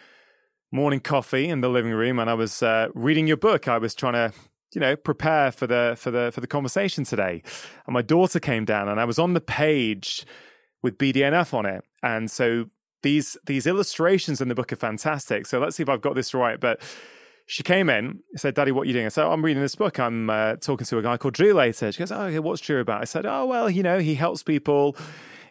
morning 0.73 0.99
coffee 0.99 1.49
in 1.49 1.61
the 1.61 1.69
living 1.69 1.93
room, 1.93 2.19
and 2.19 2.29
I 2.29 2.35
was 2.35 2.65
uh, 2.65 2.89
reading 2.93 3.29
your 3.29 3.37
book. 3.37 3.69
I 3.69 3.79
was 3.79 3.95
trying 3.95 4.15
to 4.15 4.33
you 4.75 4.81
know 4.81 4.97
prepare 4.97 5.53
for 5.53 5.67
the 5.67 5.95
for 5.99 6.11
the 6.11 6.31
for 6.33 6.41
the 6.41 6.47
conversation 6.47 7.05
today 7.05 7.43
and 7.87 7.95
my 7.95 8.03
daughter 8.03 8.41
came 8.41 8.65
down 8.65 8.89
and 8.89 9.01
i 9.01 9.05
was 9.05 9.19
on 9.19 9.33
the 9.33 9.41
page 9.41 10.27
with 10.83 10.99
bdnf 10.99 11.55
on 11.55 11.65
it 11.67 11.85
and 12.03 12.31
so 12.31 12.67
these 13.07 13.37
these 13.47 13.67
illustrations 13.67 14.41
in 14.41 14.49
the 14.49 14.55
book 14.55 14.73
are 14.73 14.77
fantastic. 14.77 15.47
So 15.47 15.61
let's 15.61 15.77
see 15.77 15.83
if 15.83 15.89
I've 15.89 16.01
got 16.01 16.15
this 16.15 16.35
right. 16.35 16.59
But 16.59 16.81
she 17.47 17.63
came 17.63 17.89
in, 17.89 18.21
said, 18.35 18.55
Daddy, 18.55 18.73
what 18.73 18.83
are 18.83 18.85
you 18.87 18.93
doing? 18.93 19.07
I 19.07 19.11
said, 19.11 19.27
I'm 19.27 19.45
reading 19.45 19.63
this 19.63 19.77
book. 19.77 20.01
I'm 20.01 20.29
uh, 20.29 20.57
talking 20.57 20.85
to 20.85 20.99
a 20.99 21.03
guy 21.03 21.17
called 21.17 21.35
Drew 21.35 21.53
later. 21.53 21.93
She 21.93 21.99
goes, 21.99 22.11
Oh, 22.11 22.23
okay, 22.23 22.41
what's 22.41 22.61
Drew 22.61 22.81
about? 22.81 23.03
I 23.03 23.05
said, 23.05 23.25
Oh, 23.25 23.47
well, 23.47 23.71
you 23.71 23.83
know, 23.83 24.01
he 24.01 24.17
helps 24.17 24.43
people 24.43 24.97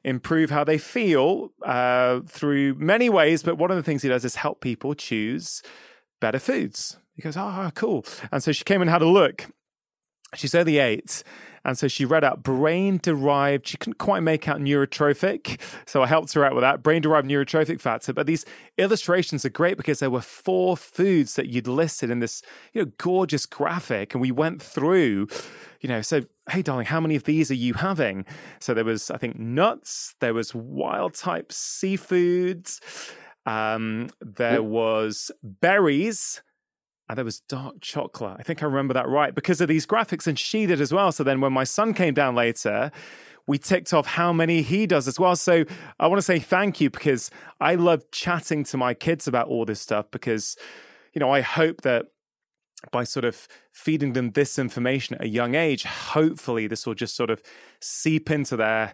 improve 0.03 0.49
how 0.49 0.63
they 0.65 0.77
feel 0.77 1.51
uh, 1.63 2.19
through 2.27 2.75
many 2.75 3.09
ways. 3.09 3.41
But 3.41 3.57
one 3.57 3.71
of 3.71 3.77
the 3.77 3.83
things 3.83 4.01
he 4.01 4.09
does 4.09 4.25
is 4.25 4.35
help 4.35 4.59
people 4.59 4.93
choose 4.93 5.63
better 6.19 6.39
foods. 6.39 6.97
He 7.15 7.21
goes, 7.21 7.37
Oh, 7.37 7.71
cool. 7.75 8.05
And 8.31 8.43
so 8.43 8.51
she 8.51 8.63
came 8.63 8.81
and 8.81 8.89
had 8.89 9.01
a 9.01 9.07
look. 9.07 9.47
She's 10.35 10.55
only 10.55 10.79
eight. 10.79 11.23
And 11.63 11.77
so 11.77 11.87
she 11.87 12.05
read 12.05 12.23
out 12.23 12.43
brain 12.43 12.99
derived, 13.01 13.67
she 13.67 13.77
couldn't 13.77 13.97
quite 13.97 14.21
make 14.21 14.47
out 14.47 14.59
neurotrophic. 14.59 15.59
So 15.87 16.03
I 16.03 16.07
helped 16.07 16.33
her 16.33 16.45
out 16.45 16.53
with 16.53 16.61
that 16.61 16.83
brain 16.83 17.01
derived 17.01 17.27
neurotrophic 17.27 17.81
factor. 17.81 18.13
But 18.13 18.27
these 18.27 18.45
illustrations 18.77 19.43
are 19.45 19.49
great 19.49 19.75
because 19.75 19.99
there 19.99 20.11
were 20.11 20.21
four 20.21 20.77
foods 20.77 21.35
that 21.35 21.47
you'd 21.47 21.67
listed 21.67 22.11
in 22.11 22.19
this, 22.19 22.43
you 22.73 22.83
know, 22.83 22.91
gorgeous 22.99 23.47
graphic. 23.47 24.13
And 24.13 24.21
we 24.21 24.31
went 24.31 24.61
through, 24.61 25.27
you 25.81 25.89
know, 25.89 26.03
so, 26.03 26.21
hey, 26.51 26.61
darling, 26.61 26.85
how 26.85 26.99
many 26.99 27.15
of 27.15 27.23
these 27.23 27.49
are 27.49 27.55
you 27.55 27.73
having? 27.73 28.25
So 28.59 28.75
there 28.75 28.85
was, 28.85 29.09
I 29.09 29.17
think, 29.17 29.39
nuts, 29.39 30.13
there 30.19 30.35
was 30.35 30.53
wild 30.53 31.15
type 31.15 31.49
seafoods, 31.49 32.79
um, 33.47 34.09
there 34.21 34.61
was 34.61 35.31
berries 35.43 36.41
and 37.07 37.17
there 37.17 37.25
was 37.25 37.39
dark 37.41 37.81
chocolate. 37.81 38.37
I 38.39 38.43
think 38.43 38.63
I 38.63 38.65
remember 38.65 38.93
that 38.95 39.07
right 39.07 39.33
because 39.33 39.61
of 39.61 39.67
these 39.67 39.85
graphics, 39.85 40.27
and 40.27 40.37
she 40.37 40.65
did 40.65 40.81
as 40.81 40.91
well. 40.91 41.11
So 41.11 41.23
then 41.23 41.41
when 41.41 41.53
my 41.53 41.63
son 41.63 41.93
came 41.93 42.13
down 42.13 42.35
later, 42.35 42.91
we 43.47 43.57
ticked 43.57 43.93
off 43.93 44.07
how 44.07 44.33
many 44.33 44.61
he 44.61 44.87
does 44.87 45.07
as 45.07 45.19
well. 45.19 45.35
So 45.35 45.65
I 45.99 46.07
want 46.07 46.17
to 46.17 46.23
say 46.23 46.39
thank 46.39 46.81
you 46.81 46.89
because 46.89 47.29
I 47.59 47.75
love 47.75 48.09
chatting 48.11 48.63
to 48.65 48.77
my 48.77 48.93
kids 48.93 49.27
about 49.27 49.47
all 49.47 49.65
this 49.65 49.81
stuff 49.81 50.09
because, 50.11 50.57
you 51.13 51.19
know, 51.19 51.29
I 51.29 51.41
hope 51.41 51.81
that 51.81 52.07
by 52.91 53.03
sort 53.03 53.25
of 53.25 53.47
feeding 53.71 54.13
them 54.13 54.31
this 54.31 54.57
information 54.57 55.15
at 55.15 55.23
a 55.23 55.27
young 55.27 55.55
age, 55.55 55.83
hopefully 55.83 56.67
this 56.67 56.87
will 56.87 56.95
just 56.95 57.15
sort 57.15 57.29
of 57.29 57.41
seep 57.81 58.31
into 58.31 58.55
their 58.55 58.93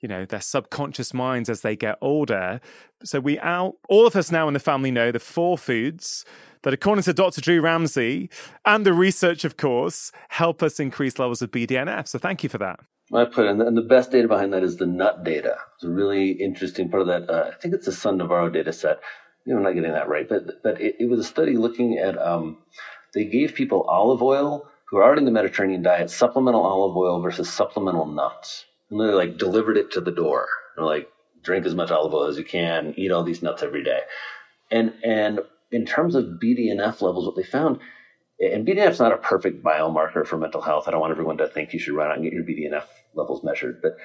you 0.00 0.08
know 0.08 0.26
their 0.26 0.42
subconscious 0.42 1.14
minds 1.14 1.48
as 1.48 1.62
they 1.62 1.74
get 1.74 1.96
older 2.02 2.60
so 3.02 3.18
we 3.18 3.38
out 3.38 3.76
all 3.88 4.06
of 4.06 4.14
us 4.14 4.30
now 4.30 4.46
in 4.46 4.52
the 4.52 4.60
family 4.60 4.90
know 4.90 5.10
the 5.10 5.18
four 5.18 5.56
foods 5.56 6.22
that 6.66 6.74
according 6.74 7.04
to 7.04 7.12
dr 7.12 7.40
drew 7.40 7.60
ramsey 7.60 8.28
and 8.64 8.84
the 8.84 8.92
research 8.92 9.44
of 9.44 9.56
course 9.56 10.10
help 10.28 10.62
us 10.62 10.80
increase 10.80 11.18
levels 11.18 11.40
of 11.40 11.50
bdnf 11.52 12.08
so 12.08 12.18
thank 12.18 12.42
you 12.42 12.48
for 12.48 12.58
that 12.58 12.80
I 13.14 13.24
put 13.24 13.46
in, 13.46 13.60
and 13.60 13.76
the 13.76 13.82
best 13.82 14.10
data 14.10 14.26
behind 14.26 14.52
that 14.52 14.64
is 14.64 14.76
the 14.76 14.86
nut 14.86 15.22
data. 15.22 15.56
It's 15.76 15.84
a 15.84 15.88
really 15.88 16.32
interesting 16.32 16.88
part 16.88 17.02
of 17.02 17.06
that. 17.06 17.30
Uh, 17.30 17.50
I 17.52 17.54
think 17.60 17.72
it's 17.72 17.86
the 17.86 17.92
Sun 17.92 18.16
Navarro 18.16 18.50
data 18.50 18.72
set. 18.72 18.98
You 19.44 19.52
know, 19.52 19.58
I'm 19.58 19.62
not 19.62 19.74
getting 19.74 19.92
that 19.92 20.08
right, 20.08 20.28
but 20.28 20.60
but 20.64 20.80
it, 20.80 20.96
it 20.98 21.08
was 21.08 21.20
a 21.20 21.24
study 21.24 21.56
looking 21.56 21.98
at. 21.98 22.18
Um, 22.18 22.58
they 23.14 23.24
gave 23.24 23.54
people 23.54 23.82
olive 23.82 24.22
oil 24.22 24.68
who 24.88 24.96
are 24.96 25.04
already 25.04 25.20
in 25.20 25.24
the 25.24 25.30
Mediterranean 25.30 25.82
diet, 25.82 26.10
supplemental 26.10 26.62
olive 26.62 26.96
oil 26.96 27.20
versus 27.20 27.50
supplemental 27.52 28.06
nuts, 28.06 28.64
and 28.90 29.00
they 29.00 29.04
like 29.04 29.38
delivered 29.38 29.76
it 29.76 29.92
to 29.92 30.00
the 30.00 30.10
door. 30.10 30.48
They're 30.74 30.84
like, 30.84 31.08
drink 31.42 31.64
as 31.64 31.76
much 31.76 31.92
olive 31.92 32.12
oil 32.12 32.26
as 32.26 32.38
you 32.38 32.44
can, 32.44 32.92
eat 32.96 33.12
all 33.12 33.22
these 33.22 33.42
nuts 33.42 33.62
every 33.62 33.84
day, 33.84 34.00
and 34.72 34.92
and 35.04 35.40
in 35.70 35.84
terms 35.84 36.14
of 36.14 36.38
BDNF 36.42 37.02
levels, 37.02 37.26
what 37.26 37.36
they 37.36 37.42
found 37.42 37.80
and 38.38 38.66
BDNF 38.66 38.90
is 38.90 39.00
not 39.00 39.12
a 39.12 39.18
perfect 39.18 39.64
biomarker 39.64 40.26
for 40.26 40.36
mental 40.36 40.60
health. 40.60 40.86
I 40.86 40.90
don't 40.90 41.00
want 41.00 41.12
everyone 41.12 41.38
to 41.38 41.48
think 41.48 41.72
you 41.72 41.78
should 41.78 41.94
run 41.94 42.10
out 42.10 42.16
and 42.16 42.24
get 42.24 42.32
your 42.32 42.44
BDNF 42.44 42.84
levels 43.14 43.42
measured, 43.42 43.80
but 43.80 43.96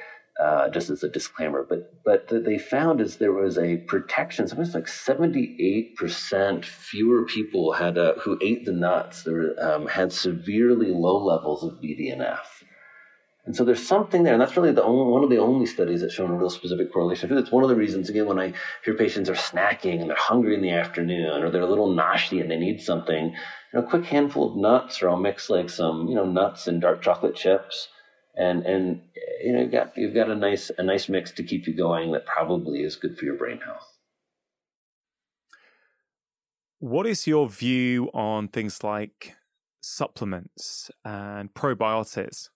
uh, 0.42 0.70
just 0.70 0.90
as 0.90 1.04
a 1.04 1.10
disclaimer. 1.10 1.66
But 1.68 2.04
but 2.06 2.30
they 2.30 2.58
found 2.58 3.02
is 3.02 3.18
there 3.18 3.34
was 3.34 3.58
a 3.58 3.78
protection. 3.78 4.48
Something 4.48 4.72
like 4.72 4.88
seventy 4.88 5.58
eight 5.60 5.98
percent 5.98 6.66
fewer 6.66 7.26
people 7.26 7.74
had 7.74 7.98
uh, 7.98 8.14
who 8.16 8.40
ate 8.42 8.66
the 8.66 8.72
nuts. 8.72 9.24
There 9.24 9.54
um, 9.62 9.88
had 9.88 10.14
severely 10.14 10.92
low 10.92 11.24
levels 11.24 11.64
of 11.64 11.82
BDNF. 11.82 12.40
And 13.44 13.56
so 13.56 13.66
there's 13.66 13.86
something 13.86 14.22
there, 14.22 14.34
and 14.34 14.42
that's 14.42 14.56
really 14.56 14.72
the 14.72 14.84
only, 14.84 15.12
one 15.12 15.24
of 15.24 15.32
the 15.32 15.40
only 15.40 15.66
studies 15.66 16.02
that's 16.02 16.14
shown 16.14 16.30
a 16.30 16.36
real 16.36 16.52
specific 16.52 16.94
correlation. 16.94 17.36
It's 17.36 17.52
one 17.52 17.64
of 17.64 17.70
the 17.70 17.76
reasons, 17.76 18.08
again, 18.08 18.28
when 18.28 18.38
I 18.38 18.54
hear 18.86 18.94
patients 18.94 19.30
are 19.30 19.34
snacking 19.34 20.00
and 20.00 20.10
they're 20.10 20.18
hungry 20.18 20.54
in 20.54 20.62
the 20.62 20.70
afternoon, 20.70 21.42
or 21.42 21.50
they're 21.50 21.64
a 21.64 21.70
little 21.70 21.92
naughty 21.92 22.40
and 22.40 22.52
they 22.52 22.58
need 22.58 22.82
something, 22.82 23.32
you 23.32 23.34
know, 23.74 23.80
a 23.80 23.90
quick 23.90 24.06
handful 24.06 24.52
of 24.52 24.58
nuts, 24.58 25.02
or 25.02 25.10
I'll 25.10 25.18
mix 25.18 25.50
like 25.50 25.72
some, 25.72 26.08
you 26.08 26.14
know, 26.14 26.26
nuts 26.26 26.68
and 26.68 26.80
dark 26.80 27.02
chocolate 27.02 27.36
chips, 27.36 27.88
and 28.36 28.64
and 28.64 29.02
you 29.44 29.54
know, 29.54 29.62
you've 29.62 29.72
got 29.72 29.98
you've 29.98 30.14
got 30.14 30.30
a 30.30 30.36
nice 30.36 30.70
a 30.78 30.84
nice 30.84 31.10
mix 31.10 31.32
to 31.32 31.44
keep 31.44 31.66
you 31.66 31.76
going 31.76 32.12
that 32.12 32.28
probably 32.28 32.84
is 32.84 32.96
good 32.96 33.18
for 33.18 33.26
your 33.26 33.36
brain 33.36 33.60
health. 33.60 33.98
What 36.78 37.08
is 37.08 37.26
your 37.26 37.50
view 37.50 38.12
on 38.14 38.50
things 38.50 38.84
like 38.84 39.36
supplements 39.82 40.92
and 41.04 41.54
probiotics? 41.54 42.50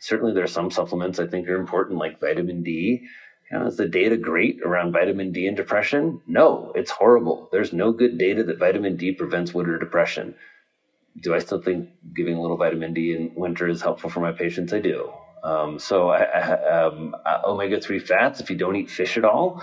Certainly 0.00 0.32
there 0.34 0.44
are 0.44 0.48
some 0.48 0.70
supplements 0.70 1.18
I 1.18 1.26
think 1.26 1.48
are 1.48 1.56
important, 1.56 1.98
like 1.98 2.20
vitamin 2.20 2.62
D. 2.62 3.06
You 3.50 3.58
know, 3.58 3.66
is 3.66 3.76
the 3.76 3.88
data 3.88 4.16
great 4.16 4.60
around 4.64 4.92
vitamin 4.92 5.32
D 5.32 5.46
and 5.46 5.56
depression? 5.56 6.20
No, 6.26 6.72
it's 6.74 6.90
horrible. 6.90 7.48
There's 7.52 7.72
no 7.72 7.92
good 7.92 8.18
data 8.18 8.42
that 8.44 8.58
vitamin 8.58 8.96
D 8.96 9.12
prevents 9.12 9.52
winter 9.52 9.78
depression. 9.78 10.34
Do 11.20 11.34
I 11.34 11.40
still 11.40 11.60
think 11.60 11.88
giving 12.14 12.36
a 12.36 12.40
little 12.40 12.56
vitamin 12.56 12.94
D 12.94 13.14
in 13.14 13.32
winter 13.34 13.68
is 13.68 13.82
helpful 13.82 14.10
for 14.10 14.20
my 14.20 14.32
patients? 14.32 14.72
I 14.72 14.78
do. 14.78 15.12
Um, 15.42 15.78
so, 15.78 16.12
um, 16.12 17.16
omega 17.44 17.80
3 17.80 17.98
fats, 17.98 18.40
if 18.40 18.50
you 18.50 18.56
don't 18.56 18.76
eat 18.76 18.90
fish 18.90 19.16
at 19.16 19.24
all, 19.24 19.62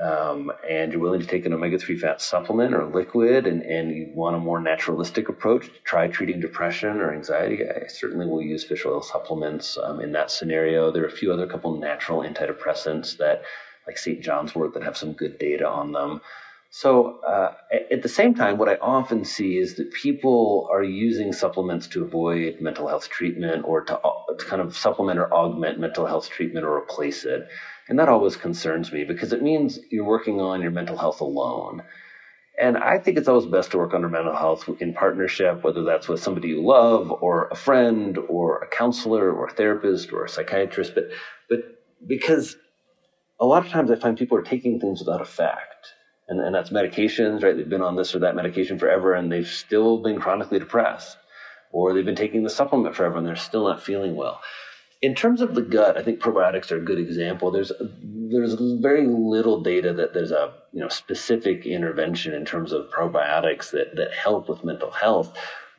um, 0.00 0.52
and 0.68 0.92
you're 0.92 1.00
willing 1.00 1.20
to 1.20 1.26
take 1.26 1.44
an 1.46 1.52
omega-3 1.52 1.98
fat 1.98 2.20
supplement 2.20 2.74
or 2.74 2.84
liquid 2.86 3.46
and, 3.46 3.62
and 3.62 3.90
you 3.90 4.10
want 4.14 4.36
a 4.36 4.38
more 4.38 4.60
naturalistic 4.60 5.28
approach 5.28 5.66
to 5.66 5.80
try 5.84 6.06
treating 6.06 6.40
depression 6.40 7.00
or 7.00 7.12
anxiety, 7.12 7.64
I 7.64 7.88
certainly 7.88 8.26
will 8.26 8.42
use 8.42 8.64
fish 8.64 8.86
oil 8.86 9.02
supplements 9.02 9.76
um, 9.82 10.00
in 10.00 10.12
that 10.12 10.30
scenario. 10.30 10.92
There 10.92 11.04
are 11.04 11.08
a 11.08 11.10
few 11.10 11.32
other 11.32 11.46
couple 11.46 11.76
natural 11.78 12.20
antidepressants 12.20 13.16
that, 13.18 13.42
like 13.86 13.98
St. 13.98 14.20
John's 14.20 14.54
wort, 14.54 14.74
that 14.74 14.82
have 14.82 14.96
some 14.96 15.14
good 15.14 15.38
data 15.38 15.68
on 15.68 15.92
them. 15.92 16.20
So 16.70 17.20
uh, 17.20 17.54
at 17.90 18.02
the 18.02 18.08
same 18.08 18.34
time, 18.34 18.58
what 18.58 18.68
I 18.68 18.76
often 18.76 19.24
see 19.24 19.56
is 19.56 19.76
that 19.76 19.90
people 19.92 20.68
are 20.70 20.82
using 20.82 21.32
supplements 21.32 21.86
to 21.88 22.04
avoid 22.04 22.60
mental 22.60 22.88
health 22.88 23.08
treatment 23.08 23.64
or 23.64 23.84
to, 23.84 23.98
to 24.38 24.44
kind 24.44 24.60
of 24.60 24.76
supplement 24.76 25.18
or 25.18 25.32
augment 25.32 25.80
mental 25.80 26.04
health 26.04 26.28
treatment 26.28 26.66
or 26.66 26.76
replace 26.76 27.24
it. 27.24 27.48
And 27.88 27.98
that 27.98 28.08
always 28.08 28.36
concerns 28.36 28.92
me 28.92 29.04
because 29.04 29.32
it 29.32 29.42
means 29.42 29.78
you're 29.90 30.04
working 30.04 30.40
on 30.40 30.60
your 30.60 30.70
mental 30.70 30.96
health 30.96 31.20
alone. 31.20 31.82
And 32.60 32.76
I 32.76 32.98
think 32.98 33.16
it's 33.16 33.28
always 33.28 33.46
best 33.46 33.70
to 33.70 33.78
work 33.78 33.94
on 33.94 34.02
your 34.02 34.10
mental 34.10 34.36
health 34.36 34.68
in 34.80 34.92
partnership, 34.92 35.64
whether 35.64 35.84
that's 35.84 36.08
with 36.08 36.22
somebody 36.22 36.48
you 36.48 36.62
love 36.62 37.10
or 37.10 37.48
a 37.48 37.54
friend 37.54 38.18
or 38.28 38.58
a 38.58 38.66
counselor 38.66 39.32
or 39.32 39.46
a 39.46 39.52
therapist 39.52 40.12
or 40.12 40.24
a 40.24 40.28
psychiatrist. 40.28 40.94
But, 40.94 41.04
but 41.48 41.60
because 42.06 42.56
a 43.40 43.46
lot 43.46 43.64
of 43.64 43.72
times 43.72 43.90
I 43.90 43.96
find 43.96 44.18
people 44.18 44.36
are 44.36 44.42
taking 44.42 44.80
things 44.80 45.00
without 45.00 45.22
effect. 45.22 45.94
And, 46.28 46.40
and 46.40 46.54
that's 46.54 46.70
medications, 46.70 47.42
right? 47.42 47.56
They've 47.56 47.68
been 47.68 47.80
on 47.80 47.96
this 47.96 48.14
or 48.14 48.18
that 48.18 48.36
medication 48.36 48.78
forever 48.78 49.14
and 49.14 49.32
they've 49.32 49.48
still 49.48 50.02
been 50.02 50.20
chronically 50.20 50.58
depressed. 50.58 51.16
Or 51.70 51.94
they've 51.94 52.04
been 52.04 52.16
taking 52.16 52.42
the 52.42 52.50
supplement 52.50 52.96
forever 52.96 53.16
and 53.16 53.26
they're 53.26 53.36
still 53.36 53.66
not 53.66 53.82
feeling 53.82 54.14
well 54.14 54.40
in 55.00 55.14
terms 55.14 55.40
of 55.40 55.54
the 55.54 55.62
gut, 55.62 55.96
I 55.96 56.02
think 56.02 56.20
probiotics 56.20 56.72
are 56.72 56.78
a 56.78 56.84
good 56.84 56.98
example. 56.98 57.50
There's 57.50 57.72
there's 58.30 58.54
very 58.54 59.06
little 59.06 59.62
data 59.62 59.92
that 59.94 60.12
there's 60.12 60.32
a 60.32 60.52
you 60.72 60.80
know 60.80 60.88
specific 60.88 61.66
intervention 61.66 62.34
in 62.34 62.44
terms 62.44 62.72
of 62.72 62.90
probiotics 62.90 63.70
that 63.70 63.96
that 63.96 64.12
help 64.12 64.48
with 64.48 64.64
mental 64.64 64.90
health. 64.90 65.36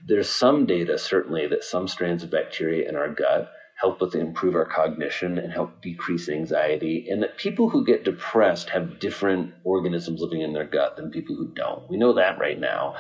There's 0.07 0.29
some 0.29 0.65
data 0.65 0.97
certainly 0.97 1.47
that 1.47 1.63
some 1.63 1.87
strands 1.87 2.23
of 2.23 2.31
bacteria 2.31 2.87
in 2.87 2.95
our 2.95 3.09
gut 3.09 3.51
help 3.79 4.01
with 4.01 4.13
improve 4.13 4.55
our 4.55 4.65
cognition 4.65 5.37
and 5.37 5.53
help 5.53 5.81
decrease 5.81 6.27
anxiety, 6.27 7.07
and 7.09 7.23
that 7.23 7.37
people 7.37 7.69
who 7.69 7.85
get 7.85 8.03
depressed 8.03 8.69
have 8.71 8.99
different 8.99 9.53
organisms 9.63 10.21
living 10.21 10.41
in 10.41 10.51
their 10.53 10.65
gut 10.65 10.97
than 10.97 11.11
people 11.11 11.35
who 11.35 11.47
don't. 11.55 11.89
We 11.89 11.97
know 11.97 12.13
that 12.13 12.39
right 12.39 12.59
now. 12.59 12.95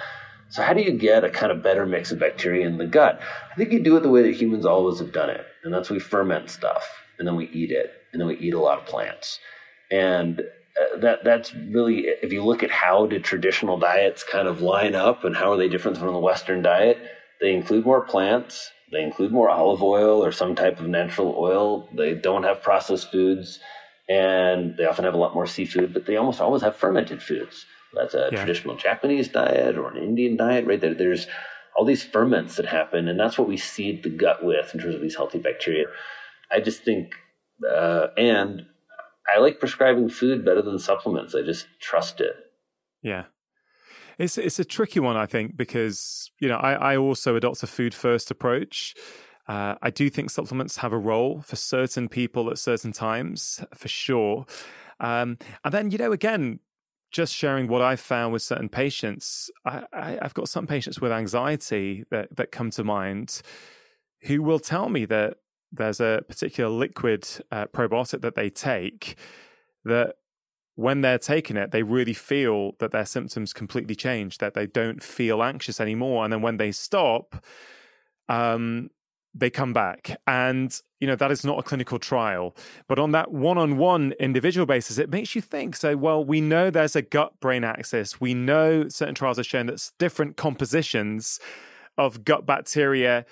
So 0.49 0.63
how 0.63 0.73
do 0.73 0.81
you 0.81 0.91
get 0.91 1.23
a 1.23 1.29
kind 1.29 1.51
of 1.51 1.61
better 1.61 1.85
mix 1.85 2.11
of 2.11 2.19
bacteria 2.19 2.65
in 2.65 2.77
the 2.77 2.87
gut? 2.87 3.21
I 3.51 3.55
think 3.55 3.71
you 3.71 3.83
do 3.83 3.95
it 3.97 4.01
the 4.01 4.09
way 4.09 4.23
that 4.23 4.33
humans 4.33 4.65
always 4.65 4.99
have 4.99 5.13
done 5.13 5.29
it, 5.29 5.45
and 5.63 5.71
that's 5.73 5.91
we 5.91 5.99
ferment 5.99 6.49
stuff, 6.49 6.87
and 7.19 7.27
then 7.27 7.35
we 7.35 7.47
eat 7.49 7.71
it, 7.71 7.93
and 8.11 8.19
then 8.19 8.27
we 8.27 8.37
eat 8.37 8.55
a 8.55 8.59
lot 8.59 8.79
of 8.79 8.85
plants, 8.87 9.39
and 9.91 10.39
uh, 10.39 10.97
that 10.99 11.23
that's 11.23 11.53
really 11.53 12.07
if 12.23 12.33
you 12.33 12.43
look 12.43 12.63
at 12.63 12.71
how 12.71 13.05
did 13.05 13.23
traditional 13.23 13.77
diets 13.77 14.23
kind 14.23 14.47
of 14.47 14.61
line 14.61 14.95
up 14.95 15.23
and 15.23 15.35
how 15.35 15.51
are 15.51 15.57
they 15.57 15.69
different 15.69 15.97
from 15.97 16.13
the 16.13 16.19
Western 16.19 16.63
diet? 16.63 16.97
They 17.41 17.53
include 17.53 17.85
more 17.85 18.01
plants, 18.01 18.71
they 18.91 19.03
include 19.03 19.31
more 19.31 19.49
olive 19.49 19.83
oil 19.83 20.23
or 20.23 20.31
some 20.31 20.55
type 20.55 20.79
of 20.79 20.87
natural 20.87 21.35
oil. 21.37 21.87
They 21.95 22.15
don't 22.15 22.43
have 22.43 22.63
processed 22.63 23.11
foods, 23.11 23.59
and 24.07 24.75
they 24.77 24.85
often 24.85 25.05
have 25.05 25.13
a 25.13 25.17
lot 25.17 25.35
more 25.35 25.45
seafood, 25.45 25.93
but 25.93 26.07
they 26.07 26.17
almost 26.17 26.41
always 26.41 26.63
have 26.63 26.75
fermented 26.75 27.21
foods. 27.21 27.65
That's 27.93 28.13
a 28.13 28.29
yeah. 28.31 28.37
traditional 28.37 28.75
Japanese 28.75 29.27
diet 29.27 29.77
or 29.77 29.89
an 29.89 29.97
Indian 29.97 30.37
diet, 30.37 30.65
right? 30.65 30.79
There, 30.79 30.93
there's 30.93 31.27
all 31.75 31.85
these 31.85 32.03
ferments 32.03 32.55
that 32.57 32.65
happen, 32.65 33.07
and 33.07 33.19
that's 33.19 33.37
what 33.37 33.47
we 33.47 33.57
seed 33.57 34.03
the 34.03 34.09
gut 34.09 34.43
with 34.43 34.73
in 34.73 34.81
terms 34.81 34.95
of 34.95 35.01
these 35.01 35.15
healthy 35.15 35.39
bacteria. 35.39 35.85
I 36.51 36.59
just 36.59 36.83
think, 36.83 37.13
uh, 37.67 38.07
and 38.17 38.65
I 39.33 39.39
like 39.39 39.59
prescribing 39.59 40.09
food 40.09 40.43
better 40.45 40.61
than 40.61 40.79
supplements. 40.79 41.35
I 41.35 41.41
just 41.41 41.67
trust 41.79 42.21
it. 42.21 42.35
Yeah. 43.01 43.25
It's 44.17 44.37
it's 44.37 44.59
a 44.59 44.65
tricky 44.65 44.99
one, 44.99 45.15
I 45.15 45.25
think, 45.25 45.55
because 45.55 46.29
you 46.39 46.49
know 46.49 46.57
I, 46.57 46.73
I 46.93 46.97
also 46.97 47.37
adopt 47.37 47.63
a 47.63 47.67
food 47.67 47.93
first 47.93 48.29
approach. 48.29 48.93
Uh, 49.47 49.75
I 49.81 49.89
do 49.89 50.09
think 50.09 50.29
supplements 50.29 50.77
have 50.77 50.93
a 50.93 50.97
role 50.97 51.41
for 51.41 51.55
certain 51.55 52.09
people 52.09 52.51
at 52.51 52.59
certain 52.59 52.91
times, 52.91 53.63
for 53.73 53.87
sure. 53.87 54.45
Um, 54.99 55.37
and 55.63 55.73
then 55.73 55.89
you 55.91 55.97
know, 55.97 56.11
again, 56.11 56.59
just 57.11 57.33
sharing 57.33 57.67
what 57.67 57.81
I've 57.81 57.99
found 57.99 58.33
with 58.33 58.41
certain 58.41 58.69
patients, 58.69 59.49
I, 59.65 60.17
have 60.21 60.33
got 60.33 60.49
some 60.49 60.67
patients 60.67 61.01
with 61.01 61.11
anxiety 61.11 62.05
that, 62.11 62.35
that 62.35 62.51
come 62.51 62.69
to 62.71 62.83
mind 62.83 63.41
who 64.23 64.43
will 64.43 64.59
tell 64.59 64.89
me 64.89 65.05
that 65.05 65.37
there's 65.71 65.99
a 65.99 66.23
particular 66.27 66.69
liquid 66.69 67.27
uh, 67.51 67.65
probiotic 67.67 68.21
that 68.21 68.35
they 68.35 68.49
take 68.49 69.17
that 69.85 70.15
when 70.75 71.01
they're 71.01 71.19
taking 71.19 71.57
it, 71.57 71.71
they 71.71 71.83
really 71.83 72.13
feel 72.13 72.73
that 72.79 72.91
their 72.91 73.05
symptoms 73.05 73.53
completely 73.53 73.95
change, 73.95 74.37
that 74.37 74.53
they 74.53 74.65
don't 74.65 75.03
feel 75.03 75.43
anxious 75.43 75.79
anymore. 75.79 76.23
And 76.23 76.31
then 76.31 76.41
when 76.41 76.57
they 76.57 76.71
stop, 76.71 77.43
um, 78.29 78.89
they 79.33 79.49
come 79.49 79.73
back. 79.73 80.19
And 80.25 80.79
you 80.99 81.07
know 81.07 81.15
that 81.15 81.31
is 81.31 81.45
not 81.45 81.59
a 81.59 81.63
clinical 81.63 81.99
trial. 81.99 82.55
But 82.87 82.99
on 82.99 83.11
that 83.11 83.31
one-on-one 83.31 84.13
individual 84.19 84.65
basis 84.65 84.97
it 84.97 85.09
makes 85.09 85.35
you 85.35 85.41
think. 85.41 85.75
So 85.75 85.95
well 85.95 86.23
we 86.23 86.41
know 86.41 86.69
there's 86.69 86.95
a 86.95 87.01
gut 87.01 87.39
brain 87.39 87.63
axis. 87.63 88.19
We 88.19 88.33
know 88.33 88.89
certain 88.89 89.15
trials 89.15 89.37
have 89.37 89.45
shown 89.45 89.67
that 89.67 89.91
different 89.97 90.37
compositions 90.37 91.39
of 91.97 92.23
gut 92.23 92.45
bacteria 92.45 93.25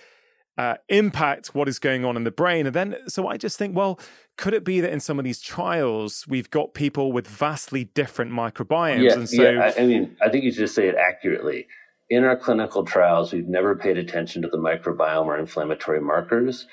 uh, 0.57 0.76
impact 0.89 1.53
what 1.53 1.69
is 1.69 1.77
going 1.77 2.03
on 2.03 2.18
in 2.18 2.23
the 2.23 2.31
brain. 2.31 2.65
And 2.65 2.76
then 2.76 2.95
so 3.07 3.27
i 3.27 3.38
just 3.38 3.57
think 3.57 3.76
well 3.76 3.99
could 4.38 4.53
it 4.53 4.64
be 4.64 4.80
that 4.81 4.91
in 4.91 4.99
some 4.99 5.18
of 5.18 5.26
these 5.26 5.41
trials 5.41 6.26
we've 6.27 6.49
got 6.49 6.73
people 6.73 7.11
with 7.11 7.27
vastly 7.27 7.85
different 7.85 8.31
microbiomes? 8.31 9.03
Yeah, 9.03 9.14
and 9.14 9.30
so 9.30 9.41
yeah, 9.41 9.72
I, 9.77 9.81
I 9.81 9.85
mean 9.85 10.15
i 10.22 10.30
think 10.30 10.44
you 10.44 10.52
should 10.52 10.60
just 10.60 10.76
say 10.76 10.88
it 10.88 10.95
accurately. 10.95 11.68
In 12.10 12.23
our 12.23 12.38
clinical 12.38 12.85
trials 12.85 13.34
we've 13.34 13.48
never 13.48 13.76
paid 13.76 13.98
attention 13.98 14.41
to 14.44 14.48
the 14.48 14.57
microbiome 14.57 15.26
or 15.26 15.38
inflammatory 15.38 15.99
markers 16.02 16.65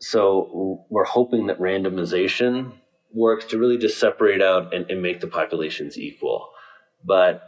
so 0.00 0.84
we're 0.90 1.04
hoping 1.04 1.46
that 1.46 1.58
randomization 1.58 2.72
works 3.12 3.44
to 3.46 3.58
really 3.58 3.78
just 3.78 3.98
separate 3.98 4.42
out 4.42 4.74
and, 4.74 4.90
and 4.90 5.00
make 5.00 5.20
the 5.20 5.26
populations 5.26 5.98
equal. 5.98 6.50
But 7.04 7.42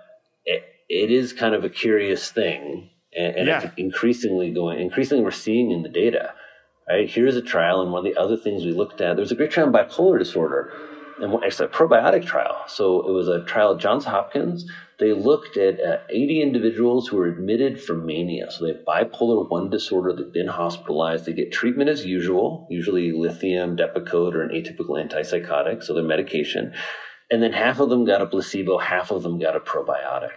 it, 0.45 0.65
it 0.89 1.11
is 1.11 1.33
kind 1.33 1.55
of 1.55 1.65
a 1.65 1.69
curious 1.69 2.31
thing, 2.31 2.91
and, 3.17 3.37
and 3.37 3.49
yeah. 3.49 3.63
it's 3.63 3.75
increasingly 3.77 4.51
going. 4.53 4.81
Increasingly, 4.81 5.25
we're 5.25 5.31
seeing 5.31 5.71
in 5.71 5.83
the 5.83 5.89
data. 5.89 6.35
Right 6.89 7.11
here's 7.11 7.37
a 7.37 7.43
trial, 7.43 7.81
and 7.81 7.91
one 7.91 8.07
of 8.07 8.13
the 8.13 8.21
other 8.21 8.37
things 8.37 8.65
we 8.65 8.71
looked 8.71 9.01
at. 9.01 9.17
There 9.17 9.23
was 9.23 9.33
a 9.33 9.35
great 9.35 9.51
trial 9.51 9.67
on 9.67 9.73
bipolar 9.73 10.19
disorder, 10.19 10.73
and 11.21 11.43
it's 11.45 11.61
a 11.61 11.67
probiotic 11.67 12.27
trial. 12.27 12.65
So 12.67 13.07
it 13.09 13.13
was 13.13 13.29
a 13.29 13.45
trial 13.45 13.75
at 13.75 13.81
Johns 13.81 14.05
Hopkins 14.05 14.71
they 14.99 15.13
looked 15.13 15.57
at 15.59 15.79
uh, 15.81 15.99
80 16.09 16.41
individuals 16.41 17.09
who 17.09 17.19
were 17.19 17.27
admitted 17.27 17.81
for 17.81 17.95
mania. 17.95 18.51
So 18.51 18.65
they 18.65 18.73
have 18.73 18.85
bipolar 18.85 19.49
1 19.49 19.71
disorder, 19.71 20.15
they've 20.15 20.33
been 20.33 20.49
hospitalized, 20.49 21.27
they 21.27 21.35
get 21.35 21.53
treatment 21.53 21.91
as 21.91 22.07
usual, 22.07 22.67
usually 22.71 23.13
lithium, 23.13 23.77
Depakote, 23.77 24.35
or 24.35 24.43
an 24.43 24.51
atypical 24.51 24.97
antipsychotic, 24.97 25.83
so 25.83 25.93
their 25.93 26.03
medication. 26.03 26.73
And 27.31 27.43
then 27.43 27.53
half 27.53 27.81
of 27.81 27.91
them 27.91 28.07
got 28.07 28.23
a 28.23 28.27
placebo, 28.27 28.79
half 28.79 29.11
of 29.11 29.23
them 29.23 29.39
got 29.39 29.57
a 29.57 29.61
probiotic. 29.61 30.31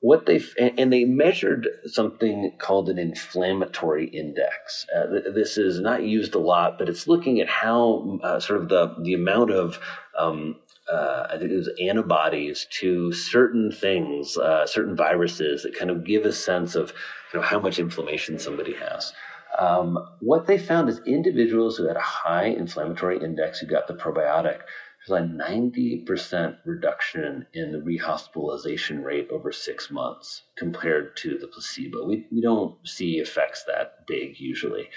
What 0.00 0.26
they 0.26 0.40
and 0.60 0.92
they 0.92 1.04
measured 1.04 1.68
something 1.86 2.52
called 2.58 2.90
an 2.90 2.98
inflammatory 2.98 4.06
index. 4.06 4.86
Uh, 4.94 5.06
this 5.34 5.56
is 5.56 5.80
not 5.80 6.02
used 6.02 6.34
a 6.34 6.38
lot, 6.38 6.78
but 6.78 6.88
it's 6.88 7.08
looking 7.08 7.40
at 7.40 7.48
how 7.48 8.20
uh, 8.22 8.38
sort 8.38 8.60
of 8.60 8.68
the 8.68 8.94
the 9.02 9.14
amount 9.14 9.50
of 9.50 9.80
um, 10.18 10.56
uh, 10.90 11.26
I 11.30 11.38
think 11.38 11.50
it 11.50 11.56
was 11.56 11.70
antibodies 11.80 12.66
to 12.80 13.12
certain 13.12 13.72
things, 13.72 14.36
uh, 14.36 14.66
certain 14.66 14.96
viruses 14.96 15.62
that 15.62 15.76
kind 15.76 15.90
of 15.90 16.04
give 16.04 16.24
a 16.24 16.32
sense 16.32 16.74
of 16.74 16.92
you 17.32 17.40
know, 17.40 17.46
how 17.46 17.58
much 17.58 17.78
inflammation 17.78 18.38
somebody 18.38 18.74
has. 18.74 19.12
Um, 19.58 19.98
what 20.20 20.46
they 20.46 20.58
found 20.58 20.88
is 20.88 21.00
individuals 21.06 21.76
who 21.76 21.88
had 21.88 21.96
a 21.96 22.00
high 22.00 22.46
inflammatory 22.46 23.18
index 23.18 23.58
who 23.58 23.66
got 23.66 23.86
the 23.86 23.94
probiotic, 23.94 24.60
there's 25.06 25.22
a 25.22 25.26
90% 25.26 26.56
reduction 26.64 27.46
in 27.52 27.72
the 27.72 27.78
rehospitalization 27.78 29.02
rate 29.02 29.28
over 29.30 29.52
six 29.52 29.90
months 29.90 30.42
compared 30.56 31.16
to 31.18 31.38
the 31.38 31.48
placebo. 31.48 32.06
We, 32.06 32.26
we 32.32 32.40
don't 32.40 32.76
see 32.86 33.18
effects 33.18 33.64
that 33.64 34.06
big 34.06 34.38
usually 34.38 34.88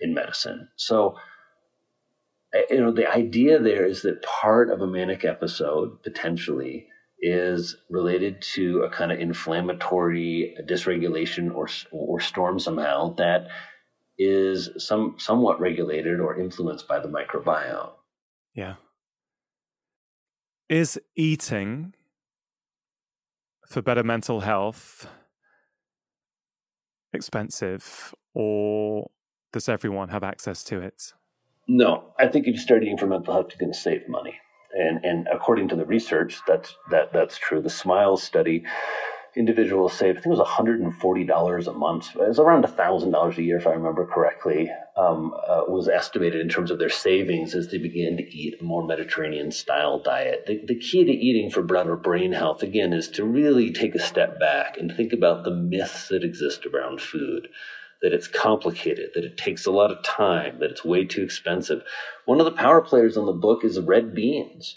in 0.00 0.14
medicine. 0.14 0.68
So 0.76 1.16
eh, 2.54 2.62
you 2.70 2.80
know, 2.80 2.92
the 2.92 3.10
idea 3.10 3.58
there 3.58 3.86
is 3.86 4.02
that 4.02 4.22
part 4.22 4.70
of 4.70 4.80
a 4.80 4.86
manic 4.86 5.24
episode 5.24 6.02
potentially 6.02 6.86
is 7.22 7.76
related 7.90 8.40
to 8.40 8.82
a 8.82 8.90
kind 8.90 9.12
of 9.12 9.20
inflammatory 9.20 10.56
dysregulation 10.66 11.54
or 11.54 11.68
or 11.90 12.18
storm 12.18 12.58
somehow 12.58 13.14
that 13.16 13.48
is 14.18 14.70
some 14.78 15.16
somewhat 15.18 15.60
regulated 15.60 16.18
or 16.18 16.40
influenced 16.40 16.88
by 16.88 16.98
the 16.98 17.08
microbiome. 17.08 17.90
Yeah. 18.54 18.76
Is 20.70 21.00
eating 21.16 21.94
for 23.66 23.82
better 23.82 24.04
mental 24.04 24.38
health 24.38 25.08
expensive 27.12 28.14
or 28.34 29.10
does 29.52 29.68
everyone 29.68 30.10
have 30.10 30.22
access 30.22 30.62
to 30.62 30.80
it? 30.80 31.12
No, 31.66 32.14
I 32.20 32.28
think 32.28 32.46
if 32.46 32.54
you 32.54 32.60
start 32.60 32.84
eating 32.84 32.98
for 32.98 33.08
mental 33.08 33.34
health, 33.34 33.48
you're 33.50 33.58
going 33.58 33.72
to 33.72 33.78
save 33.78 34.08
money. 34.08 34.36
And, 34.72 35.04
and 35.04 35.26
according 35.32 35.66
to 35.70 35.74
the 35.74 35.84
research, 35.84 36.38
that's, 36.46 36.76
that, 36.92 37.12
that's 37.12 37.36
true. 37.36 37.60
The 37.60 37.68
SMILES 37.68 38.22
study, 38.22 38.62
individuals 39.36 39.92
save, 39.92 40.18
I 40.18 40.20
think 40.20 40.34
it 40.34 40.38
was 40.38 40.46
$140 40.46 41.66
a 41.66 41.72
month. 41.72 42.16
It 42.16 42.28
was 42.28 42.38
around 42.38 42.64
$1,000 42.64 43.38
a 43.38 43.42
year, 43.42 43.56
if 43.56 43.66
I 43.66 43.72
remember 43.72 44.06
correctly, 44.06 44.70
um, 44.96 45.34
uh, 45.48 45.62
was 45.68 45.88
estimated 45.88 46.40
in 46.40 46.48
terms 46.48 46.70
of 46.70 46.78
their 46.78 46.90
savings 46.90 47.54
as 47.54 47.68
they 47.68 47.78
began 47.78 48.16
to 48.16 48.22
eat 48.22 48.60
a 48.60 48.64
more 48.64 48.86
Mediterranean 48.86 49.50
style 49.50 49.98
diet. 49.98 50.44
The, 50.46 50.64
the 50.66 50.78
key 50.78 51.04
to 51.04 51.12
eating 51.12 51.50
for 51.50 51.62
better 51.62 51.96
brain 51.96 52.32
health, 52.32 52.62
again, 52.62 52.92
is 52.92 53.08
to 53.10 53.24
really 53.24 53.72
take 53.72 53.94
a 53.94 54.00
step 54.00 54.38
back 54.40 54.76
and 54.78 54.94
think 54.94 55.12
about 55.12 55.44
the 55.44 55.54
myths 55.54 56.08
that 56.08 56.24
exist 56.24 56.66
around 56.66 57.00
food 57.00 57.48
that 58.02 58.12
it's 58.12 58.28
complicated, 58.28 59.10
that 59.14 59.24
it 59.24 59.36
takes 59.36 59.66
a 59.66 59.70
lot 59.70 59.90
of 59.90 60.02
time, 60.02 60.58
that 60.60 60.70
it's 60.70 60.84
way 60.84 61.04
too 61.04 61.22
expensive. 61.22 61.82
One 62.24 62.40
of 62.40 62.46
the 62.46 62.52
power 62.52 62.80
players 62.80 63.16
on 63.16 63.26
the 63.26 63.32
book 63.32 63.64
is 63.64 63.78
red 63.78 64.14
beans. 64.14 64.76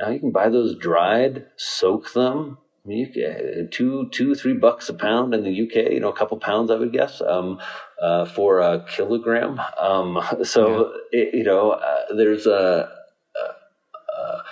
Now 0.00 0.10
you 0.10 0.18
can 0.18 0.32
buy 0.32 0.48
those 0.48 0.74
dried, 0.76 1.46
soak 1.56 2.12
them. 2.12 2.58
I 2.84 2.88
mean, 2.88 2.98
you 2.98 3.06
can, 3.08 3.68
two, 3.70 4.08
two, 4.10 4.34
three 4.34 4.52
bucks 4.52 4.90
a 4.90 4.94
pound 4.94 5.32
in 5.32 5.42
the 5.42 5.62
UK. 5.62 5.92
You 5.92 6.00
know, 6.00 6.10
a 6.10 6.16
couple 6.16 6.36
pounds, 6.38 6.70
I 6.70 6.76
would 6.76 6.92
guess, 6.92 7.22
um, 7.22 7.58
uh, 8.00 8.26
for 8.26 8.60
a 8.60 8.84
kilogram. 8.86 9.58
Um, 9.78 10.22
so 10.42 10.92
yeah. 11.12 11.20
it, 11.20 11.34
you 11.34 11.44
know, 11.44 11.70
uh, 11.70 12.14
there's 12.14 12.46
a, 12.46 12.90
a, 13.36 14.12
a, 14.20 14.42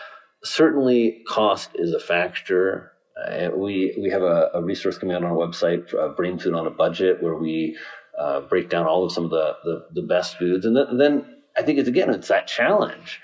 certainly 0.43 1.23
cost 1.29 1.71
is 1.75 1.93
a 1.93 2.01
factor. 2.01 2.93
Uh, 3.23 3.51
we 3.55 3.95
we 4.01 4.09
have 4.09 4.23
a, 4.23 4.51
a, 4.55 4.63
resource 4.63 4.97
coming 4.97 5.15
out 5.15 5.23
on 5.23 5.31
our 5.31 5.37
website, 5.37 5.95
uh, 5.95 6.09
Brain 6.09 6.39
Food 6.39 6.55
on 6.55 6.67
a 6.67 6.71
Budget, 6.71 7.23
where 7.23 7.35
we 7.35 7.77
uh, 8.19 8.41
break 8.41 8.71
down 8.71 8.87
all 8.87 9.05
of 9.05 9.13
some 9.13 9.25
of 9.25 9.31
the, 9.31 9.57
the, 9.65 9.87
the 10.01 10.07
best 10.07 10.39
foods. 10.39 10.65
And 10.65 10.75
then, 10.75 10.97
then 10.97 11.37
I 11.57 11.63
think 11.63 11.79
it's 11.79 11.89
again, 11.89 12.09
it's 12.09 12.29
that 12.29 12.47
challenge. 12.47 13.21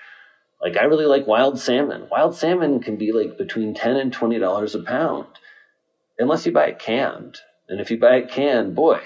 Like 0.60 0.76
I 0.76 0.84
really 0.84 1.06
like 1.06 1.26
wild 1.26 1.58
salmon. 1.58 2.08
Wild 2.10 2.34
salmon 2.34 2.80
can 2.80 2.96
be 2.96 3.12
like 3.12 3.38
between 3.38 3.74
10 3.74 3.96
and 3.96 4.14
$20 4.14 4.74
a 4.74 4.82
pound 4.82 5.26
unless 6.18 6.46
you 6.46 6.52
buy 6.52 6.66
it 6.66 6.78
canned. 6.78 7.38
And 7.68 7.80
if 7.80 7.90
you 7.90 7.98
buy 7.98 8.16
it 8.16 8.30
canned, 8.30 8.74
boy, 8.74 9.00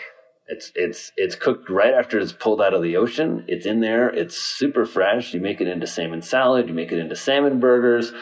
it's 0.46 0.72
it's 0.74 1.12
it's 1.16 1.34
cooked 1.34 1.68
right 1.68 1.94
after 1.94 2.18
it's 2.18 2.32
pulled 2.32 2.60
out 2.60 2.74
of 2.74 2.82
the 2.82 2.96
ocean. 2.96 3.44
It's 3.48 3.66
in 3.66 3.80
there. 3.80 4.08
It's 4.08 4.36
super 4.36 4.86
fresh. 4.86 5.34
You 5.34 5.40
make 5.40 5.60
it 5.60 5.68
into 5.68 5.86
salmon 5.86 6.22
salad. 6.22 6.68
You 6.68 6.74
make 6.74 6.92
it 6.92 6.98
into 6.98 7.16
salmon 7.16 7.60
burgers 7.60 8.12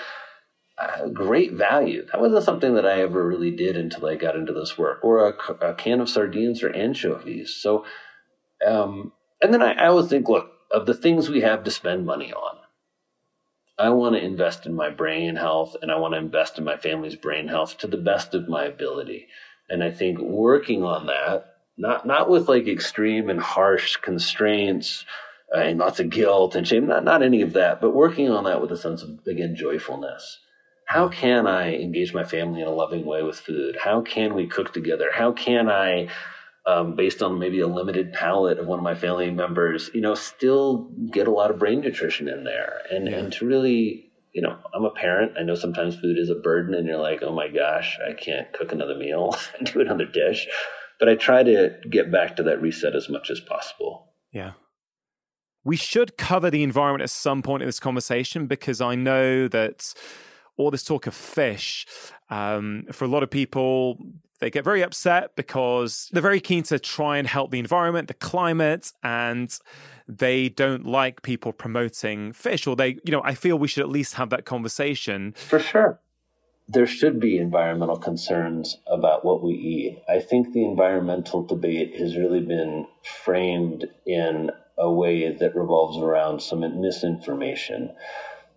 uh, 0.81 1.09
great 1.09 1.53
value. 1.53 2.07
That 2.07 2.21
wasn't 2.21 2.45
something 2.45 2.75
that 2.75 2.87
I 2.87 3.03
ever 3.03 3.27
really 3.27 3.51
did 3.51 3.77
until 3.77 4.07
I 4.07 4.15
got 4.15 4.35
into 4.35 4.53
this 4.53 4.79
work, 4.79 5.01
or 5.03 5.29
a, 5.29 5.53
a 5.71 5.75
can 5.75 6.01
of 6.01 6.09
sardines 6.09 6.63
or 6.63 6.75
anchovies. 6.75 7.55
So, 7.55 7.85
um, 8.67 9.13
and 9.43 9.53
then 9.53 9.63
I, 9.63 9.73
I 9.73 9.87
always 9.89 10.09
think, 10.09 10.29
look, 10.29 10.51
of 10.71 10.87
the 10.87 10.95
things 10.95 11.29
we 11.29 11.43
have 11.43 11.65
to 11.65 11.71
spend 11.71 12.07
money 12.07 12.33
on, 12.33 12.59
I 13.81 13.91
want 13.91 14.15
to 14.15 14.25
invest 14.25 14.67
in 14.67 14.75
my 14.75 14.91
brain 14.91 15.37
health 15.37 15.77
and 15.81 15.91
I 15.91 15.99
want 15.99 16.15
to 16.15 16.19
invest 16.19 16.59
in 16.59 16.65
my 16.65 16.77
family's 16.77 17.17
brain 17.17 17.49
health 17.49 17.79
to 17.79 17.87
the 17.87 17.97
best 17.97 18.35
of 18.35 18.49
my 18.49 18.65
ability. 18.65 19.29
And 19.69 19.83
I 19.83 19.91
think 19.91 20.19
working 20.19 20.85
on 20.85 21.07
that, 21.07 21.57
not 21.79 22.07
not 22.07 22.29
with 22.29 22.49
like 22.49 22.69
extreme 22.69 23.31
and 23.31 23.41
harsh 23.41 23.97
constraints 23.97 25.05
uh, 25.55 25.61
and 25.61 25.79
lots 25.79 26.01
of 26.01 26.11
guilt 26.11 26.55
and 26.57 26.67
shame, 26.69 26.87
not 26.87 27.05
not 27.05 27.23
any 27.23 27.43
of 27.43 27.55
that, 27.55 27.81
but 27.81 27.95
working 27.95 28.31
on 28.31 28.45
that 28.45 28.61
with 28.61 28.73
a 28.73 28.77
sense 28.77 29.03
of 29.03 29.27
again 29.27 29.57
joyfulness 29.57 30.39
how 30.91 31.09
can 31.09 31.47
I 31.47 31.77
engage 31.77 32.13
my 32.13 32.25
family 32.25 32.63
in 32.63 32.67
a 32.67 32.73
loving 32.73 33.05
way 33.05 33.23
with 33.23 33.39
food? 33.39 33.77
How 33.81 34.01
can 34.01 34.35
we 34.35 34.49
cook 34.49 34.73
together? 34.73 35.13
How 35.15 35.31
can 35.31 35.69
I, 35.69 36.09
um, 36.67 36.95
based 36.95 37.23
on 37.23 37.39
maybe 37.39 37.61
a 37.61 37.67
limited 37.67 38.13
palate 38.13 38.59
of 38.59 38.67
one 38.67 38.79
of 38.79 38.83
my 38.83 38.95
family 38.95 39.31
members, 39.31 39.91
you 39.95 40.01
know, 40.01 40.15
still 40.15 40.91
get 41.11 41.27
a 41.27 41.31
lot 41.31 41.51
of 41.51 41.59
brain 41.59 41.81
nutrition 41.81 42.29
in 42.29 42.45
there 42.45 42.81
and, 42.91 43.09
yeah. 43.09 43.17
and 43.17 43.33
to 43.35 43.47
really, 43.47 44.11
you 44.33 44.43
know, 44.43 44.59
I'm 44.75 44.85
a 44.85 44.91
parent. 44.91 45.33
I 45.39 45.43
know 45.43 45.55
sometimes 45.55 45.97
food 45.97 46.19
is 46.19 46.31
a 46.31 46.35
burden 46.35 46.75
and 46.75 46.87
you're 46.87 46.99
like, 46.99 47.23
oh 47.23 47.33
my 47.33 47.49
gosh, 47.49 47.99
I 48.07 48.13
can't 48.13 48.53
cook 48.53 48.73
another 48.73 48.97
meal 48.97 49.35
and 49.59 49.73
do 49.73 49.81
another 49.81 50.05
dish. 50.05 50.47
But 50.99 51.09
I 51.09 51.15
try 51.15 51.43
to 51.43 51.77
get 51.89 52.13
back 52.13 52.37
to 52.37 52.43
that 52.45 52.61
reset 52.61 52.95
as 52.95 53.09
much 53.09 53.31
as 53.31 53.41
possible. 53.41 54.13
Yeah. 54.33 54.53
We 55.65 55.77
should 55.77 56.19
cover 56.19 56.51
the 56.51 56.63
environment 56.63 57.03
at 57.03 57.11
some 57.11 57.43
point 57.43 57.63
in 57.63 57.69
this 57.69 57.81
conversation 57.81 58.47
because 58.47 58.81
I 58.81 58.95
know 58.95 59.49
that 59.49 59.95
all 60.57 60.71
this 60.71 60.85
talk 60.85 61.07
of 61.07 61.15
fish, 61.15 61.87
um, 62.29 62.85
for 62.93 63.05
a 63.05 63.09
lot 63.09 63.23
of 63.23 63.31
people, 63.31 63.99
they 64.41 64.51
get 64.51 64.65
very 64.65 64.83
upset 64.83 65.37
because 65.37 66.09
they're 66.13 66.23
very 66.23 66.41
keen 66.41 66.63
to 66.65 66.79
try 66.79 67.19
and 67.19 67.29
help 67.29 67.51
the 67.51 67.59
environment, 67.59 68.09
the 68.09 68.15
climate, 68.15 68.93
and 69.03 69.57
they 70.09 70.49
don't 70.49 70.85
like 70.85 71.23
people 71.23 71.53
promoting 71.53 72.33
fish. 72.33 72.67
Or 72.67 72.75
they, 72.75 72.99
you 73.05 73.13
know, 73.13 73.23
I 73.23 73.35
feel 73.35 73.59
we 73.59 73.69
should 73.69 73.83
at 73.83 73.89
least 73.89 74.15
have 74.15 74.31
that 74.31 74.45
conversation. 74.45 75.33
For 75.37 75.61
sure. 75.61 76.01
There 76.69 76.87
should 76.87 77.21
be 77.21 77.37
environmental 77.37 77.99
concerns 77.99 78.79
about 78.87 79.25
what 79.25 79.43
we 79.43 79.55
eat. 79.55 80.03
I 80.09 80.21
think 80.21 80.53
the 80.53 80.65
environmental 80.65 81.45
debate 81.45 81.97
has 81.99 82.17
really 82.17 82.41
been 82.41 82.87
framed 83.25 83.87
in 84.07 84.51
a 84.79 84.91
way 84.91 85.31
that 85.33 85.57
revolves 85.57 85.99
around 85.99 86.41
some 86.41 86.61
misinformation. 86.81 87.93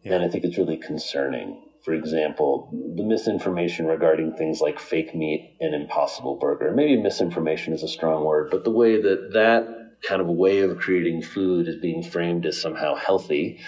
Yeah. 0.04 0.14
And 0.14 0.24
I 0.24 0.30
think 0.30 0.44
it's 0.44 0.58
really 0.58 0.78
concerning. 0.78 1.62
For 1.84 1.94
example, 1.94 2.70
the 2.96 3.04
misinformation 3.04 3.88
regarding 3.88 4.34
things 4.34 4.62
like 4.62 4.80
fake 4.80 5.14
meat 5.14 5.58
and 5.60 5.76
impossible 5.76 6.38
burger. 6.38 6.72
Maybe 6.72 6.96
misinformation 6.96 7.74
is 7.74 7.84
a 7.84 7.90
strong 7.90 8.24
word, 8.24 8.50
but 8.52 8.64
the 8.64 8.72
way 8.72 9.02
that 9.02 9.32
that 9.34 9.68
kind 10.08 10.22
of 10.22 10.28
way 10.28 10.60
of 10.60 10.78
creating 10.78 11.22
food 11.22 11.68
is 11.68 11.76
being 11.78 12.02
framed 12.02 12.46
as 12.46 12.62
somehow 12.62 12.96
healthy. 12.96 13.60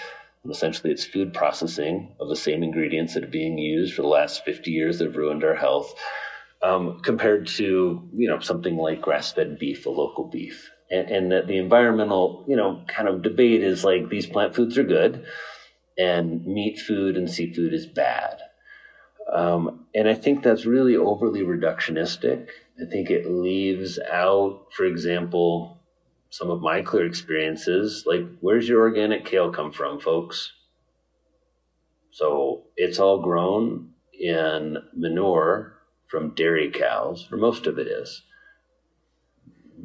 Essentially, 0.48 0.92
it's 0.92 1.04
food 1.04 1.34
processing 1.34 2.14
of 2.20 2.28
the 2.28 2.36
same 2.36 2.62
ingredients 2.62 3.14
that 3.14 3.24
are 3.24 3.28
being 3.28 3.58
used 3.58 3.94
for 3.94 4.02
the 4.02 4.08
last 4.08 4.44
50 4.44 4.70
years 4.70 4.98
that 4.98 5.06
have 5.06 5.16
ruined 5.16 5.42
our 5.42 5.56
health, 5.56 5.92
um, 6.62 7.00
compared 7.00 7.48
to 7.48 8.08
you 8.14 8.28
know 8.28 8.38
something 8.40 8.76
like 8.76 9.02
grass-fed 9.02 9.58
beef, 9.58 9.86
a 9.86 9.90
local 9.90 10.30
beef, 10.30 10.70
and, 10.90 11.10
and 11.10 11.32
that 11.32 11.48
the 11.48 11.58
environmental 11.58 12.44
you 12.48 12.56
know 12.56 12.84
kind 12.86 13.08
of 13.08 13.22
debate 13.22 13.62
is 13.62 13.84
like 13.84 14.08
these 14.08 14.26
plant 14.26 14.54
foods 14.54 14.78
are 14.78 14.84
good, 14.84 15.24
and 15.98 16.44
meat 16.46 16.78
food 16.78 17.16
and 17.16 17.30
seafood 17.30 17.72
is 17.72 17.86
bad. 17.86 18.38
Um, 19.32 19.86
and 19.94 20.08
I 20.08 20.14
think 20.14 20.42
that's 20.42 20.66
really 20.66 20.96
overly 20.96 21.40
reductionistic. 21.40 22.48
I 22.80 22.88
think 22.90 23.10
it 23.10 23.30
leaves 23.30 23.98
out, 23.98 24.66
for 24.76 24.84
example, 24.84 25.78
some 26.30 26.50
of 26.50 26.60
my 26.60 26.82
clear 26.82 27.06
experiences. 27.06 28.04
Like, 28.06 28.26
where's 28.40 28.68
your 28.68 28.82
organic 28.82 29.24
kale 29.24 29.50
come 29.50 29.72
from, 29.72 29.98
folks? 29.98 30.52
So 32.10 32.64
it's 32.76 32.98
all 32.98 33.20
grown 33.20 33.90
in 34.18 34.78
manure 34.94 35.74
from 36.06 36.34
dairy 36.34 36.70
cows, 36.70 37.28
or 37.30 37.38
most 37.38 37.66
of 37.66 37.78
it 37.78 37.88
is. 37.88 38.22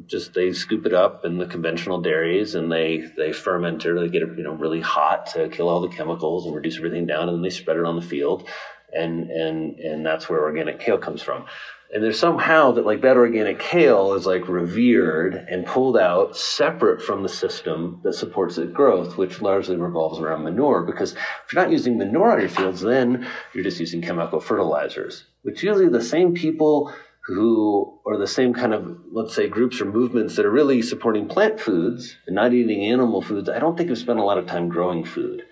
Just 0.06 0.34
they 0.34 0.52
scoop 0.52 0.86
it 0.86 0.94
up 0.94 1.24
in 1.24 1.38
the 1.38 1.46
conventional 1.46 2.00
dairies 2.00 2.54
and 2.54 2.70
they 2.70 3.08
they 3.16 3.32
ferment 3.32 3.84
it. 3.84 3.94
They 3.94 4.08
get 4.08 4.22
it 4.22 4.36
you 4.36 4.44
know 4.44 4.52
really 4.52 4.80
hot 4.80 5.26
to 5.34 5.48
kill 5.48 5.68
all 5.68 5.80
the 5.80 5.88
chemicals 5.88 6.46
and 6.46 6.54
reduce 6.54 6.76
everything 6.76 7.06
down, 7.06 7.28
and 7.28 7.38
then 7.38 7.42
they 7.42 7.50
spread 7.50 7.76
it 7.76 7.84
on 7.84 7.96
the 7.96 8.02
field, 8.02 8.48
and 8.92 9.30
and 9.30 9.78
and 9.78 10.06
that's 10.06 10.28
where 10.28 10.42
organic 10.42 10.80
kale 10.80 10.98
comes 10.98 11.22
from. 11.22 11.46
And 11.94 12.02
there's 12.02 12.18
somehow 12.18 12.72
that 12.72 12.86
like 12.86 13.02
that 13.02 13.18
organic 13.18 13.58
kale 13.58 14.14
is 14.14 14.24
like 14.24 14.48
revered 14.48 15.34
and 15.34 15.66
pulled 15.66 15.98
out 15.98 16.34
separate 16.34 17.02
from 17.02 17.22
the 17.22 17.28
system 17.28 18.00
that 18.02 18.14
supports 18.14 18.56
its 18.56 18.72
growth, 18.72 19.18
which 19.18 19.42
largely 19.42 19.76
revolves 19.76 20.18
around 20.18 20.42
manure. 20.42 20.84
Because 20.84 21.12
if 21.12 21.52
you're 21.52 21.62
not 21.62 21.70
using 21.70 21.98
manure 21.98 22.32
on 22.32 22.40
your 22.40 22.48
fields, 22.48 22.80
then 22.80 23.28
you're 23.52 23.62
just 23.62 23.78
using 23.78 24.00
chemical 24.00 24.40
fertilizers, 24.40 25.24
which 25.42 25.62
usually 25.62 25.90
the 25.90 26.02
same 26.02 26.32
people 26.32 26.94
who 27.26 28.00
are 28.04 28.16
the 28.16 28.26
same 28.26 28.52
kind 28.52 28.74
of 28.74 28.98
let's 29.12 29.34
say 29.34 29.48
groups 29.48 29.80
or 29.80 29.84
movements 29.84 30.36
that 30.36 30.46
are 30.46 30.50
really 30.50 30.82
supporting 30.82 31.28
plant 31.28 31.60
foods 31.60 32.16
and 32.26 32.34
not 32.34 32.52
eating 32.52 32.84
animal 32.84 33.22
foods, 33.22 33.48
I 33.48 33.58
don't 33.58 33.76
think 33.76 33.88
have 33.88 33.98
spent 33.98 34.18
a 34.18 34.24
lot 34.24 34.38
of 34.38 34.46
time 34.46 34.68
growing 34.68 35.04
food. 35.04 35.44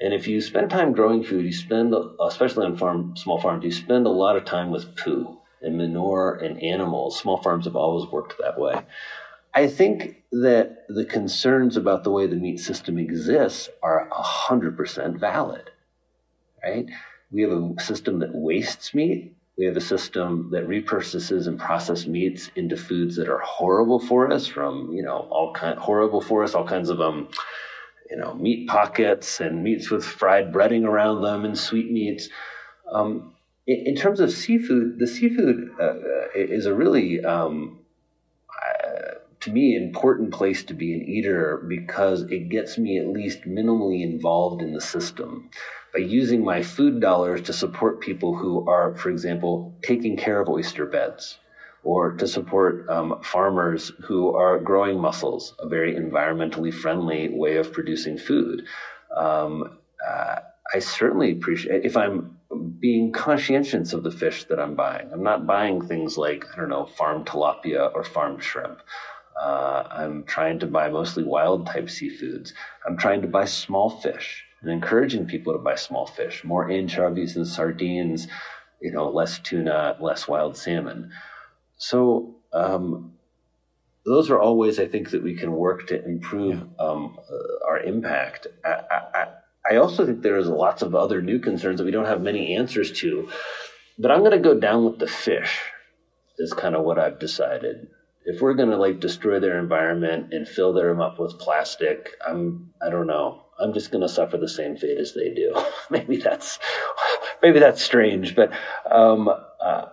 And 0.00 0.12
if 0.12 0.28
you 0.28 0.40
spend 0.40 0.70
time 0.70 0.92
growing 0.92 1.24
food, 1.24 1.44
you 1.44 1.52
spend, 1.52 1.94
especially 2.22 2.66
on 2.66 2.76
farm, 2.76 3.16
small 3.16 3.40
farms, 3.40 3.64
you 3.64 3.72
spend 3.72 4.06
a 4.06 4.10
lot 4.10 4.36
of 4.36 4.44
time 4.44 4.70
with 4.70 4.94
poo 4.96 5.38
and 5.62 5.78
manure 5.78 6.34
and 6.34 6.62
animals. 6.62 7.18
Small 7.18 7.42
farms 7.42 7.64
have 7.64 7.76
always 7.76 8.10
worked 8.10 8.34
that 8.38 8.58
way. 8.58 8.82
I 9.54 9.68
think 9.68 10.22
that 10.32 10.84
the 10.88 11.06
concerns 11.06 11.78
about 11.78 12.04
the 12.04 12.10
way 12.10 12.26
the 12.26 12.36
meat 12.36 12.58
system 12.58 12.98
exists 12.98 13.70
are 13.82 14.06
100% 14.12 15.18
valid, 15.18 15.70
right? 16.62 16.86
We 17.30 17.42
have 17.42 17.52
a 17.52 17.74
system 17.80 18.18
that 18.18 18.34
wastes 18.34 18.92
meat. 18.94 19.35
We 19.58 19.64
have 19.64 19.76
a 19.76 19.80
system 19.80 20.50
that 20.52 20.68
repurposes 20.68 21.46
and 21.46 21.58
processes 21.58 22.06
meats 22.06 22.50
into 22.56 22.76
foods 22.76 23.16
that 23.16 23.28
are 23.28 23.38
horrible 23.38 23.98
for 23.98 24.30
us, 24.30 24.46
from 24.46 24.92
you 24.92 25.02
know 25.02 25.26
all 25.30 25.54
kind 25.54 25.78
horrible 25.78 26.20
for 26.20 26.44
us, 26.44 26.54
all 26.54 26.66
kinds 26.66 26.90
of 26.90 27.00
um, 27.00 27.28
you 28.10 28.16
know 28.16 28.34
meat 28.34 28.68
pockets 28.68 29.40
and 29.40 29.64
meats 29.64 29.90
with 29.90 30.04
fried 30.04 30.52
breading 30.52 30.84
around 30.84 31.22
them 31.22 31.44
and 31.44 31.58
sweet 31.58 31.90
meats. 31.90 32.28
Um, 32.92 33.34
in, 33.66 33.86
in 33.86 33.96
terms 33.96 34.20
of 34.20 34.30
seafood, 34.30 34.98
the 34.98 35.06
seafood 35.06 35.70
uh, 35.80 35.82
uh, 35.82 36.28
is 36.34 36.66
a 36.66 36.74
really, 36.74 37.24
um, 37.24 37.78
uh, 38.50 39.14
to 39.40 39.50
me, 39.50 39.74
important 39.74 40.32
place 40.32 40.64
to 40.64 40.74
be 40.74 40.94
an 40.94 41.02
eater 41.02 41.64
because 41.68 42.22
it 42.22 42.48
gets 42.48 42.78
me 42.78 42.98
at 42.98 43.08
least 43.08 43.42
minimally 43.42 44.02
involved 44.02 44.62
in 44.62 44.72
the 44.72 44.80
system 44.80 45.50
by 45.96 46.02
using 46.02 46.44
my 46.44 46.62
food 46.62 47.00
dollars 47.00 47.40
to 47.40 47.54
support 47.54 48.02
people 48.02 48.36
who 48.36 48.68
are, 48.68 48.94
for 48.96 49.08
example, 49.08 49.74
taking 49.82 50.14
care 50.14 50.42
of 50.42 50.48
oyster 50.48 50.84
beds 50.84 51.38
or 51.84 52.12
to 52.12 52.28
support 52.28 52.86
um, 52.90 53.18
farmers 53.22 53.92
who 54.04 54.34
are 54.34 54.58
growing 54.58 55.00
mussels, 55.00 55.54
a 55.58 55.66
very 55.66 55.94
environmentally 55.94 56.74
friendly 56.74 57.30
way 57.30 57.56
of 57.56 57.72
producing 57.72 58.18
food. 58.18 58.62
Um, 59.16 59.78
uh, 60.06 60.36
I 60.74 60.80
certainly 60.80 61.32
appreciate 61.32 61.86
if 61.86 61.96
I'm 61.96 62.36
being 62.78 63.10
conscientious 63.12 63.94
of 63.94 64.02
the 64.02 64.10
fish 64.10 64.44
that 64.44 64.60
I'm 64.60 64.74
buying. 64.74 65.08
I'm 65.10 65.22
not 65.22 65.46
buying 65.46 65.80
things 65.80 66.18
like, 66.18 66.44
I 66.52 66.56
don't 66.56 66.68
know, 66.68 66.84
farm 66.84 67.24
tilapia 67.24 67.90
or 67.94 68.04
farm 68.04 68.38
shrimp. 68.38 68.82
Uh, 69.40 69.84
I'm 69.90 70.24
trying 70.24 70.58
to 70.58 70.66
buy 70.66 70.90
mostly 70.90 71.24
wild 71.24 71.66
type 71.66 71.86
seafoods. 71.86 72.52
I'm 72.86 72.98
trying 72.98 73.22
to 73.22 73.28
buy 73.28 73.46
small 73.46 73.88
fish 73.88 74.45
and 74.66 74.74
encouraging 74.74 75.26
people 75.26 75.52
to 75.52 75.58
buy 75.58 75.76
small 75.76 76.06
fish, 76.06 76.42
more 76.42 76.68
anchovies 76.70 77.36
and 77.36 77.46
sardines, 77.46 78.26
you 78.80 78.90
know, 78.90 79.08
less 79.08 79.38
tuna, 79.38 79.96
less 80.00 80.26
wild 80.26 80.56
salmon. 80.56 81.12
So, 81.76 82.36
um, 82.52 83.12
those 84.04 84.30
are 84.30 84.38
all 84.38 84.56
ways 84.56 84.78
I 84.78 84.86
think 84.86 85.10
that 85.10 85.22
we 85.22 85.34
can 85.34 85.52
work 85.52 85.88
to 85.88 86.04
improve 86.04 86.58
yeah. 86.58 86.84
um, 86.84 87.18
uh, 87.18 87.68
our 87.68 87.80
impact. 87.80 88.46
I, 88.64 88.82
I, 88.90 89.26
I 89.68 89.76
also 89.76 90.06
think 90.06 90.22
there's 90.22 90.46
lots 90.46 90.82
of 90.82 90.94
other 90.94 91.20
new 91.20 91.40
concerns 91.40 91.78
that 91.78 91.84
we 91.84 91.90
don't 91.90 92.06
have 92.06 92.20
many 92.20 92.54
answers 92.54 92.92
to. 93.00 93.28
But 93.98 94.10
I'm 94.10 94.20
going 94.20 94.30
to 94.32 94.38
go 94.38 94.58
down 94.58 94.84
with 94.84 94.98
the 94.98 95.08
fish, 95.08 95.60
is 96.38 96.52
kind 96.52 96.76
of 96.76 96.84
what 96.84 96.98
I've 96.98 97.18
decided. 97.18 97.88
If 98.24 98.40
we're 98.40 98.54
going 98.54 98.70
to 98.70 98.76
like 98.76 99.00
destroy 99.00 99.40
their 99.40 99.58
environment 99.58 100.32
and 100.32 100.46
fill 100.46 100.72
them 100.72 101.00
up 101.00 101.18
with 101.18 101.38
plastic, 101.38 102.10
I'm 102.26 102.72
I 102.80 102.90
don't 102.90 103.06
know. 103.06 103.45
I'm 103.60 103.72
just 103.72 103.90
going 103.90 104.02
to 104.02 104.08
suffer 104.08 104.36
the 104.36 104.48
same 104.48 104.76
fate 104.76 104.98
as 104.98 105.14
they 105.14 105.32
do. 105.32 105.56
maybe 105.90 106.16
that's 106.16 106.58
maybe 107.42 107.58
that's 107.58 107.82
strange, 107.82 108.34
but 108.34 108.50
um, 108.90 109.28
uh, 109.28 109.86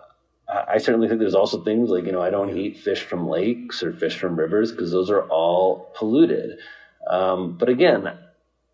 I 0.48 0.78
certainly 0.78 1.08
think 1.08 1.20
there's 1.20 1.34
also 1.34 1.62
things 1.62 1.90
like 1.90 2.04
you 2.04 2.12
know 2.12 2.22
I 2.22 2.30
don't 2.30 2.56
eat 2.56 2.78
fish 2.78 3.02
from 3.02 3.28
lakes 3.28 3.82
or 3.82 3.92
fish 3.92 4.18
from 4.18 4.36
rivers 4.36 4.72
because 4.72 4.90
those 4.90 5.10
are 5.10 5.22
all 5.28 5.92
polluted. 5.96 6.58
Um, 7.08 7.56
but 7.58 7.68
again, 7.68 8.18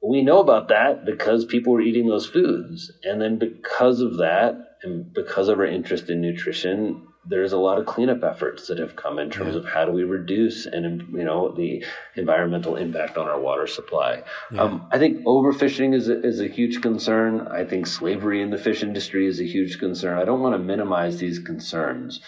we 0.03 0.23
know 0.23 0.39
about 0.39 0.69
that 0.69 1.05
because 1.05 1.45
people 1.45 1.73
were 1.73 1.81
eating 1.81 2.09
those 2.09 2.27
foods. 2.27 2.91
And 3.05 3.21
then 3.21 3.39
because 3.39 4.01
of 4.01 4.17
that, 4.19 4.79
and 4.83 5.13
because 5.13 5.49
of 5.49 5.59
our 5.59 5.67
interest 5.67 6.09
in 6.09 6.21
nutrition, 6.21 7.07
there's 7.25 7.53
a 7.53 7.59
lot 7.59 7.79
of 7.79 7.85
cleanup 7.85 8.25
efforts 8.25 8.67
that 8.69 8.79
have 8.79 8.97
come 8.97 9.19
in 9.19 9.31
terms 9.31 9.55
yeah. 9.55 9.61
of 9.61 9.67
how 9.67 9.85
do 9.85 9.93
we 9.93 10.05
reduce 10.05 10.65
and 10.65 11.07
you 11.13 11.25
know 11.25 11.53
the 11.55 11.85
environmental 12.17 12.77
impact 12.77 13.19
on 13.19 13.29
our 13.29 13.39
water 13.39 13.67
supply. 13.67 14.23
Yeah. 14.51 14.63
Um, 14.63 14.87
I 14.91 14.99
think 14.99 15.23
overfishing 15.25 15.95
is 15.95 16.09
a, 16.09 16.25
is 16.25 16.41
a 16.41 16.49
huge 16.49 16.81
concern. 16.81 17.47
I 17.49 17.65
think 17.65 17.87
slavery 17.87 18.41
in 18.41 18.51
the 18.51 18.59
fish 18.59 18.83
industry 18.83 19.27
is 19.27 19.41
a 19.41 19.45
huge 19.45 19.79
concern. 19.79 20.19
I 20.19 20.25
don't 20.25 20.41
want 20.41 20.55
to 20.55 20.59
minimize 20.59 21.19
these 21.19 21.39
concerns, 21.39 22.21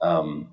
um, 0.00 0.50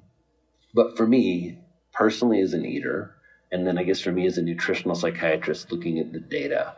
but 0.74 0.98
for 0.98 1.06
me 1.06 1.60
personally, 1.94 2.42
as 2.42 2.54
an 2.54 2.66
eater, 2.66 3.16
and 3.52 3.68
then 3.68 3.78
I 3.78 3.84
guess 3.84 4.02
for 4.02 4.12
me 4.12 4.26
as 4.26 4.38
a 4.38 4.42
nutritional 4.42 4.96
psychiatrist 4.96 5.72
looking 5.72 6.00
at 6.00 6.12
the 6.12 6.20
data. 6.20 6.76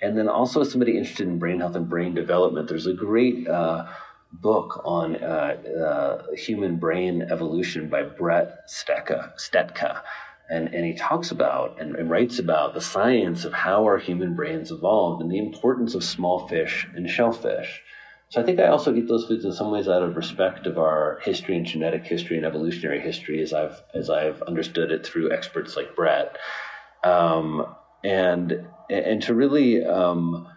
And 0.00 0.18
then 0.18 0.28
also 0.28 0.64
somebody 0.64 0.98
interested 0.98 1.28
in 1.28 1.38
brain 1.38 1.60
health 1.60 1.76
and 1.76 1.88
brain 1.88 2.12
development. 2.12 2.68
There's 2.68 2.88
a 2.88 2.92
great 2.92 3.46
uh, 3.46 3.86
book 4.32 4.80
on 4.84 5.16
uh, 5.16 5.56
uh, 6.28 6.32
human 6.34 6.76
brain 6.76 7.22
evolution 7.30 7.88
by 7.88 8.02
Bret 8.02 8.68
Stetka. 8.68 9.32
Stetka. 9.36 10.02
And, 10.50 10.74
and 10.74 10.84
he 10.84 10.94
talks 10.94 11.30
about 11.30 11.80
and, 11.80 11.96
and 11.96 12.10
writes 12.10 12.38
about 12.38 12.74
the 12.74 12.80
science 12.80 13.44
of 13.44 13.52
how 13.52 13.84
our 13.84 13.98
human 13.98 14.34
brains 14.34 14.70
evolved 14.70 15.22
and 15.22 15.30
the 15.30 15.38
importance 15.38 15.94
of 15.94 16.04
small 16.04 16.46
fish 16.48 16.86
and 16.94 17.08
shellfish. 17.08 17.82
So 18.32 18.40
I 18.40 18.44
think 18.44 18.60
I 18.60 18.68
also 18.68 18.94
eat 18.94 19.08
those 19.08 19.26
foods 19.26 19.44
in 19.44 19.52
some 19.52 19.70
ways 19.70 19.88
out 19.88 20.02
of 20.02 20.16
respect 20.16 20.66
of 20.66 20.78
our 20.78 21.20
history 21.22 21.54
and 21.54 21.66
genetic 21.66 22.04
history 22.04 22.38
and 22.38 22.46
evolutionary 22.46 22.98
history, 22.98 23.42
as 23.42 23.52
I've 23.52 23.82
as 23.92 24.08
I've 24.08 24.40
understood 24.42 24.90
it 24.90 25.04
through 25.04 25.32
experts 25.32 25.76
like 25.76 25.94
Bret, 25.94 26.38
um, 27.04 27.66
and 28.02 28.66
and 28.88 29.22
to 29.24 29.34
really 29.34 29.84
um, 29.84 30.48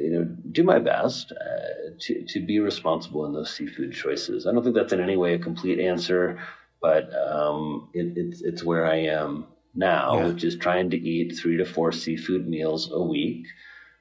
you 0.00 0.10
know 0.10 0.24
do 0.52 0.62
my 0.64 0.78
best 0.78 1.32
uh, 1.32 1.90
to 2.00 2.24
to 2.26 2.40
be 2.44 2.60
responsible 2.60 3.26
in 3.26 3.32
those 3.32 3.54
seafood 3.54 3.92
choices. 3.92 4.46
I 4.46 4.52
don't 4.52 4.62
think 4.62 4.74
that's 4.74 4.92
in 4.92 5.00
any 5.00 5.16
way 5.16 5.34
a 5.34 5.38
complete 5.38 5.80
answer, 5.80 6.38
but 6.80 7.10
um, 7.14 7.88
it, 7.94 8.12
it's 8.16 8.42
it's 8.42 8.64
where 8.64 8.86
I 8.86 8.96
am 8.96 9.46
now, 9.74 10.18
yeah. 10.18 10.26
which 10.28 10.44
is 10.44 10.56
trying 10.56 10.90
to 10.90 10.96
eat 10.96 11.36
three 11.36 11.56
to 11.56 11.64
four 11.64 11.92
seafood 11.92 12.48
meals 12.48 12.90
a 12.92 13.02
week 13.02 13.46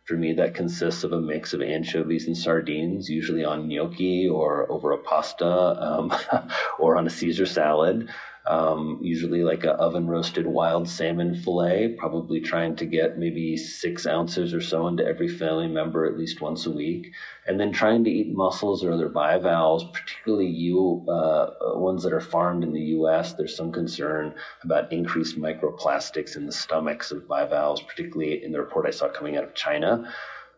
for 0.08 0.16
me, 0.16 0.32
that 0.34 0.56
consists 0.56 1.04
of 1.04 1.12
a 1.12 1.20
mix 1.20 1.54
of 1.54 1.62
anchovies 1.62 2.28
and 2.28 2.38
sardines, 2.38 3.10
usually 3.10 3.44
on 3.44 3.68
gnocchi 3.68 4.28
or 4.28 4.72
over 4.72 4.94
a 4.94 4.98
pasta 4.98 5.46
um, 5.46 6.14
or 6.80 6.96
on 6.96 7.06
a 7.06 7.10
Caesar 7.10 7.46
salad. 7.46 8.10
Um, 8.48 9.00
usually 9.02 9.44
like 9.44 9.66
a 9.66 9.74
oven 9.74 10.08
roasted 10.08 10.48
wild 10.48 10.88
salmon 10.88 11.36
fillet, 11.36 11.96
probably 11.98 12.40
trying 12.40 12.78
to 12.78 12.86
get 12.86 13.18
maybe 13.18 13.58
six 13.58 14.08
ounces 14.08 14.54
or 14.54 14.62
so 14.62 14.88
into 14.88 15.06
every 15.06 15.28
family 15.28 15.68
member 15.68 16.06
at 16.06 16.18
least 16.18 16.40
once 16.40 16.66
a 16.66 16.72
week, 16.72 17.12
and 17.46 17.60
then 17.60 17.74
trying 17.74 18.06
to 18.06 18.10
eat 18.10 18.34
mussels 18.34 18.84
or 18.84 18.92
other 18.92 19.10
bivalves, 19.10 19.84
particularly 19.94 20.48
you 20.48 21.06
uh, 21.10 21.50
ones 21.76 22.04
that 22.04 22.14
are 22.14 22.22
farmed 22.22 22.64
in 22.64 22.72
the 22.72 22.82
U.S. 22.82 23.34
There's 23.34 23.56
some 23.56 23.72
concern 23.72 24.34
about 24.64 24.94
increased 24.94 25.38
microplastics 25.38 26.38
in 26.38 26.46
the 26.46 26.54
stomachs 26.54 27.12
of 27.12 27.28
bivalves, 27.28 27.82
particularly 27.82 28.44
in 28.44 28.54
the 28.54 28.60
report 28.60 28.86
I 28.88 28.92
saw 28.92 29.10
coming 29.10 29.36
out 29.36 29.44
of 29.44 29.56
China. 29.56 30.10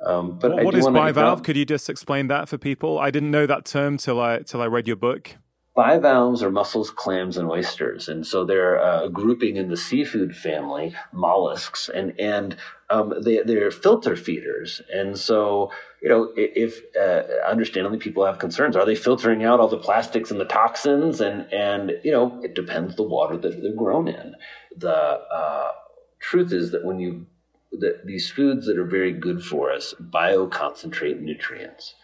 Um, 0.05 0.37
but 0.37 0.53
what, 0.53 0.63
what 0.63 0.75
is 0.75 0.85
bivalve? 0.85 1.43
Could 1.43 1.57
you 1.57 1.65
just 1.65 1.89
explain 1.89 2.27
that 2.27 2.47
for 2.47 2.59
people? 2.59 2.99
I 2.99 3.09
didn't 3.09 3.31
know 3.31 3.47
that 3.47 3.65
term 3.65 3.97
till 3.97 4.21
I 4.21 4.39
till 4.39 4.61
I 4.61 4.67
read 4.67 4.87
your 4.87 4.95
book. 4.95 5.37
Bivalves 5.79 6.43
are 6.43 6.51
mussels, 6.51 6.89
clams, 6.89 7.37
and 7.37 7.49
oysters, 7.49 8.09
and 8.09 8.27
so 8.27 8.43
they're 8.43 8.75
a 8.75 9.07
grouping 9.07 9.55
in 9.55 9.69
the 9.69 9.77
seafood 9.77 10.35
family, 10.35 10.93
mollusks, 11.13 11.87
and 11.87 12.19
and 12.19 12.57
um, 12.89 13.13
they 13.23 13.37
they're 13.43 13.71
filter 13.71 14.17
feeders, 14.17 14.81
and 14.93 15.17
so 15.17 15.71
you 16.01 16.09
know 16.09 16.33
if 16.35 16.81
uh, 16.99 17.21
understandably 17.49 17.97
people 17.97 18.25
have 18.25 18.39
concerns, 18.39 18.75
are 18.75 18.85
they 18.85 18.93
filtering 18.93 19.45
out 19.45 19.61
all 19.61 19.69
the 19.69 19.77
plastics 19.77 20.31
and 20.31 20.39
the 20.41 20.43
toxins, 20.43 21.21
and 21.21 21.47
and 21.53 21.93
you 22.03 22.11
know 22.11 22.41
it 22.43 22.55
depends 22.55 22.97
the 22.97 23.03
water 23.03 23.37
that 23.37 23.61
they're 23.61 23.73
grown 23.73 24.09
in. 24.09 24.35
The 24.75 24.93
uh, 24.93 25.71
truth 26.19 26.51
is 26.51 26.71
that 26.71 26.83
when 26.83 26.99
you 26.99 27.25
that 27.71 28.05
these 28.05 28.29
foods 28.29 28.65
that 28.65 28.77
are 28.77 28.85
very 28.85 29.13
good 29.13 29.41
for 29.41 29.71
us 29.71 29.93
bioconcentrate 29.97 31.21
nutrients. 31.21 31.95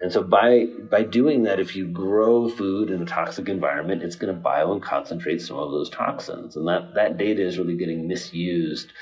And 0.00 0.12
so 0.12 0.22
by 0.22 0.66
by 0.90 1.02
doing 1.02 1.42
that, 1.42 1.58
if 1.58 1.74
you 1.74 1.86
grow 1.86 2.48
food 2.48 2.90
in 2.90 3.02
a 3.02 3.06
toxic 3.06 3.48
environment, 3.48 4.02
it's 4.02 4.16
going 4.16 4.32
to 4.32 4.40
bio 4.40 4.72
and 4.72 4.82
concentrate 4.82 5.42
some 5.42 5.58
of 5.58 5.72
those 5.72 5.90
toxins. 5.90 6.56
And 6.56 6.68
that, 6.68 6.94
that 6.94 7.18
data 7.18 7.44
is 7.44 7.58
really 7.58 7.76
getting 7.76 8.06
misused 8.06 8.92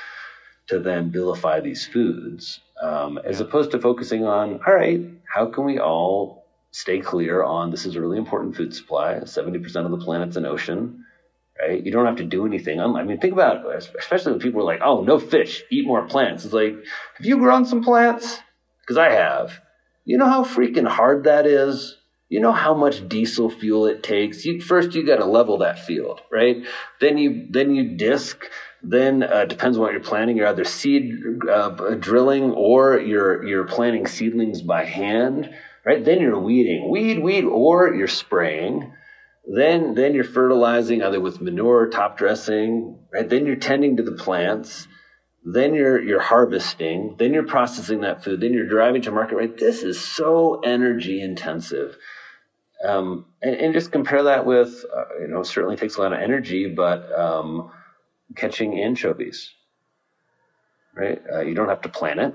to 0.68 0.80
then 0.80 1.10
vilify 1.10 1.60
these 1.60 1.86
foods, 1.86 2.60
um, 2.82 3.18
as 3.18 3.40
opposed 3.40 3.70
to 3.70 3.78
focusing 3.78 4.24
on, 4.24 4.60
all 4.66 4.74
right, 4.74 5.00
how 5.32 5.46
can 5.46 5.64
we 5.64 5.78
all 5.78 6.46
stay 6.76 7.00
clear 7.00 7.42
on 7.42 7.70
this 7.70 7.86
is 7.86 7.96
a 7.96 8.00
really 8.00 8.18
important 8.18 8.54
food 8.54 8.74
supply. 8.74 9.14
70% 9.14 9.64
of 9.86 9.90
the 9.90 9.96
planet's 10.04 10.36
an 10.36 10.44
ocean, 10.44 11.06
right? 11.58 11.82
You 11.82 11.90
don't 11.90 12.04
have 12.04 12.16
to 12.16 12.24
do 12.24 12.44
anything. 12.44 12.80
I 12.80 13.02
mean, 13.02 13.18
think 13.18 13.32
about 13.32 13.64
it, 13.64 13.90
especially 13.98 14.32
when 14.32 14.40
people 14.40 14.60
are 14.60 14.64
like, 14.64 14.80
oh, 14.84 15.02
no 15.02 15.18
fish, 15.18 15.62
eat 15.70 15.86
more 15.86 16.06
plants. 16.06 16.44
It's 16.44 16.52
like, 16.52 16.74
have 17.16 17.24
you 17.24 17.38
grown 17.38 17.64
some 17.64 17.82
plants? 17.82 18.40
Because 18.82 18.98
I 18.98 19.10
have 19.10 19.58
you 20.06 20.16
know 20.16 20.28
how 20.28 20.44
freaking 20.44 20.86
hard 20.86 21.24
that 21.24 21.46
is? 21.46 21.98
You 22.28 22.40
know 22.40 22.52
how 22.52 22.74
much 22.74 23.08
diesel 23.08 23.50
fuel 23.50 23.86
it 23.86 24.02
takes. 24.02 24.44
You, 24.44 24.60
first, 24.60 24.94
you 24.94 25.04
got 25.04 25.16
to 25.16 25.24
level 25.24 25.58
that 25.58 25.80
field, 25.80 26.20
right? 26.30 26.64
Then 27.00 27.18
you 27.18 27.46
then 27.50 27.74
you 27.74 27.96
disc. 27.96 28.44
Then 28.82 29.24
uh, 29.24 29.46
depends 29.46 29.76
on 29.76 29.82
what 29.82 29.92
you're 29.92 30.00
planting. 30.00 30.36
You're 30.36 30.46
either 30.46 30.64
seed 30.64 31.12
uh, 31.50 31.94
drilling 31.98 32.52
or 32.52 33.00
you're 33.00 33.44
you're 33.44 33.66
planting 33.66 34.06
seedlings 34.06 34.62
by 34.62 34.84
hand, 34.84 35.50
right? 35.84 36.04
Then 36.04 36.20
you're 36.20 36.38
weeding, 36.38 36.88
weed, 36.88 37.18
weed, 37.18 37.44
or 37.44 37.92
you're 37.92 38.06
spraying. 38.06 38.92
Then 39.44 39.94
then 39.94 40.14
you're 40.14 40.24
fertilizing 40.24 41.02
either 41.02 41.20
with 41.20 41.40
manure, 41.40 41.88
top 41.88 42.16
dressing, 42.16 42.98
right? 43.12 43.28
Then 43.28 43.44
you're 43.44 43.56
tending 43.56 43.96
to 43.96 44.04
the 44.04 44.12
plants 44.12 44.86
then 45.48 45.74
you're 45.74 46.02
you're 46.02 46.20
harvesting, 46.20 47.14
then 47.18 47.32
you're 47.32 47.46
processing 47.46 48.00
that 48.00 48.24
food, 48.24 48.40
then 48.40 48.52
you're 48.52 48.66
driving 48.66 49.00
to 49.02 49.12
market. 49.12 49.36
Right, 49.36 49.56
this 49.56 49.84
is 49.84 50.00
so 50.00 50.58
energy 50.60 51.22
intensive, 51.22 51.96
um, 52.84 53.26
and, 53.40 53.54
and, 53.54 53.72
just 53.72 53.92
compare 53.92 54.24
that 54.24 54.44
with 54.44 54.84
uh, 54.94 55.20
you 55.20 55.28
know 55.28 55.44
certainly 55.44 55.76
takes 55.76 55.96
a 55.96 56.00
lot 56.00 56.12
of 56.12 56.18
energy, 56.18 56.68
but 56.68 57.16
um, 57.16 57.70
catching 58.34 58.80
anchovies, 58.80 59.52
right? 60.96 61.22
Uh, 61.32 61.42
you 61.42 61.54
don't 61.54 61.68
have 61.68 61.82
to 61.82 61.88
plant 61.88 62.18
it, 62.18 62.34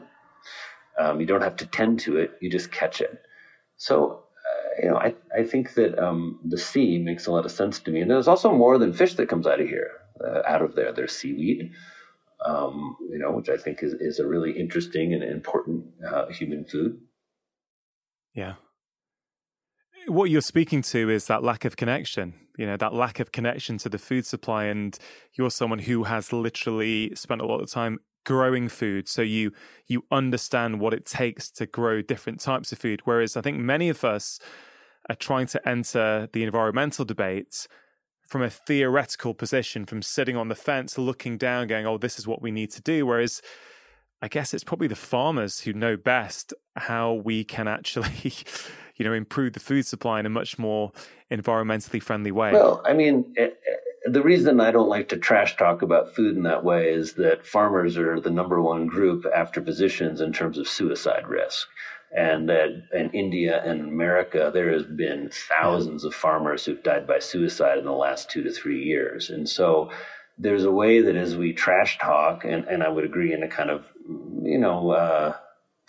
um, 0.97 1.19
you 1.19 1.27
don't 1.27 1.41
have 1.41 1.57
to 1.57 1.65
tend 1.65 1.99
to 1.99 2.15
it, 2.17 2.38
you 2.41 2.49
just 2.49 2.71
catch 2.71 3.01
it. 3.01 3.21
So. 3.77 4.23
Uh, 4.41 4.83
you 4.83 4.89
know, 4.89 4.97
I, 4.97 5.13
I 5.38 5.43
think 5.43 5.75
that 5.75 5.99
um, 5.99 6.39
the 6.43 6.57
sea 6.57 6.97
makes 6.97 7.27
a 7.27 7.31
lot 7.31 7.45
of 7.45 7.51
sense 7.51 7.79
to 7.81 7.91
me. 7.91 8.01
And 8.01 8.09
there's 8.09 8.27
also 8.27 8.51
more 8.51 8.79
than 8.79 8.91
fish 8.91 9.13
that 9.15 9.29
comes 9.29 9.45
out 9.45 9.61
of 9.61 9.67
here, 9.67 9.91
uh, 10.25 10.41
out 10.47 10.63
of 10.63 10.75
there. 10.75 10.91
There's 10.91 11.15
seaweed, 11.15 11.71
um, 12.45 12.97
you 13.09 13.19
know, 13.19 13.31
which 13.31 13.49
I 13.49 13.57
think 13.57 13.84
is, 13.84 13.93
is 13.93 14.19
a 14.19 14.27
really 14.27 14.51
interesting 14.51 15.13
and 15.13 15.23
important 15.23 15.85
uh, 16.05 16.27
human 16.27 16.65
food. 16.65 16.99
Yeah. 18.34 18.55
What 20.07 20.30
you're 20.30 20.41
speaking 20.41 20.81
to 20.84 21.09
is 21.09 21.27
that 21.27 21.43
lack 21.43 21.63
of 21.65 21.77
connection, 21.77 22.34
you 22.57 22.65
know, 22.65 22.77
that 22.77 22.93
lack 22.93 23.19
of 23.19 23.31
connection 23.31 23.77
to 23.80 23.89
the 23.89 23.99
food 23.99 24.26
supply. 24.26 24.65
And 24.65 24.97
you're 25.34 25.51
someone 25.51 25.80
who 25.80 26.05
has 26.05 26.34
literally 26.34 27.13
spent 27.15 27.41
a 27.41 27.45
lot 27.45 27.61
of 27.61 27.69
time 27.69 27.99
growing 28.26 28.68
food. 28.68 29.07
So 29.07 29.22
you 29.22 29.51
you 29.88 30.03
understand 30.11 30.80
what 30.80 30.93
it 30.93 31.05
takes 31.05 31.51
to 31.51 31.65
grow 31.65 32.01
different 32.01 32.39
types 32.39 32.72
of 32.72 32.80
food. 32.80 33.01
Whereas 33.03 33.38
I 33.38 33.41
think 33.41 33.59
many 33.59 33.89
of 33.89 34.03
us 34.03 34.39
are 35.09 35.15
trying 35.15 35.47
to 35.47 35.68
enter 35.68 36.30
the 36.34 36.43
environmental 36.43 37.05
debate 37.05 37.68
from 38.32 38.41
a 38.41 38.49
theoretical 38.49 39.34
position, 39.34 39.86
from 39.86 40.02
sitting 40.02 40.38
on 40.38 40.48
the 40.48 40.56
fence, 40.56 40.98
looking 40.98 41.38
down, 41.38 41.68
going, 41.68 41.86
oh, 41.86 41.98
this 41.98 42.18
is 42.18 42.26
what 42.26 42.41
we 42.41 42.49
need 42.49 42.72
to 42.72 42.82
do. 42.82 43.06
Whereas 43.06 43.41
I 44.22 44.30
guess 44.30 44.53
it's 44.53 44.64
probably 44.64 44.88
the 44.88 44.95
farmers 44.95 45.60
who 45.60 45.74
know 45.74 45.98
best 45.98 46.53
how 46.78 47.12
we 47.12 47.44
can 47.44 47.68
actually, 47.68 48.32
you 48.95 49.03
know, 49.03 49.12
improve 49.12 49.52
the 49.52 49.60
food 49.60 49.86
supply 49.86 50.18
in 50.22 50.26
a 50.26 50.30
much 50.30 50.58
more 50.58 50.94
environmentally 51.30 52.02
friendly 52.02 52.32
way. 52.32 52.53
Well, 52.53 52.82
I 52.86 52.94
mean, 52.94 53.34
eh, 53.36 53.48
eh, 53.48 53.76
the 54.06 54.24
reason 54.24 54.62
I 54.62 54.72
don't 54.72 54.88
like 54.88 55.10
to 55.10 55.18
trash 55.18 55.58
talk 55.58 55.82
about 55.82 56.16
food 56.16 56.38
in 56.38 56.44
that 56.44 56.64
way 56.64 56.90
is 56.90 57.16
that 57.16 57.45
farmers 57.45 57.98
are 57.98 58.22
the 58.22 58.32
number 58.32 58.62
one 58.62 58.88
group 58.88 59.26
after 59.36 59.62
physicians 59.62 60.22
in 60.22 60.32
terms 60.32 60.58
of 60.58 60.70
suicide 60.70 61.28
risk 61.28 61.68
and 62.15 62.49
that 62.49 62.69
in 62.93 63.09
India 63.11 63.63
and 63.63 63.81
America, 63.81 64.51
there 64.53 64.71
has 64.71 64.83
been 64.83 65.29
thousands 65.31 66.03
of 66.03 66.13
farmers 66.13 66.65
who've 66.65 66.83
died 66.83 67.07
by 67.07 67.19
suicide 67.19 67.77
in 67.77 67.85
the 67.85 67.91
last 67.91 68.29
two 68.29 68.43
to 68.43 68.51
three 68.51 68.83
years. 68.83 69.29
And 69.29 69.47
so 69.47 69.89
there's 70.38 70.65
a 70.65 70.71
way 70.71 71.01
that 71.01 71.15
as 71.15 71.38
we 71.38 71.53
trash 71.53 71.97
talk, 71.99 72.43
and, 72.43 72.65
and 72.65 72.83
I 72.83 72.89
would 72.89 73.05
agree 73.05 73.33
in 73.33 73.43
a 73.43 73.47
kind 73.47 73.69
of, 73.69 73.85
you 74.43 74.57
know, 74.57 74.91
uh, 74.91 75.35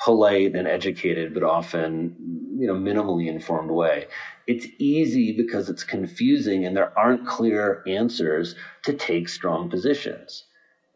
polite 0.04 0.54
and 0.54 0.68
educated, 0.68 1.34
but 1.34 1.42
often, 1.42 2.16
you 2.56 2.66
know, 2.66 2.74
minimally 2.74 3.28
informed 3.28 3.70
way, 3.70 4.06
it's 4.46 4.66
easy 4.78 5.32
because 5.32 5.68
it's 5.68 5.84
confusing 5.84 6.64
and 6.66 6.76
there 6.76 6.96
aren't 6.98 7.26
clear 7.26 7.82
answers 7.86 8.54
to 8.82 8.92
take 8.92 9.28
strong 9.28 9.70
positions. 9.70 10.44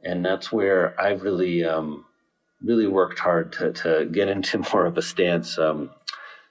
And 0.05 0.25
that's 0.25 0.53
where 0.53 1.01
I've 1.01 1.23
really, 1.23 1.65
um, 1.65 2.05
really 2.63 2.87
worked 2.87 3.19
hard 3.19 3.53
to, 3.53 3.73
to 3.73 4.07
get 4.07 4.29
into 4.29 4.59
more 4.73 4.87
of 4.87 4.97
a 4.97 5.03
stance. 5.03 5.59
Um, 5.59 5.91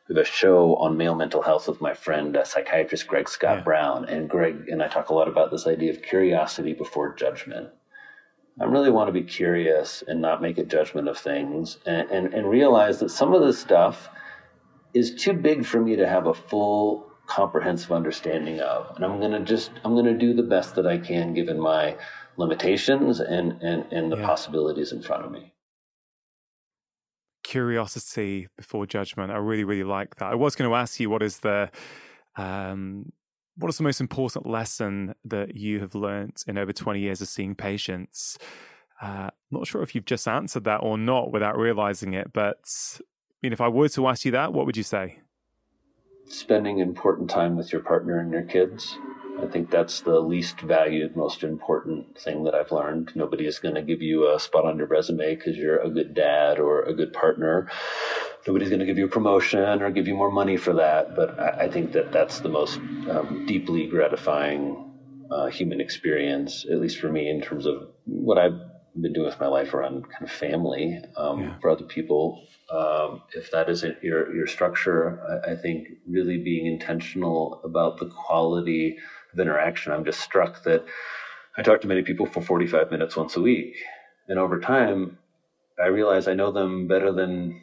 we 0.07 0.15
have 0.15 0.26
a 0.26 0.30
show 0.30 0.76
on 0.76 0.98
male 0.98 1.15
mental 1.15 1.41
health 1.41 1.68
with 1.68 1.82
my 1.82 1.95
friend, 1.95 2.38
uh, 2.38 2.44
psychiatrist 2.44 3.07
Greg 3.07 3.27
Scott 3.27 3.57
yeah. 3.57 3.64
Brown. 3.64 4.06
And 4.06 4.30
Greg 4.30 4.68
and 4.69 4.84
I 4.84 4.88
talk 4.88 5.10
a 5.10 5.14
lot 5.14 5.27
about 5.27 5.49
this 5.49 5.65
idea 5.65 5.91
of 5.91 6.03
curiosity 6.03 6.73
before 6.73 7.15
judgment. 7.15 7.69
I 8.61 8.65
really 8.65 8.91
want 8.91 9.07
to 9.07 9.11
be 9.11 9.23
curious 9.23 10.03
and 10.07 10.22
not 10.22 10.41
make 10.41 10.57
a 10.57 10.64
judgment 10.64 11.10
of 11.10 11.18
things 11.18 11.80
and, 11.86 12.10
and, 12.10 12.34
and 12.34 12.49
realize 12.49 12.99
that 12.99 13.10
some 13.10 13.34
of 13.34 13.41
this 13.41 13.60
stuff 13.60 14.10
is 14.94 15.14
too 15.15 15.34
big 15.34 15.65
for 15.65 15.82
me 15.82 15.95
to 15.98 16.07
have 16.07 16.27
a 16.27 16.34
full 16.34 17.11
comprehensive 17.26 17.91
understanding 17.91 18.61
of. 18.61 18.95
And 18.95 19.03
I'm 19.03 19.19
going 19.19 19.32
to 19.32 19.41
just, 19.41 19.72
I'm 19.84 19.94
going 19.94 20.06
to 20.06 20.18
do 20.18 20.34
the 20.34 20.44
best 20.44 20.76
that 20.76 20.86
I 20.86 20.99
can 20.99 21.34
given 21.34 21.60
my 21.60 21.98
limitations 22.38 23.19
and, 23.19 23.61
and, 23.64 23.91
and 23.91 24.11
the 24.11 24.18
yeah. 24.18 24.26
possibilities 24.26 24.91
in 24.94 25.02
front 25.02 25.26
of 25.26 25.32
me 25.32 25.55
curiosity 27.46 28.48
before 28.58 28.86
judgment. 28.86 29.32
I 29.32 29.38
really, 29.38 29.64
really 29.64 29.84
like 29.84 30.16
that. 30.16 30.32
I 30.32 30.36
was 30.36 30.56
going 30.56 30.70
to 30.70 30.76
ask 30.76 31.00
you 31.00 31.10
what 31.10 31.24
is 31.24 31.40
the 31.40 31.70
um, 32.36 33.12
what 33.58 33.70
is 33.70 33.78
the 33.78 33.84
most 33.84 34.02
important 34.02 34.46
lesson 34.46 35.16
that 35.24 35.56
you 35.56 35.80
have 35.80 35.96
learned 35.96 36.44
in 36.48 36.58
over 36.58 36.74
20 36.74 37.00
years 37.00 37.22
of 37.22 37.30
seeing 37.30 37.56
patients? 37.56 38.38
Uh, 39.02 39.30
not 39.52 39.68
sure 39.68 39.82
if 39.82 39.96
you've 39.96 40.06
just 40.06 40.28
answered 40.28 40.66
that 40.66 40.78
or 40.78 40.98
not 40.98 41.32
without 41.32 41.58
realizing 41.58 42.14
it, 42.14 42.34
but 42.34 42.58
I 43.00 43.04
mean, 43.42 43.54
if 43.54 43.62
I 43.62 43.68
were 43.68 43.90
to 43.90 44.08
ask 44.08 44.26
you 44.26 44.32
that, 44.32 44.52
what 44.52 44.66
would 44.66 44.76
you 44.76 44.84
say? 44.84 45.20
Spending 46.28 46.80
important 46.80 47.30
time 47.30 47.56
with 47.56 47.72
your 47.72 47.82
partner 47.82 48.20
and 48.20 48.32
your 48.32 48.44
kids. 48.44 48.98
I 49.41 49.48
think 49.48 49.70
that's 49.70 50.02
the 50.02 50.20
least 50.20 50.62
valued, 50.62 51.16
most 51.16 51.44
important 51.44 52.18
thing 52.18 52.44
that 52.45 52.56
I've 52.56 52.72
learned. 52.72 53.12
Nobody 53.16 53.45
is 53.45 53.60
going 53.60 53.76
to 53.76 53.82
give 53.82 54.02
you 54.02 54.34
a 54.34 54.40
spot 54.40 54.66
on 54.66 54.78
your 54.78 54.88
resume 54.88 55.36
because 55.36 55.57
you're 55.57 55.80
a 55.80 55.90
good 55.90 56.14
dad 56.14 56.60
or 56.60 56.84
a 56.84 56.94
good 56.94 57.14
partner. 57.14 57.70
Nobody's 58.48 58.70
going 58.70 58.80
to 58.80 58.86
give 58.86 58.98
you 58.98 59.06
a 59.06 59.10
promotion 59.10 59.82
or 59.82 59.90
give 59.91 60.07
you 60.07 60.16
more 60.16 60.32
money 60.32 60.57
for 60.57 60.74
that. 60.74 61.16
But 61.16 61.40
I, 61.40 61.68
think 61.68 61.91
that 61.94 62.12
that's 62.12 62.40
the 62.40 62.49
most 62.49 62.78
um, 63.10 63.45
deeply 63.45 63.88
gratifying 63.88 64.94
uh, 65.32 65.48
human 65.48 65.82
experience, 65.82 66.66
at 66.72 66.80
least 66.80 66.99
for 66.99 67.10
me, 67.10 67.30
in 67.30 67.41
terms 67.41 67.66
of 67.66 67.90
what 68.06 68.38
I've 68.38 68.60
been 69.02 69.14
doing 69.14 69.26
with 69.26 69.40
my 69.40 69.48
life 69.48 69.74
around 69.74 70.10
kind 70.10 70.24
of 70.24 70.32
family 70.32 71.02
um, 71.18 71.41
yeah. 71.41 71.60
for 71.60 71.70
other 71.70 71.84
people. 71.84 72.48
Um, 72.70 73.24
if 73.34 73.52
that 73.52 73.70
isn't 73.70 74.02
your 74.03 74.34
your 74.34 74.48
structure, 74.48 75.20
I, 75.45 75.52
I 75.52 75.56
think 75.56 75.90
really 76.07 76.38
being 76.38 76.66
intentional 76.66 77.62
about 77.64 77.98
the 77.98 78.07
quality 78.07 78.98
of 79.36 79.40
interaction, 79.40 79.91
I'm 79.91 80.06
just 80.06 80.22
struck 80.22 80.64
that 80.64 80.86
I 81.57 81.62
talk 81.62 81.82
to 81.82 81.88
many 81.88 82.02
people 82.02 82.26
for 82.26 82.41
45 82.41 82.91
minutes 82.91 83.16
once 83.16 83.36
a 83.36 83.41
week. 83.41 83.76
And 84.28 84.40
over 84.40 84.60
time, 84.60 85.18
I 85.82 85.88
realize 85.88 86.28
I 86.28 86.34
know 86.34 86.52
them 86.52 86.88
better 86.88 87.12
than, 87.12 87.62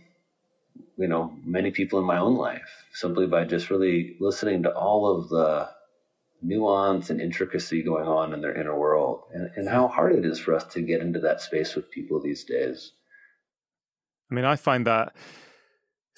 you 0.97 1.09
know, 1.09 1.35
many 1.45 1.71
people 1.71 1.99
in 1.99 2.05
my 2.05 2.19
own 2.19 2.37
life 2.37 2.85
simply 2.93 3.27
by 3.27 3.45
just 3.45 3.71
really 3.71 4.17
listening 4.21 4.63
to 4.63 4.71
all 4.71 5.19
of 5.19 5.29
the 5.29 5.69
nuance 6.43 7.11
and 7.11 7.21
intricacy 7.21 7.83
going 7.83 8.07
on 8.07 8.33
in 8.33 8.41
their 8.41 8.55
inner 8.55 8.79
world 8.79 9.23
and, 9.33 9.51
and 9.57 9.69
how 9.69 9.89
hard 9.89 10.15
it 10.15 10.25
is 10.25 10.39
for 10.39 10.55
us 10.55 10.65
to 10.65 10.83
get 10.83 11.01
into 11.01 11.21
that 11.21 11.41
space 11.41 11.75
with 11.75 11.91
people 11.91 12.21
these 12.21 12.45
days. 12.45 12.93
I 14.31 14.35
mean, 14.35 14.45
I 14.45 14.57
find 14.57 14.87
that 14.87 15.15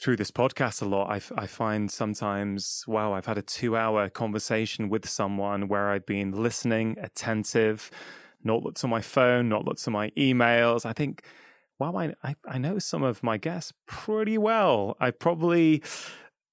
through 0.01 0.17
this 0.17 0.31
podcast 0.31 0.83
a 0.83 0.85
lot. 0.85 1.11
I, 1.11 1.21
I 1.41 1.47
find 1.47 1.91
sometimes, 1.91 2.85
wow, 2.87 3.13
I've 3.13 3.27
had 3.27 3.39
a 3.39 3.43
two 3.43 3.77
hour 3.77 4.09
conversation 4.09 4.89
with 4.89 5.09
someone 5.09 5.69
where 5.69 5.91
I've 5.91 6.07
been 6.07 6.33
listening, 6.33 6.97
attentive, 7.01 7.91
not 8.43 8.63
looked 8.63 8.83
on 8.85 8.91
my 8.91 9.01
phone, 9.01 9.49
not 9.49 9.65
looked 9.65 9.87
on 9.87 9.93
my 9.93 10.11
emails. 10.11 10.85
I 10.85 10.93
think, 10.93 11.23
wow, 11.79 11.97
I, 11.97 12.15
I, 12.23 12.35
I 12.47 12.59
know 12.59 12.79
some 12.79 13.03
of 13.03 13.23
my 13.23 13.37
guests 13.39 13.73
pretty 13.87 14.37
well. 14.37 14.97
I 15.01 15.11
probably, 15.11 15.83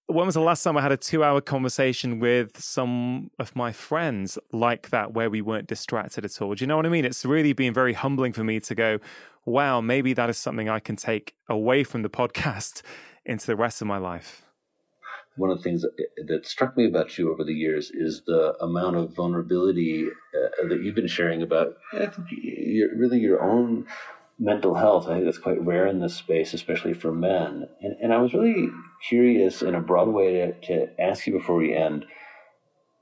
when 0.06 0.26
was 0.26 0.36
the 0.36 0.42
last 0.42 0.64
time 0.64 0.78
I 0.78 0.82
had 0.82 0.92
a 0.92 0.98
two 0.98 1.24
hour 1.24 1.42
conversation 1.42 2.20
with 2.20 2.62
some 2.62 3.32
of 3.40 3.56
my 3.56 3.72
friends 3.72 4.38
like 4.52 4.92
that 4.92 5.14
where 5.14 5.30
we 5.30 5.42
weren't 5.42 5.68
distracted 5.68 6.26
at 6.26 6.42
all? 6.42 6.54
Do 6.54 6.64
you 6.64 6.68
know 6.68 6.78
what 6.78 6.86
I 6.86 6.90
mean? 6.90 7.06
It's 7.06 7.26
really 7.26 7.54
been 7.54 7.74
very 7.74 7.94
humbling 7.94 8.34
for 8.34 8.44
me 8.44 8.60
to 8.62 8.76
go, 8.76 9.00
wow, 9.46 9.82
maybe 9.82 10.14
that 10.14 10.30
is 10.30 10.38
something 10.38 10.70
I 10.70 10.80
can 10.80 10.96
take 10.96 11.34
away 11.50 11.84
from 11.84 12.04
the 12.04 12.10
podcast 12.22 12.84
into 13.26 13.48
the 13.48 13.56
rest 13.56 13.82
of 13.82 13.88
my 13.88 13.98
life. 13.98 14.44
One 15.38 15.50
of 15.50 15.58
the 15.58 15.64
things 15.64 15.86
that, 16.28 16.46
struck 16.46 16.76
me 16.76 16.86
about 16.86 17.18
you 17.18 17.32
over 17.32 17.44
the 17.44 17.54
years 17.54 17.90
is 17.94 18.22
the 18.26 18.54
amount 18.62 18.98
of 18.98 19.16
vulnerability 19.16 20.08
uh, 20.08 20.68
that 20.68 20.82
you've 20.84 20.96
been 20.96 21.08
sharing 21.08 21.42
about 21.42 21.76
your, 22.32 22.90
really 22.98 23.20
your 23.20 23.42
own 23.42 23.86
mental 24.38 24.76
health. 24.76 25.08
I 25.08 25.14
think 25.14 25.26
that's 25.26 25.38
quite 25.38 25.64
rare 25.64 25.88
in 25.88 26.00
this 26.00 26.16
space, 26.16 26.54
especially 26.54 26.94
for 26.94 27.14
men. 27.14 27.68
And, 27.82 27.96
and 28.02 28.14
I 28.14 28.18
was 28.18 28.34
really 28.34 28.68
curious 29.08 29.62
in 29.62 29.74
a 29.76 29.82
broad 29.82 30.10
way 30.10 30.34
to, 30.34 30.54
to 30.68 31.02
ask 31.02 31.26
you 31.28 31.34
before 31.34 31.56
we 31.56 31.76
end 31.76 32.06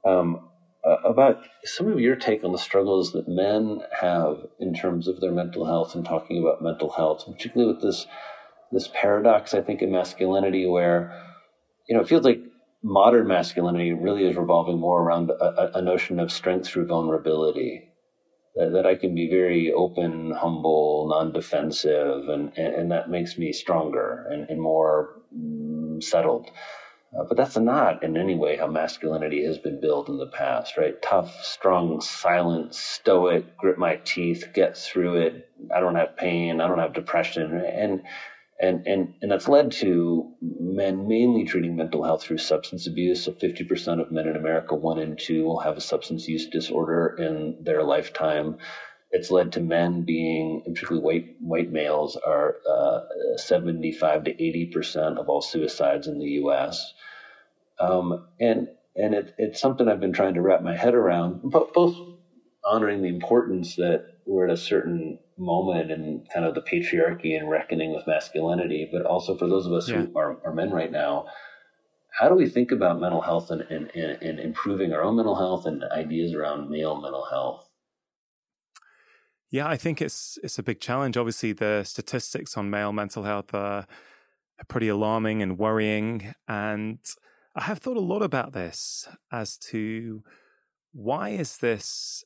um, 0.06 0.50
uh, 0.86 0.98
about 1.04 1.42
some 1.64 1.92
of 1.92 2.00
your 2.00 2.16
take 2.16 2.44
on 2.44 2.52
the 2.52 2.58
struggles 2.58 3.12
that 3.14 3.28
men 3.28 3.82
have 4.00 4.46
in 4.60 4.74
terms 4.74 5.08
of 5.08 5.20
their 5.20 5.32
mental 5.32 5.66
health 5.66 5.96
and 5.96 6.06
talking 6.06 6.42
about 6.42 6.62
mental 6.62 6.92
health, 6.92 7.26
particularly 7.26 7.74
with 7.74 7.82
this 7.82 8.06
this 8.72 8.90
paradox, 8.94 9.54
I 9.54 9.62
think, 9.62 9.82
in 9.82 9.92
masculinity 9.92 10.68
where, 10.68 11.26
you 11.88 11.96
know, 11.96 12.02
it 12.02 12.10
feels 12.10 12.26
like 12.26 12.42
modern 12.84 13.28
masculinity 13.28 13.94
really 13.94 14.26
is 14.26 14.36
revolving 14.36 14.80
more 14.80 15.02
around 15.02 15.32
a, 15.32 15.78
a 15.78 15.82
notion 15.82 16.20
of 16.20 16.32
strength 16.32 16.68
through 16.68 16.88
vulnerability. 16.88 17.86
That, 18.56 18.72
that, 18.74 18.86
I 18.86 18.96
can 18.96 19.14
be 19.14 19.30
very 19.30 19.72
open, 19.72 20.32
humble, 20.32 21.08
non 21.10 21.32
defensive, 21.32 22.30
and, 22.30 22.52
and, 22.58 22.74
and, 22.76 22.92
that 22.92 23.10
makes 23.10 23.38
me 23.38 23.54
stronger 23.54 24.28
and, 24.32 24.50
and 24.50 24.60
more 24.60 25.22
mm, 25.36 26.04
settled. 26.04 26.50
Uh, 27.18 27.24
but 27.28 27.38
that's 27.38 27.58
not 27.58 28.04
in 28.04 28.18
any 28.18 28.36
way 28.36 28.56
how 28.58 28.68
masculinity 28.68 29.44
has 29.44 29.58
been 29.58 29.82
built 29.82 30.10
in 30.10 30.18
the 30.18 30.28
past, 30.28 30.78
right? 30.78 31.02
Tough, 31.02 31.44
strong, 31.44 32.02
silent, 32.02 32.74
stoic, 32.76 33.58
grit 33.58 33.80
my 33.80 33.96
teeth, 34.04 34.50
get 34.54 34.78
through 34.78 35.16
it. 35.16 35.50
I 35.76 35.80
don't 35.80 35.96
have 35.96 36.18
pain. 36.18 36.62
I 36.62 36.68
don't 36.68 36.80
have 36.80 36.94
depression. 36.94 37.62
And 37.62 38.04
and 38.60 38.86
and 38.86 39.14
and 39.22 39.32
that's 39.32 39.48
led 39.48 39.72
to 39.72 40.34
men 40.42 41.08
mainly 41.08 41.46
treating 41.46 41.76
mental 41.76 42.04
health 42.04 42.24
through 42.24 42.40
substance 42.40 42.88
abuse. 42.88 43.24
So, 43.24 43.32
fifty 43.32 43.64
percent 43.64 44.02
of 44.02 44.12
men 44.12 44.28
in 44.28 44.36
America, 44.36 44.76
one 44.76 45.00
in 45.00 45.16
two, 45.16 45.46
will 45.46 45.60
have 45.60 45.78
a 45.78 45.82
substance 45.82 46.28
use 46.28 46.48
disorder 46.48 47.16
in 47.18 47.58
their 47.62 47.84
lifetime. 47.84 48.58
It's 49.12 49.32
led 49.32 49.54
to 49.54 49.62
men 49.62 50.04
being, 50.04 50.62
particularly 50.66 51.02
white 51.02 51.36
white 51.40 51.72
males, 51.72 52.18
are 52.18 52.58
uh, 52.70 53.00
seventy-five 53.38 54.26
to 54.26 54.32
eighty 54.32 54.66
percent 54.66 55.18
of 55.18 55.30
all 55.30 55.42
suicides 55.42 56.08
in 56.08 56.20
the 56.20 56.32
U.S. 56.42 56.94
Um, 57.80 58.28
and 58.40 58.68
and 58.96 59.16
it, 59.16 59.34
it's 59.38 59.62
something 59.62 59.88
I've 59.88 60.02
been 60.02 60.14
trying 60.14 60.34
to 60.34 60.42
wrap 60.42 60.62
my 60.62 60.76
head 60.76 60.96
around, 60.96 61.42
both 61.44 61.96
honoring 62.66 63.02
the 63.02 63.08
importance 63.08 63.78
that 63.78 64.06
we're 64.26 64.48
at 64.48 64.54
a 64.54 64.58
certain 64.58 65.20
moment 65.40 65.92
in 65.92 66.26
kind 66.34 66.46
of 66.46 66.56
the 66.56 66.62
patriarchy 66.62 67.38
and 67.38 67.50
reckoning 67.50 67.94
with 67.94 68.06
masculinity, 68.08 68.90
but 68.92 69.06
also 69.06 69.38
for 69.38 69.48
those 69.48 69.66
of 69.66 69.74
us 69.74 69.90
yeah. 69.90 70.02
who 70.02 70.18
are, 70.18 70.38
are, 70.46 70.54
men 70.54 70.72
right 70.72 70.92
now, 70.92 71.26
how 72.20 72.28
do 72.28 72.36
we 72.36 72.50
think 72.50 72.72
about 72.72 73.00
mental 73.00 73.22
health 73.22 73.50
and, 73.50 73.62
and, 73.62 73.90
and, 73.96 74.40
improving 74.40 74.94
our 74.94 75.04
own 75.04 75.16
mental 75.16 75.36
health 75.36 75.66
and 75.66 75.84
ideas 75.86 76.34
around 76.34 76.70
male 76.70 77.00
mental 77.00 77.26
health? 77.26 77.70
Yeah, 79.52 79.68
I 79.68 79.78
think 79.78 80.02
it's 80.02 80.38
it's 80.44 80.60
a 80.60 80.64
big 80.64 80.80
challenge. 80.80 81.18
Obviously, 81.18 81.54
the 81.54 81.84
statistics 81.84 82.56
on 82.56 82.70
male 82.70 82.94
mental 82.94 83.24
health 83.24 83.54
are, 83.54 83.88
are 84.60 84.66
pretty 84.68 84.90
alarming 84.90 85.42
and 85.42 85.58
worrying. 85.58 86.36
And 86.48 87.00
I 87.56 87.64
have 87.64 87.80
thought 87.80 87.98
a 87.98 88.02
lot 88.02 88.22
about 88.22 88.54
this 88.54 89.08
as 89.32 89.58
to 89.58 90.24
why 90.92 91.30
is 91.30 91.58
this 91.58 92.24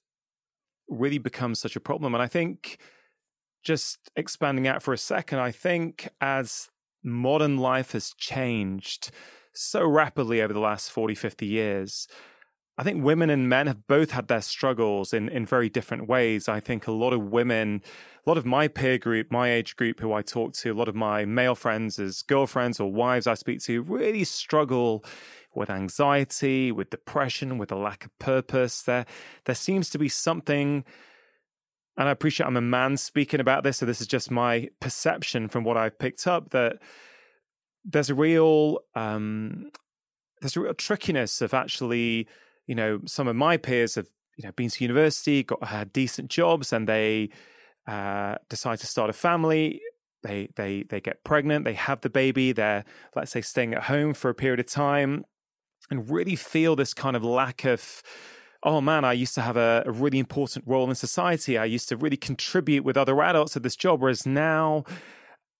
really 0.89 1.17
become 1.17 1.55
such 1.55 1.75
a 1.75 1.79
problem. 1.79 2.13
And 2.13 2.21
I 2.21 2.27
think 2.27 2.77
just 3.63 4.11
expanding 4.15 4.67
out 4.67 4.83
for 4.83 4.93
a 4.93 4.97
second, 4.97 5.39
I 5.39 5.51
think 5.51 6.09
as 6.21 6.69
modern 7.03 7.57
life 7.57 7.93
has 7.93 8.13
changed 8.17 9.11
so 9.53 9.85
rapidly 9.85 10.41
over 10.41 10.53
the 10.53 10.59
last 10.59 10.91
40, 10.91 11.15
50 11.15 11.45
years, 11.45 12.07
I 12.77 12.83
think 12.83 13.03
women 13.03 13.29
and 13.29 13.47
men 13.47 13.67
have 13.67 13.85
both 13.87 14.11
had 14.11 14.27
their 14.27 14.41
struggles 14.41 15.13
in, 15.13 15.29
in 15.29 15.45
very 15.45 15.69
different 15.69 16.07
ways. 16.07 16.49
I 16.49 16.59
think 16.59 16.87
a 16.87 16.91
lot 16.91 17.13
of 17.13 17.21
women, 17.21 17.83
a 18.25 18.29
lot 18.29 18.37
of 18.37 18.47
my 18.47 18.67
peer 18.67 18.97
group, 18.97 19.31
my 19.31 19.51
age 19.51 19.75
group 19.75 19.99
who 19.99 20.11
I 20.11 20.23
talk 20.23 20.53
to, 20.53 20.71
a 20.71 20.73
lot 20.73 20.87
of 20.87 20.95
my 20.95 21.23
male 21.23 21.53
friends 21.53 21.99
as 21.99 22.23
girlfriends 22.23 22.79
or 22.79 22.91
wives 22.91 23.27
I 23.27 23.35
speak 23.35 23.61
to 23.63 23.83
really 23.83 24.23
struggle 24.23 25.05
with 25.53 25.69
anxiety, 25.69 26.71
with 26.71 26.89
depression, 26.89 27.59
with 27.59 27.71
a 27.71 27.75
lack 27.75 28.05
of 28.05 28.17
purpose. 28.17 28.81
There, 28.81 29.05
there 29.45 29.53
seems 29.53 29.91
to 29.91 29.99
be 29.99 30.09
something, 30.09 30.83
and 31.97 32.07
I 32.07 32.11
appreciate 32.11 32.47
I'm 32.47 32.57
a 32.57 32.61
man 32.61 32.97
speaking 32.97 33.39
about 33.39 33.63
this, 33.63 33.77
so 33.77 33.85
this 33.85 34.01
is 34.01 34.07
just 34.07 34.31
my 34.31 34.69
perception 34.79 35.47
from 35.47 35.63
what 35.63 35.77
I've 35.77 35.97
picked 35.99 36.25
up 36.27 36.49
that 36.49 36.79
there's 37.85 38.09
a 38.09 38.15
real, 38.15 38.79
um, 38.95 39.69
there's 40.41 40.57
a 40.57 40.61
real 40.61 40.73
trickiness 40.73 41.41
of 41.41 41.53
actually, 41.53 42.27
you 42.65 42.75
know, 42.75 43.01
some 43.05 43.27
of 43.27 43.35
my 43.35 43.57
peers 43.57 43.95
have, 43.95 44.07
you 44.37 44.45
know, 44.45 44.51
been 44.53 44.69
to 44.69 44.83
university, 44.83 45.43
got 45.43 45.63
had 45.63 45.93
decent 45.93 46.31
jobs, 46.31 46.73
and 46.73 46.87
they 46.87 47.29
uh, 47.87 48.35
decide 48.49 48.79
to 48.79 48.87
start 48.87 49.09
a 49.09 49.13
family. 49.13 49.81
They 50.23 50.47
they 50.55 50.83
they 50.83 51.01
get 51.01 51.23
pregnant 51.25 51.65
they 51.65 51.73
have 51.73 51.99
the 51.99 52.09
baby 52.09 52.53
they're 52.53 52.85
let's 53.13 53.31
say 53.31 53.41
staying 53.41 53.73
at 53.73 53.83
home 53.83 54.13
for 54.13 54.29
a 54.29 54.33
period 54.33 54.61
of 54.61 54.67
time 54.67 55.25
and 55.91 56.09
really 56.09 56.37
feel 56.37 56.77
this 56.77 56.93
kind 56.93 57.17
of 57.17 57.25
lack 57.25 57.65
of 57.65 58.01
oh 58.63 58.81
man, 58.81 59.03
I 59.05 59.13
used 59.13 59.35
to 59.35 59.41
have 59.41 59.57
a, 59.57 59.83
a, 59.85 59.91
really 59.91 60.19
important 60.19 60.65
role 60.67 60.89
in 60.89 60.95
society. 60.95 61.57
I 61.57 61.65
used 61.65 61.89
to 61.89 61.97
really 61.97 62.17
contribute 62.17 62.83
with 62.83 62.97
other 62.97 63.21
adults 63.21 63.55
at 63.55 63.63
this 63.63 63.75
job, 63.75 64.01
whereas 64.01 64.25
now 64.25 64.83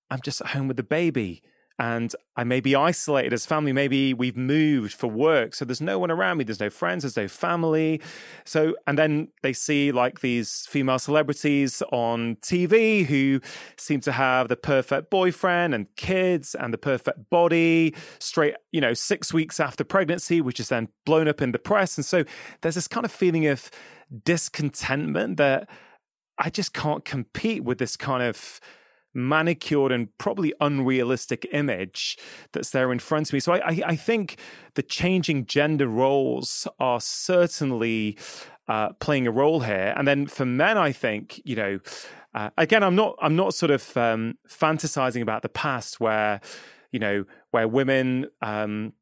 I'm 0.10 0.22
just 0.24 0.42
at 0.42 0.48
home 0.48 0.68
with 0.68 0.78
the 0.78 0.84
baby 0.84 1.42
and 1.80 2.16
I 2.36 2.44
may 2.44 2.60
be 2.60 2.76
isolated 2.76 3.34
as 3.34 3.46
family. 3.46 3.74
Maybe 3.74 4.14
we've 4.14 4.38
moved 4.38 4.94
for 4.94 5.08
work, 5.08 5.56
so 5.56 5.66
there's 5.66 5.82
no 5.82 5.98
one 5.98 6.12
around 6.12 6.38
me. 6.38 6.44
There's 6.44 6.60
no 6.60 6.70
friends. 6.70 7.04
There's 7.04 7.18
no 7.18 7.28
family. 7.28 8.02
So, 8.46 8.76
and 8.86 8.98
then 8.98 9.30
they 9.42 9.54
see 9.54 9.92
like 9.92 10.22
these 10.22 10.68
female 10.70 11.00
celebrities 11.00 11.82
on 11.92 12.36
TV 12.38 13.06
who 13.06 13.42
seem 13.78 14.02
to 14.02 14.12
have 14.12 14.50
the 14.50 14.56
perfect 14.56 15.10
boyfriend 15.10 15.74
and 15.74 15.88
kids 15.96 16.56
and 16.56 16.74
the 16.74 16.78
perfect 16.78 17.30
body 17.30 17.96
straight, 18.20 18.56
you 18.72 18.82
know, 18.82 18.94
six 18.94 19.34
weeks 19.34 19.60
after 19.60 19.84
pregnancy, 19.84 20.42
which 20.42 20.60
is 20.60 20.70
then 20.70 20.90
blown 21.06 21.28
up 21.28 21.42
in 21.42 21.54
the 21.54 21.60
press. 21.60 21.98
And 21.98 22.06
so 22.06 22.24
there's 22.62 22.76
this 22.76 22.88
kind 22.88 23.06
of 23.06 23.12
feeling 23.12 23.48
of 23.48 23.72
discontentment 24.24 25.38
that 25.38 25.68
I 26.38 26.50
just 26.50 26.74
can't 26.74 27.04
compete 27.04 27.64
with 27.64 27.78
this 27.78 27.98
kind 27.98 28.24
of 28.24 28.60
manicured 29.14 29.92
and 29.92 30.16
probably 30.18 30.54
unrealistic 30.60 31.48
image 31.52 32.18
that's 32.52 32.72
there 32.72 32.92
in 32.92 33.00
front 33.00 33.30
of 33.30 33.34
me. 33.34 33.40
So 33.40 33.54
I, 33.54 33.58
I, 33.58 33.82
I 33.88 33.96
think 33.96 34.38
the 34.76 34.84
changing 34.84 35.46
gender 35.46 35.88
roles 35.88 36.68
are 36.80 37.00
certainly 37.00 38.18
uh, 38.68 38.94
playing 38.94 39.28
a 39.28 39.32
role 39.32 39.62
here. 39.62 39.94
And 39.96 40.08
then 40.08 40.28
for 40.28 40.46
men, 40.46 40.78
I 40.78 40.92
think 40.92 41.42
you 41.44 41.56
know, 41.56 41.80
uh, 42.34 42.50
again, 42.58 42.84
I'm 42.84 42.96
not 42.96 43.16
I'm 43.22 43.36
not 43.36 43.54
sort 43.54 43.72
of 43.72 43.96
um, 43.98 44.38
fantasizing 44.50 45.22
about 45.22 45.42
the 45.42 45.50
past 45.50 46.00
where 46.00 46.42
you 46.92 47.00
know 47.00 47.26
where 47.52 47.68
women 47.68 48.28
um, 48.42 48.94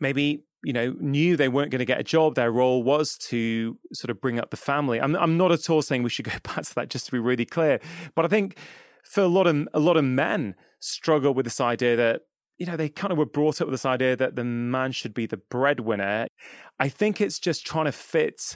maybe 0.00 0.44
you 0.62 0.72
know 0.72 0.94
knew 0.98 1.36
they 1.36 1.48
weren't 1.48 1.70
going 1.70 1.80
to 1.80 1.84
get 1.84 2.00
a 2.00 2.04
job 2.04 2.34
their 2.34 2.50
role 2.50 2.82
was 2.82 3.18
to 3.18 3.78
sort 3.92 4.10
of 4.10 4.20
bring 4.20 4.38
up 4.38 4.50
the 4.50 4.56
family 4.56 5.00
I'm, 5.00 5.14
I'm 5.14 5.36
not 5.36 5.52
at 5.52 5.68
all 5.68 5.82
saying 5.82 6.02
we 6.02 6.10
should 6.10 6.24
go 6.24 6.32
back 6.42 6.64
to 6.64 6.74
that 6.76 6.88
just 6.88 7.06
to 7.06 7.12
be 7.12 7.18
really 7.18 7.44
clear 7.44 7.80
but 8.14 8.24
i 8.24 8.28
think 8.28 8.56
for 9.04 9.22
a 9.22 9.28
lot 9.28 9.46
of 9.46 9.68
a 9.72 9.80
lot 9.80 9.96
of 9.96 10.04
men 10.04 10.54
struggle 10.80 11.32
with 11.34 11.46
this 11.46 11.60
idea 11.60 11.96
that 11.96 12.22
you 12.58 12.66
know, 12.66 12.76
they 12.76 12.88
kind 12.88 13.10
of 13.10 13.18
were 13.18 13.26
brought 13.26 13.60
up 13.60 13.66
with 13.66 13.72
this 13.72 13.84
idea 13.84 14.14
that 14.14 14.36
the 14.36 14.44
man 14.44 14.92
should 14.92 15.12
be 15.12 15.26
the 15.26 15.36
breadwinner. 15.36 16.28
I 16.78 16.88
think 16.88 17.20
it's 17.20 17.40
just 17.40 17.66
trying 17.66 17.86
to 17.86 17.92
fit 17.92 18.54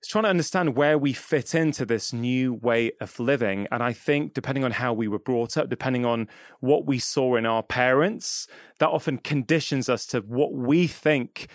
it's 0.00 0.08
trying 0.08 0.24
to 0.24 0.30
understand 0.30 0.76
where 0.76 0.96
we 0.96 1.12
fit 1.12 1.56
into 1.56 1.84
this 1.84 2.12
new 2.12 2.54
way 2.54 2.92
of 3.00 3.18
living. 3.18 3.66
And 3.72 3.82
I 3.82 3.92
think 3.92 4.32
depending 4.32 4.62
on 4.62 4.70
how 4.70 4.92
we 4.92 5.08
were 5.08 5.18
brought 5.18 5.56
up, 5.56 5.68
depending 5.68 6.04
on 6.04 6.28
what 6.60 6.86
we 6.86 7.00
saw 7.00 7.34
in 7.34 7.44
our 7.44 7.64
parents, 7.64 8.46
that 8.78 8.90
often 8.90 9.18
conditions 9.18 9.88
us 9.88 10.06
to 10.06 10.20
what 10.20 10.52
we 10.52 10.86
think 10.86 11.48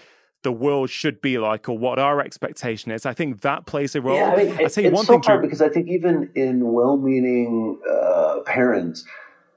the 0.44 0.52
world 0.52 0.90
should 0.90 1.22
be 1.22 1.38
like 1.38 1.68
or 1.68 1.78
what 1.78 2.00
our 2.00 2.22
expectation 2.22 2.92
is. 2.92 3.06
I 3.06 3.14
think 3.14 3.42
that 3.42 3.66
plays 3.66 3.96
a 3.96 4.02
role. 4.02 4.16
Yeah, 4.16 4.32
I 4.32 4.36
mean, 4.36 4.60
it's 4.60 4.78
one 4.78 5.06
so 5.06 5.14
thing 5.14 5.24
hard 5.24 5.42
because 5.42 5.62
I 5.62 5.70
think 5.70 5.88
even 5.90 6.30
in 6.36 6.72
well-meaning 6.72 7.80
uh, 7.90 8.40
parents 8.46 9.06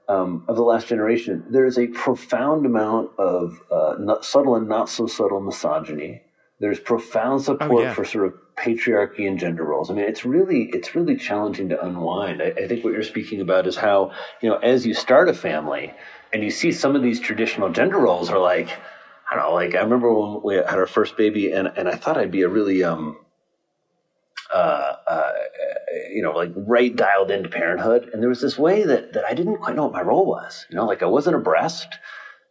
um, 0.09 0.45
of 0.47 0.55
the 0.55 0.63
last 0.63 0.87
generation, 0.87 1.45
there 1.49 1.65
is 1.65 1.77
a 1.77 1.87
profound 1.87 2.65
amount 2.65 3.11
of 3.19 3.61
uh, 3.69 4.21
subtle 4.21 4.55
and 4.55 4.67
not 4.67 4.89
so 4.89 5.07
subtle 5.07 5.41
misogyny. 5.41 6.23
There's 6.59 6.79
profound 6.79 7.41
oh, 7.41 7.43
support 7.43 7.71
oh, 7.71 7.81
yeah. 7.81 7.93
for 7.93 8.03
sort 8.03 8.25
of 8.27 8.33
patriarchy 8.55 9.27
and 9.27 9.37
gender 9.37 9.63
roles. 9.63 9.91
I 9.91 9.93
mean, 9.93 10.05
it's 10.05 10.25
really 10.25 10.69
it's 10.73 10.95
really 10.95 11.15
challenging 11.15 11.69
to 11.69 11.85
unwind. 11.85 12.41
I, 12.41 12.47
I, 12.47 12.67
think 12.67 12.83
what 12.83 12.93
you're 12.93 13.03
speaking 13.03 13.41
about 13.41 13.67
is 13.67 13.75
how 13.75 14.11
you 14.41 14.49
know 14.49 14.57
as 14.57 14.85
you 14.85 14.95
start 14.95 15.29
a 15.29 15.33
family 15.33 15.93
and 16.33 16.43
you 16.43 16.49
see 16.49 16.71
some 16.71 16.95
of 16.95 17.03
these 17.03 17.19
traditional 17.19 17.69
gender 17.69 17.99
roles 17.99 18.31
are 18.31 18.39
like 18.39 18.69
I 19.29 19.35
don't 19.35 19.43
know, 19.43 19.53
like 19.53 19.75
I 19.75 19.81
remember 19.81 20.13
when 20.13 20.41
we 20.43 20.55
had 20.55 20.65
our 20.69 20.87
first 20.87 21.17
baby, 21.17 21.51
and 21.51 21.67
and 21.75 21.87
I 21.89 21.95
thought 21.95 22.17
I'd 22.17 22.31
be 22.31 22.43
a 22.43 22.49
really 22.49 22.83
um 22.83 23.17
uh, 24.53 24.93
uh 25.07 25.31
you 26.11 26.21
know 26.21 26.31
like 26.31 26.51
right 26.55 26.95
dialed 26.95 27.31
into 27.31 27.49
parenthood, 27.49 28.09
and 28.13 28.21
there 28.21 28.29
was 28.29 28.41
this 28.41 28.57
way 28.57 28.83
that 28.83 29.13
that 29.13 29.25
I 29.25 29.33
didn't 29.33 29.57
quite 29.57 29.75
know 29.75 29.83
what 29.83 29.93
my 29.93 30.01
role 30.01 30.25
was. 30.25 30.65
You 30.69 30.77
know, 30.77 30.85
like 30.85 31.03
I 31.03 31.07
wasn't 31.07 31.35
a 31.35 31.39
breast. 31.39 31.87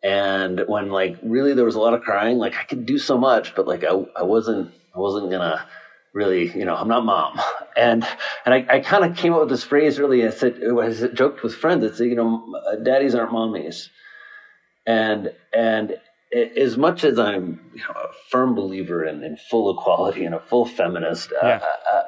And 0.02 0.62
when 0.68 0.90
like 0.90 1.16
really 1.22 1.54
there 1.54 1.64
was 1.64 1.74
a 1.74 1.80
lot 1.80 1.94
of 1.94 2.02
crying, 2.02 2.38
like 2.38 2.54
I 2.56 2.64
could 2.64 2.86
do 2.86 2.98
so 2.98 3.18
much, 3.18 3.54
but 3.54 3.66
like 3.66 3.82
I, 3.82 4.04
I 4.14 4.22
wasn't 4.22 4.72
I 4.94 4.98
wasn't 5.00 5.30
gonna 5.30 5.66
really, 6.12 6.50
you 6.56 6.64
know, 6.64 6.74
I'm 6.74 6.88
not 6.88 7.04
mom. 7.04 7.40
And 7.76 8.08
and 8.46 8.54
I, 8.54 8.66
I 8.70 8.80
kind 8.80 9.04
of 9.04 9.18
came 9.18 9.34
up 9.34 9.40
with 9.40 9.50
this 9.50 9.62
phrase 9.62 9.98
really. 9.98 10.26
I 10.26 10.30
said, 10.30 10.58
I 10.64 10.90
joked 11.08 11.42
with 11.42 11.54
friends. 11.54 11.84
It's 11.84 12.00
you 12.00 12.14
know, 12.14 12.58
daddies 12.82 13.14
aren't 13.14 13.32
mommies. 13.32 13.88
And 14.86 15.30
and 15.52 15.98
as 16.36 16.76
much 16.76 17.04
as 17.04 17.18
I'm 17.18 17.60
you 17.74 17.80
know, 17.80 17.94
a 17.94 18.12
firm 18.30 18.54
believer 18.54 19.04
in, 19.04 19.22
in 19.22 19.36
full 19.50 19.78
equality 19.78 20.24
and 20.24 20.34
a 20.34 20.40
full 20.40 20.66
feminist, 20.66 21.32
uh, 21.32 21.46
yeah. 21.46 21.60
uh, 21.62 21.96
uh, 21.96 22.02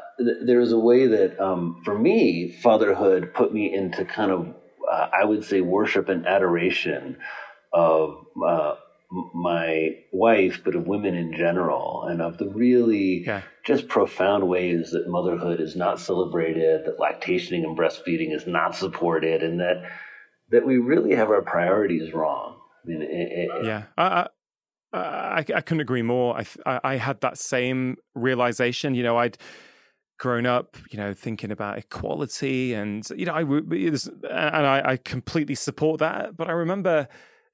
there's 0.45 0.73
a 0.73 0.79
way 0.79 1.07
that 1.07 1.41
um, 1.41 1.81
for 1.85 1.99
me, 1.99 2.53
fatherhood 2.63 3.33
put 3.35 3.53
me 3.53 3.73
into 3.73 4.05
kind 4.05 4.31
of, 4.31 4.55
uh, 4.91 5.09
I 5.13 5.25
would 5.25 5.45
say, 5.45 5.61
worship 5.61 6.09
and 6.09 6.27
adoration 6.27 7.17
of 7.73 8.27
uh, 8.47 8.75
my 9.35 9.91
wife, 10.13 10.61
but 10.65 10.75
of 10.75 10.87
women 10.87 11.15
in 11.15 11.33
general, 11.33 12.07
and 12.11 12.21
of 12.21 12.37
the 12.37 12.49
really 12.49 13.25
yeah. 13.25 13.43
just 13.65 13.89
profound 13.89 14.47
ways 14.47 14.91
that 14.91 15.09
motherhood 15.09 15.61
is 15.61 15.77
not 15.77 16.01
celebrated, 16.01 16.85
that 16.85 16.99
lactationing 16.99 17.65
and 17.65 17.79
breastfeeding 17.79 18.35
is 18.35 18.47
not 18.47 18.75
supported, 18.75 19.43
and 19.43 19.61
that 19.61 19.89
that 20.51 20.67
we 20.67 20.79
really 20.79 21.15
have 21.15 21.31
our 21.31 21.43
priorities 21.43 22.13
wrong. 22.13 22.58
I 22.89 22.93
it, 22.93 23.49
it, 23.51 23.65
yeah, 23.65 23.85
I, 23.97 24.27
I, 24.93 25.39
I 25.39 25.61
couldn't 25.61 25.81
agree 25.81 26.03
more. 26.03 26.41
I, 26.67 26.81
I 26.85 26.97
had 26.97 27.21
that 27.21 27.39
same 27.39 27.97
realization. 28.15 28.95
You 28.95 29.03
know, 29.03 29.17
I'd 29.17 29.39
grown 30.19 30.47
up, 30.47 30.77
you 30.91 30.99
know, 30.99 31.15
thinking 31.15 31.51
about 31.51 31.79
equality, 31.79 32.75
and 32.75 33.09
you 33.17 33.27
know, 33.27 33.35
I 33.35 33.43
and 33.43 34.67
I, 34.67 34.83
I 34.85 34.97
completely 34.97 35.55
support 35.55 36.01
that. 36.01 36.37
But 36.37 36.49
I 36.49 36.53
remember 36.53 37.09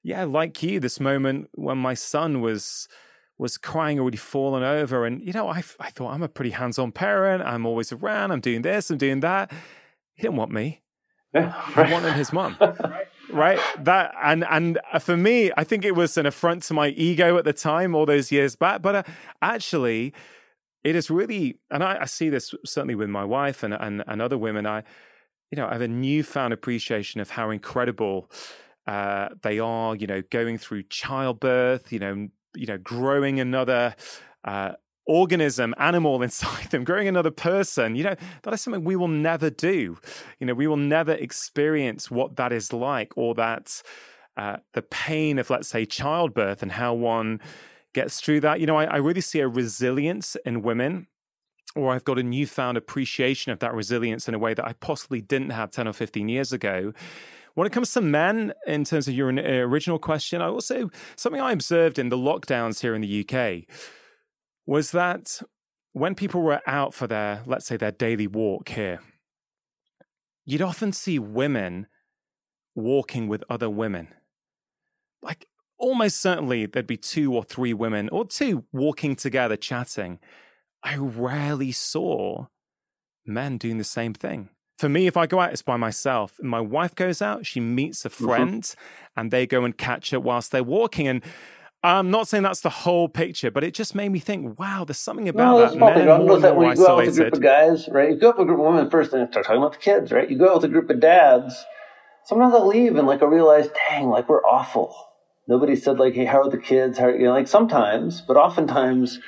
yeah, 0.05 0.23
like 0.23 0.61
you, 0.61 0.79
this 0.79 0.99
moment 0.99 1.49
when 1.55 1.79
my 1.79 1.95
son 1.95 2.39
was 2.39 2.87
was 3.39 3.57
crying, 3.57 3.99
already 3.99 4.17
fallen 4.17 4.61
over, 4.61 5.03
and 5.03 5.19
you 5.19 5.33
know, 5.33 5.49
I 5.49 5.63
I 5.79 5.89
thought 5.89 6.13
I'm 6.13 6.21
a 6.21 6.29
pretty 6.29 6.51
hands 6.51 6.77
on 6.77 6.91
parent. 6.91 7.41
I'm 7.41 7.65
always 7.65 7.91
around. 7.91 8.31
I'm 8.31 8.39
doing 8.39 8.61
this. 8.61 8.91
I'm 8.91 8.99
doing 8.99 9.21
that. 9.21 9.51
He 10.13 10.21
didn't 10.21 10.37
want 10.37 10.51
me. 10.51 10.83
He 11.33 11.41
wanted 11.41 12.13
his 12.13 12.31
mom. 12.31 12.55
right? 13.35 13.59
That 13.79 14.13
and 14.23 14.45
and 14.49 14.79
uh, 14.91 14.99
for 14.99 15.17
me 15.17 15.51
i 15.57 15.63
think 15.63 15.85
it 15.85 15.95
was 15.95 16.17
an 16.17 16.25
affront 16.25 16.63
to 16.63 16.73
my 16.73 16.87
ego 16.89 17.37
at 17.37 17.43
the 17.43 17.53
time 17.53 17.93
all 17.93 18.05
those 18.05 18.31
years 18.31 18.55
back 18.55 18.81
but 18.81 18.95
uh, 18.95 19.03
actually 19.41 20.13
it 20.83 20.95
is 20.95 21.09
really 21.09 21.59
and 21.69 21.83
I, 21.83 22.01
I, 22.01 22.05
see 22.05 22.29
this 22.29 22.53
certainly 22.63 22.95
with 22.95 23.09
my 23.09 23.23
wife 23.23 23.63
and, 23.63 23.73
and 23.73 24.03
and 24.07 24.21
other 24.21 24.37
women 24.37 24.65
i 24.65 24.83
you 25.51 25.57
know 25.57 25.67
i 25.67 25.73
have 25.73 25.81
a 25.81 25.87
newfound 25.87 26.53
appreciation 26.53 27.21
of 27.21 27.31
how 27.31 27.49
incredible 27.49 28.29
uh, 28.87 29.29
they 29.41 29.59
are, 29.59 29.95
you 29.95 30.07
know, 30.07 30.21
going 30.29 30.57
through 30.57 30.83
childbirth, 30.83 31.91
you 31.91 31.99
know, 31.99 32.27
you 32.55 32.65
know, 32.65 32.77
growing 32.77 33.39
another 33.39 33.95
uh, 34.43 34.73
organism, 35.05 35.73
animal 35.77 36.21
inside 36.21 36.71
them, 36.71 36.83
growing 36.83 37.07
another 37.07 37.31
person. 37.31 37.95
You 37.95 38.03
know, 38.05 38.15
that 38.43 38.53
is 38.53 38.61
something 38.61 38.83
we 38.83 38.95
will 38.95 39.07
never 39.07 39.49
do. 39.49 39.97
You 40.39 40.47
know, 40.47 40.53
we 40.53 40.67
will 40.67 40.77
never 40.77 41.13
experience 41.13 42.11
what 42.11 42.35
that 42.37 42.51
is 42.51 42.73
like, 42.73 43.13
or 43.15 43.35
that 43.35 43.81
uh, 44.37 44.57
the 44.73 44.81
pain 44.81 45.39
of, 45.39 45.49
let's 45.49 45.67
say, 45.67 45.85
childbirth 45.85 46.61
and 46.61 46.73
how 46.73 46.93
one 46.93 47.39
gets 47.93 48.19
through 48.19 48.41
that. 48.41 48.59
You 48.59 48.65
know, 48.65 48.77
I, 48.77 48.85
I 48.85 48.97
really 48.97 49.21
see 49.21 49.39
a 49.39 49.47
resilience 49.47 50.35
in 50.45 50.61
women 50.61 51.07
or 51.75 51.91
I've 51.91 52.05
got 52.05 52.17
a 52.17 52.23
newfound 52.23 52.77
appreciation 52.77 53.51
of 53.51 53.59
that 53.59 53.73
resilience 53.73 54.27
in 54.27 54.33
a 54.33 54.39
way 54.39 54.53
that 54.53 54.65
I 54.65 54.73
possibly 54.73 55.21
didn't 55.21 55.49
have 55.49 55.71
10 55.71 55.87
or 55.87 55.93
15 55.93 56.29
years 56.29 56.53
ago. 56.53 56.93
When 57.53 57.67
it 57.67 57.73
comes 57.73 57.91
to 57.93 58.01
men, 58.01 58.53
in 58.65 58.83
terms 58.83 59.07
of 59.07 59.13
your 59.13 59.29
uh, 59.29 59.65
original 59.65 59.99
question, 59.99 60.41
I 60.41 60.47
also 60.47 60.89
something 61.15 61.41
I 61.41 61.51
observed 61.51 61.99
in 61.99 62.09
the 62.09 62.17
lockdowns 62.17 62.81
here 62.81 62.95
in 62.95 63.01
the 63.01 63.25
UK 63.27 63.63
was 64.65 64.91
that 64.91 65.41
when 65.93 66.15
people 66.15 66.41
were 66.41 66.61
out 66.67 66.93
for 66.93 67.07
their, 67.07 67.41
let's 67.45 67.65
say, 67.65 67.77
their 67.77 67.91
daily 67.91 68.27
walk 68.27 68.69
here, 68.69 68.99
you'd 70.43 70.61
often 70.61 70.91
see 70.91 71.19
women 71.19 71.87
walking 72.75 73.27
with 73.27 73.43
other 73.49 73.69
women. 73.69 74.09
Like 75.21 75.47
almost 75.77 76.21
certainly 76.21 76.65
there'd 76.65 76.87
be 76.87 76.97
two 76.97 77.33
or 77.33 77.43
three 77.43 77.73
women 77.73 78.09
or 78.09 78.25
two 78.25 78.65
walking 78.71 79.15
together 79.15 79.55
chatting. 79.55 80.19
I 80.83 80.97
rarely 80.97 81.71
saw 81.71 82.47
men 83.25 83.57
doing 83.57 83.77
the 83.77 83.83
same 83.83 84.13
thing. 84.13 84.49
For 84.77 84.89
me, 84.89 85.07
if 85.07 85.15
I 85.15 85.25
go 85.25 85.39
out, 85.39 85.53
it's 85.53 85.61
by 85.61 85.77
myself. 85.77 86.37
And 86.39 86.49
my 86.49 86.59
wife 86.59 86.95
goes 86.95 87.21
out, 87.21 87.45
she 87.45 87.59
meets 87.59 88.05
a 88.05 88.09
mm-hmm. 88.09 88.25
friend, 88.25 88.63
mm-hmm. 88.63 89.19
and 89.19 89.31
they 89.31 89.47
go 89.47 89.63
and 89.63 89.77
catch 89.77 90.11
her 90.11 90.19
whilst 90.19 90.51
they're 90.51 90.63
walking. 90.63 91.07
And 91.07 91.23
I'm 91.85 92.09
not 92.09 92.27
saying 92.27 92.41
that's 92.41 92.61
the 92.61 92.69
whole 92.71 93.07
picture, 93.07 93.51
but 93.51 93.63
it 93.63 93.75
just 93.75 93.93
made 93.93 94.09
me 94.09 94.17
think, 94.17 94.57
wow, 94.57 94.85
there's 94.85 94.97
something 94.97 95.29
about 95.29 95.51
no, 95.51 95.59
that. 95.59 95.95
Men 95.95 96.09
are 96.09 96.17
more 96.17 96.39
that 96.39 96.55
when 96.55 96.69
you 96.69 96.75
go 96.75 96.87
out 96.87 96.97
with 96.97 97.15
a 97.15 97.21
group 97.21 97.33
of 97.33 97.41
guys, 97.41 97.87
right? 97.91 98.09
You 98.09 98.15
go 98.15 98.29
out 98.29 98.39
with 98.39 98.45
a 98.45 98.47
group 98.47 98.59
of 98.59 98.65
women 98.65 98.89
first 98.89 99.13
and 99.13 99.29
start 99.29 99.45
talking 99.45 99.61
about 99.61 99.73
the 99.73 99.77
kids, 99.77 100.11
right? 100.11 100.27
You 100.27 100.35
go 100.35 100.49
out 100.49 100.55
with 100.55 100.65
a 100.65 100.69
group 100.69 100.89
of 100.89 100.99
dads. 100.99 101.63
Sometimes 102.25 102.53
they'll 102.53 102.65
leave 102.65 102.95
and 102.95 103.05
like 103.05 103.21
I 103.21 103.25
realize, 103.25 103.69
dang, 103.89 104.09
like 104.09 104.27
we're 104.27 104.41
awful. 104.41 104.95
Nobody 105.47 105.75
said 105.75 105.99
like, 105.99 106.15
hey, 106.15 106.25
how 106.25 106.41
are 106.41 106.49
the 106.49 106.57
kids? 106.57 106.97
How, 106.97 107.09
you 107.09 107.25
know, 107.25 107.33
like 107.33 107.47
sometimes, 107.47 108.19
but 108.19 108.35
oftentimes, 108.35 109.19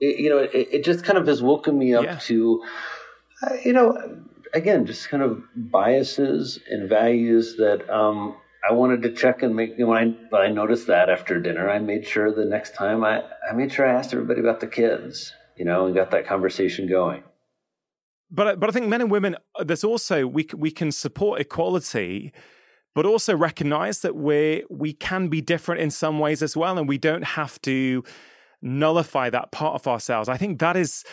it, 0.00 0.18
you 0.18 0.30
know, 0.30 0.38
it, 0.38 0.50
it, 0.52 0.84
just 0.84 1.04
kind 1.04 1.16
of 1.16 1.28
has 1.28 1.40
woken 1.40 1.78
me 1.78 1.94
up 1.94 2.04
yeah. 2.04 2.16
to, 2.22 2.64
uh, 3.46 3.54
you 3.64 3.72
know, 3.72 4.20
again, 4.52 4.84
just 4.84 5.08
kind 5.08 5.22
of 5.22 5.44
biases 5.54 6.58
and 6.68 6.88
values 6.88 7.54
that 7.58 7.88
um, 7.88 8.34
I 8.68 8.72
wanted 8.72 9.02
to 9.02 9.12
check 9.12 9.42
and 9.42 9.54
make. 9.54 9.70
You 9.70 9.84
know, 9.84 9.90
when 9.90 10.16
I, 10.32 10.36
I 10.36 10.48
noticed 10.48 10.86
that 10.86 11.10
after 11.10 11.40
dinner, 11.40 11.68
I 11.68 11.78
made 11.78 12.06
sure 12.06 12.32
the 12.32 12.44
next 12.44 12.74
time 12.74 13.04
I, 13.04 13.22
I 13.48 13.54
made 13.54 13.72
sure 13.72 13.86
I 13.86 13.92
asked 13.92 14.12
everybody 14.12 14.40
about 14.40 14.60
the 14.60 14.66
kids, 14.66 15.32
you 15.56 15.64
know, 15.64 15.86
and 15.86 15.94
got 15.94 16.10
that 16.12 16.26
conversation 16.26 16.88
going. 16.88 17.22
But 18.30 18.58
but 18.58 18.70
I 18.70 18.72
think 18.72 18.88
men 18.88 19.00
and 19.00 19.10
women, 19.10 19.36
there's 19.62 19.84
also 19.84 20.26
we 20.26 20.46
we 20.56 20.70
can 20.70 20.92
support 20.92 21.40
equality, 21.40 22.32
but 22.94 23.06
also 23.06 23.36
recognize 23.36 24.00
that 24.00 24.16
we 24.16 24.64
we 24.70 24.92
can 24.92 25.28
be 25.28 25.40
different 25.40 25.80
in 25.80 25.90
some 25.90 26.18
ways 26.18 26.42
as 26.42 26.56
well, 26.56 26.78
and 26.78 26.88
we 26.88 26.98
don't 26.98 27.24
have 27.24 27.60
to 27.62 28.02
nullify 28.62 29.28
that 29.30 29.52
part 29.52 29.74
of 29.74 29.86
ourselves. 29.86 30.28
I 30.28 30.36
think 30.38 30.58
that 30.60 30.76
is 30.76 31.04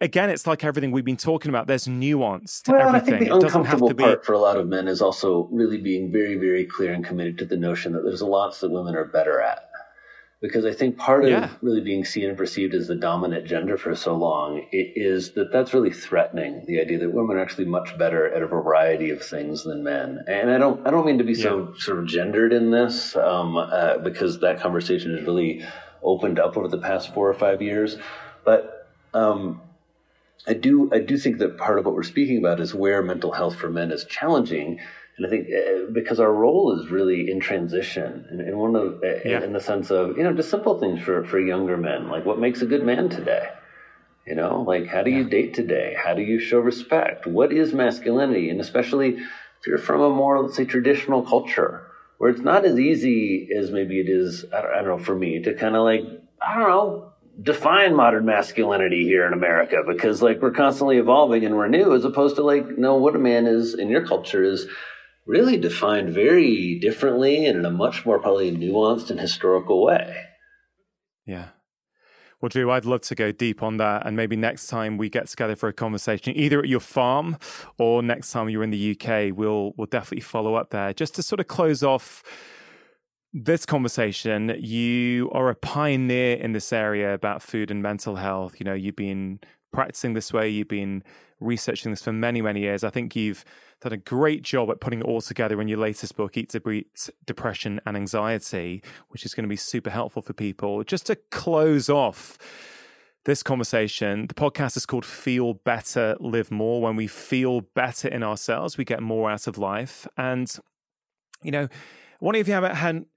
again, 0.00 0.30
it's 0.30 0.46
like 0.46 0.64
everything 0.64 0.90
we've 0.90 1.04
been 1.04 1.16
talking 1.16 1.48
about. 1.48 1.66
There's 1.66 1.88
nuance 1.88 2.60
to 2.62 2.72
well, 2.72 2.88
everything. 2.88 3.14
I 3.14 3.18
think 3.18 3.30
the 3.30 3.46
uncomfortable 3.46 3.94
part 3.94 4.24
for 4.24 4.32
a 4.32 4.38
lot 4.38 4.56
of 4.56 4.66
men 4.66 4.88
is 4.88 5.00
also 5.00 5.48
really 5.50 5.78
being 5.78 6.12
very, 6.12 6.36
very 6.36 6.64
clear 6.66 6.92
and 6.92 7.04
committed 7.04 7.38
to 7.38 7.44
the 7.44 7.56
notion 7.56 7.92
that 7.92 8.02
there's 8.02 8.22
lots 8.22 8.60
that 8.60 8.70
women 8.70 8.94
are 8.94 9.04
better 9.04 9.40
at. 9.40 9.70
Because 10.42 10.66
I 10.66 10.72
think 10.74 10.98
part 10.98 11.24
of 11.24 11.30
yeah. 11.30 11.48
really 11.62 11.80
being 11.80 12.04
seen 12.04 12.28
and 12.28 12.36
perceived 12.36 12.74
as 12.74 12.88
the 12.88 12.94
dominant 12.94 13.46
gender 13.46 13.78
for 13.78 13.94
so 13.96 14.14
long 14.14 14.66
is 14.70 15.32
that 15.32 15.50
that's 15.50 15.72
really 15.72 15.90
threatening 15.90 16.62
the 16.66 16.78
idea 16.78 16.98
that 16.98 17.10
women 17.10 17.38
are 17.38 17.40
actually 17.40 17.64
much 17.64 17.96
better 17.96 18.30
at 18.32 18.42
a 18.42 18.46
variety 18.46 19.08
of 19.08 19.22
things 19.22 19.64
than 19.64 19.82
men. 19.82 20.22
And 20.28 20.50
I 20.50 20.58
don't, 20.58 20.86
I 20.86 20.90
don't 20.90 21.06
mean 21.06 21.18
to 21.18 21.24
be 21.24 21.32
yeah. 21.32 21.44
so 21.44 21.74
sort 21.78 22.00
of 22.00 22.06
gendered 22.06 22.52
in 22.52 22.70
this, 22.70 23.16
um, 23.16 23.56
uh, 23.56 23.96
because 23.98 24.40
that 24.40 24.60
conversation 24.60 25.16
has 25.16 25.26
really 25.26 25.64
opened 26.02 26.38
up 26.38 26.58
over 26.58 26.68
the 26.68 26.78
past 26.78 27.14
four 27.14 27.30
or 27.30 27.34
five 27.34 27.62
years. 27.62 27.96
But 28.44 28.86
um, 29.14 29.62
I 30.46 30.54
do 30.54 30.90
I 30.92 31.00
do 31.00 31.16
think 31.16 31.38
that 31.38 31.58
part 31.58 31.78
of 31.78 31.84
what 31.84 31.94
we're 31.94 32.02
speaking 32.02 32.38
about 32.38 32.60
is 32.60 32.74
where 32.74 33.02
mental 33.02 33.32
health 33.32 33.56
for 33.56 33.68
men 33.70 33.90
is 33.90 34.04
challenging 34.04 34.80
And 35.16 35.26
I 35.26 35.30
think 35.30 35.48
uh, 35.48 35.90
because 35.92 36.20
our 36.20 36.32
role 36.32 36.78
is 36.78 36.90
really 36.90 37.30
in 37.30 37.40
transition, 37.40 38.26
and, 38.30 38.40
and 38.40 38.58
one 38.58 38.76
of 38.76 39.02
uh, 39.02 39.20
yeah. 39.24 39.42
in 39.42 39.52
the 39.52 39.60
sense 39.60 39.90
of 39.90 40.16
you 40.18 40.22
know 40.22 40.34
just 40.34 40.50
simple 40.50 40.78
things 40.78 41.00
for 41.00 41.24
for 41.24 41.40
younger 41.40 41.76
men, 41.76 42.08
like 42.08 42.26
what 42.26 42.38
makes 42.38 42.60
a 42.60 42.66
good 42.66 42.84
man 42.84 43.08
today. 43.08 43.48
You 44.26 44.34
know, 44.34 44.62
like 44.62 44.88
how 44.88 45.02
do 45.02 45.10
yeah. 45.10 45.18
you 45.18 45.24
date 45.24 45.54
today? 45.54 45.96
How 45.96 46.12
do 46.12 46.20
you 46.20 46.38
show 46.38 46.58
respect? 46.58 47.26
What 47.26 47.50
is 47.52 47.72
masculinity? 47.72 48.50
And 48.50 48.60
especially 48.60 49.16
if 49.16 49.66
you're 49.66 49.78
from 49.78 50.02
a 50.02 50.10
more, 50.10 50.42
let's 50.42 50.56
say, 50.56 50.64
traditional 50.66 51.22
culture 51.22 51.86
where 52.18 52.30
it's 52.30 52.40
not 52.40 52.64
as 52.64 52.78
easy 52.78 53.48
as 53.56 53.70
maybe 53.70 54.00
it 54.00 54.08
is, 54.08 54.44
I 54.52 54.62
don't, 54.62 54.70
I 54.72 54.76
don't 54.82 54.98
know, 54.98 55.04
for 55.04 55.14
me 55.14 55.40
to 55.42 55.54
kind 55.54 55.76
of 55.76 55.84
like, 55.84 56.02
I 56.40 56.54
don't 56.58 56.68
know, 56.68 57.12
define 57.42 57.94
modern 57.94 58.24
masculinity 58.24 59.04
here 59.04 59.26
in 59.26 59.32
America 59.32 59.82
because 59.86 60.22
like 60.22 60.40
we're 60.40 60.50
constantly 60.50 60.98
evolving 60.98 61.44
and 61.44 61.56
we're 61.56 61.68
new 61.68 61.94
as 61.94 62.04
opposed 62.04 62.36
to 62.36 62.42
like, 62.42 62.78
no, 62.78 62.96
what 62.96 63.14
a 63.14 63.18
man 63.18 63.46
is 63.46 63.74
in 63.74 63.88
your 63.88 64.06
culture 64.06 64.42
is 64.42 64.66
really 65.26 65.56
defined 65.56 66.10
very 66.10 66.78
differently 66.78 67.46
and 67.46 67.58
in 67.58 67.64
a 67.64 67.70
much 67.70 68.06
more 68.06 68.18
probably 68.18 68.50
nuanced 68.50 69.10
and 69.10 69.20
historical 69.20 69.84
way. 69.84 70.16
Yeah. 71.26 71.48
Well, 72.40 72.48
Drew, 72.50 72.70
I'd 72.70 72.84
love 72.84 73.00
to 73.02 73.14
go 73.14 73.32
deep 73.32 73.62
on 73.62 73.78
that. 73.78 74.06
And 74.06 74.16
maybe 74.16 74.36
next 74.36 74.66
time 74.68 74.98
we 74.98 75.08
get 75.08 75.26
together 75.26 75.56
for 75.56 75.68
a 75.68 75.72
conversation, 75.72 76.36
either 76.36 76.60
at 76.60 76.68
your 76.68 76.80
farm 76.80 77.38
or 77.78 78.02
next 78.02 78.30
time 78.30 78.48
you're 78.48 78.62
in 78.62 78.70
the 78.70 78.92
UK, 78.92 79.36
we'll 79.36 79.72
we'll 79.76 79.86
definitely 79.86 80.20
follow 80.20 80.54
up 80.54 80.70
there. 80.70 80.92
Just 80.92 81.14
to 81.16 81.22
sort 81.22 81.40
of 81.40 81.48
close 81.48 81.82
off 81.82 82.22
this 83.38 83.66
conversation, 83.66 84.56
you 84.58 85.30
are 85.32 85.50
a 85.50 85.54
pioneer 85.54 86.36
in 86.36 86.52
this 86.52 86.72
area 86.72 87.12
about 87.12 87.42
food 87.42 87.70
and 87.70 87.82
mental 87.82 88.16
health. 88.16 88.58
You 88.58 88.64
know, 88.64 88.72
you've 88.72 88.96
been 88.96 89.40
practicing 89.74 90.14
this 90.14 90.32
way, 90.32 90.48
you've 90.48 90.68
been 90.68 91.02
researching 91.38 91.92
this 91.92 92.00
for 92.00 92.12
many, 92.12 92.40
many 92.40 92.60
years. 92.60 92.82
I 92.82 92.88
think 92.88 93.14
you've 93.14 93.44
done 93.82 93.92
a 93.92 93.98
great 93.98 94.42
job 94.42 94.70
at 94.70 94.80
putting 94.80 95.00
it 95.00 95.04
all 95.04 95.20
together 95.20 95.60
in 95.60 95.68
your 95.68 95.78
latest 95.78 96.16
book, 96.16 96.38
Eat 96.38 96.48
to 96.50 96.60
Beat 96.60 97.10
Depression 97.26 97.78
and 97.84 97.94
Anxiety, 97.94 98.82
which 99.10 99.26
is 99.26 99.34
going 99.34 99.44
to 99.44 99.50
be 99.50 99.56
super 99.56 99.90
helpful 99.90 100.22
for 100.22 100.32
people. 100.32 100.82
Just 100.82 101.04
to 101.06 101.16
close 101.30 101.90
off 101.90 102.38
this 103.26 103.42
conversation, 103.42 104.28
the 104.28 104.34
podcast 104.34 104.78
is 104.78 104.86
called 104.86 105.04
Feel 105.04 105.52
Better, 105.52 106.16
Live 106.20 106.50
More. 106.50 106.80
When 106.80 106.96
we 106.96 107.06
feel 107.06 107.60
better 107.60 108.08
in 108.08 108.22
ourselves, 108.22 108.78
we 108.78 108.86
get 108.86 109.02
more 109.02 109.30
out 109.30 109.46
of 109.46 109.58
life. 109.58 110.06
And, 110.16 110.50
you 111.42 111.50
know, 111.50 111.68
one 112.18 112.34
of 112.34 112.48
you 112.48 112.54
haven't 112.54 113.08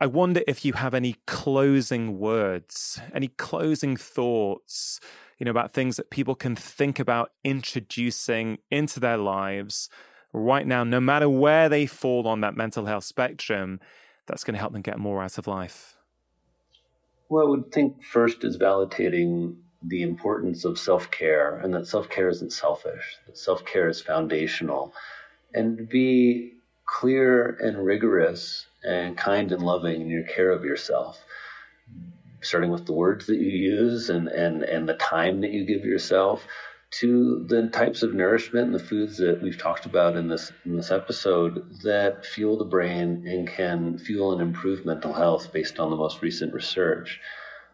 I 0.00 0.06
wonder 0.06 0.42
if 0.46 0.64
you 0.64 0.74
have 0.74 0.94
any 0.94 1.16
closing 1.26 2.18
words, 2.18 3.00
any 3.12 3.28
closing 3.28 3.96
thoughts 3.96 5.00
you 5.38 5.44
know, 5.44 5.50
about 5.50 5.72
things 5.72 5.96
that 5.96 6.10
people 6.10 6.34
can 6.34 6.56
think 6.56 6.98
about 6.98 7.32
introducing 7.44 8.58
into 8.70 9.00
their 9.00 9.16
lives 9.16 9.88
right 10.32 10.66
now, 10.66 10.84
no 10.84 11.00
matter 11.00 11.28
where 11.28 11.68
they 11.68 11.86
fall 11.86 12.26
on 12.26 12.40
that 12.40 12.56
mental 12.56 12.86
health 12.86 13.04
spectrum, 13.04 13.80
that's 14.26 14.44
going 14.44 14.54
to 14.54 14.60
help 14.60 14.72
them 14.72 14.82
get 14.82 14.98
more 14.98 15.22
out 15.22 15.38
of 15.38 15.46
life? 15.46 15.96
Well, 17.28 17.46
I 17.46 17.48
would 17.48 17.72
think 17.72 18.02
first 18.02 18.44
is 18.44 18.58
validating 18.58 19.56
the 19.82 20.02
importance 20.02 20.64
of 20.64 20.78
self 20.78 21.10
care 21.10 21.58
and 21.58 21.72
that 21.72 21.86
self 21.86 22.08
care 22.08 22.28
isn't 22.28 22.52
selfish, 22.52 23.16
that 23.26 23.38
self 23.38 23.64
care 23.64 23.88
is 23.88 24.00
foundational, 24.00 24.92
and 25.54 25.88
be 25.88 26.54
clear 26.84 27.56
and 27.62 27.84
rigorous 27.84 28.66
and 28.84 29.16
kind 29.16 29.52
and 29.52 29.62
loving 29.62 30.00
in 30.00 30.08
your 30.08 30.24
care 30.24 30.50
of 30.50 30.64
yourself 30.64 31.24
starting 32.40 32.70
with 32.70 32.86
the 32.86 32.92
words 32.92 33.26
that 33.26 33.36
you 33.36 33.50
use 33.50 34.10
and, 34.10 34.28
and, 34.28 34.62
and 34.62 34.88
the 34.88 34.94
time 34.94 35.40
that 35.40 35.50
you 35.50 35.64
give 35.64 35.84
yourself 35.84 36.46
to 36.90 37.44
the 37.48 37.68
types 37.68 38.02
of 38.02 38.14
nourishment 38.14 38.66
and 38.66 38.74
the 38.74 38.78
foods 38.78 39.18
that 39.18 39.42
we've 39.42 39.58
talked 39.58 39.84
about 39.84 40.16
in 40.16 40.28
this 40.28 40.52
in 40.64 40.74
this 40.74 40.90
episode 40.90 41.70
that 41.82 42.24
fuel 42.24 42.56
the 42.56 42.64
brain 42.64 43.26
and 43.26 43.46
can 43.46 43.98
fuel 43.98 44.32
and 44.32 44.40
improve 44.40 44.86
mental 44.86 45.12
health 45.12 45.52
based 45.52 45.78
on 45.78 45.90
the 45.90 45.96
most 45.96 46.22
recent 46.22 46.54
research. 46.54 47.20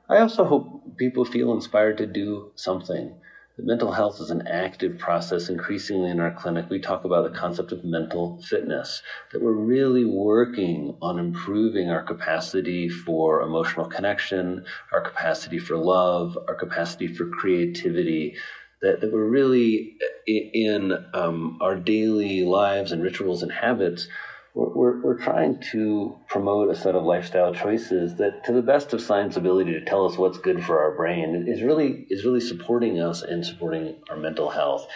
I 0.09 0.19
also 0.19 0.45
hope 0.45 0.97
people 0.97 1.25
feel 1.25 1.53
inspired 1.53 1.99
to 1.99 2.07
do 2.07 2.51
something 2.57 3.15
mental 3.59 3.93
health 3.93 4.21
is 4.21 4.31
an 4.31 4.47
active 4.49 4.99
process. 4.99 5.49
Increasingly 5.49 6.11
in 6.11 6.21
our 6.21 6.33
clinic, 6.33 6.67
we 6.69 6.81
talk 6.81 7.05
about 7.05 7.31
the 7.31 7.39
concept 7.39 7.73
of 7.73 7.85
mental 7.85 8.43
fitness, 8.43 9.03
that 9.33 9.43
we're 9.43 9.53
really 9.53 10.05
working 10.05 10.97
on 11.01 11.19
improving 11.19 11.91
our 11.91 12.03
capacity 12.03 12.89
for 12.89 13.43
emotional 13.43 13.87
connection, 13.87 14.65
our 14.93 15.01
capacity 15.01 15.59
for 15.59 15.77
love, 15.77 16.37
our 16.49 16.55
capacity 16.55 17.07
for 17.07 17.29
creativity. 17.29 18.37
That, 18.83 19.01
that 19.01 19.13
we're 19.13 19.25
really 19.25 19.97
in 20.27 20.93
um, 21.15 21.59
our 21.63 21.75
daily 21.75 22.45
lives 22.45 22.93
and 22.93 23.03
rituals 23.03 23.43
and 23.43 23.51
habits 23.51 24.09
we're, 24.55 25.03
we're 25.03 25.19
trying 25.19 25.61
to 25.73 26.17
promote 26.29 26.71
a 26.71 26.77
set 26.77 26.95
of 26.95 27.03
lifestyle 27.03 27.53
choices 27.53 28.15
that, 28.17 28.45
to 28.45 28.53
the 28.53 28.63
best 28.63 28.93
of 28.93 29.01
science 29.01 29.37
ability 29.37 29.73
to 29.73 29.85
tell 29.85 30.07
us 30.07 30.17
what's 30.17 30.39
good 30.39 30.65
for 30.65 30.79
our 30.81 30.95
brain, 30.97 31.47
is 31.49 31.63
really 31.63 32.07
is 32.09 32.25
really 32.25 32.41
supporting 32.41 33.01
us 33.01 33.23
and 33.23 33.45
supporting 33.45 33.97
our 34.09 34.17
mental 34.17 34.51
health. 34.51 34.87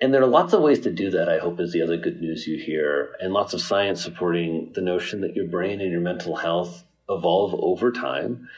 And 0.00 0.14
there 0.14 0.22
are 0.22 0.28
lots 0.28 0.54
of 0.54 0.62
ways 0.62 0.80
to 0.80 0.92
do 0.92 1.10
that, 1.10 1.28
I 1.28 1.38
hope, 1.38 1.60
is 1.60 1.72
the 1.72 1.82
other 1.82 1.96
good 1.96 2.20
news 2.20 2.46
you 2.46 2.56
hear, 2.56 3.14
and 3.20 3.32
lots 3.32 3.52
of 3.52 3.60
science 3.60 4.02
supporting 4.02 4.72
the 4.74 4.80
notion 4.80 5.20
that 5.22 5.34
your 5.34 5.48
brain 5.48 5.80
and 5.80 5.90
your 5.90 6.00
mental 6.00 6.36
health 6.36 6.84
evolve 7.08 7.54
over 7.54 7.90
time. 7.92 8.48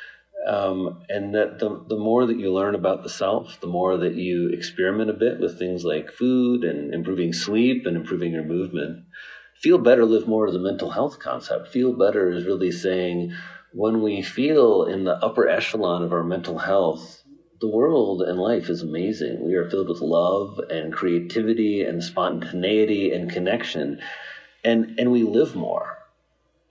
Um, 0.47 1.05
and 1.09 1.37
that 1.37 1.61
the, 1.61 1.85
the 1.89 1.97
more 1.97 2.27
that 2.27 2.37
you 2.37 2.53
learn 2.53 2.75
about 2.75 3.05
the 3.05 3.09
self, 3.09 3.61
the 3.61 3.69
more 3.69 3.97
that 3.97 4.17
you 4.17 4.49
experiment 4.49 5.09
a 5.09 5.13
bit 5.13 5.39
with 5.39 5.57
things 5.57 5.85
like 5.85 6.11
food 6.11 6.65
and 6.65 6.93
improving 6.93 7.33
sleep 7.33 7.87
and 7.87 7.97
improving 7.97 8.33
your 8.33 8.43
movement, 8.43 9.05
feel 9.63 9.79
better, 9.79 10.05
live 10.05 10.27
more 10.27 10.49
is 10.49 10.55
a 10.55 10.59
mental 10.59 10.91
health 10.91 11.19
concept. 11.19 11.69
Feel 11.69 11.93
better 11.93 12.31
is 12.31 12.47
really 12.47 12.73
saying 12.73 13.33
when 13.73 14.03
we 14.03 14.21
feel 14.21 14.85
in 14.85 15.05
the 15.05 15.17
upper 15.25 15.49
echelon 15.49 16.03
of 16.03 16.13
our 16.13 16.25
mental 16.25 16.59
health, 16.59 17.23
the 17.61 17.69
world 17.69 18.23
and 18.23 18.39
life 18.39 18.69
is 18.69 18.83
amazing. 18.83 19.47
We 19.47 19.55
are 19.55 19.71
filled 19.71 19.89
with 19.89 20.01
love 20.01 20.59
and 20.69 20.93
creativity 20.93 21.83
and 21.83 22.03
spontaneity 22.03 23.13
and 23.13 23.31
connection, 23.31 24.01
and, 24.65 24.99
and 24.99 25.13
we 25.13 25.23
live 25.23 25.55
more. 25.55 25.99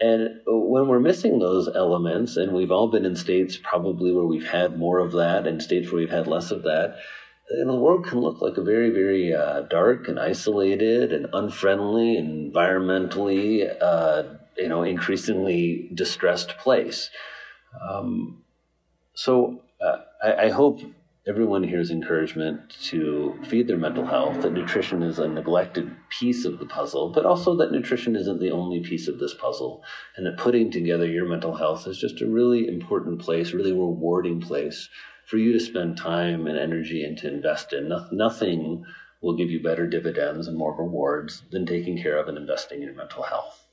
And 0.02 0.42
when 0.46 0.88
we're 0.88 1.00
missing 1.00 1.40
those 1.40 1.70
elements, 1.74 2.36
and 2.36 2.52
we've 2.54 2.72
all 2.72 2.90
been 2.90 3.06
in 3.06 3.16
states 3.16 3.58
probably 3.62 4.12
where 4.12 4.26
we've 4.26 4.48
had 4.48 4.78
more 4.78 5.00
of 5.00 5.14
that 5.14 5.48
and 5.48 5.62
states 5.62 5.92
where 5.92 6.02
we've 6.02 6.10
had 6.10 6.28
less 6.28 6.52
of 6.52 6.64
that, 6.64 6.98
and 7.60 7.70
the 7.70 7.76
world 7.76 8.06
can 8.06 8.20
look 8.20 8.42
like 8.42 8.58
a 8.58 8.64
very, 8.64 8.90
very 8.90 9.34
uh, 9.34 9.62
dark 9.62 10.08
and 10.08 10.20
isolated 10.20 11.12
and 11.12 11.28
unfriendly, 11.34 12.16
environmentally, 12.16 13.70
uh, 13.82 14.24
you 14.58 14.68
know, 14.68 14.84
increasingly 14.84 15.90
distressed 15.94 16.58
place. 16.58 17.10
Um, 17.82 18.44
so 19.14 19.64
uh, 19.82 19.98
I, 20.24 20.46
I, 20.46 20.50
hope 20.50 20.82
everyone 21.28 21.64
hears 21.64 21.92
encouragement 21.92 22.76
to 22.82 23.40
feed 23.48 23.68
their 23.68 23.78
mental 23.78 24.06
health, 24.06 24.42
that 24.42 24.54
nutrition 24.54 25.04
is 25.04 25.20
a 25.20 25.28
neglected 25.28 25.96
piece 26.10 26.46
of 26.46 26.58
the 26.58 26.66
puzzle, 26.66 27.12
but 27.12 27.26
also 27.26 27.56
that 27.56 27.72
nutrition 27.72 28.16
isn't 28.16 28.40
the 28.40 28.50
only 28.50 28.80
piece 28.80 29.08
of 29.08 29.20
this 29.20 29.36
puzzle, 29.36 29.84
and 30.16 30.26
that 30.26 30.38
putting 30.38 30.72
together 30.72 31.06
your 31.06 31.28
mental 31.28 31.56
health 31.56 31.86
is 31.86 32.00
just 32.00 32.22
a 32.22 32.28
really 32.28 32.68
important 32.68 33.22
place, 33.22 33.54
really 33.54 33.72
rewarding 33.72 34.42
place 34.42 34.90
for 35.26 35.38
you 35.38 35.54
to 35.54 35.60
spend 35.60 35.96
time 35.96 36.48
and 36.48 36.58
energy 36.58 37.04
and 37.04 37.18
to 37.20 37.32
invest 37.32 37.72
in. 37.72 37.90
No, 37.90 38.08
nothing 38.12 38.84
will 39.22 39.38
give 39.38 39.52
you 39.52 39.62
better 39.62 39.86
dividends 39.86 40.48
and 40.48 40.58
more 40.58 40.76
rewards 40.76 41.44
than 41.52 41.68
taking 41.68 42.02
care 42.02 42.18
of 42.18 42.28
and 42.28 42.38
investing 42.38 42.80
in 42.80 42.88
your 42.88 42.96
mental 42.96 43.22
health. 43.22 43.68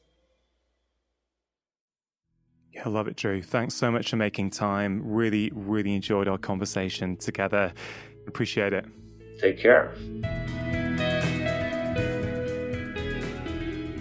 Yeah, 2.73 2.83
I 2.85 2.89
love 2.89 3.09
it, 3.09 3.17
Drew. 3.17 3.43
Thanks 3.43 3.75
so 3.75 3.91
much 3.91 4.11
for 4.11 4.17
making 4.17 4.51
time. 4.51 5.03
Really, 5.05 5.51
really 5.55 5.95
enjoyed 5.95 6.29
our 6.29 6.39
conversation 6.39 7.17
together. 7.17 7.73
Appreciate 8.27 8.73
it. 8.73 8.85
Take 9.41 9.59
care. 9.59 9.95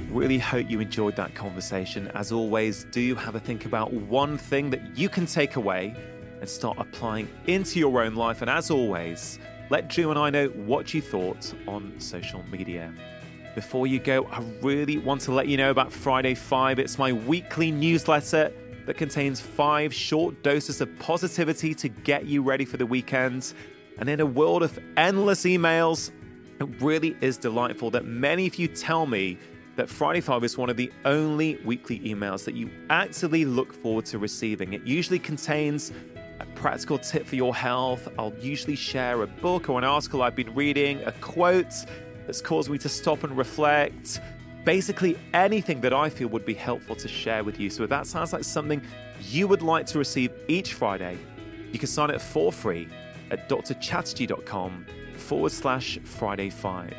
Really 0.09 0.39
hope 0.39 0.69
you 0.69 0.79
enjoyed 0.79 1.15
that 1.15 1.35
conversation. 1.35 2.07
As 2.15 2.31
always, 2.31 2.85
do 2.91 3.13
have 3.15 3.35
a 3.35 3.39
think 3.39 3.65
about 3.65 3.93
one 3.93 4.37
thing 4.37 4.69
that 4.71 4.97
you 4.97 5.09
can 5.09 5.25
take 5.25 5.55
away 5.55 5.95
and 6.39 6.49
start 6.49 6.77
applying 6.79 7.29
into 7.45 7.79
your 7.79 8.01
own 8.01 8.15
life. 8.15 8.41
And 8.41 8.49
as 8.49 8.71
always, 8.71 9.39
let 9.69 9.89
Drew 9.89 10.09
and 10.09 10.19
I 10.19 10.29
know 10.29 10.47
what 10.47 10.93
you 10.93 11.01
thought 11.01 11.53
on 11.67 11.93
social 11.99 12.43
media. 12.49 12.93
Before 13.57 13.87
you 13.87 13.97
go, 13.97 14.25
I 14.25 14.43
really 14.61 14.99
want 14.99 15.21
to 15.21 15.31
let 15.31 15.47
you 15.47 15.57
know 15.57 15.71
about 15.71 15.91
Friday 15.91 16.35
5. 16.35 16.77
It's 16.77 16.99
my 16.99 17.11
weekly 17.11 17.71
newsletter 17.71 18.53
that 18.85 18.97
contains 18.97 19.41
five 19.41 19.91
short 19.91 20.43
doses 20.43 20.79
of 20.79 20.95
positivity 20.99 21.73
to 21.73 21.89
get 21.89 22.27
you 22.27 22.43
ready 22.43 22.65
for 22.65 22.77
the 22.77 22.85
weekend. 22.85 23.55
And 23.97 24.09
in 24.09 24.19
a 24.19 24.27
world 24.27 24.61
of 24.61 24.77
endless 24.95 25.43
emails, 25.45 26.11
it 26.59 26.65
really 26.79 27.17
is 27.19 27.35
delightful 27.35 27.89
that 27.89 28.05
many 28.05 28.45
of 28.45 28.57
you 28.57 28.67
tell 28.67 29.07
me 29.07 29.39
that 29.75 29.89
Friday 29.89 30.21
5 30.21 30.43
is 30.43 30.55
one 30.55 30.69
of 30.69 30.77
the 30.77 30.93
only 31.03 31.57
weekly 31.65 31.99
emails 32.01 32.45
that 32.45 32.53
you 32.53 32.69
actively 32.91 33.43
look 33.43 33.73
forward 33.73 34.05
to 34.05 34.19
receiving. 34.19 34.73
It 34.73 34.83
usually 34.83 35.17
contains 35.17 35.91
a 36.39 36.45
practical 36.53 36.99
tip 36.99 37.25
for 37.25 37.35
your 37.35 37.55
health. 37.55 38.07
I'll 38.19 38.35
usually 38.39 38.75
share 38.75 39.23
a 39.23 39.27
book 39.27 39.67
or 39.67 39.79
an 39.79 39.83
article 39.83 40.21
I've 40.21 40.35
been 40.35 40.53
reading, 40.53 41.01
a 41.05 41.11
quote 41.13 41.73
that's 42.27 42.41
caused 42.41 42.69
me 42.69 42.77
to 42.77 42.89
stop 42.89 43.23
and 43.23 43.35
reflect, 43.35 44.19
basically 44.65 45.17
anything 45.33 45.81
that 45.81 45.93
I 45.93 46.09
feel 46.09 46.27
would 46.27 46.45
be 46.45 46.53
helpful 46.53 46.95
to 46.97 47.07
share 47.07 47.43
with 47.43 47.59
you. 47.59 47.69
So 47.69 47.83
if 47.83 47.89
that 47.89 48.05
sounds 48.05 48.33
like 48.33 48.43
something 48.43 48.81
you 49.21 49.47
would 49.47 49.61
like 49.61 49.85
to 49.87 49.97
receive 49.97 50.31
each 50.47 50.73
Friday, 50.73 51.17
you 51.71 51.79
can 51.79 51.87
sign 51.87 52.11
up 52.11 52.21
for 52.21 52.51
free 52.51 52.89
at 53.31 53.49
drchatterjee.com 53.49 54.85
forward 55.15 55.51
slash 55.51 55.97
Friday 56.03 56.49
5. 56.49 56.93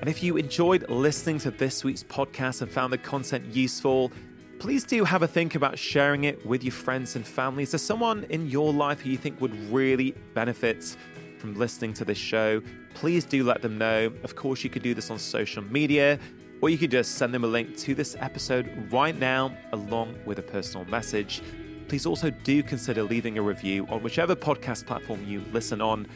And 0.00 0.08
if 0.08 0.22
you 0.22 0.36
enjoyed 0.36 0.88
listening 0.90 1.38
to 1.40 1.50
this 1.50 1.82
week's 1.82 2.04
podcast 2.04 2.62
and 2.62 2.70
found 2.70 2.92
the 2.92 2.98
content 2.98 3.46
useful, 3.46 4.12
please 4.58 4.84
do 4.84 5.04
have 5.04 5.22
a 5.22 5.26
think 5.26 5.54
about 5.54 5.78
sharing 5.78 6.24
it 6.24 6.44
with 6.46 6.62
your 6.62 6.72
friends 6.72 7.16
and 7.16 7.26
family. 7.26 7.62
Is 7.62 7.72
there 7.72 7.78
someone 7.78 8.24
in 8.24 8.48
your 8.48 8.72
life 8.72 9.00
who 9.00 9.10
you 9.10 9.16
think 9.16 9.40
would 9.40 9.54
really 9.72 10.14
benefit 10.34 10.96
from 11.38 11.54
listening 11.54 11.94
to 11.94 12.04
this 12.04 12.18
show? 12.18 12.60
Please 12.94 13.24
do 13.24 13.44
let 13.44 13.62
them 13.62 13.78
know. 13.78 14.12
Of 14.24 14.36
course, 14.36 14.64
you 14.64 14.70
could 14.70 14.82
do 14.82 14.94
this 14.94 15.10
on 15.10 15.18
social 15.18 15.62
media, 15.62 16.18
or 16.60 16.70
you 16.70 16.78
could 16.78 16.90
just 16.90 17.14
send 17.14 17.32
them 17.32 17.44
a 17.44 17.46
link 17.46 17.76
to 17.78 17.94
this 17.94 18.16
episode 18.18 18.70
right 18.92 19.18
now, 19.18 19.56
along 19.72 20.18
with 20.26 20.38
a 20.38 20.42
personal 20.42 20.84
message. 20.86 21.42
Please 21.88 22.04
also 22.04 22.30
do 22.30 22.62
consider 22.62 23.02
leaving 23.02 23.38
a 23.38 23.42
review 23.42 23.86
on 23.88 24.02
whichever 24.02 24.36
podcast 24.36 24.86
platform 24.86 25.24
you 25.26 25.42
listen 25.52 25.80
on. 25.80 26.06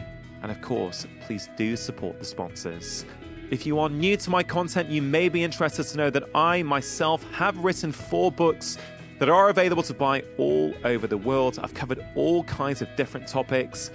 And 0.43 0.51
of 0.51 0.61
course, 0.61 1.07
please 1.23 1.49
do 1.57 1.77
support 1.77 2.19
the 2.19 2.24
sponsors. 2.24 3.05
If 3.51 3.66
you 3.66 3.78
are 3.78 3.89
new 3.89 4.16
to 4.16 4.31
my 4.31 4.43
content, 4.43 4.89
you 4.89 5.03
may 5.03 5.28
be 5.28 5.44
interested 5.44 5.85
to 5.85 5.97
know 5.97 6.11
that 6.11 6.24
I 6.35 6.62
myself 6.62 7.23
have 7.32 7.57
written 7.59 7.93
four 7.93 8.32
books 8.32 8.78
that 9.19 9.28
are 9.28 9.51
available 9.51 9.85
to 9.85 9.94
buy 9.94 10.24
all 10.36 10.74
over 10.85 11.07
the 11.07 11.16
world. 11.16 11.61
I've 11.62 11.74
covered 11.74 12.05
all 12.16 12.43
kinds 12.44 12.82
of 12.82 12.89
different 12.97 13.28
topics 13.28 13.90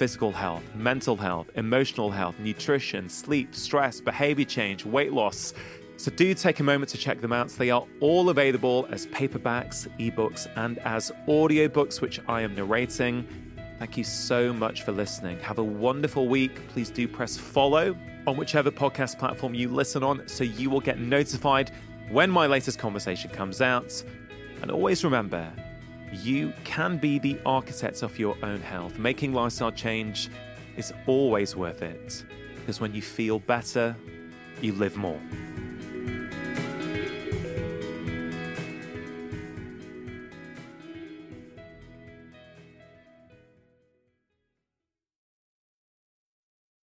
physical 0.00 0.32
health, 0.32 0.62
mental 0.74 1.14
health, 1.14 1.50
emotional 1.56 2.10
health, 2.10 2.34
nutrition, 2.38 3.06
sleep, 3.06 3.54
stress, 3.54 4.00
behavior 4.00 4.46
change, 4.46 4.86
weight 4.86 5.12
loss. 5.12 5.52
So 5.98 6.10
do 6.10 6.32
take 6.32 6.58
a 6.58 6.62
moment 6.62 6.88
to 6.92 6.96
check 6.96 7.20
them 7.20 7.34
out. 7.34 7.50
They 7.50 7.68
are 7.68 7.84
all 8.00 8.30
available 8.30 8.88
as 8.90 9.06
paperbacks, 9.08 9.86
ebooks, 9.98 10.48
and 10.56 10.78
as 10.78 11.12
audiobooks, 11.28 12.00
which 12.00 12.18
I 12.28 12.40
am 12.40 12.54
narrating. 12.54 13.26
Thank 13.78 13.98
you 13.98 14.04
so 14.04 14.54
much 14.54 14.84
for 14.84 14.92
listening. 14.92 15.38
Have 15.40 15.58
a 15.58 15.64
wonderful 15.64 16.28
week. 16.28 16.66
Please 16.68 16.88
do 16.88 17.06
press 17.06 17.36
follow 17.36 17.94
on 18.26 18.38
whichever 18.38 18.70
podcast 18.70 19.18
platform 19.18 19.52
you 19.52 19.68
listen 19.68 20.02
on 20.02 20.26
so 20.26 20.44
you 20.44 20.70
will 20.70 20.80
get 20.80 20.98
notified 20.98 21.72
when 22.10 22.30
my 22.30 22.46
latest 22.46 22.78
conversation 22.78 23.30
comes 23.32 23.60
out. 23.60 24.02
And 24.62 24.70
always 24.70 25.04
remember, 25.04 25.52
you 26.12 26.52
can 26.64 26.98
be 26.98 27.18
the 27.18 27.38
architects 27.46 28.02
of 28.02 28.18
your 28.18 28.36
own 28.42 28.60
health. 28.60 28.98
Making 28.98 29.32
lifestyle 29.32 29.72
change 29.72 30.28
is 30.76 30.92
always 31.06 31.56
worth 31.56 31.82
it 31.82 32.24
because 32.56 32.80
when 32.80 32.94
you 32.94 33.02
feel 33.02 33.38
better, 33.38 33.96
you 34.60 34.72
live 34.72 34.96
more. 34.96 35.20